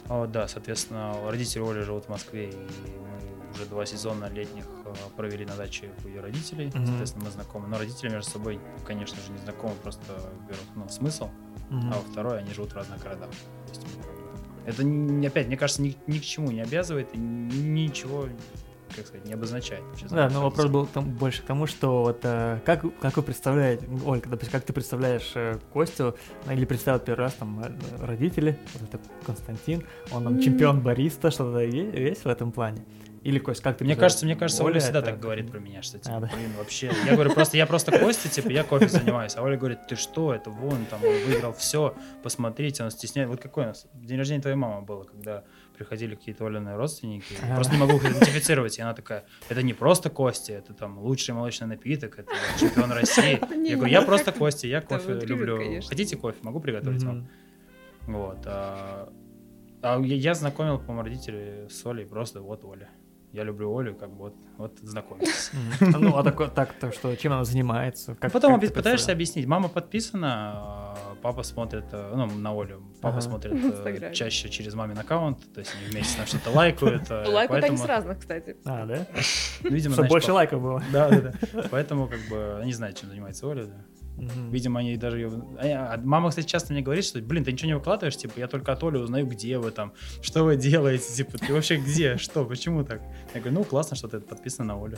А, 0.09 0.26
да, 0.26 0.49
соответственно, 0.49 1.14
родители 1.30 1.62
Оли 1.62 1.83
живут 1.83 2.07
в 2.07 2.09
Москве, 2.09 2.51
и 2.51 2.57
мы 2.57 3.53
уже 3.55 3.66
два 3.66 3.87
сезона 3.87 4.28
летних 4.30 4.64
э, 4.85 4.93
провели 5.16 5.45
на 5.47 5.55
даче 5.55 5.91
у 6.05 6.09
ее 6.09 6.20
родителей, 6.22 6.72
Мгм. 6.74 6.87
соответственно, 6.87 7.24
мы 7.26 7.30
знакомы. 7.30 7.68
Но 7.68 7.78
родители 7.78 8.09
между 8.09 8.28
собой, 8.33 8.59
конечно 8.85 9.16
же, 9.24 9.30
не 9.30 9.39
знакомы, 9.39 9.74
просто, 9.80 10.03
во-первых, 10.41 10.66
ну, 10.74 10.89
смысл, 10.89 11.28
Мгм. 11.70 11.93
а 11.93 11.97
во-вторых, 11.99 12.33
они 12.33 12.53
живут 12.53 12.72
в 12.72 12.76
разных 12.76 13.01
городах. 13.01 13.30
То 13.30 13.68
есть, 13.68 13.87
это, 14.67 14.83
опять, 15.27 15.47
мне 15.47 15.57
кажется, 15.57 15.83
ни, 15.83 15.97
ни 16.07 16.19
к 16.19 16.23
чему 16.23 16.51
не 16.51 16.61
обязывает 16.61 17.15
и 17.15 17.19
ни- 17.19 17.55
ничего, 17.55 18.29
как 18.95 19.07
сказать, 19.07 19.27
не 19.27 19.33
обозначает. 19.33 19.83
вообще 19.83 20.07
Да, 20.09 20.29
но 20.29 20.43
вопрос 20.43 20.67
был 20.69 20.87
там 20.87 21.11
больше 21.11 21.43
к 21.43 21.45
тому, 21.45 21.67
что 21.67 22.03
вот 22.03 22.21
э, 22.25 22.61
как, 22.65 22.85
как 23.01 23.17
вы 23.17 23.23
представляете, 23.23 23.89
Ольга, 24.05 24.29
допустим, 24.29 24.53
как 24.53 24.65
ты 24.65 24.73
представляешь 24.73 25.33
э, 25.35 25.59
Костю, 25.73 26.15
ну, 26.47 26.53
или 26.53 26.65
представил 26.65 27.01
первый 27.01 27.21
раз 27.21 27.35
там 27.35 27.61
э, 27.61 28.05
родители, 28.05 28.59
вот 28.75 28.89
это 28.89 28.99
Константин, 29.25 29.85
он 30.11 30.25
там 30.25 30.41
чемпион 30.41 30.81
бариста, 30.81 31.31
что-то 31.31 31.61
есть 31.61 32.25
в 32.25 32.29
этом 32.29 32.53
плане? 32.53 32.85
Или, 33.25 33.39
Кость, 33.39 33.62
как 33.62 33.77
ты 33.79 33.85
Мне 33.85 33.95
кажется, 33.95 34.25
мне 34.25 34.35
кажется, 34.35 34.64
Оля 34.64 34.73
Оля 34.73 34.81
всегда 34.81 34.99
это- 34.99 35.11
так 35.12 35.20
говорит 35.20 35.51
про 35.51 35.61
меня, 35.61 35.81
что 35.83 35.99
типа, 35.99 36.16
А, 36.16 36.20
да. 36.20 36.27
блин, 36.35 36.51
вообще. 36.59 36.91
Я 37.07 37.14
говорю, 37.14 37.33
просто 37.33 37.57
я 37.57 37.66
просто 37.66 37.97
Костя, 37.99 38.29
типа, 38.29 38.49
я 38.49 38.64
кофе 38.64 38.89
занимаюсь. 38.89 39.37
А 39.37 39.43
Оля 39.43 39.57
говорит, 39.57 39.87
ты 39.87 39.95
что, 39.97 40.35
это 40.35 40.51
вон, 40.51 40.85
там, 40.87 41.01
он 41.05 41.12
выиграл 41.27 41.53
все, 41.53 41.95
посмотрите, 42.25 42.83
он 42.83 42.91
стесняет. 42.91 43.29
Вот 43.29 43.41
какой 43.41 43.64
у 43.64 43.66
нас 43.68 43.87
день 43.95 44.18
рождения 44.18 44.41
твоей 44.43 44.57
мамы 44.57 44.83
было, 44.85 45.05
когда 45.05 45.45
приходили 45.77 46.16
какие-то 46.16 46.47
Олины 46.47 46.77
родственники. 46.77 47.33
Я 47.47 47.53
А. 47.53 47.55
просто 47.55 47.73
не 47.75 47.79
могу 47.79 47.97
их 47.97 48.05
идентифицировать. 48.05 48.79
И 48.79 48.83
она 48.83 48.93
такая, 48.93 49.25
это 49.49 49.62
не 49.62 49.73
просто 49.73 50.11
Костя, 50.11 50.55
это 50.55 50.75
там 50.75 50.99
лучший 50.99 51.33
молочный 51.35 51.68
напиток, 51.68 52.18
это 52.18 52.33
чемпион 52.59 52.91
России. 53.01 53.39
Я 53.68 53.77
говорю, 53.77 53.93
я 53.93 54.03
просто 54.03 54.33
Костя, 54.33 54.66
я 54.66 54.81
кофе 54.81 55.20
люблю. 55.20 55.81
Хотите 55.89 56.16
кофе? 56.16 56.39
Могу 56.43 56.59
приготовить 56.61 57.05
вам. 57.05 57.29
Вот. 58.07 58.39
А, 58.47 59.09
а 59.81 60.01
я, 60.01 60.16
я 60.16 60.35
знакомил, 60.35 60.79
по-моему, 60.79 61.03
родителей 61.05 61.68
с 61.70 61.87
Олей, 61.87 62.05
просто 62.05 62.41
вот 62.43 62.64
Оля. 62.64 62.89
Я 63.33 63.45
люблю 63.45 63.74
Олю, 63.74 63.95
как 63.95 64.11
бы 64.11 64.24
вот, 64.24 64.35
вот 64.59 64.78
знакомьтесь. 64.83 65.53
Ну, 65.80 66.16
а 66.18 66.22
такое, 66.22 66.49
так, 66.49 66.74
то 66.74 66.93
что, 66.93 67.16
чем 67.16 67.33
она 67.33 67.45
занимается? 67.45 68.14
Потом 68.14 68.61
пытаешься 68.61 69.11
объяснить. 69.12 69.47
Мама 69.47 69.68
подписана, 69.68 70.53
а 70.55 70.97
папа 71.22 71.43
смотрит, 71.43 71.85
э, 71.93 72.12
ну, 72.14 72.26
на 72.26 72.51
Олю. 72.53 72.83
Папа 73.01 73.22
смотрит 73.22 73.55
э, 73.87 74.12
чаще 74.12 74.51
через 74.51 74.74
мамин 74.74 74.99
аккаунт, 74.99 75.51
то 75.55 75.61
есть 75.61 75.74
они 75.80 75.91
вместе 75.91 76.18
там 76.18 76.26
что-то 76.26 76.51
лайкают. 76.51 77.11
э, 77.11 77.24
Лайкают 77.26 77.64
они 77.64 77.76
с 77.78 77.85
разных, 77.87 78.18
кстати. 78.18 78.57
А, 78.66 78.85
да? 78.85 79.07
ну, 79.62 79.70
видимо, 79.70 79.95
Чтобы 79.95 80.09
больше 80.09 80.33
лайков 80.33 80.61
было. 80.61 80.83
Да, 80.93 81.09
да, 81.09 81.33
да. 81.53 81.62
Поэтому, 81.70 82.09
как 82.09 82.20
бы, 82.28 82.59
они 82.61 82.72
знают, 82.74 82.99
чем 82.99 83.09
занимается 83.09 83.47
Оля. 83.47 83.64
да. 83.64 83.85
Мгм. 84.17 84.51
Видимо, 84.51 84.81
они 84.81 84.97
даже 84.97 85.19
ее... 85.19 85.31
а 85.59 85.97
Мама, 86.03 86.29
кстати, 86.31 86.47
часто 86.47 86.73
мне 86.73 86.83
говорит, 86.83 87.05
что, 87.05 87.21
блин, 87.21 87.45
ты 87.45 87.53
ничего 87.53 87.69
не 87.69 87.75
выкладываешь, 87.75 88.17
типа, 88.17 88.39
я 88.39 88.47
только 88.47 88.73
от 88.73 88.83
Оли 88.83 88.99
узнаю, 88.99 89.27
где 89.27 89.59
вы 89.59 89.71
там, 89.71 89.93
что 90.21 90.45
вы 90.45 90.57
делаете, 90.57 91.13
типа, 91.13 91.39
ты 91.39 91.53
вообще 91.53 91.77
где, 91.77 92.17
что, 92.19 92.45
почему 92.45 92.85
так? 92.85 93.03
Я 93.35 93.41
говорю, 93.41 93.59
ну, 93.59 93.65
классно, 93.65 93.97
что 93.97 94.09
ты 94.09 94.21
подписан 94.21 94.67
на 94.67 94.75
Олю. 94.83 94.97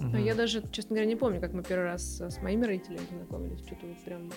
Но 0.00 0.08
Мгм. 0.08 0.24
я 0.24 0.34
даже, 0.34 0.62
честно 0.70 0.94
говоря, 0.96 1.06
не 1.06 1.16
помню, 1.16 1.40
как 1.40 1.52
мы 1.52 1.62
первый 1.62 1.84
раз 1.84 2.20
с 2.20 2.42
моими 2.42 2.64
родителями 2.64 3.04
познакомились. 3.10 3.60
Что-то 3.60 3.86
вот 3.86 4.04
прям 4.04 4.30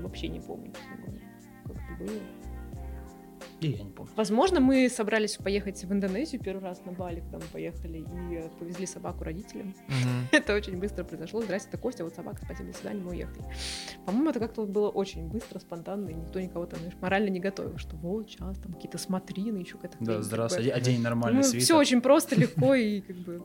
вообще 0.00 0.28
не 0.28 0.40
помню, 0.40 0.72
честно 0.72 0.96
говоря, 1.06 1.20
как 1.66 1.76
это 1.76 2.04
было. 2.04 2.20
И 3.60 3.68
я 3.68 3.82
не 3.82 3.90
помню. 3.90 4.12
Возможно, 4.16 4.60
мы 4.60 4.88
собрались 4.88 5.36
поехать 5.36 5.82
в 5.84 5.92
Индонезию 5.92 6.40
первый 6.42 6.62
раз 6.64 6.84
на 6.84 6.92
Бали, 6.92 7.20
когда 7.20 7.38
мы 7.38 7.44
поехали, 7.52 7.98
и 7.98 8.34
э, 8.36 8.48
повезли 8.58 8.86
собаку 8.86 9.24
родителям. 9.24 9.74
Мгм. 9.88 10.28
Это 10.32 10.54
очень 10.54 10.76
быстро 10.78 11.04
произошло. 11.04 11.40
Здрасте, 11.42 11.68
это 11.70 11.78
Костя, 11.78 12.04
вот 12.04 12.14
собака, 12.14 12.40
спасибо, 12.44 12.72
до 12.72 12.76
свидания, 12.78 13.00
мы 13.02 13.10
уехали. 13.12 13.44
По-моему, 14.06 14.30
это 14.30 14.40
как-то 14.40 14.62
вот 14.62 14.70
было 14.70 14.88
очень 14.90 15.28
быстро, 15.28 15.58
спонтанно, 15.58 16.08
и 16.08 16.14
никто 16.14 16.40
никого 16.40 16.66
там 16.66 16.78
знаешь, 16.80 16.94
морально 17.00 17.28
не 17.28 17.40
готовил, 17.40 17.78
что 17.78 17.96
вот 17.96 18.28
сейчас 18.28 18.58
там 18.58 18.72
какие-то 18.74 18.98
смотрины, 18.98 19.58
еще 19.58 19.76
какая-то 19.76 19.96
Да, 20.00 20.12
хрень, 20.14 20.22
здравствуй, 20.22 20.64
такое. 20.64 20.76
одень 20.80 21.00
нормальный 21.02 21.38
Ну, 21.38 21.42
свитер. 21.44 21.64
все 21.64 21.78
очень 21.78 22.00
просто, 22.00 22.34
легко 22.36 22.74
и 22.74 23.00
как 23.00 23.16
бы 23.16 23.42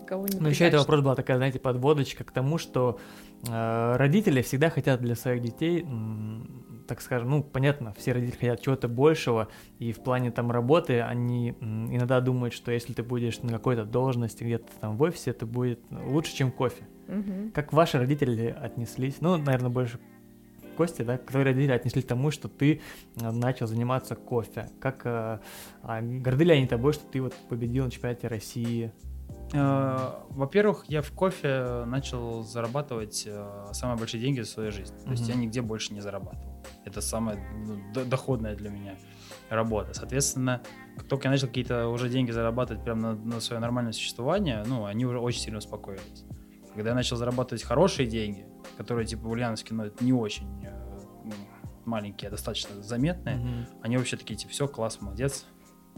никого 0.00 0.26
не 0.26 0.38
Ну, 0.38 0.48
еще 0.48 0.64
это 0.66 0.78
вопрос 0.78 1.00
была 1.02 1.14
такая, 1.14 1.36
знаете, 1.36 1.58
подводочка 1.58 2.24
к 2.24 2.30
тому, 2.32 2.58
что 2.58 2.98
э, 3.48 3.96
родители 3.96 4.42
всегда 4.42 4.70
хотят 4.70 5.00
для 5.00 5.14
своих 5.14 5.42
детей, 5.42 5.82
м, 5.82 6.63
так 6.86 7.00
скажем, 7.00 7.30
ну, 7.30 7.42
понятно, 7.42 7.94
все 7.96 8.12
родители 8.12 8.38
хотят 8.38 8.62
чего-то 8.62 8.88
большего, 8.88 9.48
и 9.78 9.92
в 9.92 10.00
плане 10.00 10.30
там 10.30 10.50
работы 10.50 11.00
они 11.00 11.50
иногда 11.50 12.20
думают, 12.20 12.54
что 12.54 12.72
если 12.72 12.92
ты 12.92 13.02
будешь 13.02 13.40
на 13.42 13.50
какой-то 13.50 13.84
должности 13.84 14.44
где-то 14.44 14.66
там 14.80 14.96
в 14.96 15.02
офисе, 15.02 15.30
это 15.30 15.46
будет 15.46 15.80
лучше, 15.90 16.34
чем 16.34 16.50
кофе. 16.50 16.84
Мгм. 17.08 17.50
Как 17.52 17.72
ваши 17.72 17.98
родители 17.98 18.54
отнеслись? 18.58 19.16
Ну, 19.20 19.36
наверное, 19.36 19.70
больше 19.70 19.98
Кости, 20.76 21.02
да, 21.02 21.18
твои 21.18 21.44
родители 21.44 21.72
отнеслись 21.72 22.04
к 22.04 22.08
тому, 22.08 22.30
что 22.30 22.48
ты 22.48 22.80
э, 23.16 23.30
начал 23.30 23.66
заниматься 23.66 24.16
кофе. 24.16 24.68
Как 24.80 25.02
э, 25.04 25.38
а, 25.82 26.02
горды 26.02 26.44
ли 26.44 26.52
они 26.52 26.66
тобой, 26.66 26.92
что 26.92 27.04
ты 27.06 27.20
вот 27.20 27.34
победил 27.48 27.84
на 27.84 27.90
чемпионате 27.90 28.28
России? 28.28 28.92
Э, 29.52 30.14
Во-первых, 30.30 30.84
я 30.88 31.02
в 31.02 31.12
кофе 31.12 31.84
начал 31.86 32.42
зарабатывать 32.42 33.28
самые 33.72 33.98
большие 33.98 34.20
деньги 34.20 34.40
за 34.40 34.50
свою 34.50 34.72
жизнь. 34.72 34.94
То 35.04 35.12
есть 35.12 35.28
я 35.28 35.34
нигде 35.34 35.62
больше 35.62 35.94
не 35.94 36.00
зарабатывал. 36.00 36.53
Это 36.84 37.00
самая 37.00 37.38
ну, 37.66 38.04
доходная 38.04 38.54
для 38.56 38.70
меня 38.70 38.96
работа. 39.50 39.94
Соответственно, 39.94 40.62
как 40.96 41.06
только 41.08 41.28
я 41.28 41.30
начал 41.30 41.48
какие-то 41.48 41.88
уже 41.88 42.08
деньги 42.08 42.30
зарабатывать 42.30 42.82
прямо 42.84 43.14
на, 43.14 43.40
свое 43.40 43.60
нормальное 43.60 43.92
существование, 43.92 44.62
ну, 44.66 44.84
они 44.84 45.06
уже 45.06 45.18
очень 45.18 45.40
сильно 45.40 45.58
успокоились. 45.58 46.24
Когда 46.74 46.90
я 46.90 46.94
начал 46.94 47.16
зарабатывать 47.16 47.62
хорошие 47.62 48.06
деньги, 48.08 48.46
которые 48.76 49.06
типа 49.06 49.22
в 49.22 49.30
Ульяновске, 49.30 49.74
ну, 49.74 49.84
это 49.84 50.04
не 50.04 50.12
очень 50.12 50.64
э, 50.64 51.00
ну, 51.24 51.32
маленькие, 51.84 52.28
а 52.28 52.30
достаточно 52.32 52.82
заметные, 52.82 53.36
Мгм. 53.36 53.66
они 53.82 53.96
вообще 53.96 54.16
такие, 54.16 54.36
типа, 54.36 54.52
все, 54.52 54.66
класс, 54.66 55.00
молодец. 55.00 55.46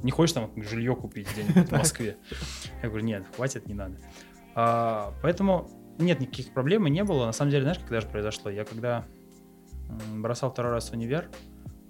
Не 0.03 0.11
хочешь 0.11 0.35
там 0.35 0.51
жилье 0.63 0.95
купить 0.95 1.27
где-нибудь 1.33 1.69
в 1.69 1.73
Москве? 1.79 2.17
Я 2.83 2.89
говорю, 2.89 3.05
нет, 3.07 3.25
хватит, 3.35 3.67
не 3.67 3.75
надо. 3.75 3.99
А, 4.55 5.15
поэтому 5.23 5.71
нет 5.99 6.21
никаких 6.21 6.53
проблем 6.53 6.87
и 6.87 6.91
не 6.91 7.03
было. 7.05 7.25
На 7.25 7.33
самом 7.33 7.51
деле, 7.51 7.63
знаешь, 7.63 7.79
когда 7.79 8.01
же 8.03 8.07
произошло? 8.09 8.51
Я 8.51 8.65
когда 8.65 9.07
бросал 10.15 10.51
второй 10.51 10.73
раз 10.73 10.91
универ, 10.91 11.31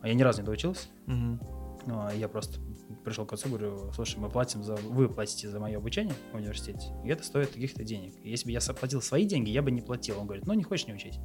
а 0.01 0.09
я 0.09 0.15
ни 0.15 0.23
разу 0.23 0.41
не 0.41 0.47
доучился, 0.47 0.89
а 1.89 2.13
я 2.15 2.29
просто 2.29 2.61
пришел 3.05 3.25
к 3.27 3.33
отцу, 3.33 3.49
говорю, 3.49 3.93
слушай, 3.93 4.19
мы 4.19 4.29
платим 4.29 4.63
за, 4.63 4.75
вы 4.75 5.09
платите 5.09 5.49
за 5.49 5.61
мое 5.61 5.79
обучение 5.79 6.15
в 6.33 6.37
университете, 6.37 6.89
и 7.05 7.09
это 7.09 7.23
стоит 7.23 7.53
таких-то 7.53 7.85
денег. 7.85 8.15
Если 8.25 8.47
бы 8.47 8.53
я 8.53 8.61
платил 8.61 9.01
свои 9.01 9.25
деньги, 9.25 9.51
я 9.51 9.63
бы 9.63 9.71
не 9.71 9.81
платил. 9.81 10.19
Он 10.19 10.27
говорит, 10.27 10.47
ну, 10.47 10.55
не 10.55 10.65
хочешь, 10.65 10.87
не 10.87 10.95
учись. 10.95 11.19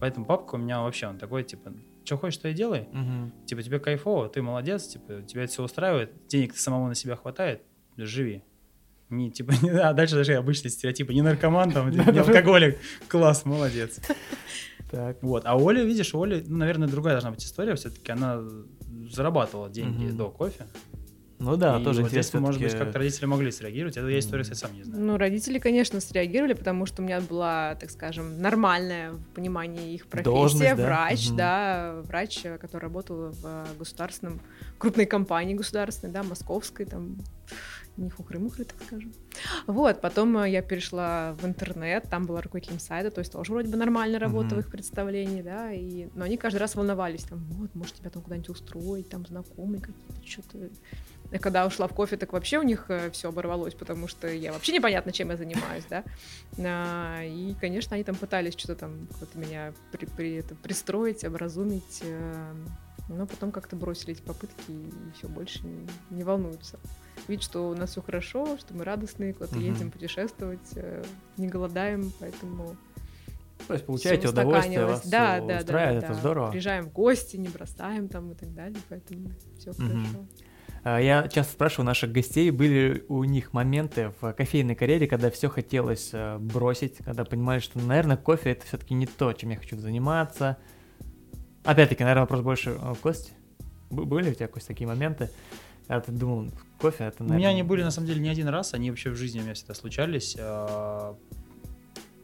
Поэтому 0.00 0.26
папка 0.26 0.54
у 0.54 0.58
меня 0.58 0.80
вообще, 0.80 1.08
он 1.08 1.18
такой, 1.18 1.42
типа, 1.42 1.72
что 2.04 2.16
хочешь, 2.16 2.38
то 2.38 2.48
и 2.48 2.54
делай. 2.54 2.88
Мгм. 2.92 3.32
Типа, 3.46 3.62
тебе 3.62 3.80
кайфово, 3.80 4.28
ты 4.28 4.42
молодец, 4.42 4.86
типа, 4.86 5.22
тебя 5.22 5.44
это 5.44 5.52
все 5.52 5.64
устраивает, 5.64 6.12
денег 6.28 6.52
ты 6.52 6.58
самому 6.58 6.88
на 6.88 6.94
себя 6.94 7.16
хватает, 7.16 7.62
живи. 7.96 8.44
Не, 9.10 9.30
типа, 9.30 9.52
не, 9.62 9.70
а 9.80 9.92
дальше 9.92 10.14
даже 10.14 10.34
обычные 10.34 10.70
стереотипы, 10.70 11.14
не 11.14 11.22
наркоман, 11.22 11.72
там, 11.72 11.90
не 12.12 12.18
алкоголик, 12.18 12.78
класс, 13.08 13.44
молодец. 13.44 14.00
Так. 14.90 15.18
Вот, 15.22 15.42
а 15.44 15.56
Оля, 15.56 15.84
видишь, 15.84 16.14
у 16.14 16.22
Оли, 16.22 16.44
ну, 16.46 16.58
наверное, 16.58 16.88
другая 16.88 17.14
должна 17.14 17.30
быть 17.30 17.44
история, 17.44 17.74
все-таки 17.74 18.10
она 18.12 18.42
зарабатывала 19.10 19.68
деньги 19.68 20.06
Мгм. 20.06 20.16
до 20.16 20.30
кофе, 20.30 20.66
Ну 21.40 21.56
да, 21.56 21.78
И 21.78 21.84
тоже 21.84 22.02
вот 22.02 22.10
здесь, 22.10 22.26
интересно. 22.26 22.40
может 22.40 22.60
быть, 22.60 22.74
как-то 22.74 22.98
родители 22.98 23.26
могли 23.26 23.52
среагировать. 23.52 23.96
Это 23.96 24.08
я 24.08 24.18
историю, 24.18 24.42
кстати, 24.42 24.58
сам 24.58 24.74
не 24.74 24.82
знаю. 24.82 25.04
Ну, 25.04 25.16
родители, 25.16 25.60
конечно, 25.60 26.00
среагировали, 26.00 26.54
потому 26.54 26.84
что 26.84 27.00
у 27.00 27.04
меня 27.04 27.20
была, 27.20 27.76
так 27.76 27.90
скажем, 27.90 28.42
нормальная 28.42 29.12
в 29.12 29.22
понимании 29.34 29.94
их 29.94 30.08
профессия, 30.08 30.30
Должность, 30.32 30.76
да? 30.76 30.84
врач, 30.84 31.28
Мгм. 31.28 31.36
да, 31.36 32.00
врач, 32.06 32.42
который 32.60 32.82
работал 32.82 33.30
в 33.30 33.46
э, 33.46 33.66
государственном, 33.78 34.40
крупной 34.78 35.06
компании 35.06 35.54
государственной, 35.54 36.12
да, 36.12 36.24
московской, 36.24 36.86
там, 36.86 37.18
не 37.98 38.10
хухры-мухры, 38.10 38.64
так 38.64 38.76
скажем. 38.86 39.12
Вот, 39.66 40.00
потом 40.00 40.38
э, 40.38 40.50
я 40.50 40.62
перешла 40.62 41.32
в 41.34 41.44
интернет, 41.44 42.04
там 42.08 42.26
была 42.26 42.40
руководителем 42.40 42.78
сайта, 42.78 43.10
то 43.10 43.18
есть 43.20 43.32
тоже 43.32 43.52
вроде 43.52 43.68
бы 43.68 43.76
нормальная 43.76 44.18
работа 44.18 44.54
Мгм. 44.54 44.56
в 44.56 44.58
их 44.60 44.70
представлении, 44.70 45.42
да, 45.42 45.72
и, 45.72 46.08
но 46.14 46.24
они 46.24 46.36
каждый 46.36 46.58
раз 46.58 46.74
волновались, 46.76 47.24
там, 47.24 47.38
вот, 47.50 47.74
может, 47.74 47.94
тебя 47.96 48.10
там 48.10 48.22
куда-нибудь 48.22 48.48
устроить, 48.50 49.08
там, 49.08 49.26
знакомые 49.26 49.80
какие-то, 49.82 50.26
что-то. 50.26 50.70
Я 51.30 51.38
когда 51.38 51.66
ушла 51.66 51.88
в 51.88 51.92
кофе, 51.92 52.16
так 52.16 52.32
вообще 52.32 52.58
у 52.58 52.62
них 52.62 52.88
все 53.12 53.28
оборвалось, 53.28 53.74
потому 53.74 54.08
что 54.08 54.28
я 54.28 54.50
вообще 54.52 54.72
непонятно, 54.72 55.12
чем 55.12 55.28
я 55.30 55.36
занимаюсь, 55.36 55.84
да. 55.90 56.02
А, 56.58 57.22
И, 57.22 57.54
конечно, 57.60 57.94
они 57.96 58.04
там 58.04 58.14
пытались 58.16 58.54
что-то 58.56 58.76
там 58.76 59.06
как-то 59.20 59.38
меня 59.38 59.74
при, 59.92 60.06
при- 60.06 60.36
это, 60.36 60.54
пристроить, 60.54 61.24
образумить, 61.24 62.00
э, 62.02 62.54
но 63.08 63.26
потом 63.26 63.52
как-то 63.52 63.76
бросили 63.76 64.12
эти 64.12 64.22
попытки 64.22 64.70
и 64.70 64.92
все 65.14 65.28
больше 65.28 65.64
не, 65.66 65.86
не 66.10 66.24
волнуются. 66.24 66.78
Видят, 67.26 67.44
что 67.44 67.68
у 67.68 67.74
нас 67.74 67.90
все 67.90 68.02
хорошо, 68.02 68.58
что 68.58 68.74
мы 68.74 68.84
радостные, 68.84 69.32
куда-то 69.32 69.56
Мгм. 69.56 69.64
едем 69.64 69.90
путешествовать, 69.90 70.72
э, 70.76 71.04
не 71.36 71.48
голодаем, 71.48 72.12
поэтому 72.20 72.76
То 73.66 73.74
есть 73.74 73.86
получаете 73.86 74.28
удовольствие, 74.28 74.86
вас 74.86 75.06
да, 75.08 75.40
да, 75.40 75.58
устраивает, 75.58 76.00
да, 76.00 76.06
это 76.06 76.14
да. 76.14 76.20
здорово. 76.20 76.50
Приезжаем 76.50 76.84
в 76.86 76.92
гости, 76.92 77.36
не 77.36 77.48
бросаем 77.48 78.08
там 78.08 78.32
и 78.32 78.34
так 78.34 78.54
далее, 78.54 78.78
поэтому 78.88 79.30
все 79.58 79.72
Мгм. 79.78 80.06
хорошо. 80.06 80.26
А, 80.84 80.98
Я 81.00 81.28
часто 81.28 81.52
спрашиваю 81.54 81.86
наших 81.86 82.12
гостей, 82.12 82.50
были 82.50 83.04
у 83.08 83.24
них 83.24 83.52
моменты 83.52 84.12
в 84.20 84.32
кофейной 84.32 84.74
карьере, 84.74 85.06
когда 85.06 85.30
все 85.30 85.48
хотелось 85.48 86.10
э, 86.12 86.38
бросить, 86.38 86.98
когда 86.98 87.24
понимали, 87.24 87.58
что, 87.58 87.78
наверное, 87.80 88.16
кофе 88.16 88.50
это 88.52 88.64
все-таки 88.66 88.94
не 88.94 89.06
то, 89.06 89.32
чем 89.32 89.50
я 89.50 89.56
хочу 89.56 89.76
заниматься. 89.78 90.58
Опять-таки, 91.68 92.02
наверное, 92.02 92.22
вопрос 92.22 92.40
больше 92.40 92.70
э, 92.80 92.94
Кости. 93.02 93.32
Б- 93.90 94.04
Были 94.04 94.30
у 94.30 94.34
тебя, 94.34 94.48
Кость, 94.48 94.66
такие 94.66 94.86
моменты? 94.86 95.30
Ты 95.86 96.12
думал, 96.12 96.50
кофе 96.80 97.04
это, 97.04 97.16
У 97.22 97.24
наверное... 97.24 97.36
меня 97.38 97.48
они 97.50 97.62
были, 97.62 97.82
на 97.82 97.90
самом 97.90 98.08
деле, 98.08 98.20
не 98.20 98.30
один 98.30 98.48
раз, 98.48 98.72
они 98.72 98.88
вообще 98.90 99.10
в 99.10 99.16
жизни 99.16 99.40
у 99.40 99.42
меня 99.42 99.52
всегда 99.52 99.74
случались. 99.74 100.34
А, 100.38 101.14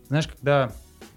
Знаешь, 0.08 0.28
когда 0.28 0.72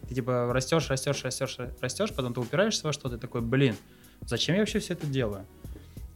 ты 0.09 0.15
типа 0.15 0.51
растешь, 0.51 0.89
растешь, 0.89 1.23
растешь, 1.23 1.57
растешь, 1.81 2.13
потом 2.13 2.33
ты 2.33 2.41
упираешься 2.41 2.85
во 2.85 2.91
что-то, 2.91 3.15
и 3.15 3.19
такой, 3.19 3.39
блин, 3.41 3.75
зачем 4.21 4.55
я 4.55 4.61
вообще 4.61 4.79
все 4.79 4.93
это 4.93 5.07
делаю? 5.07 5.45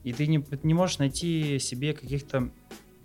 И 0.03 0.12
ты 0.12 0.28
не, 0.28 0.45
не 0.64 0.74
можешь 0.74 0.99
найти 0.99 1.59
себе 1.59 1.93
каких-то, 1.93 2.49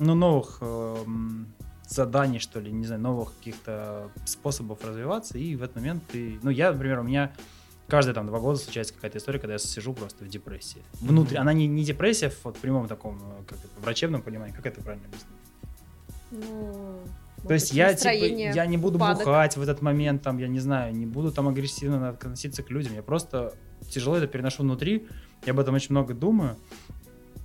ну, 0.00 0.14
новых 0.14 0.58
эм, 0.62 1.46
заданий, 1.88 2.40
что 2.40 2.58
ли, 2.58 2.72
не 2.72 2.86
знаю, 2.86 3.02
новых 3.02 3.36
каких-то 3.38 4.10
способов 4.24 4.84
развиваться, 4.84 5.38
и 5.38 5.54
в 5.54 5.62
этот 5.62 5.76
момент 5.76 6.02
ты, 6.10 6.40
ну, 6.42 6.50
я, 6.50 6.72
например, 6.72 7.00
у 7.00 7.04
меня 7.04 7.32
каждые 7.88 8.14
там 8.14 8.26
два 8.26 8.40
года 8.40 8.58
случается 8.58 8.94
какая-то 8.94 9.18
история, 9.18 9.38
когда 9.38 9.54
я 9.54 9.58
сижу 9.58 9.92
просто 9.94 10.24
в 10.24 10.28
депрессии. 10.28 10.82
Внутри, 11.00 11.36
Мгм. 11.36 11.42
она 11.42 11.52
не, 11.52 11.66
не 11.66 11.84
депрессия 11.84 12.30
в 12.30 12.44
вот, 12.44 12.58
прямом 12.58 12.88
таком, 12.88 13.18
э, 13.18 13.44
как 13.46 13.58
это, 13.58 13.80
врачебном 13.80 14.22
понимании, 14.22 14.54
как 14.54 14.66
это 14.66 14.80
правильно 14.80 15.06
объяснить? 15.06 15.32
Ну, 16.30 17.00
То 17.46 17.54
есть 17.54 17.72
я 17.72 17.94
типа, 17.94 18.10
я 18.10 18.66
не 18.66 18.76
буду 18.76 18.98
бухать 18.98 19.56
в 19.56 19.62
этот 19.62 19.82
момент, 19.82 20.22
там, 20.22 20.38
я 20.38 20.48
не 20.48 20.58
знаю, 20.58 20.94
не 20.94 21.06
буду 21.06 21.30
там 21.30 21.48
агрессивно 21.48 22.08
относиться 22.08 22.62
к 22.62 22.70
людям. 22.70 22.94
Я 22.94 23.02
просто 23.02 23.54
тяжело 23.88 24.16
это 24.16 24.26
переношу 24.26 24.62
внутри. 24.62 25.06
Я 25.44 25.52
об 25.52 25.60
этом 25.60 25.74
очень 25.74 25.90
много 25.90 26.14
думаю. 26.14 26.56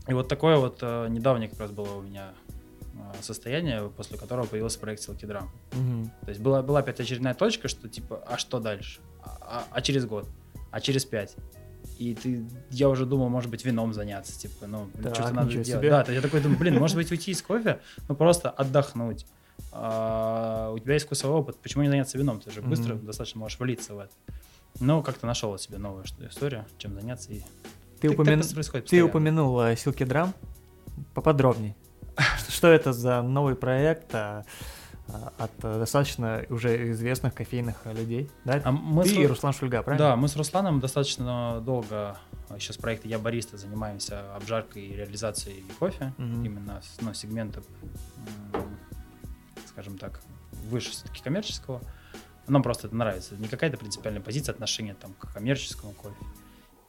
И 0.08 0.14
вот 0.14 0.28
такое 0.28 0.58
вот 0.58 0.80
э, 0.82 1.08
недавнее 1.10 1.50
как 1.50 1.60
раз 1.60 1.72
было 1.72 1.98
у 1.98 2.02
меня 2.02 2.34
э, 2.96 3.22
состояние, 3.22 3.92
после 3.96 4.18
которого 4.18 4.48
появился 4.48 4.80
проект 4.80 5.08
Drum. 5.08 5.46
Мгм. 5.74 6.12
То 6.22 6.30
есть 6.30 6.42
была, 6.42 6.64
была 6.64 6.80
опять 6.80 7.00
очередная 7.00 7.36
точка, 7.36 7.68
что 7.68 7.88
типа, 7.88 8.24
а 8.28 8.40
что 8.40 8.60
дальше? 8.60 9.00
А, 9.24 9.66
а- 9.72 9.82
через 9.82 10.06
год? 10.06 10.28
А 10.72 10.80
через 10.82 11.06
пять? 11.06 11.36
И 11.98 12.16
ты, 12.16 12.44
я 12.72 12.90
уже 12.90 13.06
думал, 13.06 13.30
может 13.30 13.50
быть, 13.52 13.64
вином 13.66 13.94
заняться, 13.94 14.40
типа, 14.40 14.66
ну, 14.68 14.90
что-то 15.14 15.32
надо 15.34 15.52
делать. 15.52 15.68
себе. 15.68 15.90
Да, 15.90 16.06
я 16.12 16.22
такой 16.22 16.42
думаю, 16.42 16.58
блин, 16.60 16.80
может 16.80 16.96
быть, 16.96 17.12
уйти 17.12 17.32
из 17.32 17.42
кофе, 17.42 17.80
ну, 18.08 18.16
просто 18.16 18.50
отдохнуть. 18.50 19.26
А, 19.72 20.72
у 20.74 20.80
тебя 20.80 20.96
есть 20.96 21.06
вкусовой 21.06 21.40
опыт, 21.40 21.58
почему 21.62 21.84
не 21.84 21.90
заняться 21.90 22.18
вином? 22.18 22.40
Ты 22.40 22.52
же 22.52 22.62
быстро 22.62 22.96
Мгм. 22.96 23.06
достаточно 23.06 23.40
можешь 23.40 23.60
влиться 23.60 23.94
в 23.94 24.00
это. 24.00 24.12
Ну, 24.80 25.04
как-то 25.04 25.28
нашел 25.28 25.56
себе 25.58 25.78
новую 25.78 26.06
что- 26.06 26.26
историю, 26.28 26.66
чем 26.78 26.94
заняться. 26.96 27.32
И... 27.32 27.42
Ты, 28.00 28.10
Так- 28.10 28.18
упомя- 28.20 28.82
Ты 28.90 29.04
упомянул 29.04 29.60
э, 29.62 29.74
Silky 29.74 30.08
Drum. 30.08 30.34
Поподробней. 31.14 31.76
Что- 32.50 32.68
это 32.70 32.94
за 32.94 33.22
новый 33.22 33.56
проект 33.56 34.14
а, 34.16 34.44
от 35.38 35.52
э, 35.64 35.80
достаточно 35.80 36.46
уже 36.50 36.92
известных 36.92 37.34
кофейных 37.34 37.82
э, 37.86 37.94
людей? 37.94 38.30
Да? 38.46 38.62
А 38.64 38.72
мы 38.72 39.04
Ты 39.04 39.10
с- 39.10 39.14
и 39.14 39.28
Руслан 39.28 39.54
Шульга, 39.54 39.84
правильно? 39.84 40.10
Да, 40.10 40.16
мы 40.16 40.28
с 40.28 40.36
Русланом 40.36 40.80
достаточно 40.80 41.62
долго 41.62 42.18
еще 42.56 42.74
с 42.74 42.78
проекта 42.78 43.08
«Я 43.08 43.20
бариста» 43.20 43.58
занимаемся 43.58 44.36
обжаркой 44.36 44.84
и 44.84 44.96
реализацией 44.96 45.64
кофе. 45.80 46.14
Мгм. 46.18 46.44
Именно 46.44 46.82
с 46.82 47.02
ну, 47.02 47.14
сегмента, 47.14 47.64
скажем 49.68 49.98
так, 49.98 50.22
выше 50.70 50.92
все-таки 50.92 51.22
коммерческого. 51.22 51.82
Нам 52.48 52.64
просто 52.64 52.88
это 52.88 52.96
нравится. 52.96 53.36
Не 53.36 53.48
какая-то 53.48 53.78
принципиальная 53.78 54.22
позиция 54.22 54.54
отношения 54.54 54.96
там, 54.96 55.14
к 55.14 55.32
коммерческому 55.34 55.94
кофе. 55.94 56.16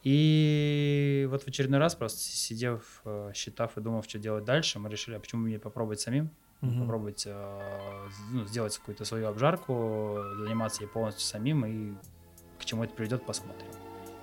И 0.02 1.28
вот 1.30 1.44
в 1.44 1.48
очередной 1.48 1.78
раз, 1.78 1.94
просто 1.94 2.18
сидев, 2.18 3.02
э, 3.04 3.30
считав 3.34 3.78
и 3.78 3.80
думав, 3.80 4.04
что 4.04 4.18
делать 4.18 4.44
дальше, 4.44 4.80
мы 4.80 4.88
решили, 4.88 5.14
а 5.14 5.20
почему 5.20 5.44
бы 5.44 5.50
не 5.50 5.58
попробовать 5.58 6.00
самим? 6.00 6.30
Мгм. 6.62 6.82
попробовать 6.82 7.24
э, 7.26 8.08
ну, 8.30 8.46
сделать 8.46 8.78
какую-то 8.78 9.04
свою 9.04 9.28
обжарку, 9.28 10.18
заниматься 10.38 10.82
ей 10.82 10.88
полностью 10.88 11.26
самим 11.26 11.66
и 11.66 11.92
к 12.58 12.64
чему 12.64 12.84
это 12.84 12.94
приведет, 12.94 13.26
посмотрим. 13.26 13.66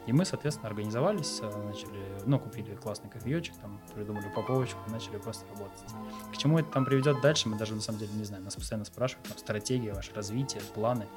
И 0.07 0.13
мы, 0.13 0.23
соответственно, 0.25 0.69
организовались, 0.69 1.39
э, 1.41 1.63
начали, 1.65 2.01
ну, 2.25 2.39
купили 2.39 2.73
классный 2.75 3.09
кофеечек, 3.09 3.55
там, 3.57 3.79
придумали 3.93 4.25
упаковочку, 4.27 4.79
и 4.87 4.91
начали 4.91 5.17
просто 5.17 5.45
работать. 5.49 5.83
К 6.33 6.37
чему 6.37 6.57
это 6.57 6.71
там 6.71 6.85
приведет 6.85 7.21
дальше, 7.21 7.49
мы 7.49 7.57
даже 7.57 7.75
на 7.75 7.81
самом 7.81 7.99
деле 7.99 8.13
не 8.13 8.23
знаем. 8.23 8.45
Нас 8.45 8.55
постоянно 8.55 8.85
спрашивают, 8.85 9.27
там, 9.27 9.37
стратегия, 9.37 9.93
ваше 9.93 10.13
развитие, 10.15 10.61
планы. 10.73 11.07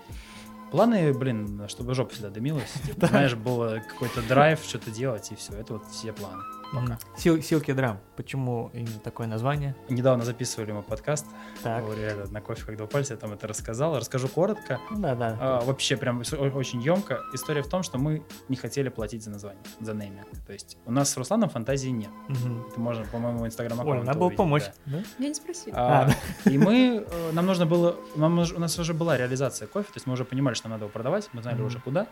Планы, 0.73 1.15
блин, 1.15 1.69
чтобы 1.69 1.95
жопа 1.95 2.13
всегда 2.13 2.31
дымилась. 2.31 2.73
Типа, 2.87 3.07
знаешь, 3.07 3.35
было 3.35 3.81
какой-то 3.89 4.21
драйв, 4.27 4.61
что-то 4.63 4.91
делать, 4.91 5.31
и 5.31 5.37
все. 5.37 5.55
Это 5.55 5.75
вот 5.75 5.87
все 5.87 6.13
планы. 6.13 6.43
Пока. 6.73 6.99
Сил- 7.17 7.39
Silky 7.39 7.75
Drum. 7.75 7.97
Почему 8.17 8.71
именно 8.73 8.99
такое 8.99 9.27
название? 9.27 9.75
Недавно 9.89 10.25
записывали 10.25 10.73
мы 10.73 10.83
подкаст. 10.83 11.27
Так. 11.63 11.85
Это, 11.89 12.33
на 12.33 12.41
кофе 12.41 12.65
как 12.65 12.77
два 12.77 12.87
пальца, 12.87 13.15
я 13.15 13.19
там 13.19 13.33
это 13.33 13.47
рассказал. 13.47 13.97
Расскажу 13.99 14.29
коротко. 14.29 14.81
Ну 14.91 15.01
да, 15.01 15.15
да. 15.15 15.37
А, 15.41 15.61
вообще 15.63 15.97
прям 15.97 16.21
о- 16.23 16.51
очень 16.57 16.81
емко. 16.81 17.21
История 17.35 17.63
в 17.63 17.69
том, 17.69 17.83
что 17.83 17.99
мы 17.99 18.23
не 18.49 18.57
хотели 18.57 18.89
платить 18.89 19.23
за 19.23 19.31
название, 19.31 19.63
за 19.81 19.95
нейминг. 19.95 20.27
То 20.47 20.53
есть 20.53 20.79
у 20.87 20.93
нас 20.93 21.11
с 21.11 21.17
Русланом 21.17 21.49
фантазии 21.51 21.89
нет. 21.91 22.11
Мгм. 22.29 22.67
Это 22.71 22.81
можно, 22.81 23.05
по 23.05 23.19
моему 23.19 23.47
инстаграм 23.47 23.79
Оля, 23.87 24.03
надо 24.03 24.19
было 24.19 24.31
помочь. 24.31 24.65
да? 24.87 25.03
Меня 25.19 25.29
не 25.29 25.35
спросили. 25.35 25.75
А, 25.77 26.09
И 26.45 26.57
мы, 26.59 27.05
э, 27.09 27.31
нам 27.33 27.47
нужно 27.47 27.67
было, 27.67 27.97
нам, 28.17 28.39
у 28.39 28.59
нас 28.59 28.79
уже 28.79 28.95
была 28.95 29.17
реализация 29.17 29.67
кофе, 29.69 29.89
то 29.89 29.97
есть 29.97 30.07
мы 30.07 30.15
уже 30.15 30.25
понимали, 30.25 30.55
что 30.55 30.69
нам 30.69 30.73
надо 30.79 30.85
его 30.85 30.93
продавать, 30.93 31.29
мы 31.33 31.43
знали 31.43 31.57
Мгм. 31.59 31.67
уже 31.67 31.81
куда. 31.81 32.07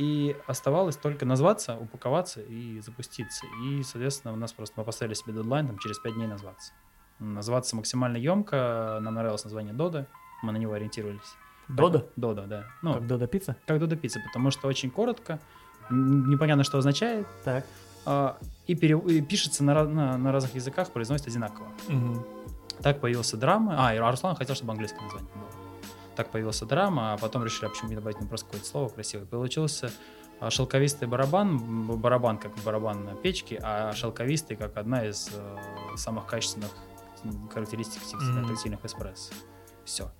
И 0.00 0.34
оставалось 0.46 0.96
только 0.96 1.26
назваться, 1.26 1.76
упаковаться 1.76 2.40
и 2.40 2.80
запуститься. 2.80 3.44
И, 3.64 3.82
соответственно, 3.82 4.32
у 4.32 4.36
нас 4.36 4.52
просто 4.52 4.74
мы 4.78 4.84
поставили 4.84 5.14
себе 5.14 5.34
дедлайн 5.34 5.66
там, 5.66 5.78
через 5.78 5.98
5 5.98 6.14
дней 6.14 6.26
назваться. 6.26 6.72
Назваться 7.18 7.76
максимально 7.76 8.16
емко. 8.16 8.98
Нам 9.02 9.14
нравилось 9.14 9.44
название 9.44 9.74
Дода. 9.74 10.06
Мы 10.42 10.52
на 10.52 10.56
него 10.56 10.72
ориентировались. 10.72 11.34
Додо? 11.68 12.08
Дода, 12.16 12.46
да. 12.46 12.64
Ну, 12.82 12.94
Как 12.94 13.06
Додо 13.06 13.26
пицца? 13.26 13.56
как 13.66 13.78
Додо 13.78 13.96
пицца, 13.96 14.20
потому 14.26 14.50
что 14.50 14.68
очень 14.68 14.90
коротко, 14.90 15.38
непонятно, 15.90 16.64
что 16.64 16.78
означает, 16.78 17.26
Так. 17.44 17.64
а, 18.06 18.38
и, 18.66 18.74
пере- 18.74 18.98
и 19.06 19.20
пишется 19.20 19.62
на, 19.64 19.84
на, 19.84 20.16
на 20.16 20.32
разных 20.32 20.54
языках, 20.54 20.90
произносится 20.92 21.30
одинаково. 21.30 21.68
Мгм. 21.88 22.24
Так 22.82 23.00
появился 23.00 23.36
драма. 23.36 23.74
А, 23.78 23.94
и 23.94 23.98
Руслан 23.98 24.34
хотел, 24.36 24.54
чтобы 24.56 24.72
английское 24.72 25.02
название 25.02 25.30
было. 25.34 25.49
Так 26.20 26.32
появился 26.32 26.66
драма, 26.66 27.14
а 27.14 27.16
потом 27.16 27.44
решили, 27.44 27.64
а 27.64 27.70
почему 27.70 27.88
не 27.88 27.94
добавить 27.94 28.20
ну, 28.20 28.26
просто 28.26 28.44
какое-то 28.44 28.66
слово 28.66 28.90
красивое. 28.90 29.24
Получился 29.24 29.90
а, 30.38 30.50
шелковистый 30.50 31.08
барабан, 31.08 31.56
барабан 31.96 32.36
как 32.36 32.52
барабан 32.62 33.06
на 33.06 33.14
печке, 33.14 33.58
а 33.62 33.94
шелковистый 33.94 34.54
как 34.54 34.76
одна 34.76 35.06
из 35.06 35.30
э, 35.32 35.56
самых 35.96 36.26
качественных 36.26 36.72
характеристик 37.54 38.02
тактильных 38.02 38.84
эспрессо. 38.84 39.32
Все. 39.86 40.12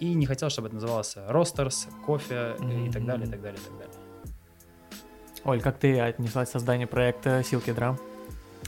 И 0.00 0.12
не 0.14 0.26
хотел, 0.26 0.50
чтобы 0.50 0.66
это 0.66 0.74
называлось 0.74 1.16
ростерс, 1.28 1.86
кофе 2.04 2.56
э, 2.58 2.86
и 2.88 2.90
так 2.90 3.06
далее, 3.06 3.28
и 3.28 3.30
так 3.30 3.40
далее, 3.40 3.60
и 3.60 3.64
так 3.64 3.78
далее. 3.78 3.94
Оль, 5.44 5.62
как 5.62 5.78
ты 5.78 6.00
отнеслась 6.00 6.48
к 6.48 6.52
созданию 6.52 6.88
проекта 6.88 7.42
Silky 7.42 7.72
Drum? 7.72 7.96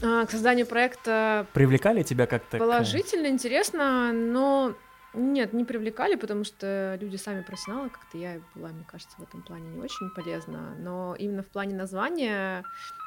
А, 0.01 0.25
К 0.25 0.31
созданию 0.31 0.65
проекта 0.65 1.47
Привлекали 1.51 2.01
тебя 2.03 2.27
как-то? 2.27 2.55
к- 2.55 2.59
положительно, 2.61 3.27
интересно, 3.27 4.13
но 4.13 4.73
нет, 5.13 5.53
не 5.53 5.65
привлекали, 5.65 6.15
потому 6.15 6.43
что 6.43 6.97
люди 7.01 7.15
сами 7.15 7.41
профессионалы, 7.41 7.89
как-то 7.89 8.17
я 8.17 8.41
была, 8.55 8.69
мне 8.69 8.85
кажется, 8.85 9.17
в 9.17 9.23
этом 9.23 9.41
плане 9.41 9.69
не 9.69 9.79
очень 9.79 10.09
полезна. 10.11 10.75
Но 10.77 11.15
именно 11.17 11.41
в 11.41 11.47
плане 11.47 11.75
названия, 11.75 12.63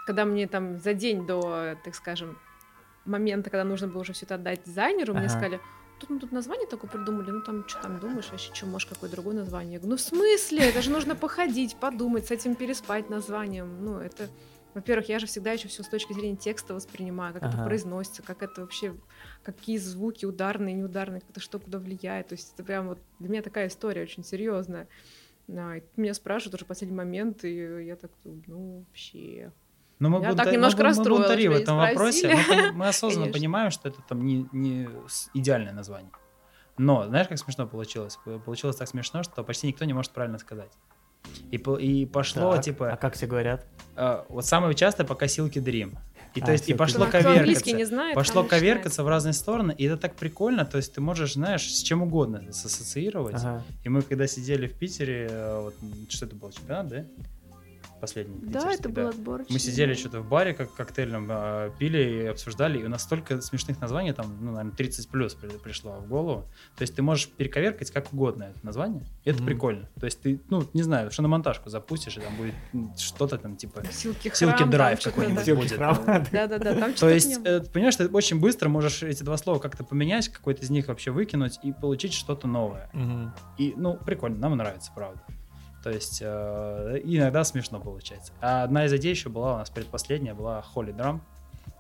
когда 0.06 0.24
мне 0.24 0.48
там 0.48 0.78
за 0.78 0.94
день 0.94 1.26
до, 1.26 1.76
так 1.84 1.94
скажем, 1.94 2.38
момента, 3.04 3.50
когда 3.50 3.64
нужно 3.64 3.88
было 3.88 4.00
уже 4.02 4.12
все 4.12 4.26
это 4.26 4.34
отдать 4.34 4.64
дизайнеру, 4.64 5.12
мне 5.14 5.26
Ага. 5.26 5.30
сказали, 5.30 5.60
тут 6.00 6.10
мы 6.10 6.18
тут 6.18 6.32
название 6.32 6.66
такое 6.66 6.90
придумали, 6.90 7.30
ну 7.30 7.42
там 7.42 7.68
что 7.68 7.82
там 7.82 8.00
думаешь, 8.00 8.30
вообще 8.30 8.52
что, 8.52 8.66
может, 8.66 8.88
какое 8.88 9.08
другое 9.08 9.34
название? 9.36 9.74
Я 9.74 9.78
говорю, 9.78 9.92
ну 9.92 9.96
в 9.96 10.00
смысле? 10.00 10.68
Это 10.68 10.82
же 10.82 10.90
нужно 10.90 11.14
походить, 11.14 11.76
подумать, 11.76 12.26
с 12.26 12.30
этим 12.30 12.56
переспать 12.56 13.10
названием. 13.10 13.84
Ну, 13.84 13.98
это, 13.98 14.28
во-первых, 14.74 15.08
я 15.08 15.18
же 15.18 15.26
всегда 15.26 15.52
еще 15.52 15.68
все 15.68 15.82
с 15.82 15.88
точки 15.88 16.12
зрения 16.12 16.36
текста 16.36 16.74
воспринимаю, 16.74 17.34
как 17.34 17.42
это 17.44 17.54
Ага. 17.56 17.64
произносится, 17.66 18.22
как 18.22 18.42
это 18.42 18.60
вообще, 18.62 18.94
какие 19.42 19.76
звуки 19.78 20.24
ударные, 20.24 20.74
неударные, 20.74 21.20
как 21.20 21.30
это 21.30 21.40
что 21.40 21.58
куда 21.58 21.78
влияет. 21.78 22.28
То 22.28 22.34
есть 22.34 22.54
это 22.54 22.64
прям 22.64 22.88
вот 22.88 22.98
для 23.18 23.28
меня 23.28 23.42
такая 23.42 23.68
история 23.68 24.02
очень 24.02 24.24
серьезная. 24.24 24.88
И 25.48 25.52
меня 25.96 26.14
спрашивают 26.14 26.54
уже 26.54 26.64
в 26.64 26.68
последний 26.68 26.96
момент, 26.96 27.44
и 27.44 27.84
я 27.84 27.96
так, 27.96 28.10
ну, 28.24 28.84
вообще, 28.88 29.52
Но 29.98 30.08
мы 30.08 30.20
Я 30.22 30.30
бунта- 30.30 30.44
так 30.44 30.52
немножко 30.52 30.78
мы, 30.78 30.82
мы 30.84 30.88
расстроилась, 30.88 31.28
бунтари 31.28 31.48
в 31.48 31.52
этом 31.52 31.76
вопросе. 31.76 32.28
Мы, 32.34 32.72
мы 32.72 32.88
осознанно 32.88 33.26
Конечно. 33.26 33.38
понимаем, 33.40 33.70
что 33.70 33.88
это 33.88 34.00
там 34.02 34.24
не, 34.24 34.48
не 34.52 34.88
идеальное 35.34 35.72
название. 35.72 36.10
Но 36.78 37.04
знаешь, 37.06 37.28
как 37.28 37.38
смешно 37.38 37.66
получилось? 37.66 38.18
Получилось 38.44 38.76
так 38.76 38.88
смешно, 38.88 39.22
что 39.22 39.44
почти 39.44 39.66
никто 39.66 39.84
не 39.84 39.92
может 39.92 40.12
правильно 40.12 40.38
сказать. 40.38 40.72
И, 41.50 41.56
и 41.56 42.06
пошло, 42.06 42.52
Так, 42.54 42.64
типа, 42.64 42.92
А 42.92 42.96
как 42.96 43.14
все 43.14 43.26
говорят? 43.26 43.66
э, 43.96 44.22
вот 44.28 44.44
самое 44.44 44.74
часто 44.74 45.04
пока 45.04 45.26
Силки 45.28 45.58
Дрим. 45.58 45.98
И 46.34 46.40
А, 46.40 46.46
то 46.46 46.52
есть, 46.52 46.68
и 46.68 46.74
пошло 46.74 47.04
Dream. 47.04 47.08
Кто 47.08 47.18
английский 47.18 47.72
коверкаться. 47.72 47.76
не 47.76 47.84
знает, 47.84 48.14
Пошло 48.14 48.42
коверкаться 48.42 49.04
в 49.04 49.08
разные 49.08 49.34
стороны, 49.34 49.74
и 49.76 49.84
это 49.84 49.98
так 49.98 50.14
прикольно, 50.14 50.64
то 50.64 50.78
есть 50.78 50.94
ты 50.94 51.00
можешь, 51.00 51.34
знаешь, 51.34 51.62
с 51.74 51.82
чем 51.82 52.02
угодно 52.02 52.42
ассоциировать. 52.48 53.34
Ага. 53.36 53.62
И 53.84 53.88
мы 53.88 54.00
когда 54.02 54.26
сидели 54.26 54.66
в 54.66 54.72
Питере, 54.78 55.28
э, 55.30 55.60
вот, 55.62 55.74
что 56.08 56.26
это 56.26 56.34
был, 56.36 56.50
чемпионат, 56.50 56.88
да? 56.88 57.04
Последний 58.02 58.36
Да, 58.42 58.72
это 58.72 58.88
был 58.88 59.06
отборочный. 59.10 59.52
Мы 59.54 59.60
сидели 59.60 59.94
что-то 59.94 60.22
в 60.22 60.28
баре, 60.28 60.54
как 60.54 60.74
коктейльном, 60.74 61.28
а, 61.30 61.70
пили 61.78 61.98
и 62.24 62.26
обсуждали, 62.26 62.80
и 62.80 62.84
у 62.84 62.88
нас 62.88 63.04
столько 63.04 63.40
смешных 63.40 63.80
названий, 63.80 64.12
там, 64.12 64.26
ну, 64.40 64.50
наверное, 64.50 64.74
30 64.74 65.08
плюс 65.08 65.34
при- 65.34 65.48
пришло 65.50 65.92
в 66.00 66.08
голову. 66.08 66.48
То 66.76 66.82
есть 66.82 66.96
ты 66.96 67.02
можешь 67.02 67.28
перековеркать 67.28 67.92
как 67.92 68.12
угодно 68.12 68.42
это 68.56 68.66
название, 68.66 69.04
и 69.22 69.30
это 69.30 69.38
Мгм. 69.38 69.46
прикольно. 69.46 69.88
То 70.00 70.06
есть 70.06 70.20
ты, 70.20 70.40
ну, 70.50 70.68
не 70.74 70.82
знаю, 70.82 71.12
что 71.12 71.22
на 71.22 71.28
монтажку 71.28 71.70
запустишь, 71.70 72.16
и 72.16 72.20
там 72.20 72.34
будет 72.36 72.54
что-то 72.98 73.38
там, 73.38 73.56
типа... 73.56 73.84
Силки 73.92 74.32
Силки 74.34 74.56
храм, 74.56 74.70
драйв 74.70 75.00
какой-нибудь. 75.00 75.44
Силки 75.44 75.60
будет. 75.60 75.78
Да-да-да, 76.32 76.74
там 76.74 76.94
То 76.94 77.08
есть, 77.08 77.38
э, 77.44 77.60
ты 77.60 77.70
понимаешь, 77.70 77.94
ты 77.94 78.08
очень 78.08 78.40
быстро 78.40 78.68
можешь 78.68 79.04
эти 79.04 79.22
два 79.22 79.36
слова 79.36 79.60
как-то 79.60 79.84
поменять, 79.84 80.28
какой-то 80.28 80.62
из 80.62 80.70
них 80.70 80.88
вообще 80.88 81.12
выкинуть 81.12 81.60
и 81.62 81.70
получить 81.72 82.14
что-то 82.14 82.48
новое. 82.48 82.90
И, 83.58 83.74
ну, 83.76 83.96
прикольно, 83.96 84.38
нам 84.38 84.56
нравится, 84.56 84.90
правда. 84.92 85.22
То 85.82 85.90
есть, 85.90 86.20
э, 86.22 87.00
иногда 87.04 87.44
смешно 87.44 87.80
получается. 87.80 88.32
А 88.40 88.62
одна 88.62 88.84
из 88.84 88.92
идей 88.92 89.10
еще 89.10 89.28
была 89.28 89.54
у 89.54 89.58
нас 89.58 89.70
предпоследняя, 89.70 90.34
была 90.34 90.64
Holy 90.74 90.94
Drum. 90.94 91.20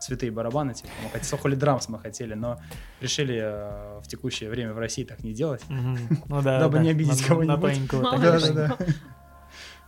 Святые 0.00 0.32
барабаны, 0.32 0.74
типа, 0.74 0.90
мы 1.04 1.10
хотели, 1.10 1.42
Holy 1.42 1.58
Drums 1.58 1.84
мы 1.88 1.98
хотели, 2.00 2.34
но 2.34 2.58
решили 3.00 3.40
э, 3.40 4.00
в 4.00 4.08
текущее 4.08 4.50
время 4.50 4.72
в 4.72 4.78
России 4.78 5.04
так 5.04 5.22
не 5.22 5.32
делать. 5.32 5.62
Ну 5.68 6.42
да, 6.42 6.58
Дабы 6.58 6.78
да. 6.78 6.84
не 6.84 6.90
обидеть 6.90 7.24
кого-нибудь. 7.24 7.78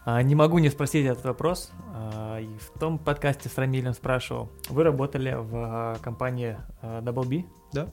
А, 0.05 0.23
Не 0.23 0.35
могу 0.35 0.59
не 0.59 0.69
спросить 0.69 1.07
этот 1.07 1.25
вопрос. 1.25 1.73
А, 1.95 2.39
и 2.39 2.59
В 2.59 2.79
том 2.79 2.99
подкасте 2.99 3.49
с 3.49 3.57
Рамилем 3.57 3.95
спрашивал. 3.95 4.51
Вы 4.69 4.85
работали 4.85 5.35
в 5.35 5.51
а, 5.55 5.97
компании 6.03 6.59
а, 6.83 7.01
Double 7.01 7.27
B? 7.27 7.47
Да. 7.73 7.89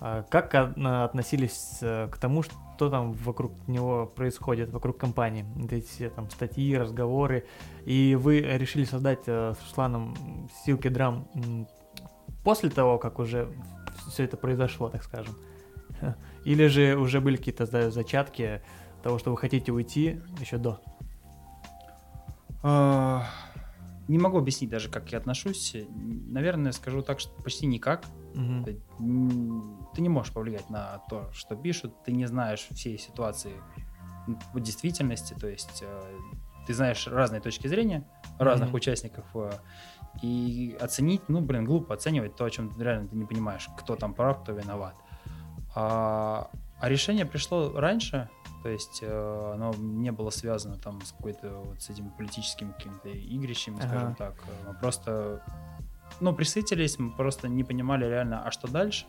А 0.00 0.22
Как 0.22 0.54
а, 0.54 1.04
относились 1.04 1.78
э, 1.80 2.08
к 2.08 2.18
тому, 2.18 2.42
что 2.42 2.88
там 2.88 3.12
вокруг 3.12 3.52
него 3.66 4.06
происходит, 4.06 4.70
вокруг 4.70 4.96
компании? 4.96 5.44
Эти 5.70 5.86
все 5.86 6.10
там 6.10 6.30
статьи, 6.30 6.76
разговоры. 6.76 7.46
И 7.84 8.16
вы 8.18 8.40
решили 8.40 8.84
создать 8.84 9.20
э, 9.26 9.54
с 9.58 9.62
Русланом 9.62 10.14
Силки 10.64 10.88
Драм 10.88 11.26
после 12.44 12.70
того, 12.70 12.98
как 12.98 13.18
уже 13.18 13.52
все 14.08 14.24
это 14.24 14.36
произошло, 14.36 14.88
так 14.88 15.02
скажем? 15.02 15.34
Или 16.44 16.66
же 16.68 16.96
уже 16.96 17.20
были 17.20 17.36
какие-то 17.36 17.66
за- 17.66 17.90
зачатки 17.90 18.62
того, 19.02 19.18
что 19.18 19.32
вы 19.32 19.36
хотите 19.36 19.72
уйти 19.72 20.20
еще 20.40 20.58
до? 20.58 20.80
А, 22.62 23.24
Не 24.08 24.18
могу 24.18 24.38
объяснить 24.38 24.70
даже, 24.70 24.88
как 24.88 25.10
я 25.12 25.18
отношусь. 25.18 25.76
Наверное, 25.90 26.72
скажу 26.72 27.02
так, 27.02 27.20
что 27.20 27.30
почти 27.42 27.66
никак. 27.66 28.04
Мгм. 28.38 28.64
Ты 29.94 30.00
не 30.00 30.08
можешь 30.08 30.32
повлиять 30.32 30.70
на 30.70 30.98
то, 31.10 31.30
что 31.32 31.56
пишут, 31.56 32.02
ты 32.04 32.12
не 32.12 32.26
знаешь 32.26 32.68
всей 32.70 32.96
ситуации 32.98 33.52
в 34.52 34.60
действительности, 34.60 35.34
то 35.34 35.48
есть 35.48 35.82
э, 35.82 36.18
ты 36.66 36.74
знаешь 36.74 37.06
разные 37.08 37.40
точки 37.40 37.66
зрения 37.66 38.06
разных 38.38 38.68
Мгм. 38.68 38.76
участников, 38.76 39.24
э, 39.34 39.50
и 40.22 40.76
оценить, 40.80 41.28
ну, 41.28 41.40
блин, 41.40 41.64
глупо 41.64 41.94
оценивать 41.94 42.36
то, 42.36 42.44
о 42.44 42.50
чем 42.50 42.70
реально 42.80 43.08
ты 43.08 43.16
не 43.16 43.24
понимаешь, 43.24 43.68
кто 43.76 43.96
там 43.96 44.14
прав, 44.14 44.42
кто 44.42 44.52
виноват. 44.52 44.94
А, 45.74 46.50
а 46.80 46.88
решение 46.88 47.24
пришло 47.26 47.72
раньше, 47.74 48.28
то 48.62 48.68
есть 48.68 49.00
э, 49.02 49.52
оно 49.54 49.74
не 49.74 50.12
было 50.12 50.30
связано 50.30 50.78
там 50.78 51.00
с 51.02 51.12
какой-то 51.12 51.48
вот 51.58 51.82
с 51.82 51.90
этими 51.90 52.08
политическими 52.10 52.72
какими-то 52.72 53.08
игрищами, 53.08 53.76
скажем 53.80 54.14
Ага. 54.14 54.16
так. 54.16 54.34
Мы 54.66 54.74
просто 54.74 55.40
ну, 56.20 56.34
присытились, 56.34 56.98
мы 56.98 57.10
просто 57.12 57.48
не 57.48 57.64
понимали 57.64 58.04
реально, 58.04 58.42
а 58.42 58.50
что 58.50 58.68
дальше. 58.68 59.06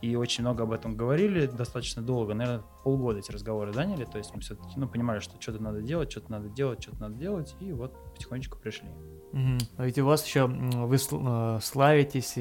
И 0.00 0.16
очень 0.16 0.42
много 0.42 0.64
об 0.64 0.72
этом 0.72 0.96
говорили, 0.96 1.46
достаточно 1.46 2.02
долго, 2.02 2.34
наверное, 2.34 2.64
полгода 2.82 3.18
эти 3.18 3.30
разговоры 3.30 3.72
заняли, 3.72 4.04
то 4.04 4.18
есть 4.18 4.34
мы 4.34 4.40
все-таки, 4.40 4.72
ну, 4.76 4.88
понимали, 4.88 5.20
что 5.20 5.40
что-то 5.40 5.62
надо 5.62 5.80
делать, 5.82 6.10
что-то 6.10 6.30
надо 6.30 6.48
делать, 6.48 6.82
что-то 6.82 7.00
надо 7.00 7.14
делать, 7.14 7.54
и 7.60 7.72
вот 7.72 7.94
потихонечку 8.14 8.58
пришли. 8.58 8.88
Мгм. 9.32 9.58
А 9.76 9.84
ведь 9.84 9.98
у 9.98 10.04
вас 10.04 10.24
еще 10.26 10.46
вы 10.46 10.96
э, 10.96 11.58
славитесь 11.62 12.38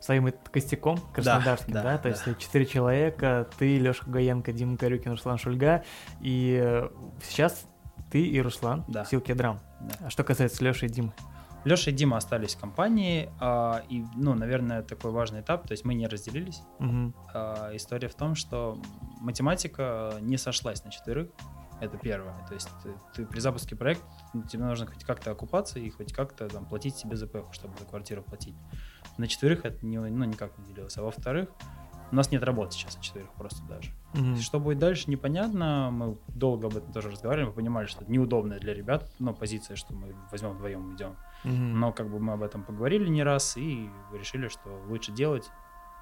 своим 0.00 0.32
костяком 0.50 0.98
краснодарским, 1.12 1.72
да? 1.72 1.82
да, 1.82 1.98
То 1.98 2.02
да. 2.04 2.08
есть 2.10 2.38
четыре 2.38 2.66
человека, 2.66 3.48
ты, 3.58 3.78
Леша 3.78 4.04
Гаенко, 4.06 4.52
Дима 4.52 4.76
Корюкин, 4.76 5.12
Руслан 5.12 5.38
Шульга, 5.38 5.84
и 6.20 6.60
э, 6.62 6.88
сейчас 7.22 7.66
ты 8.10 8.26
и 8.26 8.40
Руслан, 8.40 8.84
Да. 8.88 9.04
Силки 9.04 9.32
Драм. 9.32 9.60
Да. 9.80 10.06
А 10.06 10.10
что 10.10 10.24
касается 10.24 10.62
Леши 10.64 10.86
и 10.86 10.88
Димы? 10.88 11.12
Леша 11.66 11.90
и 11.90 11.94
Дима 11.94 12.16
остались 12.16 12.54
в 12.54 12.60
компании, 12.60 13.28
а, 13.40 13.82
и, 13.88 14.04
ну, 14.14 14.34
наверное, 14.34 14.82
такой 14.82 15.10
важный 15.10 15.40
этап, 15.40 15.66
то 15.66 15.72
есть 15.72 15.84
мы 15.84 15.94
не 15.94 16.06
разделились. 16.06 16.62
Мгм. 16.78 17.12
А, 17.34 17.74
история 17.74 18.06
в 18.06 18.14
том, 18.14 18.36
что 18.36 18.78
математика 19.20 20.14
не 20.20 20.36
сошлась 20.36 20.84
на 20.84 20.92
четверых. 20.92 21.28
Это 21.80 21.98
первое. 21.98 22.34
То 22.46 22.54
есть 22.54 22.68
ты, 22.84 22.94
ты 23.14 23.26
при 23.26 23.40
запуске 23.40 23.74
проекта 23.74 24.06
ну, 24.32 24.44
тебе 24.44 24.64
нужно 24.64 24.86
хоть 24.86 25.02
как-то 25.02 25.32
окупаться 25.32 25.80
и 25.80 25.90
хоть 25.90 26.12
как-то 26.12 26.48
там 26.48 26.64
платить 26.66 26.96
себе 26.96 27.16
ПЭХ, 27.16 27.52
чтобы 27.52 27.76
за 27.78 27.84
квартиру 27.84 28.22
платить. 28.22 28.54
На 29.18 29.26
четверых 29.26 29.64
это 29.64 29.84
не, 29.84 29.98
ну, 29.98 30.24
никак 30.24 30.56
не 30.58 30.64
делилось. 30.66 30.96
А 30.96 31.02
во-вторых, 31.02 31.48
у 32.12 32.14
нас 32.14 32.30
нет 32.30 32.44
работы 32.44 32.72
сейчас 32.72 32.96
на 32.96 33.02
четверых 33.02 33.32
просто 33.32 33.62
даже. 33.64 33.90
Мгм. 34.14 34.36
Что 34.36 34.60
будет 34.60 34.78
дальше, 34.78 35.10
непонятно. 35.10 35.90
Мы 35.92 36.16
долго 36.28 36.68
об 36.68 36.76
этом 36.76 36.92
тоже 36.92 37.10
разговаривали. 37.10 37.48
Мы 37.48 37.52
понимали, 37.52 37.86
что 37.86 38.02
это 38.02 38.10
неудобная 38.12 38.60
для 38.60 38.72
ребят, 38.72 39.10
но 39.18 39.34
позиция, 39.34 39.76
что 39.76 39.92
мы 39.94 40.14
возьмем 40.30 40.52
вдвоем 40.52 40.94
идем. 40.94 41.16
Мгм. 41.44 41.78
Но 41.80 41.92
как 41.92 42.08
бы 42.08 42.18
мы 42.18 42.32
об 42.34 42.42
этом 42.42 42.62
поговорили 42.62 43.08
не 43.08 43.22
раз 43.22 43.56
и 43.56 43.88
решили, 44.12 44.48
что 44.48 44.68
лучше 44.88 45.12
делать, 45.12 45.50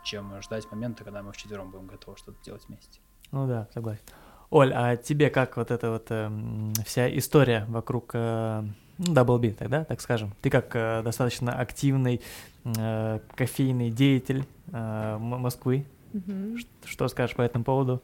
чем 0.02 0.40
ждать 0.42 0.70
момента, 0.70 1.04
когда 1.04 1.22
мы 1.22 1.32
вчетвером 1.32 1.70
будем 1.70 1.86
готовы 1.86 2.16
что-то 2.16 2.42
делать 2.44 2.64
вместе. 2.68 3.00
Ну 3.32 3.46
да, 3.46 3.68
согласен. 3.72 4.02
Оль, 4.50 4.72
а 4.72 4.96
тебе 4.96 5.30
как 5.30 5.56
вот 5.56 5.70
эта 5.70 5.90
вот 5.90 6.06
эм, 6.10 6.72
вся 6.86 7.08
история 7.16 7.64
вокруг 7.68 8.10
э, 8.14 8.62
ну, 8.98 9.12
Double 9.12 9.38
B, 9.38 9.50
тогда, 9.52 9.84
так 9.84 10.00
скажем? 10.00 10.32
Ты 10.42 10.50
как 10.50 10.76
э, 10.76 11.02
достаточно 11.02 11.58
активный 11.58 12.20
э, 12.64 13.20
кофейный 13.34 13.90
деятель 13.90 14.46
э, 14.72 15.18
Москвы. 15.18 15.86
Ш- 16.12 16.66
что 16.84 17.08
скажешь 17.08 17.34
по 17.34 17.42
этому 17.42 17.64
поводу? 17.64 18.02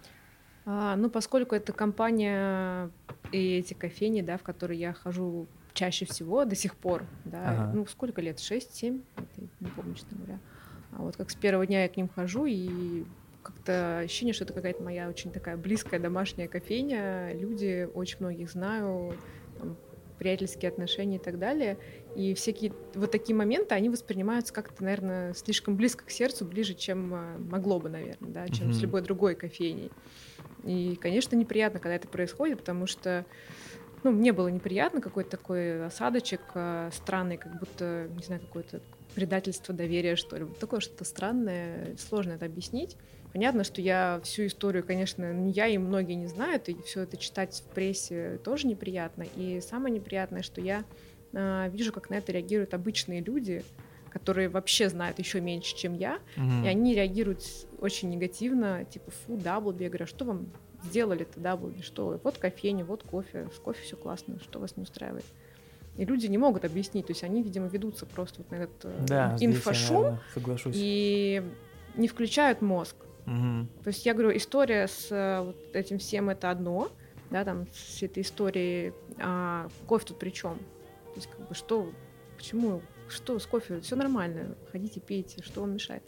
А, 0.66 0.97
ну, 0.97 1.09
поскольку 1.09 1.55
это 1.55 1.72
компания 1.72 2.91
и 3.31 3.59
эти 3.59 3.74
кофейни, 3.74 4.22
да, 4.22 4.37
в 4.37 4.43
которые 4.43 4.81
я 4.81 4.93
хожу 4.93 5.47
чаще 5.81 6.05
всего 6.05 6.45
до 6.45 6.55
сих 6.55 6.76
пор, 6.76 7.09
да, 7.24 7.47
Ага. 7.48 7.73
ну, 7.74 7.86
сколько 7.86 8.20
лет, 8.20 8.39
6-7, 8.39 9.02
не 9.61 9.70
помню, 9.70 9.94
честно 9.94 10.16
говоря. 10.19 10.40
А 10.90 11.02
вот 11.02 11.16
как 11.16 11.31
с 11.31 11.36
первого 11.36 11.66
дня 11.66 11.82
я 11.85 11.89
к 11.89 11.97
ним 11.97 12.09
хожу, 12.09 12.44
и 12.47 13.07
как-то 13.43 14.01
ощущение, 14.01 14.35
что 14.35 14.44
это 14.44 14.52
какая-то 14.52 14.82
моя 14.82 15.09
очень 15.09 15.32
такая 15.32 15.57
близкая 15.57 15.98
домашняя 16.01 16.48
кофейня, 16.48 17.32
люди, 17.32 17.89
очень 17.94 18.19
многих 18.20 18.51
знаю, 18.51 19.23
там, 19.57 19.78
приятельские 20.19 20.69
отношения 20.69 21.16
и 21.16 21.20
так 21.20 21.39
далее. 21.39 21.78
И 22.15 22.35
всякие 22.35 22.74
вот 22.94 23.11
такие 23.11 23.35
моменты, 23.35 23.74
они 23.74 23.89
воспринимаются 23.89 24.52
как-то, 24.52 24.85
наверное, 24.85 25.32
слишком 25.32 25.77
близко 25.78 26.05
к 26.05 26.11
сердцу, 26.11 26.44
ближе, 26.44 26.74
чем 26.74 27.15
э, 27.15 27.39
могло 27.39 27.81
бы, 27.81 27.89
наверное, 27.89 28.31
да, 28.31 28.48
чем 28.51 28.70
с 28.73 28.77
Мгм. 28.77 28.82
любой 28.82 29.01
другой 29.01 29.35
кофейней. 29.35 29.94
И, 30.62 30.97
конечно, 30.97 31.36
неприятно, 31.36 31.81
когда 31.81 31.94
это 31.97 32.09
происходит, 32.09 32.59
потому 32.59 32.86
что 32.86 33.24
ну, 34.05 34.10
мне 34.10 34.32
было 34.32 34.48
неприятно, 34.48 35.01
какой-то 35.01 35.31
такой 35.31 35.86
осадочек 35.86 36.40
э, 36.55 36.90
странный, 36.93 37.36
как 37.36 37.59
будто, 37.59 38.09
не 38.16 38.22
знаю, 38.22 38.40
какое-то 38.40 38.81
предательство 39.14 39.74
доверия, 39.74 40.16
что 40.16 40.36
ли. 40.36 40.44
Вот 40.44 40.59
такое 40.59 40.81
что-то 40.81 41.05
странное, 41.05 41.97
сложно 41.98 42.32
это 42.32 42.47
объяснить. 42.47 42.97
Понятно, 43.32 43.62
что 43.64 43.81
я 43.81 44.20
всю 44.24 44.47
историю, 44.47 44.85
конечно, 44.85 45.32
не 45.32 45.52
я 45.52 45.66
и 45.66 45.78
многие 45.78 46.14
не 46.14 46.27
знают, 46.27 46.68
и 46.68 46.77
все 46.82 47.02
это 47.02 47.16
читать 47.16 47.62
в 47.64 47.74
прессе 47.74 48.39
тоже 48.44 48.66
неприятно. 48.66 49.24
И 49.36 49.60
самое 49.60 49.94
неприятное, 49.94 50.43
что 50.43 50.60
я 50.60 50.85
э, 51.32 51.70
вижу, 51.70 51.93
как 51.93 52.10
на 52.10 52.14
это 52.14 52.32
реагируют 52.32 52.74
обычные 52.74 53.20
люди, 53.20 53.64
которые 54.10 54.48
вообще 54.48 54.89
знают 54.89 55.18
еще 55.20 55.40
меньше, 55.40 55.77
чем 55.77 55.94
я, 55.94 56.18
Мгм. 56.36 56.64
и 56.64 56.68
они 56.68 56.94
реагируют 56.94 57.43
очень 57.78 58.10
негативно, 58.10 58.85
типа, 58.85 59.10
фу, 59.10 59.36
Даблби, 59.36 59.85
я 59.85 59.89
говорю, 59.89 60.05
а 60.05 60.09
что 60.09 60.24
вам 60.24 60.52
сделали-то 60.85 61.40
что 61.82 62.07
вы? 62.07 62.20
вот 62.23 62.39
кофейня, 62.39 62.85
вот 62.85 63.02
кофе, 63.02 63.48
с 63.55 63.59
кофе 63.59 63.82
все 63.82 63.97
классно, 63.97 64.39
что 64.40 64.59
вас 64.59 64.77
не 64.77 64.82
устраивает? 64.82 65.24
И 65.97 66.05
люди 66.05 66.27
не 66.27 66.39
могут 66.39 66.65
объяснить, 66.65 67.07
то 67.07 67.12
есть 67.12 67.24
они, 67.24 67.43
видимо, 67.43 67.66
ведутся 67.66 68.07
просто 68.07 68.39
вот 68.39 68.51
на 68.51 68.57
этот 68.57 68.85
э, 68.85 69.05
Да, 69.07 69.36
здесь 69.36 69.40
я, 69.43 69.57
инфошум 69.57 69.97
наверное, 69.97 70.20
соглашусь. 70.32 70.74
и 70.78 71.43
не 71.97 72.09
включают 72.09 72.62
мозг. 72.62 72.97
Мгм. 73.27 73.69
То 73.82 73.89
есть 73.89 74.07
я 74.07 74.15
говорю, 74.15 74.35
история 74.36 74.86
с 74.89 75.09
э, 75.11 75.43
вот 75.43 75.57
этим 75.74 75.98
всем 75.98 76.31
это 76.31 76.51
одно, 76.51 76.89
да, 77.31 77.44
там 77.44 77.66
с 77.73 78.02
этой 78.02 78.23
историей, 78.23 78.93
а 79.19 79.69
кофе 79.86 80.07
тут 80.07 80.19
при 80.19 80.31
чем? 80.31 80.59
То 80.59 81.16
есть 81.16 81.28
как 81.28 81.48
бы 81.48 81.55
что, 81.55 81.93
почему, 82.36 82.81
что 83.09 83.39
с 83.39 83.47
кофе, 83.47 83.81
все 83.81 83.97
нормально, 83.97 84.55
ходите, 84.73 85.01
пейте, 85.01 85.43
что 85.43 85.61
вам 85.61 85.74
мешает? 85.74 86.02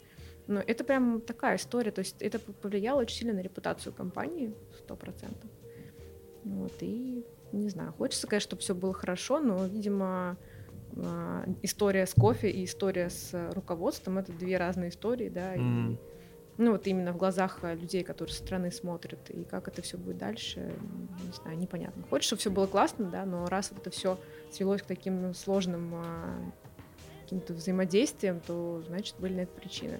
Но 0.47 0.59
это 0.59 0.83
прям 0.83 1.21
такая 1.21 1.55
история, 1.55 1.91
то 1.91 1.99
есть 1.99 2.21
это 2.21 2.39
повлияло 2.39 3.01
очень 3.01 3.17
сильно 3.17 3.33
на 3.33 3.39
репутацию 3.39 3.93
компании, 3.93 4.53
сто 4.77 4.95
процентов. 4.95 5.49
Вот, 6.43 6.73
и 6.81 7.25
не 7.53 7.69
знаю, 7.69 7.93
хочется, 7.93 8.27
конечно, 8.27 8.49
чтобы 8.49 8.61
все 8.61 8.75
было 8.75 8.93
хорошо, 8.93 9.39
но, 9.39 9.65
видимо, 9.65 10.37
а, 10.97 11.45
история 11.61 12.05
с 12.05 12.13
кофе 12.13 12.49
и 12.49 12.65
история 12.65 13.09
с 13.09 13.51
руководством 13.53 14.17
это 14.17 14.31
две 14.33 14.57
разные 14.57 14.89
истории, 14.89 15.29
да, 15.29 15.55
и 15.55 15.59
Мгм. 15.59 15.97
ну 16.57 16.71
вот 16.73 16.85
именно 16.87 17.13
в 17.13 17.17
глазах 17.17 17.59
э, 17.63 17.75
людей, 17.75 18.03
которые 18.03 18.33
со 18.33 18.43
стороны 18.43 18.71
смотрят, 18.71 19.29
и 19.29 19.43
как 19.45 19.67
это 19.67 19.81
все 19.81 19.97
будет 19.97 20.17
дальше, 20.17 20.59
не 21.25 21.31
знаю, 21.41 21.57
непонятно. 21.57 22.03
Хочешь, 22.09 22.27
чтобы 22.27 22.41
все 22.41 22.51
было 22.51 22.67
классно, 22.67 23.05
да, 23.05 23.25
но 23.25 23.45
раз 23.45 23.71
это 23.71 23.89
все 23.89 24.17
свелось 24.51 24.81
к 24.81 24.85
таким 24.85 25.33
сложным 25.33 25.95
а, 25.95 26.53
каким-то 27.23 27.53
взаимодействиям, 27.53 28.39
то 28.41 28.83
значит 28.87 29.15
были 29.19 29.35
на 29.35 29.41
это 29.41 29.53
причины. 29.53 29.99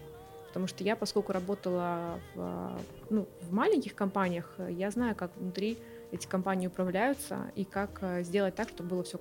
Потому 0.54 0.68
что 0.68 0.84
я, 0.84 0.96
поскольку 0.96 1.34
работала 1.34 2.20
в, 2.36 2.80
ну, 3.10 3.28
в 3.42 3.52
маленьких 3.52 3.96
компаниях, 3.96 4.54
э, 4.60 4.72
я 4.72 4.92
знаю, 4.92 5.16
как 5.16 5.36
внутри 5.36 5.80
эти 6.12 6.28
компании 6.28 6.68
управляются 6.68 7.52
и 7.56 7.66
как 7.66 7.98
э, 8.02 8.22
сделать 8.22 8.54
так, 8.54 8.70
чтобы 8.70 8.90
было 8.90 9.04
все 9.04 9.20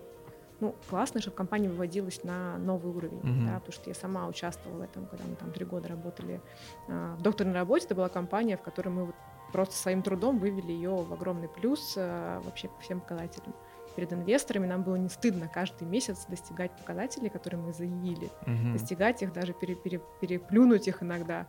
ну, 0.61 0.77
классно, 0.91 1.23
чтобы 1.23 1.35
компания 1.35 1.71
выводилась 1.71 2.23
на 2.23 2.59
новый 2.59 2.93
уровень, 2.93 3.21
Мгм. 3.23 3.47
да, 3.47 3.55
потому 3.55 3.73
что 3.73 3.89
я 3.89 3.95
сама 3.95 4.29
участвовала 4.29 4.81
в 4.81 4.83
этом, 4.83 5.07
когда 5.07 5.25
мы 5.25 5.37
там 5.37 5.51
три 5.53 5.65
года 5.65 5.89
работали 5.89 6.41
а, 6.87 7.17
в 7.17 7.23
докторной 7.23 7.55
работе. 7.55 7.87
Это 7.87 7.95
была 7.97 8.09
компания, 8.09 8.57
в 8.57 8.63
которой 8.63 8.91
мы 8.91 9.07
вот 9.07 9.15
просто 9.53 9.75
своим 9.75 10.03
трудом 10.03 10.39
вывели 10.39 10.71
ее 10.71 10.95
в 10.95 11.13
огромный 11.13 11.49
плюс 11.49 11.95
а, 11.97 12.41
вообще 12.43 12.69
по 12.69 12.81
всем 12.81 13.01
показателям. 13.01 13.55
Перед 13.97 14.12
инвесторами 14.12 14.66
нам 14.66 14.82
было 14.82 14.97
не 14.97 15.09
стыдно 15.09 15.48
каждый 15.48 15.86
месяц 15.86 16.24
достигать 16.27 16.70
показателей, 16.77 17.28
которые 17.28 17.60
мы 17.60 17.73
заявили, 17.73 18.31
Мгм. 18.47 18.73
достигать 18.73 19.23
их, 19.23 19.32
даже 19.32 19.52
пере- 19.52 19.74
пере- 19.74 20.01
переплюнуть 20.20 20.89
их 20.89 21.02
иногда. 21.02 21.47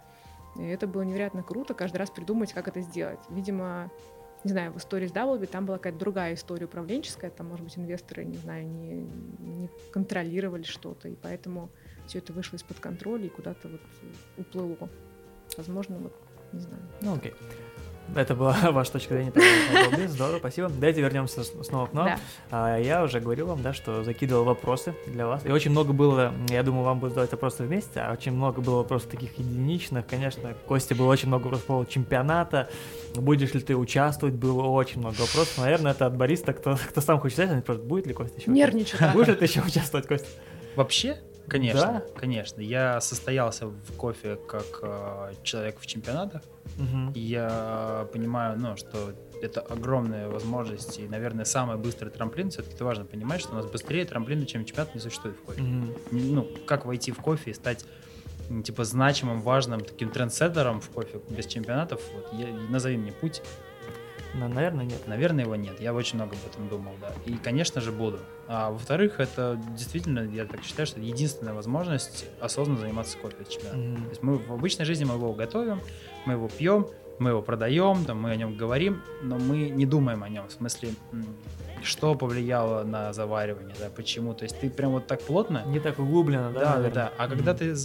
И 0.57 0.63
это 0.63 0.85
было 0.87 1.01
невероятно 1.03 1.41
круто, 1.43 1.73
каждый 1.73 1.97
раз 1.97 2.09
придумать, 2.11 2.53
как 2.53 2.67
это 2.67 2.81
сделать. 2.81 3.19
Видимо, 3.29 3.89
не 4.43 4.51
знаю, 4.51 4.73
в 4.73 4.77
истории 4.77 5.07
с 5.07 5.11
Даблби 5.11 5.45
там 5.45 5.65
была 5.65 5.77
какая-то 5.77 5.99
другая 5.99 6.33
история 6.33 6.65
управленческая, 6.65 7.31
там, 7.31 7.47
может 7.47 7.63
быть, 7.63 7.77
инвесторы, 7.77 8.25
не 8.25 8.35
знаю, 8.37 8.67
не, 8.67 8.93
не 9.39 9.69
контролировали 9.91 10.63
что-то, 10.63 11.07
и 11.07 11.15
поэтому 11.15 11.69
все 12.07 12.17
это 12.19 12.33
вышло 12.33 12.57
из-под 12.57 12.77
контроля 12.79 13.25
и 13.25 13.29
куда-то 13.29 13.69
вот 13.69 13.81
уплыло. 14.37 14.89
Возможно, 15.57 15.97
вот, 15.97 16.13
не 16.51 16.59
знаю. 16.59 16.81
Ну 17.01 17.15
окей. 17.15 17.33
Это 18.15 18.35
была 18.35 18.55
ваша 18.71 18.93
точка 18.93 19.15
зрения. 19.15 19.33
Здорово, 20.07 20.37
спасибо. 20.39 20.69
Давайте 20.69 21.01
вернемся 21.01 21.43
снова 21.43 21.87
к 21.87 21.93
нам. 21.93 22.05
Да. 22.05 22.17
А, 22.51 22.77
Я 22.77 23.03
уже 23.03 23.19
говорил 23.19 23.47
вам, 23.47 23.61
да, 23.61 23.73
что 23.73 24.03
закидывал 24.03 24.43
вопросы 24.43 24.93
для 25.07 25.25
вас. 25.25 25.45
И 25.45 25.49
очень 25.51 25.71
много 25.71 25.93
было, 25.93 26.33
я 26.49 26.63
думаю, 26.63 26.83
вам 26.83 26.99
будет 26.99 27.11
задавать 27.11 27.31
вопросы 27.31 27.63
вместе, 27.63 28.01
а 28.01 28.13
очень 28.13 28.31
много 28.33 28.61
было 28.61 28.77
вопросов 28.77 29.09
таких 29.09 29.37
единичных. 29.39 30.05
Конечно, 30.05 30.53
Косте 30.67 30.95
было 30.95 31.07
очень 31.07 31.27
много 31.27 31.43
вопросов 31.43 31.65
по 31.65 31.73
поводу 31.73 31.91
чемпионата. 31.91 32.69
Будешь 33.15 33.53
ли 33.53 33.61
ты 33.61 33.75
участвовать? 33.75 34.35
Было 34.35 34.63
очень 34.63 34.99
много 34.99 35.15
вопросов. 35.21 35.57
Наверное, 35.57 35.91
это 35.93 36.05
от 36.05 36.15
Бориса, 36.17 36.53
кто, 36.53 36.75
кто 36.89 37.01
сам 37.01 37.19
хочет 37.19 37.37
участвовать, 37.39 37.65
просто 37.65 37.83
будет 37.83 38.07
ли 38.07 38.13
Костя 38.13 38.39
еще 38.39 38.51
Нервничаю, 38.51 38.99
да. 38.99 39.11
Будешь 39.13 39.27
ли 39.29 39.35
ты 39.35 39.45
еще 39.45 39.61
участвовать, 39.61 40.07
Костя? 40.07 40.27
Вообще, 40.75 41.17
конечно, 41.47 41.81
Да? 41.81 42.19
конечно. 42.19 42.61
Я 42.61 43.01
состоялся 43.01 43.67
в 43.67 43.95
кофе 43.97 44.35
как 44.47 44.79
э, 44.81 45.33
человек 45.43 45.79
в 45.79 45.85
чемпионатах. 45.85 46.41
И 47.13 47.19
я 47.19 48.07
понимаю, 48.13 48.57
ну, 48.59 48.75
что 48.77 49.13
это 49.41 49.59
огромная 49.61 50.29
возможность 50.29 50.97
и, 50.99 51.07
наверное, 51.07 51.45
самый 51.45 51.77
быстрый 51.77 52.09
трамплин. 52.09 52.49
Все-таки 52.49 52.75
это 52.75 52.85
важно 52.85 53.05
понимать, 53.05 53.41
что 53.41 53.51
у 53.51 53.55
нас 53.55 53.65
быстрее 53.65 54.05
трамплина, 54.05 54.45
чем 54.45 54.63
чемпионат, 54.65 54.95
не 54.95 55.01
существует 55.01 55.35
в 55.37 55.41
кофе. 55.41 55.61
Не- 55.61 55.93
Ну, 56.11 56.47
как 56.65 56.85
войти 56.85 57.11
в 57.11 57.17
кофе 57.17 57.51
и 57.51 57.53
стать 57.53 57.85
типа 58.63 58.83
значимым, 58.85 59.41
важным 59.41 59.81
таким 59.81 60.09
трендсеттером 60.09 60.79
в 60.81 60.89
кофе 60.89 61.19
без 61.29 61.45
чемпионатов, 61.45 62.01
вот, 62.13 62.27
я, 62.33 62.47
назови 62.69 62.97
мне 62.97 63.11
путь, 63.11 63.41
Наверное, 64.33 64.85
нет. 64.85 65.07
Наверное, 65.07 65.43
его 65.45 65.55
нет. 65.55 65.79
Я 65.79 65.93
очень 65.93 66.15
много 66.15 66.35
об 66.35 66.51
этом 66.51 66.67
думал, 66.67 66.93
да. 66.99 67.11
И, 67.25 67.35
конечно 67.37 67.81
же, 67.81 67.91
буду. 67.91 68.19
А 68.47 68.71
во-вторых, 68.71 69.19
это 69.19 69.59
действительно, 69.75 70.19
я 70.21 70.45
так 70.45 70.63
считаю, 70.63 70.87
что 70.87 70.99
это 70.99 71.07
единственная 71.07 71.53
возможность 71.53 72.25
осознанно 72.41 72.79
заниматься 72.79 73.17
кофе. 73.17 73.35
Мгм. 73.73 74.03
То 74.03 74.09
есть 74.09 74.23
мы 74.23 74.37
в 74.37 74.51
обычной 74.51 74.85
жизни 74.85 75.03
мы 75.05 75.15
его 75.15 75.33
готовим, 75.33 75.81
мы 76.25 76.33
его 76.33 76.47
пьем, 76.49 76.87
мы 77.19 77.29
его 77.29 77.41
продаем, 77.41 78.05
там, 78.05 78.19
мы 78.21 78.31
о 78.31 78.35
нем 78.35 78.57
говорим, 78.57 79.01
но 79.21 79.37
мы 79.37 79.69
не 79.69 79.85
думаем 79.85 80.23
о 80.23 80.29
нем. 80.29 80.47
В 80.47 80.51
смысле, 80.51 80.89
что 81.83 82.15
повлияло 82.15 82.83
на 82.83 83.13
заваривание, 83.13 83.75
да, 83.79 83.89
почему. 83.95 84.33
То 84.33 84.43
есть 84.43 84.59
ты 84.59 84.69
прям 84.69 84.91
вот 84.91 85.05
так 85.05 85.21
плотно 85.21 85.63
Не 85.67 85.79
так 85.79 85.99
углубленно, 85.99 86.51
да? 86.51 86.59
да, 86.59 86.65
да, 86.65 86.73
наверное? 86.75 86.93
да. 86.93 87.11
А 87.17 87.27
когда 87.27 87.51
Мгм. 87.51 87.59
ты 87.59 87.75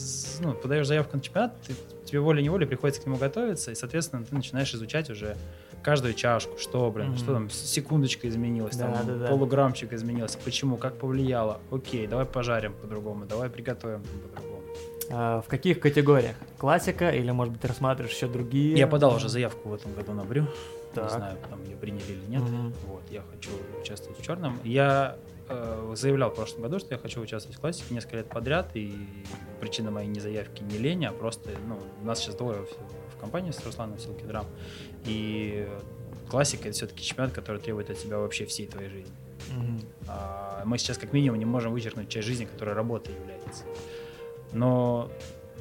ну, 0.40 0.54
подаешь 0.54 0.86
заявку 0.86 1.16
на 1.16 1.22
чемпионат, 1.22 1.60
ты- 1.62 1.74
тебе 2.04 2.20
волей-неволей 2.20 2.66
приходится 2.66 3.02
к 3.02 3.06
нему 3.06 3.16
готовиться, 3.16 3.70
и, 3.70 3.74
соответственно, 3.74 4.24
ты 4.24 4.34
начинаешь 4.34 4.72
изучать 4.74 5.10
уже 5.10 5.36
каждую 5.82 6.14
чашку, 6.14 6.58
что, 6.58 6.90
блин, 6.90 7.08
Мгм. 7.10 7.16
что 7.18 7.32
там, 7.32 7.50
секундочка 7.50 8.28
изменилась, 8.28 8.76
Да, 8.76 8.92
там, 8.92 9.06
да, 9.06 9.14
да. 9.16 9.26
полуграммчик 9.28 9.92
изменился, 9.92 10.38
почему, 10.44 10.76
как 10.76 10.94
повлияло, 10.96 11.60
окей, 11.70 12.06
давай 12.06 12.26
пожарим 12.26 12.74
по-другому, 12.74 13.24
давай 13.26 13.48
приготовим 13.50 14.02
по-другому. 14.02 14.62
А, 15.10 15.40
в 15.40 15.46
каких 15.46 15.80
категориях? 15.80 16.36
Классика 16.58 17.10
или, 17.10 17.30
может 17.30 17.54
быть, 17.54 17.64
рассматриваешь 17.64 18.14
еще 18.14 18.26
другие? 18.28 18.76
Я 18.76 18.86
подал 18.86 19.14
уже 19.14 19.28
заявку 19.28 19.70
в 19.70 19.74
этом 19.74 19.94
году 19.94 20.12
на 20.12 20.24
брю, 20.24 20.46
Так. 20.94 21.04
не 21.04 21.10
знаю, 21.10 21.36
там 21.48 21.64
ее 21.64 21.76
приняли 21.76 22.02
или 22.12 22.26
нет, 22.28 22.42
Мгм. 22.42 22.74
вот, 22.86 23.02
я 23.10 23.22
хочу 23.32 23.50
участвовать 23.80 24.18
в 24.18 24.22
черном. 24.22 24.58
Я 24.64 25.16
э, 25.50 25.94
заявлял 25.96 26.30
в 26.30 26.34
прошлом 26.34 26.60
году, 26.60 26.78
что 26.78 26.92
я 26.94 26.98
хочу 27.00 27.22
участвовать 27.22 27.56
в 27.56 27.60
классике 27.62 27.94
несколько 27.94 28.18
лет 28.18 28.28
подряд, 28.28 28.72
и 28.74 28.92
причина 29.60 29.90
моей 29.90 30.06
не 30.08 30.20
заявки 30.20 30.62
не 30.62 30.76
лень, 30.76 31.06
а 31.06 31.12
просто, 31.12 31.48
ну, 31.66 31.78
у 32.02 32.04
нас 32.04 32.18
сейчас 32.18 32.34
двое 32.34 32.66
в, 32.66 32.68
в 33.18 33.20
компании 33.20 33.50
с 33.50 33.64
Русланом 33.64 33.98
Силки 33.98 34.22
Драм, 34.22 34.46
и 35.04 35.68
классика 36.30 36.68
это 36.68 36.72
все-таки 36.72 37.04
чемпионат, 37.04 37.32
который 37.32 37.60
требует 37.60 37.90
от 37.90 37.98
тебя 37.98 38.18
вообще 38.18 38.46
всей 38.46 38.66
твоей 38.66 38.88
жизни. 38.88 39.14
Мгм. 39.50 39.80
А, 40.08 40.62
мы 40.64 40.78
сейчас 40.78 40.98
как 40.98 41.12
минимум 41.12 41.38
не 41.38 41.44
можем 41.44 41.72
вычеркнуть 41.72 42.08
часть 42.08 42.26
жизни, 42.26 42.44
которая 42.44 42.74
работой 42.74 43.14
является. 43.14 43.64
Но 44.52 45.10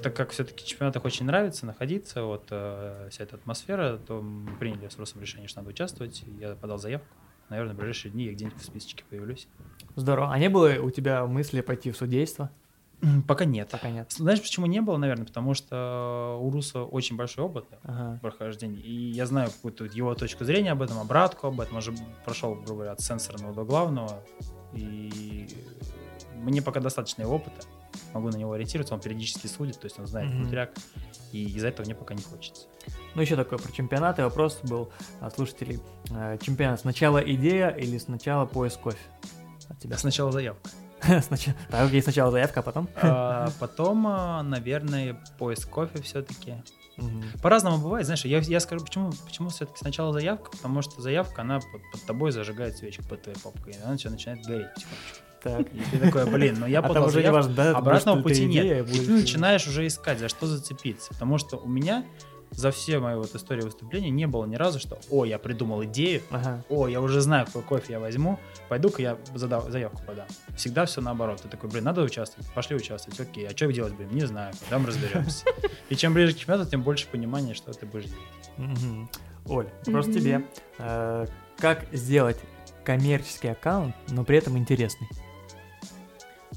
так 0.02 0.16
как 0.16 0.32
все-таки 0.32 0.66
чемпионатах 0.66 1.06
очень 1.06 1.26
нравится 1.26 1.66
находиться, 1.66 2.24
вот 2.24 2.48
э, 2.52 3.08
вся 3.12 3.24
эта 3.24 3.36
атмосфера, 3.36 3.98
то 3.98 4.22
мы 4.22 4.56
приняли 4.58 4.88
с 4.88 4.98
Росом 4.98 5.22
решение, 5.22 5.48
что 5.48 5.60
надо 5.60 5.72
участвовать. 5.72 6.24
Я 6.40 6.56
подал 6.56 6.78
заявку. 6.78 7.08
Наверное, 7.50 7.74
в 7.74 7.78
ближайшие 7.78 8.12
дни 8.12 8.26
я 8.26 8.34
где-нибудь 8.34 8.60
в 8.60 8.66
списочке 8.66 9.04
появлюсь. 9.10 9.48
Здорово. 9.96 10.32
А 10.32 10.40
не 10.40 10.50
было 10.50 10.74
у 10.82 10.92
тебя 10.92 11.26
мысли 11.26 11.62
пойти 11.62 11.92
в 11.92 11.98
судейство? 11.98 12.52
Пока 13.28 13.46
нет. 13.46 13.70
Пока 13.70 13.90
нет. 13.90 14.12
Знаешь, 14.12 14.42
почему 14.42 14.66
не 14.66 14.82
было, 14.82 14.98
наверное? 14.98 15.26
Потому 15.26 15.54
что 15.54 16.38
у 16.42 16.50
Руса 16.50 16.84
очень 16.84 17.16
большой 17.16 17.46
опыт 17.46 17.66
Ага. 17.84 18.20
прохождения. 18.22 18.80
И 18.82 19.12
я 19.12 19.26
знаю 19.26 19.52
какую-то 19.52 19.86
его 19.86 20.16
точку 20.16 20.46
зрения 20.46 20.72
об 20.72 20.82
этом, 20.82 20.98
обратку 21.00 21.48
об 21.48 21.62
этом. 21.62 21.76
Он 21.76 21.82
же 21.82 21.94
прошел, 22.26 22.56
грубо 22.56 22.74
говоря, 22.74 22.92
от 22.94 23.02
сенсорного 23.02 23.54
до 23.54 23.64
главного. 23.66 24.24
И 24.74 25.48
мне 26.36 26.62
пока 26.62 26.80
достаточно 26.80 27.22
его 27.22 27.36
опыта. 27.36 27.62
Могу 28.14 28.30
на 28.30 28.36
него 28.38 28.54
ориентироваться. 28.54 28.94
Он 28.96 29.00
периодически 29.00 29.48
судит, 29.48 29.80
то 29.80 29.86
есть 29.86 30.00
он 30.00 30.08
знает 30.08 30.30
Мгм. 30.30 30.42
внутряк. 30.42 30.72
И 31.32 31.44
из-за 31.56 31.68
этого 31.68 31.86
мне 31.86 31.94
пока 31.96 32.14
не 32.16 32.22
хочется. 32.24 32.68
Ну, 33.16 33.22
еще 33.22 33.36
такой 33.36 33.58
про 33.60 33.72
чемпионаты 33.72 34.24
вопрос 34.24 34.60
был 34.64 34.92
от 35.20 35.36
слушателей. 35.36 35.80
Э, 36.10 36.38
Чемпионат 36.42 36.80
сначала 36.82 37.18
идея 37.20 37.70
или 37.70 37.98
сначала 37.98 38.46
поиск 38.46 38.80
кофе? 38.82 38.98
От 39.70 39.80
тебя. 39.80 39.98
Сначала 39.98 40.32
заявка. 40.32 40.70
Окей, 41.72 42.02
сначала 42.02 42.32
заявка, 42.32 42.60
а 42.60 42.64
потом? 42.64 42.90
А 43.02 43.50
Потом, 43.60 44.08
а, 44.08 44.44
наверное, 44.44 45.18
поиск 45.38 45.70
кофе 45.70 46.02
все-таки. 46.02 46.56
По-разному 47.44 47.78
бывает, 47.78 48.06
знаешь, 48.06 48.26
я, 48.26 48.40
я 48.40 48.60
скажу, 48.60 48.84
почему, 48.84 49.12
почему 49.26 49.50
все-таки 49.50 49.78
сначала 49.78 50.12
заявка, 50.14 50.50
потому 50.50 50.82
что 50.82 51.00
заявка, 51.00 51.44
она 51.44 51.60
под, 51.60 51.82
под 51.92 52.02
тобой 52.08 52.32
зажигает 52.32 52.76
свечку 52.76 53.04
под 53.04 53.22
твоей 53.22 53.38
попкой, 53.38 53.74
и 53.74 53.78
она 53.78 53.92
начинает 53.92 54.44
гореть 54.46 54.68
потихонечку. 54.74 55.28
Так. 55.44 55.62
И 55.74 55.80
ты 55.92 56.00
такой, 56.00 56.26
блин, 56.26 56.58
ну 56.60 56.66
я 56.66 56.80
А 56.80 56.82
подал 56.82 57.10
заявку, 57.10 57.36
важно, 57.36 57.54
да? 57.54 57.78
обратного 57.78 58.22
пути 58.24 58.50
идея, 58.50 58.84
нет. 58.84 58.90
И 58.90 59.06
ты 59.06 59.12
начинаешь 59.12 59.68
уже 59.68 59.86
искать, 59.86 60.20
за 60.20 60.30
что 60.30 60.48
зацепиться. 60.48 61.14
Потому 61.14 61.38
что 61.38 61.58
у 61.58 61.70
меня 61.70 62.04
за 62.52 62.72
все 62.72 63.00
мои 63.00 63.16
вот 63.16 63.34
истории 63.36 63.62
выступления 63.62 64.10
не 64.10 64.26
было 64.28 64.46
ни 64.46 64.56
разу, 64.56 64.80
что 64.80 64.98
«О, 65.12 65.26
я 65.26 65.38
придумал 65.38 65.84
идею, 65.86 66.22
Ага. 66.30 66.64
о, 66.70 66.88
я 66.88 67.02
уже 67.02 67.22
знаю, 67.22 67.46
какой 67.46 67.62
кофе 67.64 67.94
я 67.94 68.00
возьму, 68.00 68.40
пойду-ка 68.70 69.02
я 69.02 69.18
задав- 69.36 69.70
заявку 69.70 70.02
подам». 70.06 70.26
Всегда 70.56 70.86
все 70.86 71.02
наоборот. 71.02 71.42
Ты 71.42 71.50
такой, 71.50 71.70
блин, 71.70 71.84
надо 71.84 72.02
участвовать, 72.02 72.50
пошли 72.54 72.76
участвовать, 72.76 73.20
окей, 73.20 73.48
а 73.48 73.52
что 73.52 73.72
делать 73.72 73.94
будем? 73.94 74.16
Не 74.16 74.26
знаю, 74.26 74.54
там 74.70 74.86
разберемся. 74.86 75.46
И 75.90 75.96
чем 75.96 76.14
ближе 76.14 76.34
к 76.34 76.38
чемпионату, 76.38 76.70
тем 76.70 76.82
больше 76.84 77.08
понимания, 77.08 77.54
что 77.54 77.72
ты 77.74 77.86
будешь 77.86 78.06
делать. 78.58 79.10
Оль, 79.48 79.70
вопрос 79.86 80.06
тебе. 80.08 80.46
Э, 80.80 81.26
Как 81.58 81.86
сделать 81.92 82.38
коммерческий 82.84 83.50
аккаунт, 83.50 83.96
но 84.10 84.24
при 84.24 84.38
этом 84.38 84.58
интересный? 84.58 85.08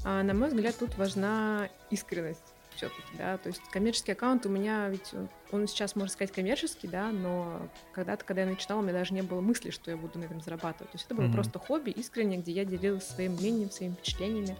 А, 0.03 0.23
на 0.23 0.33
мой 0.33 0.49
взгляд, 0.49 0.75
тут 0.77 0.97
важна 0.97 1.69
искренность 1.89 2.50
все-таки, 2.81 3.17
да, 3.17 3.37
то 3.37 3.47
есть 3.47 3.61
коммерческий 3.69 4.13
аккаунт 4.13 4.45
у 4.47 4.49
меня, 4.49 4.89
ведь 4.89 5.13
он, 5.13 5.29
он 5.51 5.67
сейчас, 5.67 5.95
можно 5.95 6.11
сказать, 6.11 6.31
коммерческий, 6.33 6.87
да, 6.87 7.11
но 7.11 7.69
когда-то, 7.93 8.25
когда 8.25 8.41
я 8.41 8.47
начинала, 8.47 8.79
у 8.79 8.83
меня 8.83 8.93
даже 8.93 9.13
не 9.13 9.21
было 9.21 9.39
мысли, 9.39 9.69
что 9.69 9.91
я 9.91 9.97
буду 9.97 10.17
на 10.17 10.23
этом 10.23 10.41
зарабатывать, 10.41 10.91
то 10.91 10.95
есть 10.95 11.05
это 11.05 11.13
было 11.13 11.25
Мгм. 11.25 11.33
просто 11.33 11.59
хобби 11.59 11.91
искренне, 11.91 12.37
где 12.37 12.51
я 12.51 12.65
делилась 12.65 13.05
своим 13.07 13.33
мнением, 13.33 13.69
своими 13.69 13.93
впечатлениями. 13.93 14.57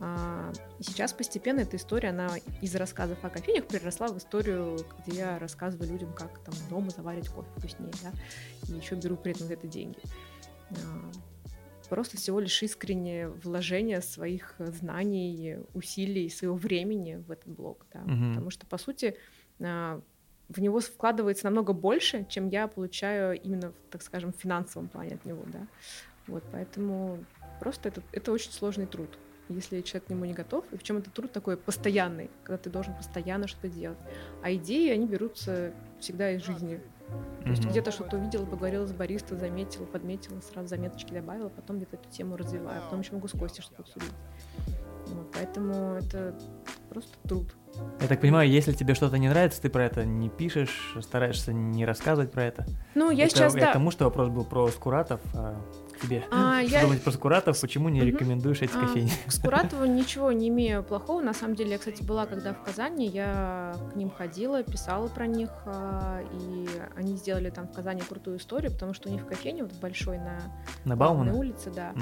А, 0.00 0.52
и 0.78 0.82
сейчас 0.84 1.12
постепенно 1.12 1.60
эта 1.60 1.76
история, 1.76 2.10
она 2.10 2.28
из 2.60 2.76
рассказов 2.76 3.18
о 3.24 3.30
кофейнях 3.30 3.66
переросла 3.66 4.08
в 4.08 4.18
историю, 4.18 4.78
где 5.06 5.18
я 5.18 5.38
рассказываю 5.38 5.90
людям, 5.90 6.12
как 6.12 6.38
там 6.40 6.54
дома 6.68 6.90
заварить 6.90 7.28
кофе 7.28 7.48
вкуснее, 7.56 7.92
да, 8.02 8.12
и 8.68 8.78
еще 8.78 8.94
беру 8.94 9.16
при 9.16 9.32
этом 9.32 9.46
за 9.46 9.54
это 9.54 9.66
деньги. 9.66 9.98
Просто 11.88 12.16
всего 12.16 12.40
лишь 12.40 12.62
искреннее 12.62 13.28
вложение 13.28 14.02
своих 14.02 14.54
знаний, 14.58 15.58
усилий, 15.74 16.28
своего 16.28 16.56
времени 16.56 17.16
в 17.26 17.30
этот 17.30 17.48
блог, 17.48 17.86
да. 17.92 18.00
Мгм. 18.00 18.34
Потому 18.34 18.50
что, 18.50 18.66
по 18.66 18.78
сути, 18.78 19.16
а, 19.60 20.00
в 20.48 20.60
него 20.60 20.80
вкладывается 20.80 21.44
намного 21.44 21.72
больше, 21.72 22.26
чем 22.28 22.48
я 22.48 22.68
получаю 22.68 23.40
именно, 23.40 23.70
в, 23.70 23.74
так 23.90 24.02
скажем, 24.02 24.32
в 24.32 24.36
финансовом 24.36 24.88
плане 24.88 25.14
от 25.14 25.24
него, 25.24 25.44
да. 25.46 25.66
Вот, 26.26 26.44
поэтому 26.52 27.24
просто 27.60 27.88
это, 27.88 28.02
это 28.12 28.32
очень 28.32 28.52
сложный 28.52 28.86
труд, 28.86 29.08
если 29.48 29.80
человек 29.80 30.06
к 30.06 30.10
нему 30.10 30.24
не 30.26 30.34
готов. 30.34 30.64
И 30.72 30.76
причем 30.76 30.98
это 30.98 31.10
труд 31.10 31.32
такой 31.32 31.56
постоянный, 31.56 32.30
когда 32.44 32.58
ты 32.58 32.70
должен 32.70 32.94
постоянно 32.94 33.46
что-то 33.46 33.68
делать. 33.68 33.98
А 34.42 34.52
идеи, 34.54 34.90
они 34.90 35.06
берутся 35.06 35.72
всегда 36.00 36.32
из 36.32 36.42
жизни. 36.44 36.80
То 37.42 37.48
есть 37.50 37.62
Мгм. 37.62 37.70
где-то 37.70 37.90
что-то 37.90 38.16
увидела, 38.16 38.44
поговорила 38.44 38.86
с 38.86 38.92
бариста, 38.92 39.36
заметила, 39.36 39.86
подметила, 39.86 40.40
сразу 40.40 40.68
заметочки 40.68 41.12
добавила, 41.12 41.48
потом 41.48 41.76
где-то 41.78 41.96
эту 41.96 42.10
тему 42.10 42.36
развиваю, 42.36 42.82
потом 42.82 43.00
еще 43.00 43.14
могу 43.14 43.28
с 43.28 43.32
Костей 43.32 43.62
что-то 43.62 43.82
обсудить. 43.82 44.12
Вот, 45.06 45.30
поэтому 45.32 45.94
это 45.94 46.38
просто 46.90 47.16
труд. 47.26 47.54
Я 48.00 48.08
так 48.08 48.20
понимаю, 48.20 48.48
если 48.50 48.72
тебе 48.72 48.94
что-то 48.94 49.16
не 49.16 49.28
нравится, 49.28 49.62
ты 49.62 49.70
про 49.70 49.84
это 49.84 50.04
не 50.04 50.28
пишешь, 50.28 50.94
стараешься 51.00 51.52
не 51.52 51.86
рассказывать 51.86 52.32
про 52.32 52.44
это. 52.44 52.66
Ну, 52.94 53.10
я 53.10 53.24
это, 53.24 53.36
сейчас, 53.36 53.54
я 53.54 53.60
да. 53.60 53.70
к 53.70 53.72
тому, 53.72 53.90
что 53.90 54.04
вопрос 54.04 54.28
был 54.28 54.44
про 54.44 54.68
Скуратов, 54.68 55.20
а 55.34 55.58
тебе. 56.00 56.24
А, 56.30 56.60
я- 56.60 56.82
думать 56.82 57.02
про 57.02 57.12
Скуратов, 57.12 57.60
почему 57.60 57.88
не 57.88 58.00
рекомендуешь 58.00 58.62
эти 58.62 58.76
А, 58.76 58.80
кофейни? 58.80 59.10
К 59.26 59.32
Скуратову 59.32 59.84
ничего 59.84 60.32
не 60.32 60.48
имею 60.48 60.82
плохого. 60.82 61.20
На 61.20 61.34
самом 61.34 61.54
деле, 61.54 61.72
я, 61.72 61.78
кстати, 61.78 62.02
была 62.02 62.26
когда 62.26 62.52
в 62.54 62.62
Казани, 62.62 63.06
я 63.08 63.74
к 63.92 63.96
ним 63.96 64.10
ходила, 64.10 64.62
писала 64.62 65.08
про 65.08 65.26
них, 65.26 65.50
а, 65.66 66.20
и 66.40 66.66
они 66.96 67.16
сделали 67.16 67.50
там 67.50 67.68
в 67.68 67.72
Казани 67.72 68.02
крутую 68.02 68.38
историю, 68.38 68.72
потому 68.72 68.94
что 68.94 69.08
у 69.08 69.12
них 69.12 69.22
в 69.22 69.26
кофейне 69.26 69.62
вот 69.64 69.72
большой 69.74 70.18
на 70.18 70.40
На 70.84 70.96
Баумана? 70.96 71.34
улице, 71.34 71.70
да. 71.70 71.92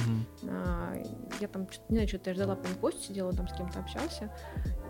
А, 0.48 0.94
Я 1.40 1.48
там, 1.48 1.66
не 1.88 1.96
знаю, 1.96 2.08
что-то 2.08 2.30
я 2.30 2.34
ждала, 2.34 2.56
по 2.56 2.68
Костю 2.80 3.02
сидела, 3.02 3.32
там 3.32 3.48
с 3.48 3.52
кем-то 3.54 3.80
общался. 3.80 4.30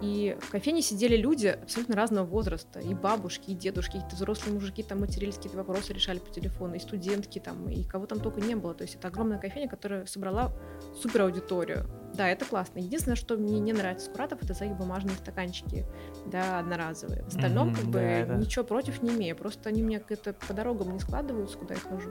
И 0.03 0.37
в 0.41 0.51
кофейне 0.51 0.83
сидели 0.83 1.17
люди 1.17 1.47
абсолютно 1.47 1.97
разного 1.97 2.27
возраста. 2.27 2.81
И 2.81 2.95
бабушки, 2.95 3.51
и 3.51 3.55
дедушки, 3.55 3.93
какие-то 3.93 4.17
взрослые 4.17 4.55
мужики 4.55 4.83
там 4.83 5.01
матерились, 5.01 5.37
какие-то 5.37 5.57
вопросы 5.59 5.93
решали 5.93 6.19
по 6.19 6.31
телефону, 6.31 6.75
и 6.75 6.79
студентки 6.79 7.39
там, 7.39 7.69
и 7.69 7.83
кого 7.85 8.07
там 8.07 8.21
только 8.21 8.41
не 8.41 8.55
было. 8.55 8.75
То 8.75 8.83
есть 8.83 8.96
это 8.97 9.09
огромная 9.09 9.39
кофейня, 9.39 9.69
которая 9.69 10.07
собрала 10.07 10.53
супер 11.01 11.23
аудиторию. 11.23 11.87
Да, 12.15 12.29
это 12.29 12.45
классно. 12.45 12.79
Единственное, 12.79 13.17
что 13.17 13.37
мне 13.37 13.59
не 13.61 13.73
нравится 13.73 14.07
с 14.07 14.09
Куратов, 14.09 14.43
это 14.43 14.55
за 14.55 14.65
их 14.65 14.77
бумажные 14.77 15.17
стаканчики, 15.17 15.87
да, 16.31 16.59
одноразовые. 16.59 17.23
В 17.25 17.29
остальном, 17.29 17.69
Мгм, 17.69 17.77
как 17.77 17.85
бы, 17.87 18.25
да, 18.29 18.35
ничего 18.37 18.65
против 18.65 19.03
не 19.03 19.11
имею. 19.15 19.37
Просто 19.37 19.69
они 19.69 19.83
мне 19.83 20.01
как-то 20.01 20.33
по 20.33 20.53
дорогам 20.53 20.93
не 20.93 20.99
складываются, 20.99 21.59
куда 21.59 21.75
я 21.75 21.81
хожу. 21.81 22.11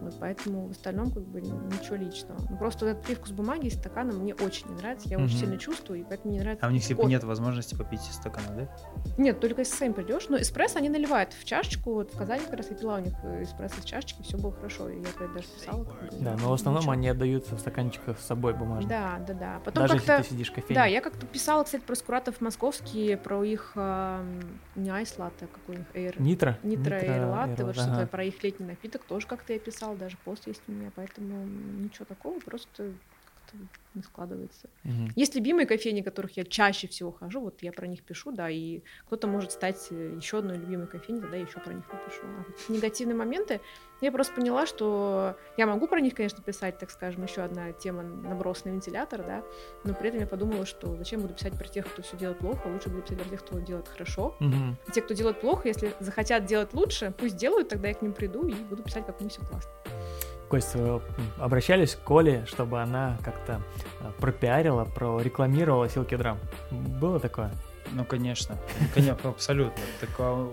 Вот 0.00 0.14
поэтому 0.20 0.68
в 0.68 0.70
остальном 0.72 1.10
как 1.10 1.22
бы 1.24 1.40
ничего 1.40 1.96
личного. 1.96 2.38
Ну, 2.50 2.56
просто 2.58 2.84
вот 2.84 2.92
этот 2.92 3.04
привкус 3.04 3.30
бумаги 3.32 3.66
и 3.66 3.70
стакана 3.70 4.12
мне 4.12 4.34
очень 4.34 4.68
не 4.68 4.74
нравится. 4.74 5.08
Я 5.08 5.16
очень 5.16 5.30
Мгм. 5.36 5.38
сильно 5.38 5.58
чувствую, 5.58 6.00
и 6.00 6.04
поэтому 6.04 6.28
мне 6.30 6.38
не 6.38 6.42
нравится. 6.44 6.66
А 6.66 6.68
у 6.68 6.72
них 6.72 6.84
типа 6.84 7.02
кофе. 7.02 7.14
нет 7.14 7.24
возможности 7.24 7.74
попить 7.74 8.00
из 8.08 8.14
стакана, 8.14 8.46
да? 8.56 8.76
Нет, 9.18 9.40
только 9.40 9.62
если 9.62 9.74
сам 9.74 9.94
придешь. 9.94 10.28
Но 10.28 10.36
эспрессо 10.38 10.78
они 10.78 10.90
наливают 10.90 11.32
в 11.32 11.44
чашечку. 11.44 11.94
Вот 11.94 12.12
в 12.12 12.16
Казани 12.18 12.42
как 12.44 12.54
раз 12.54 12.70
я 12.70 12.76
пила 12.76 12.96
у 12.96 13.00
них 13.00 13.14
э, 13.24 13.42
эспрессо 13.42 13.78
из 13.78 13.84
чашечки, 13.84 14.22
все 14.22 14.36
было 14.36 14.52
хорошо. 14.52 14.88
И 14.90 14.98
я 15.00 15.08
про 15.16 15.24
это 15.24 15.34
даже 15.34 15.46
писала. 15.48 15.84
как 15.84 16.10
бы, 16.12 16.16
Да, 16.20 16.36
но 16.40 16.50
в 16.50 16.52
основном 16.52 16.82
ничего. 16.82 16.92
они 16.92 17.08
отдаются 17.08 17.56
в 17.56 17.60
стаканчиках 17.60 18.18
с 18.20 18.26
собой 18.26 18.52
бумажных. 18.52 18.88
Да, 18.88 19.18
да, 19.26 19.34
да. 19.34 19.60
Потом 19.64 19.84
Даже 19.84 19.94
если 19.94 20.06
как-то... 20.06 20.22
ты 20.24 20.28
сидишь 20.30 20.50
в 20.50 20.54
кофейне. 20.54 20.74
Да, 20.74 20.84
я 20.86 21.00
как-то 21.00 21.26
писала, 21.26 21.64
кстати, 21.64 21.82
про 21.82 21.94
скуратов 21.96 22.40
московские, 22.40 23.16
про 23.16 23.42
их 23.46 23.72
не 23.76 24.90
айс 24.90 25.18
латте, 25.18 25.46
а 25.46 25.48
какой 25.48 25.76
у 25.76 25.78
них 25.78 25.86
эйр. 25.94 26.20
Нитро? 26.20 26.56
Нитро 26.62 26.98
и 26.98 27.20
латте, 27.20 27.64
вот 27.64 27.74
что-то 27.74 27.92
ага. 27.92 28.06
про 28.06 28.24
их 28.24 28.42
летний 28.42 28.66
напиток 28.66 29.04
тоже 29.04 29.26
как-то 29.26 29.52
я 29.52 29.58
писала, 29.58 29.96
даже 29.96 30.16
пост 30.24 30.46
есть 30.46 30.62
у 30.68 30.72
меня, 30.72 30.90
поэтому 30.94 31.44
ничего 31.46 32.04
такого, 32.04 32.38
просто 32.40 32.92
не 33.96 34.02
складывается. 34.02 34.68
Мгм. 34.84 35.10
Есть 35.16 35.34
любимые 35.34 35.66
кофейни, 35.66 36.02
которых 36.02 36.36
я 36.36 36.44
чаще 36.44 36.86
всего 36.86 37.10
хожу, 37.10 37.40
вот 37.40 37.62
я 37.62 37.72
про 37.72 37.86
них 37.86 38.02
пишу, 38.02 38.30
да, 38.30 38.48
и 38.48 38.82
кто-то 39.06 39.26
может 39.26 39.52
стать 39.52 39.90
еще 39.90 40.38
одной 40.38 40.58
любимой 40.58 40.86
кофейней, 40.86 41.22
тогда 41.22 41.36
я 41.36 41.42
еще 41.42 41.58
про 41.58 41.72
них 41.72 41.84
напишу. 41.90 42.22
А 42.22 42.44
вот 42.46 42.68
негативные 42.68 43.16
моменты, 43.16 43.60
я 44.02 44.12
просто 44.12 44.34
поняла, 44.34 44.66
что 44.66 45.36
я 45.56 45.66
могу 45.66 45.88
про 45.88 46.00
них, 46.00 46.14
конечно, 46.14 46.42
писать, 46.42 46.78
так 46.78 46.90
скажем, 46.90 47.24
еще 47.24 47.40
одна 47.40 47.72
тема 47.72 48.02
наброс 48.02 48.64
на 48.64 48.70
вентилятор, 48.70 49.24
да, 49.24 49.42
но 49.84 49.94
при 49.94 50.10
этом 50.10 50.20
я 50.20 50.26
подумала, 50.26 50.66
что 50.66 50.94
зачем 50.96 51.22
буду 51.22 51.34
писать 51.34 51.58
про 51.58 51.66
тех, 51.66 51.86
кто 51.86 52.02
все 52.02 52.16
делает 52.16 52.38
плохо, 52.38 52.66
лучше 52.68 52.90
буду 52.90 53.02
писать 53.02 53.18
про 53.18 53.30
тех, 53.30 53.40
кто 53.44 53.58
делает 53.58 53.88
хорошо. 53.88 54.36
И 54.40 54.92
те, 54.92 55.00
кто 55.00 55.14
делает 55.14 55.40
плохо, 55.40 55.68
если 55.68 55.94
захотят 56.00 56.44
делать 56.44 56.74
лучше, 56.74 57.14
пусть 57.18 57.36
делают, 57.36 57.68
тогда 57.68 57.88
я 57.88 57.94
к 57.94 58.02
ним 58.02 58.12
приду 58.12 58.46
и 58.46 58.54
буду 58.54 58.82
писать, 58.82 59.06
как 59.06 59.20
у 59.20 59.24
них 59.24 59.32
все 59.32 59.40
классно. 59.40 59.72
Кость, 60.48 60.76
обращались 61.38 61.96
к 61.96 62.00
Коле, 62.00 62.44
чтобы 62.46 62.80
она 62.80 63.16
как-то 63.24 63.60
э, 64.00 64.10
пропиарила, 64.20 64.84
прорекламировала 64.84 65.88
Силки 65.88 66.16
Драм? 66.16 66.38
Было 66.70 67.18
такое? 67.18 67.50
Ну, 67.92 68.04
конечно. 68.04 68.56
Конечно, 68.94 69.30
абсолютно. 69.30 69.82
Так, 70.00 70.10
а, 70.18 70.50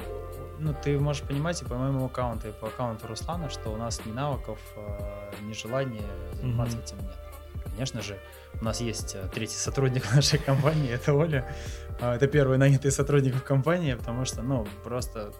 ну, 0.60 0.76
ты 0.84 0.99
можешь 0.99 1.22
понимать 1.24 1.61
и 1.61 1.65
по 1.65 1.76
моему 1.76 2.06
аккаунту, 2.06 2.48
и 2.49 2.52
по 2.52 2.68
аккаунту 2.68 3.07
Руслана, 3.07 3.49
что 3.49 3.70
у 3.70 3.78
нас 3.78 4.02
ни 4.06 4.11
навыков, 4.11 4.60
а, 4.78 5.32
ни 5.41 5.53
желания 5.53 6.02
заниматься 6.34 6.78
Мгм. 6.78 6.86
этим 6.86 6.98
нет. 6.99 7.15
Конечно 7.65 8.02
же, 8.02 8.20
у 8.61 8.65
нас 8.65 8.82
есть 8.82 9.15
а, 9.15 9.28
третий 9.28 9.57
сотрудник 9.57 10.11
нашей 10.15 10.40
компании, 10.40 10.91
это 10.91 11.14
Оля. 11.14 11.52
А, 12.02 12.15
Это 12.15 12.28
первый 12.28 12.57
нанятый 12.57 12.91
сотрудник 12.91 13.36
в 13.36 13.44
компании, 13.44 13.94
потому 13.94 14.26
что, 14.26 14.41
ну, 14.41 14.68
просто 14.84 15.32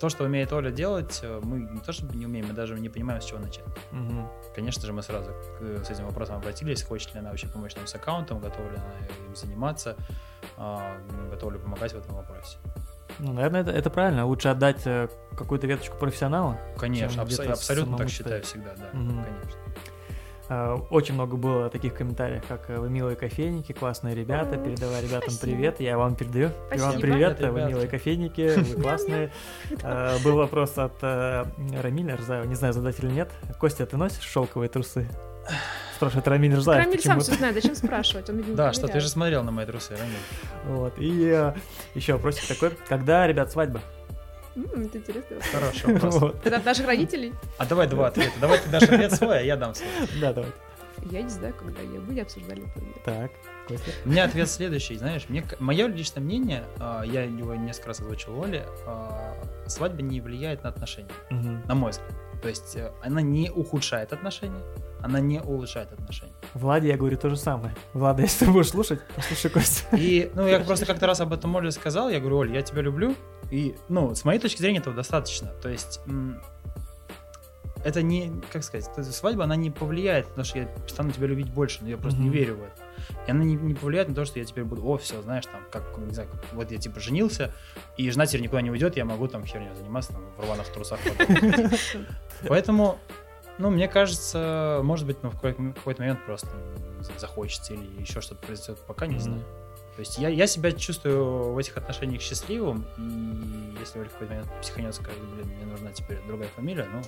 то, 0.00 0.08
что 0.08 0.24
умеет 0.24 0.52
Оля 0.52 0.70
делать, 0.70 1.20
э, 1.22 1.40
мы 1.42 1.60
не 1.60 1.80
то 1.80 1.92
чтобы 1.92 2.16
не 2.16 2.24
умеем, 2.26 2.46
мы 2.48 2.54
даже 2.54 2.74
не 2.80 2.88
понимаем, 2.88 3.20
с 3.20 3.24
чего 3.26 3.38
начать. 3.38 3.64
Мгм. 3.92 4.26
Конечно 4.54 4.86
же, 4.86 4.92
мы 4.92 5.02
сразу 5.02 5.30
к- 5.58 5.84
с 5.84 5.90
этим 5.90 6.06
вопросом 6.06 6.36
обратились, 6.36 6.82
хочет 6.82 7.12
ли 7.14 7.20
она 7.20 7.28
вообще 7.30 7.46
помочь 7.48 7.76
нам 7.76 7.86
с 7.86 7.94
аккаунтом, 7.94 8.40
готова 8.40 8.64
ли 8.70 8.76
она 8.76 8.94
им 9.28 9.36
заниматься, 9.36 9.96
а, 10.56 10.96
готова 11.30 11.52
ли 11.52 11.58
помогать 11.58 11.92
в 11.92 11.98
этом 11.98 12.14
вопросе. 12.16 12.56
Ну, 13.18 13.32
наверное, 13.34 13.60
это, 13.60 13.70
это 13.72 13.90
правильно. 13.90 14.24
Лучше 14.24 14.48
отдать 14.48 14.86
э, 14.86 15.08
какую-то 15.36 15.66
веточку 15.66 15.98
профессионала. 15.98 16.56
Конечно, 16.78 17.22
абс- 17.22 17.38
абсолютно 17.40 17.98
так 17.98 18.08
считаю 18.08 18.42
всегда, 18.42 18.70
да, 18.76 18.88
Мгм. 18.94 19.22
конечно. 19.24 19.60
Э, 20.50 20.76
Очень 20.90 21.14
много 21.14 21.36
было 21.36 21.70
таких 21.70 21.94
комментариев, 21.94 22.42
как 22.48 22.68
э, 22.70 22.78
вы 22.78 22.90
милые 22.90 23.14
кофейники, 23.16 23.72
классные 23.72 24.16
ребята, 24.16 24.56
передавай 24.56 25.00
ребятам 25.00 25.30
спасибо. 25.30 25.40
привет, 25.56 25.80
я 25.80 25.96
вам 25.96 26.16
передаю. 26.16 26.48
И 26.48 26.50
вам 26.50 26.90
Спасибо. 26.90 27.00
привет, 27.00 27.36
Привет, 27.36 27.52
вы 27.52 27.62
милые 27.66 27.86
кофейники, 27.88 28.58
вы 28.74 28.82
классные. 28.82 29.32
Э, 29.82 30.18
Был 30.24 30.34
вопрос 30.36 30.76
от 30.76 31.00
Рамиля 31.02 32.16
Рзаева, 32.16 32.44
не 32.44 32.56
знаю, 32.56 32.74
задать 32.74 32.98
или 32.98 33.10
нет. 33.10 33.30
Костя, 33.60 33.86
ты 33.86 33.96
носишь 33.96 34.24
шелковые 34.24 34.68
трусы? 34.68 35.08
Спрашивает 35.94 36.26
Рамиль 36.28 36.54
Рзаев. 36.56 36.84
Рамиль 36.84 37.00
сам 37.00 37.20
все 37.20 37.34
знает, 37.34 37.54
зачем 37.54 37.74
спрашивать? 37.76 38.28
Он, 38.28 38.36
видимо, 38.38 38.56
Да, 38.56 38.72
что 38.72 38.88
ты 38.88 38.98
же 39.00 39.08
смотрел 39.08 39.44
на 39.44 39.52
мои 39.52 39.66
трусы, 39.66 39.94
Рамиль. 39.96 40.76
Вот. 40.76 40.94
И 40.98 41.52
еще 41.94 42.14
вопросик 42.14 42.48
такой, 42.48 42.70
когда, 42.88 43.26
ребят, 43.26 43.52
свадьба? 43.52 43.80
Это 44.64 44.98
интересно. 44.98 45.36
Хороший 45.52 45.92
вопрос. 45.94 46.14
Вот. 46.20 46.46
Это 46.46 46.56
от 46.56 46.64
наших 46.64 46.86
родителей? 46.86 47.32
А 47.58 47.66
давай 47.66 47.86
два 47.88 48.08
ответа. 48.08 48.32
Давай 48.40 48.58
ты 48.58 48.68
дашь 48.68 48.82
ответ 48.84 49.12
свой, 49.12 49.38
а 49.38 49.42
я 49.42 49.56
дам 49.56 49.74
свой. 49.74 49.88
Да, 50.20 50.32
давай. 50.32 50.50
Я 51.10 51.22
не 51.22 51.30
знаю, 51.30 51.54
когда 51.54 51.80
я. 51.80 51.98
Не 51.98 52.20
обсуждали 52.20 52.62
это. 52.62 52.84
Так, 53.04 53.30
Костя. 53.66 53.90
У 54.04 54.08
меня 54.10 54.24
ответ 54.24 54.50
следующий. 54.50 54.96
Знаешь, 54.96 55.26
мне, 55.28 55.44
мое 55.58 55.86
личное 55.86 56.20
мнение, 56.20 56.64
а, 56.78 57.02
я 57.04 57.22
его 57.22 57.54
несколько 57.54 57.88
раз 57.88 58.00
озвучил 58.00 58.38
Оле, 58.38 58.66
а, 58.86 59.34
свадьба 59.66 60.02
не 60.02 60.20
влияет 60.20 60.62
на 60.64 60.68
отношения, 60.68 61.08
Мгм. 61.30 61.62
на 61.66 61.74
мой 61.74 61.92
взгляд. 61.92 62.10
То 62.42 62.48
есть 62.48 62.76
э, 62.76 62.90
она 63.02 63.20
не 63.22 63.50
ухудшает 63.50 64.12
отношения, 64.12 64.60
она 65.02 65.20
не 65.20 65.40
улучшает 65.40 65.92
отношения. 65.92 66.32
Владе 66.54 66.88
я 66.88 66.96
говорю 66.96 67.16
то 67.16 67.28
же 67.28 67.36
самое. 67.36 67.74
Влада, 67.92 68.22
если 68.22 68.44
ты 68.44 68.50
будешь 68.50 68.70
слушать, 68.70 69.00
послушай 69.16 69.50
Костю. 69.50 69.86
И, 69.92 70.30
ну, 70.34 70.46
я 70.46 70.60
просто 70.60 70.86
как-то 70.92 71.06
раз 71.06 71.20
об 71.20 71.32
этом 71.32 71.54
Оле 71.56 71.70
сказал, 71.70 72.10
я 72.10 72.20
говорю, 72.20 72.38
Оль, 72.38 72.54
я 72.54 72.62
тебя 72.62 72.82
люблю, 72.82 73.14
и, 73.50 73.76
ну, 73.88 74.14
с 74.14 74.24
моей 74.24 74.40
точки 74.40 74.60
зрения 74.60 74.78
этого 74.78 74.94
достаточно. 74.94 75.48
То 75.62 75.68
есть, 75.68 76.00
это 77.84 78.02
не, 78.02 78.30
как 78.52 78.62
сказать, 78.62 78.88
свадьба, 79.06 79.44
она 79.44 79.56
не 79.56 79.70
повлияет 79.70 80.34
то, 80.34 80.44
что 80.44 80.58
я 80.58 80.68
стану 80.86 81.10
тебя 81.12 81.26
любить 81.26 81.50
больше, 81.50 81.78
но 81.82 81.88
я 81.88 81.96
просто 81.96 82.20
не 82.20 82.28
верю 82.28 82.56
в 82.56 82.62
это. 82.62 82.74
И 83.26 83.30
она 83.30 83.42
не, 83.42 83.54
не 83.54 83.74
повлияет 83.74 84.08
на 84.08 84.14
то, 84.14 84.24
что 84.24 84.38
я 84.38 84.44
теперь 84.44 84.64
буду, 84.64 84.86
о, 84.86 84.98
все, 84.98 85.22
знаешь, 85.22 85.46
там, 85.46 85.62
как, 85.70 85.96
не 85.98 86.12
знаю, 86.12 86.28
как, 86.30 86.40
вот 86.52 86.70
я 86.70 86.78
типа 86.78 87.00
женился, 87.00 87.52
и 87.96 88.10
жена 88.10 88.26
теперь 88.26 88.42
никуда 88.42 88.60
не 88.60 88.70
уйдет, 88.70 88.96
я 88.96 89.04
могу 89.04 89.28
там 89.28 89.46
херню 89.46 89.74
заниматься, 89.74 90.12
там, 90.12 90.22
в 90.36 90.40
рваных 90.40 90.68
трусах. 90.68 91.00
Поэтому, 92.48 92.98
ну, 93.60 93.70
мне 93.70 93.88
кажется, 93.88 94.80
может 94.82 95.06
быть, 95.06 95.22
ну, 95.22 95.30
в 95.30 95.34
какой-то 95.34 96.00
момент 96.00 96.24
просто 96.24 96.48
захочется 97.18 97.74
или 97.74 98.00
еще 98.00 98.20
что-то 98.20 98.46
произойдет, 98.46 98.82
пока 98.86 99.06
не 99.06 99.18
знаю. 99.18 99.42
То 100.00 100.02
есть 100.02 100.16
я, 100.16 100.30
я 100.30 100.46
себя 100.46 100.72
чувствую 100.72 101.52
в 101.52 101.58
этих 101.58 101.76
отношениях 101.76 102.22
счастливым, 102.22 102.86
и 102.96 103.78
если 103.78 103.98
Оля 103.98 104.08
в 104.08 104.12
какой-то 104.12 104.32
момент 104.32 104.50
психанет 104.62 104.94
скажет, 104.94 105.20
блин, 105.34 105.46
мне 105.48 105.66
нужна 105.66 105.92
теперь 105.92 106.16
другая 106.26 106.48
фамилия, 106.56 106.88
ну, 106.90 107.02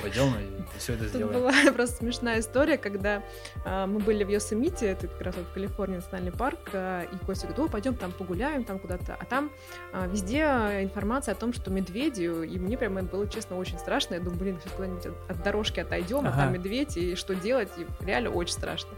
пойдем 0.00 0.28
и 0.28 0.78
все 0.78 0.94
это 0.94 1.02
Тут 1.02 1.10
сделаем. 1.10 1.38
была 1.38 1.52
просто 1.74 1.96
смешная 1.96 2.40
история, 2.40 2.78
когда 2.78 3.22
а, 3.66 3.86
мы 3.86 4.00
были 4.00 4.24
в 4.24 4.30
Йосемите, 4.30 4.86
это 4.86 5.06
как 5.06 5.20
раз 5.20 5.36
вот 5.36 5.44
в 5.48 5.52
Калифорнии 5.52 5.96
национальный 5.96 6.32
парк, 6.32 6.70
а, 6.72 7.02
и 7.02 7.16
Костя 7.26 7.46
говорит, 7.46 7.68
о, 7.68 7.70
пойдем 7.70 7.94
там 7.94 8.10
погуляем, 8.10 8.64
там 8.64 8.78
куда-то. 8.78 9.18
А 9.20 9.24
там 9.26 9.50
а, 9.92 10.06
везде 10.06 10.44
информация 10.80 11.32
о 11.32 11.36
том, 11.36 11.52
что 11.52 11.70
медведи, 11.70 12.22
и 12.22 12.58
мне 12.58 12.78
прямо 12.78 13.02
было, 13.02 13.28
честно, 13.28 13.58
очень 13.58 13.78
страшно. 13.78 14.14
Я 14.14 14.20
думаю, 14.20 14.38
блин, 14.38 14.58
сейчас 14.62 14.72
куда-нибудь 14.72 15.04
от, 15.04 15.30
от 15.30 15.42
дорожки 15.42 15.78
отойдем, 15.80 16.24
а 16.24 16.30
Ага. 16.30 16.44
там 16.44 16.54
медведь, 16.54 16.96
и 16.96 17.16
что 17.16 17.34
делать, 17.34 17.68
и 17.76 17.86
реально 18.02 18.30
очень 18.30 18.54
страшно. 18.54 18.92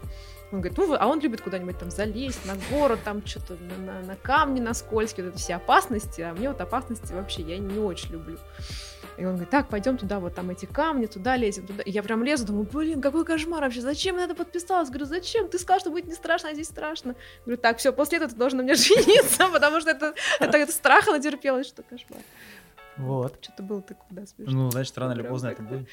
Он 0.51 0.61
говорит, 0.61 0.77
ну, 0.77 0.95
а 0.97 1.07
он 1.07 1.19
любит 1.19 1.41
куда-нибудь 1.41 1.77
там 1.77 1.91
залезть, 1.91 2.45
на 2.45 2.55
гору, 2.71 2.97
там 3.03 3.25
что-то 3.25 3.55
на, 3.55 4.01
на- 4.01 4.15
камни, 4.15 4.61
на 4.61 4.73
скользкие, 4.73 5.25
вот 5.25 5.31
это 5.31 5.39
все 5.39 5.55
опасности, 5.55 6.21
а 6.21 6.33
мне 6.33 6.47
вот 6.49 6.61
опасности 6.61 7.11
вообще 7.11 7.41
я 7.41 7.57
не 7.57 7.79
очень 7.79 8.11
люблю. 8.11 8.37
И 9.17 9.25
он 9.25 9.31
говорит, 9.31 9.49
так, 9.49 9.67
пойдем 9.67 9.97
туда, 9.97 10.19
вот 10.19 10.35
там 10.35 10.49
эти 10.51 10.65
камни, 10.65 11.07
туда 11.07 11.35
лезем, 11.35 11.65
туда. 11.65 11.81
И 11.81 11.91
я 11.91 12.03
прям 12.03 12.23
лезу, 12.23 12.45
думаю, 12.45 12.67
блин, 12.71 13.01
какой 13.01 13.25
кошмар 13.25 13.61
вообще, 13.61 13.81
зачем 13.81 14.17
я 14.17 14.25
это 14.25 14.35
подписалась? 14.35 14.89
Говорю, 14.89 15.05
зачем? 15.05 15.49
Ты 15.49 15.57
сказал, 15.57 15.79
что 15.79 15.89
будет 15.89 16.05
не 16.05 16.13
страшно, 16.13 16.49
а 16.49 16.53
здесь 16.53 16.67
страшно. 16.67 17.15
Говорю, 17.43 17.59
так, 17.59 17.79
все, 17.79 17.91
после 17.91 18.17
этого 18.17 18.31
ты 18.31 18.37
должен 18.37 18.59
на 18.59 18.61
меня 18.61 18.75
жениться, 18.75 19.49
потому 19.51 19.81
что 19.81 19.89
это, 19.89 20.13
это, 20.39 20.57
это 20.57 20.71
страха 20.71 21.11
натерпелось, 21.11 21.67
что 21.67 21.81
кошмар. 21.81 22.21
Вот. 22.97 23.37
Что-то 23.41 23.63
было 23.63 23.81
такое, 23.81 24.07
да, 24.09 24.25
смешно. 24.25 24.53
Ну, 24.53 24.71
значит, 24.71 24.97
рано 24.97 25.13
или 25.13 25.21
поздно 25.21 25.49
это 25.49 25.63
будет. 25.63 25.87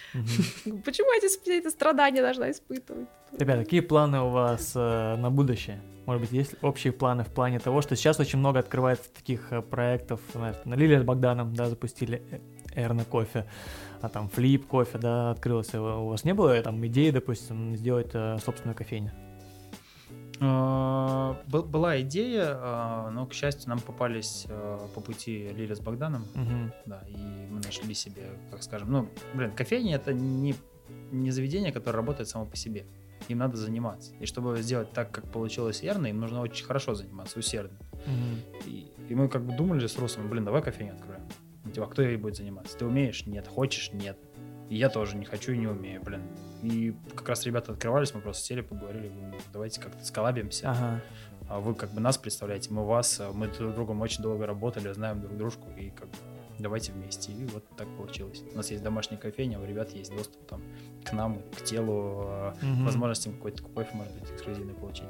Почему 0.85 1.11
я 1.13 1.19
эти, 1.19 1.29
все 1.29 1.59
эти 1.59 1.69
страдания 1.69 2.23
должна 2.23 2.51
испытывать? 2.51 3.09
Ребята, 3.33 3.65
какие 3.65 3.81
планы 3.81 4.21
у 4.21 4.29
вас 4.29 4.73
э, 4.75 5.17
на 5.17 5.31
будущее? 5.31 5.81
Может 6.07 6.23
быть, 6.23 6.33
есть 6.33 6.55
общие 6.63 6.93
планы 6.93 7.25
в 7.25 7.29
плане 7.29 7.59
того, 7.59 7.81
что 7.81 7.97
сейчас 7.97 8.21
очень 8.21 8.39
много 8.39 8.59
открывается 8.59 9.13
таких 9.13 9.53
э, 9.53 9.63
проектов, 9.63 10.21
на 10.35 10.75
Лилия 10.75 11.01
с 11.01 11.05
Богданом, 11.05 11.55
да, 11.55 11.69
запустили 11.69 12.23
э- 12.31 12.41
Эрна 12.77 13.05
кофе, 13.05 13.47
а 14.01 14.09
там 14.09 14.29
Флип 14.29 14.67
кофе, 14.67 14.99
да, 14.99 15.31
открылся. 15.31 15.81
У 15.81 16.09
вас 16.09 16.25
не 16.25 16.35
было 16.35 16.61
там 16.63 16.85
идеи, 16.87 17.11
допустим, 17.11 17.77
сделать 17.77 18.11
э, 18.13 18.39
собственную 18.45 18.77
кофейню? 18.77 19.13
А, 20.41 21.41
был- 21.49 21.63
Была 21.65 22.01
идея, 22.03 22.57
а, 22.61 23.11
но, 23.11 23.27
к 23.27 23.33
счастью, 23.33 23.69
нам 23.69 23.81
попались 23.81 24.47
а, 24.49 24.89
по 24.95 25.01
пути 25.01 25.49
Лиля 25.57 25.75
с 25.75 25.81
Богданом, 25.81 26.27
Мгм. 26.35 26.73
да, 26.87 27.03
и 27.09 27.17
мы 27.51 27.61
нашли 27.61 27.95
себе, 27.95 28.23
как 28.51 28.63
скажем, 28.63 28.91
ну, 28.93 29.09
блин, 29.35 29.53
кофейня 29.53 29.97
это 29.97 30.13
не, 30.13 30.55
не 31.13 31.31
заведение, 31.31 31.73
которое 31.73 31.97
работает 31.99 32.29
само 32.29 32.47
по 32.47 32.57
себе. 32.57 32.87
Им 33.29 33.39
надо 33.39 33.57
заниматься. 33.57 34.13
И 34.21 34.27
чтобы 34.27 34.61
сделать 34.61 34.93
так, 34.93 35.11
как 35.11 35.31
получилось 35.31 35.83
Эрна, 35.83 36.09
им 36.09 36.21
нужно 36.21 36.41
очень 36.43 36.67
хорошо 36.67 36.95
заниматься, 36.95 37.39
усердно. 37.39 37.79
Мгм. 38.07 38.41
И, 38.67 38.87
и 39.09 39.15
мы 39.15 39.29
как 39.29 39.43
бы 39.45 39.57
думали 39.57 39.87
с 39.87 39.97
Русом, 39.99 40.29
блин, 40.29 40.45
давай 40.45 40.63
кофейню 40.63 40.95
откроем. 40.95 41.23
Типа, 41.73 41.87
а 41.87 41.89
кто 41.89 42.03
ей 42.03 42.17
будет 42.19 42.37
заниматься? 42.37 42.77
Ты 42.77 42.85
умеешь? 42.85 43.25
Нет. 43.27 43.49
Хочешь? 43.49 43.91
Нет. 43.95 44.19
И 44.75 44.77
я 44.77 44.89
тоже 44.89 45.17
не 45.17 45.25
хочу 45.25 45.53
и 45.53 45.57
не 45.57 45.69
умею, 45.69 46.03
блин. 46.03 46.23
И 46.65 46.97
как 47.15 47.29
раз 47.29 47.47
ребята 47.47 47.71
открывались, 47.71 48.13
мы 48.13 48.21
просто 48.21 48.45
сели, 48.45 48.61
поговорили, 48.61 49.09
давайте 49.53 49.81
как-то 49.81 50.05
сколабимся. 50.05 50.69
Ага. 50.73 51.01
А 51.49 51.61
вы 51.61 51.77
как 51.77 51.93
бы 51.93 52.01
нас 52.01 52.19
представляете, 52.19 52.73
мы 52.75 52.85
вас, 52.85 53.21
а 53.21 53.31
мы 53.33 53.47
друг 53.47 53.71
с 53.71 53.75
другом 53.77 54.01
очень 54.01 54.21
долго 54.25 54.47
работали, 54.47 54.93
знаем 54.93 55.21
друг 55.21 55.37
дружку, 55.37 55.69
и 55.79 55.91
как 55.91 56.09
бы 56.09 56.17
давайте 56.59 56.91
вместе. 56.91 57.31
И 57.31 57.45
вот 57.45 57.65
так 57.77 57.87
получилось. 57.97 58.43
У 58.53 58.57
нас 58.57 58.69
есть 58.73 58.83
домашняя 58.83 59.17
кофейня, 59.21 59.61
у 59.61 59.65
ребят 59.65 59.91
есть 59.91 60.13
доступ 60.13 60.45
там 60.49 60.61
к 61.05 61.13
нам, 61.13 61.39
к 61.57 61.63
телу, 61.63 62.23
а, 62.27 62.55
Мгм. 62.61 62.85
возможностям 62.87 63.35
какой-то 63.35 63.63
кофе, 63.63 63.91
может 63.93 64.13
быть, 64.19 64.29
эксклюзивный 64.33 64.75
получить. 64.75 65.07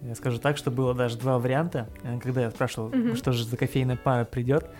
Я 0.00 0.14
скажу 0.14 0.38
так, 0.38 0.56
что 0.56 0.70
было 0.70 0.94
даже 0.94 1.16
два 1.18 1.38
варианта. 1.38 1.88
Э, 2.04 2.18
Когда 2.20 2.42
я 2.42 2.50
спрашивал, 2.52 2.90
Мгм. 2.90 3.16
что 3.16 3.32
же 3.32 3.44
за 3.44 3.56
кофейная 3.56 3.96
пара 3.96 4.24
придет, 4.24 4.70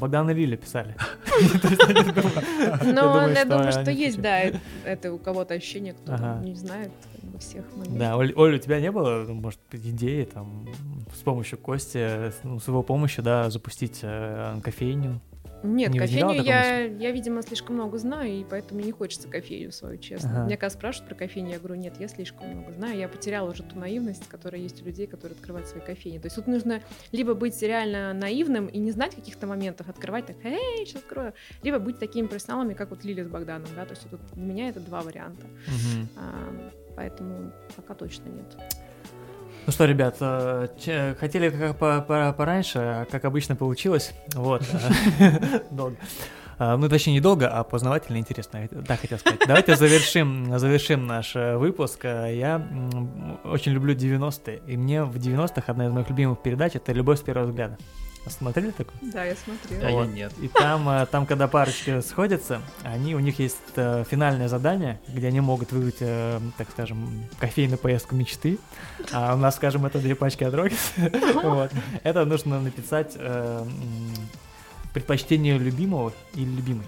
Богдан 0.00 0.30
и 0.30 0.34
Лиля 0.34 0.56
писали. 0.56 0.94
Но 2.84 3.02
думаю, 3.02 3.34
я 3.34 3.44
думаю, 3.44 3.72
что 3.72 3.90
есть, 3.90 4.20
да, 4.20 4.42
э- 4.42 4.54
это 4.84 5.12
у 5.12 5.18
кого-то 5.18 5.54
ощущение, 5.54 5.94
кто 5.94 6.16
не 6.42 6.54
знает 6.54 6.90
всех. 7.38 7.64
Да, 7.88 8.16
Оль, 8.16 8.32
Оль, 8.36 8.56
у 8.56 8.58
тебя 8.58 8.80
не 8.80 8.90
было, 8.90 9.24
ну, 9.26 9.34
может, 9.34 9.60
идеи 9.72 10.24
там 10.24 10.66
с 11.14 11.20
помощью 11.22 11.58
Кости, 11.58 11.98
э, 11.98 12.32
ну, 12.42 12.58
с 12.58 12.68
его 12.68 12.82
помощью, 12.82 13.24
да, 13.24 13.50
запустить 13.50 14.00
э, 14.02 14.58
кофейню? 14.62 15.20
Нет, 15.62 15.92
Не 15.92 15.98
кофейню 15.98 16.42
я, 16.42 16.84
я, 16.84 17.10
видимо, 17.10 17.42
слишком 17.42 17.76
много 17.76 17.98
знаю, 17.98 18.30
и 18.32 18.44
поэтому 18.44 18.80
не 18.80 18.92
хочется 18.92 19.28
кофейню 19.28 19.72
свою, 19.72 19.98
честно. 19.98 20.30
Ага. 20.30 20.44
Меня 20.46 20.56
когда 20.56 20.70
спрашивают 20.70 21.08
про 21.08 21.14
кофейню, 21.14 21.50
я 21.50 21.58
говорю, 21.58 21.76
нет, 21.76 21.94
я 21.98 22.08
слишком 22.08 22.48
много 22.48 22.72
знаю. 22.72 22.98
Я 22.98 23.08
потеряла 23.08 23.50
уже 23.50 23.62
ту 23.62 23.78
наивность, 23.78 24.28
которая 24.28 24.60
есть 24.60 24.82
у 24.82 24.84
людей, 24.84 25.06
которые 25.06 25.36
открывают 25.36 25.68
свои 25.68 25.82
кофейни. 25.82 26.18
То 26.18 26.26
есть 26.26 26.36
тут 26.36 26.46
нужно 26.46 26.82
либо 27.12 27.34
быть 27.34 27.60
реально 27.62 28.12
наивным 28.12 28.66
и 28.66 28.78
не 28.78 28.90
знать 28.90 29.14
каких-то 29.14 29.46
моментов, 29.46 29.88
открывать 29.88 30.26
так, 30.26 30.36
эй, 30.44 30.86
сейчас 30.86 31.02
открою, 31.02 31.34
либо 31.62 31.78
быть 31.78 31.98
такими 31.98 32.26
профессионалами, 32.26 32.74
как 32.74 32.90
вот 32.90 33.04
Лилия 33.04 33.24
с 33.24 33.28
Богданом, 33.28 33.68
да, 33.76 33.84
то 33.84 33.92
есть 33.92 34.06
вот 34.10 34.20
для 34.32 34.42
меня 34.42 34.68
это 34.68 34.80
два 34.80 35.02
варианта. 35.02 35.46
Мгм. 35.66 36.08
А, 36.16 36.70
поэтому 36.96 37.52
пока 37.76 37.94
точно 37.94 38.28
нет. 38.28 38.56
Ну 39.66 39.72
что, 39.72 39.84
ребят, 39.84 40.16
э, 40.20 41.14
хотели 41.20 41.48
как 41.50 41.76
по- 41.76 42.00
по- 42.00 42.32
пораньше, 42.32 42.78
а 42.78 43.04
как 43.04 43.24
обычно 43.24 43.54
получилось. 43.54 44.12
Вот. 44.34 44.62
э, 45.20 45.60
Долго. 45.70 45.96
А, 46.58 46.76
Ну, 46.76 46.88
точнее, 46.88 47.14
не 47.14 47.20
долго, 47.20 47.48
а 47.48 47.62
познавательно 47.64 48.16
интересно. 48.18 48.68
Да, 48.70 48.96
хотел 48.96 49.18
сказать. 49.18 49.40
Давайте 49.46 49.76
завершим, 49.76 50.58
завершим 50.58 51.06
наш 51.06 51.36
э, 51.36 51.56
выпуск. 51.56 52.04
Э, 52.04 52.34
Я 52.36 52.60
очень 53.44 53.72
люблю 53.72 53.94
90-е, 53.94 54.60
и 54.66 54.76
мне 54.76 55.04
в 55.04 55.16
90-х 55.16 55.62
одна 55.66 55.86
из 55.86 55.92
моих 55.92 56.08
любимых 56.10 56.42
передач— 56.42 56.72
это 56.74 56.92
«Любовь 56.92 57.20
с 57.20 57.22
первого 57.22 57.46
взгляда». 57.46 57.78
Смотрели 58.26 58.70
такое? 58.70 58.94
Да, 59.00 59.24
я 59.24 59.34
смотрела. 59.34 59.86
А 59.86 59.90
я 59.90 60.06
нет. 60.06 60.32
И 60.40 60.46
там, 60.48 60.88
э, 60.88 61.06
там, 61.06 61.26
когда 61.26 61.48
парочки 61.48 62.00
сходятся, 62.00 62.62
они, 62.84 63.16
у 63.16 63.18
них 63.18 63.40
есть 63.40 63.56
э, 63.74 64.04
финальное 64.08 64.46
задание, 64.48 65.00
где 65.08 65.26
они 65.26 65.40
могут 65.40 65.72
выиграть, 65.72 65.96
э, 66.00 66.38
так 66.56 66.70
скажем, 66.70 67.24
кофейную 67.40 67.78
поездку 67.78 68.14
мечты. 68.14 68.58
А 69.12 69.34
у 69.34 69.38
нас, 69.38 69.56
скажем, 69.56 69.86
это 69.86 69.98
две 69.98 70.14
пачки 70.14 70.44
от 70.44 70.54
Рокис. 70.54 70.92
Вот. 71.42 71.72
Это 72.04 72.24
нужно 72.24 72.60
написать 72.60 73.16
предпочтение 74.94 75.58
любимого 75.58 76.12
или 76.34 76.48
любимой. 76.48 76.86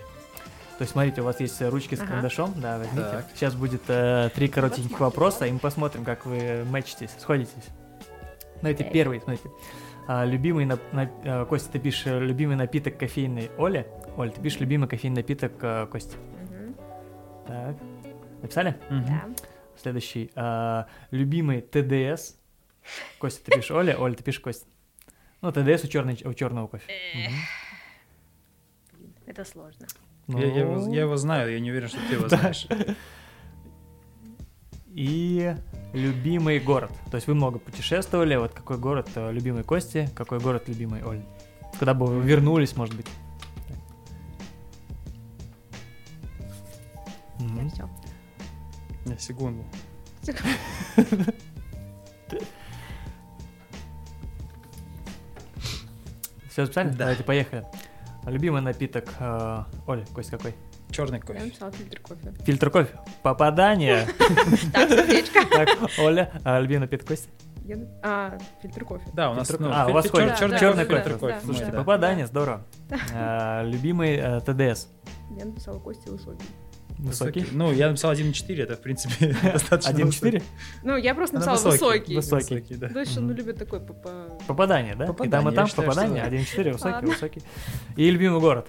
То 0.79 0.83
есть, 0.83 0.93
смотрите, 0.93 1.21
у 1.21 1.25
вас 1.25 1.39
есть 1.41 1.61
ручки 1.63 1.95
с 1.95 1.99
Ага. 2.01 2.09
карандашом, 2.09 2.53
да, 2.57 2.79
возьмите. 2.79 3.03
Так. 3.09 3.27
Сейчас 3.35 3.55
будет 3.55 3.83
э, 3.89 4.29
три 4.35 4.49
коротеньких 4.49 4.91
Посмотрим. 4.91 5.05
вопроса, 5.07 5.47
и 5.47 5.53
мы 5.53 5.59
посмотрим, 5.61 6.05
как 6.05 6.27
вы 6.27 6.65
мэчитесь, 6.69 7.11
сходитесь. 7.19 7.53
Давайте 8.57 8.83
Окей. 8.83 8.93
первый, 8.93 9.21
смотрите. 9.21 9.49
А, 10.07 10.25
любимый, 10.25 10.67
нап- 10.67 10.93
на- 10.93 11.11
э, 11.25 11.47
Костя, 11.47 11.73
ты 11.73 11.79
пишешь 11.79 12.07
э, 12.07 12.19
любимый 12.21 12.57
напиток 12.57 12.99
кофейный 12.99 13.51
Оле. 13.57 13.87
Оль, 14.17 14.31
ты 14.31 14.41
пишешь 14.41 14.61
любимый 14.61 14.87
кофейный 14.89 15.17
напиток 15.23 15.53
э, 15.63 15.87
Кости. 15.91 16.17
Мгм. 16.43 16.75
Так. 17.47 17.77
Написали? 18.43 18.77
Мгм. 18.91 19.07
Да. 19.07 19.25
Следующий. 19.77 20.31
а, 20.35 20.87
любимый 21.11 21.63
ТДС. 21.63 22.37
Костя, 23.19 23.45
ты 23.47 23.53
пишешь 23.57 23.71
Оля, 23.71 23.97
Оля, 23.99 24.15
ты 24.15 24.23
пишешь 24.23 24.41
Костя. 24.41 24.67
Ну, 25.41 25.51
ТДС 25.53 25.85
у, 25.85 25.89
черной, 25.89 26.19
у 26.25 26.35
черного 26.35 26.67
кофе. 26.69 26.93
Это 29.27 29.45
сложно. 29.45 29.87
Я, 30.29 30.39
я 30.47 30.61
его, 30.61 30.75
Ну, 30.77 30.93
я 30.93 31.01
его 31.03 31.17
знаю, 31.17 31.51
я 31.53 31.61
не 31.61 31.71
уверен, 31.71 31.89
что 31.89 31.99
ты 32.09 32.15
его 32.15 32.29
знаешь. 32.29 32.67
И 34.95 35.57
любимый 35.93 36.61
город. 36.61 36.93
То 37.11 37.17
есть 37.17 37.27
вы 37.27 37.35
много 37.35 37.59
путешествовали. 37.59 38.37
Вот 38.37 38.53
какой 38.53 38.79
город 38.79 39.09
э, 39.17 39.33
любимый 39.33 39.65
Кости, 39.65 40.09
какой 40.15 40.39
город 40.39 40.69
любимый 40.69 41.03
Оль. 41.03 41.21
Куда 41.81 41.95
бы 41.95 42.07
вы 42.07 42.23
вернулись, 42.23 42.77
может 42.77 42.95
быть. 42.95 43.09
Мгм. 47.41 47.71
Все. 47.71 47.91
Не, 49.05 49.19
секунду. 49.19 49.65
Все 56.49 56.67
записали? 56.67 56.91
Да. 56.91 56.99
Давайте 56.99 57.25
поехали. 57.25 57.67
Любимый 58.27 58.63
напиток 58.63 59.13
э, 59.19 59.65
Оля, 59.89 60.07
Кость 60.15 60.31
какой? 60.31 60.55
Черный 60.95 61.19
Я 61.19 61.25
кофе. 61.27 61.41
написала 61.41 61.73
фильтр 61.73 62.01
кофе. 62.01 62.33
Фильтр 62.45 62.71
кофе. 62.71 62.99
Попадание. 63.23 64.07
Так, 64.73 64.89
сердечко. 64.91 65.41
Так, 65.51 65.69
Оля, 65.99 66.31
а, 66.45 66.61
любимый 66.61 66.83
напиток 66.83 67.09
Костя? 67.09 67.29
Я 67.65 67.77
А, 68.03 68.39
фильтр 68.63 68.85
кофе. 68.85 69.05
Да, 69.13 69.31
у 69.31 69.35
нас 69.35 69.49
Фильтр- 69.51 69.61
ну, 69.63 69.71
а, 69.73 69.87
у 69.89 69.93
вас 69.93 70.05
черный, 70.07 70.37
Черный 70.59 70.85
кофе, 70.87 71.03
фильтр 71.03 71.19
кофе. 71.19 71.35
Да, 71.35 71.41
Слушайте, 71.45 71.73
да. 71.73 71.79
попадание, 71.79 72.27
здорово. 72.27 72.65
А, 73.15 73.63
Любимый 73.65 74.17
э, 74.17 74.41
ТДС? 74.41 74.89
Я 75.37 75.47
написала 75.47 75.79
Костя 75.81 76.11
высокий. 76.13 76.45
Высокий? 76.99 77.47
Ну, 77.51 77.73
я 77.73 77.89
написал 77.89 78.13
1.4, 78.13 78.63
это, 78.63 78.77
в 78.77 78.81
принципе, 78.81 79.35
достаточно 79.53 79.97
1.4? 79.97 80.43
Ну, 80.85 80.97
я 80.97 81.15
просто 81.15 81.37
написала 81.37 81.57
высокий. 81.57 82.15
высокий. 82.17 82.55
Высокий. 82.55 82.75
да. 82.77 82.89
То 82.89 83.01
есть 83.01 83.19
он 83.19 83.31
любит 83.33 83.59
такой 83.59 83.81
по- 83.81 83.95
по- 83.95 84.39
Попадание, 84.47 84.95
да? 84.95 85.05
И 85.05 85.07
там, 85.09 85.17
Попадание, 85.17 85.53
и 85.53 85.55
там 85.57 85.67
я 85.67 85.75
попадание. 85.75 86.45
что 86.45 86.63
да. 86.63 86.69
1.4, 86.69 86.73
высокий, 86.73 87.07
высокий. 87.07 87.43
И 87.97 88.11
любимый 88.11 88.41
город? 88.41 88.69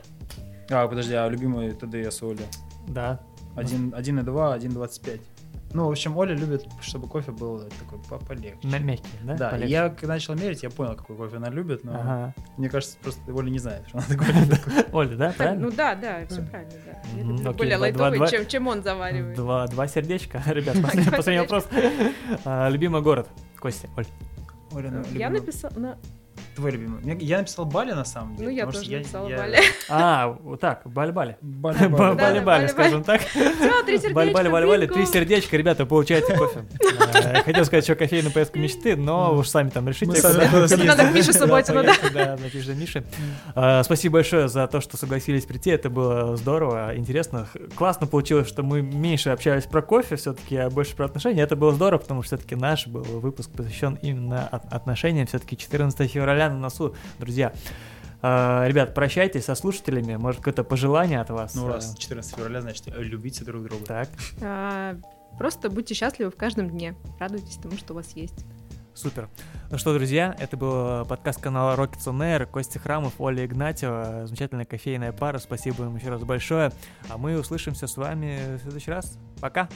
А, 0.70 0.88
подожди, 0.88 1.14
а 1.14 1.28
любимый 1.30 1.72
ТДС 1.72 2.22
Оля? 2.24 2.46
Да. 2.88 3.20
1, 3.56 3.92
1.2, 3.92 4.60
1.25. 4.60 5.22
Ну, 5.74 5.88
в 5.88 5.92
общем, 5.92 6.16
Оля 6.18 6.34
любит, 6.34 6.66
чтобы 6.82 7.08
кофе 7.08 7.32
был 7.32 7.60
такой 7.80 8.00
по- 8.10 8.18
полегче. 8.26 8.58
Мя- 8.64 8.80
Мягкий, 8.80 9.08
да? 9.24 9.36
Да, 9.36 9.50
Полегче. 9.50 9.72
я 9.72 9.90
когда 9.90 10.14
начал 10.14 10.34
мерить, 10.36 10.64
я 10.64 10.70
понял, 10.70 10.96
какой 10.96 11.18
кофе 11.18 11.36
она 11.38 11.50
любит, 11.50 11.84
но 11.84 11.94
Ага. 11.96 12.34
мне 12.58 12.70
кажется, 12.70 12.98
просто 13.02 13.20
Оля 13.34 13.50
не 13.50 13.60
знает, 13.60 13.86
что 13.88 13.98
она 13.98 14.08
такое 14.10 14.32
любит. 14.32 14.62
Оля, 14.94 15.16
да, 15.18 15.34
правильно? 15.36 15.66
ну 15.66 15.72
да, 15.76 15.96
да, 15.96 16.26
все 16.28 16.42
правильно, 16.44 16.74
да. 17.44 17.52
Более 17.52 17.78
лайтовый, 17.78 18.46
чем, 18.48 18.68
он 18.68 18.84
заваривает. 18.84 19.36
Два, 19.36 19.68
сердечка. 19.88 20.42
Ребят, 20.48 20.78
последний, 21.12 21.42
вопрос. 21.42 21.68
А, 22.46 22.70
Любимый 22.70 23.02
город? 23.02 23.28
Костя, 23.60 23.90
Оль. 23.98 24.06
Оля, 24.72 24.92
ну, 24.92 24.98
Я 25.14 25.28
любимый- 25.30 25.40
написала... 25.42 25.98
Твой 26.56 26.72
любимый. 26.72 27.18
Я 27.20 27.40
написал 27.40 27.66
Бали, 27.66 27.92
на 27.92 28.06
самом 28.06 28.36
деле. 28.38 28.50
Ну, 28.50 28.56
я 28.56 28.66
тоже 28.66 28.90
написала 28.92 29.28
я- 29.28 29.38
Бали. 29.38 29.58
А, 29.90 30.28
вот 30.42 30.60
так, 30.62 30.82
Бали-Бали. 30.86 31.38
Бали, 31.42 31.88
Ба- 31.88 31.98
Бали. 31.98 32.16
Да, 32.16 32.24
Бали-Бали, 32.24 32.40
Бали-Бали. 32.44 32.68
скажем 32.68 33.04
так. 33.04 33.22
Всё, 33.22 33.84
три 33.84 33.98
сердечка, 33.98 34.14
Бали-бали, 34.16 34.50
Бали-бали, 34.50 34.82
бинго. 34.86 34.94
три 34.94 35.06
сердечка, 35.06 35.58
ребята, 35.58 35.86
получаете 35.86 36.36
кофе. 36.36 36.66
Э, 37.16 37.44
Хотел 37.44 37.66
сказать, 37.66 37.84
что 37.86 37.96
кофейную 37.96 38.32
поездку 38.32 38.60
мечты, 38.60 38.96
но 38.96 39.34
уж 39.36 39.48
сами 39.48 39.70
там 39.70 39.88
решите. 39.88 40.12
Надо 40.22 41.06
к 41.08 41.14
Мише 41.14 41.34
Да, 41.34 41.40
Субботину, 41.40 41.84
да? 41.84 41.94
Да, 42.14 42.38
напиши 42.42 42.76
Мише. 42.76 43.04
А, 43.56 43.84
Спасибо 43.84 44.14
большое 44.14 44.48
за 44.48 44.68
то, 44.68 44.80
что 44.82 44.98
согласились 44.98 45.46
прийти. 45.46 45.70
Это 45.72 45.90
было 45.90 46.36
здорово, 46.38 46.96
интересно. 46.96 47.48
Классно 47.76 48.06
получилось, 48.08 48.48
что 48.48 48.64
мы 48.64 48.82
меньше 48.82 49.30
общались 49.30 49.64
про 49.64 49.82
кофе 49.82 50.16
все-таки, 50.18 50.56
а 50.58 50.70
больше 50.70 50.96
про 50.96 51.06
отношения. 51.06 51.42
Это 51.42 51.56
было 51.56 51.72
здорово, 51.74 52.00
потому 52.00 52.22
что 52.22 52.36
все-таки 52.38 52.56
наш 52.56 52.86
был 52.88 53.02
выпуск 53.04 53.50
посвящен 53.52 53.98
именно 54.02 54.48
от- 54.48 54.72
отношениям. 54.74 55.26
Все-таки 55.28 55.58
14 55.58 56.12
февраля 56.12 56.45
на 56.50 56.58
носу, 56.58 56.96
друзья. 57.20 57.54
А, 58.22 58.66
Ребят, 58.68 58.94
прощайтесь 58.96 59.46
со 59.46 59.56
слушателями. 59.56 60.16
Может, 60.16 60.40
какое-то 60.42 60.64
пожелание 60.64 61.22
от 61.22 61.30
вас? 61.30 61.54
Ну, 61.56 61.68
Э, 61.70 61.74
раз 61.74 61.96
14 61.98 62.36
февраля, 62.36 62.62
значит, 62.62 62.88
любите 62.88 63.44
друг 63.46 63.64
друга. 63.64 63.86
Так, 63.86 64.10
А, 64.42 64.96
Просто 65.38 65.70
будьте 65.70 65.94
счастливы 65.94 66.32
в 66.32 66.36
каждом 66.38 66.70
дне. 66.70 66.96
Радуйтесь 67.20 67.58
тому, 67.58 67.76
что 67.78 67.94
у 67.94 67.98
вас 67.98 68.12
есть. 68.16 68.46
супер. 68.94 69.28
Ну 69.70 69.78
что, 69.78 69.94
друзья, 69.94 70.34
это 70.40 70.56
был 70.56 71.04
подкаст 71.06 71.42
канала 71.42 71.76
Rockets 71.76 72.06
on 72.08 72.20
Air. 72.22 72.46
Костя 72.46 72.80
Храмов, 72.80 73.16
Оля 73.20 73.46
Игнатьева. 73.46 74.26
Замечательная 74.26 74.64
кофейная 74.64 75.12
пара. 75.12 75.38
Спасибо 75.40 75.84
им 75.84 75.98
еще 75.98 76.08
раз 76.10 76.24
большое. 76.24 76.72
А 77.10 77.18
мы 77.18 77.38
услышимся 77.38 77.88
с 77.88 77.98
вами 77.98 78.56
в 78.56 78.62
следующий 78.62 78.92
раз. 78.92 79.18
Пока! 79.42 79.68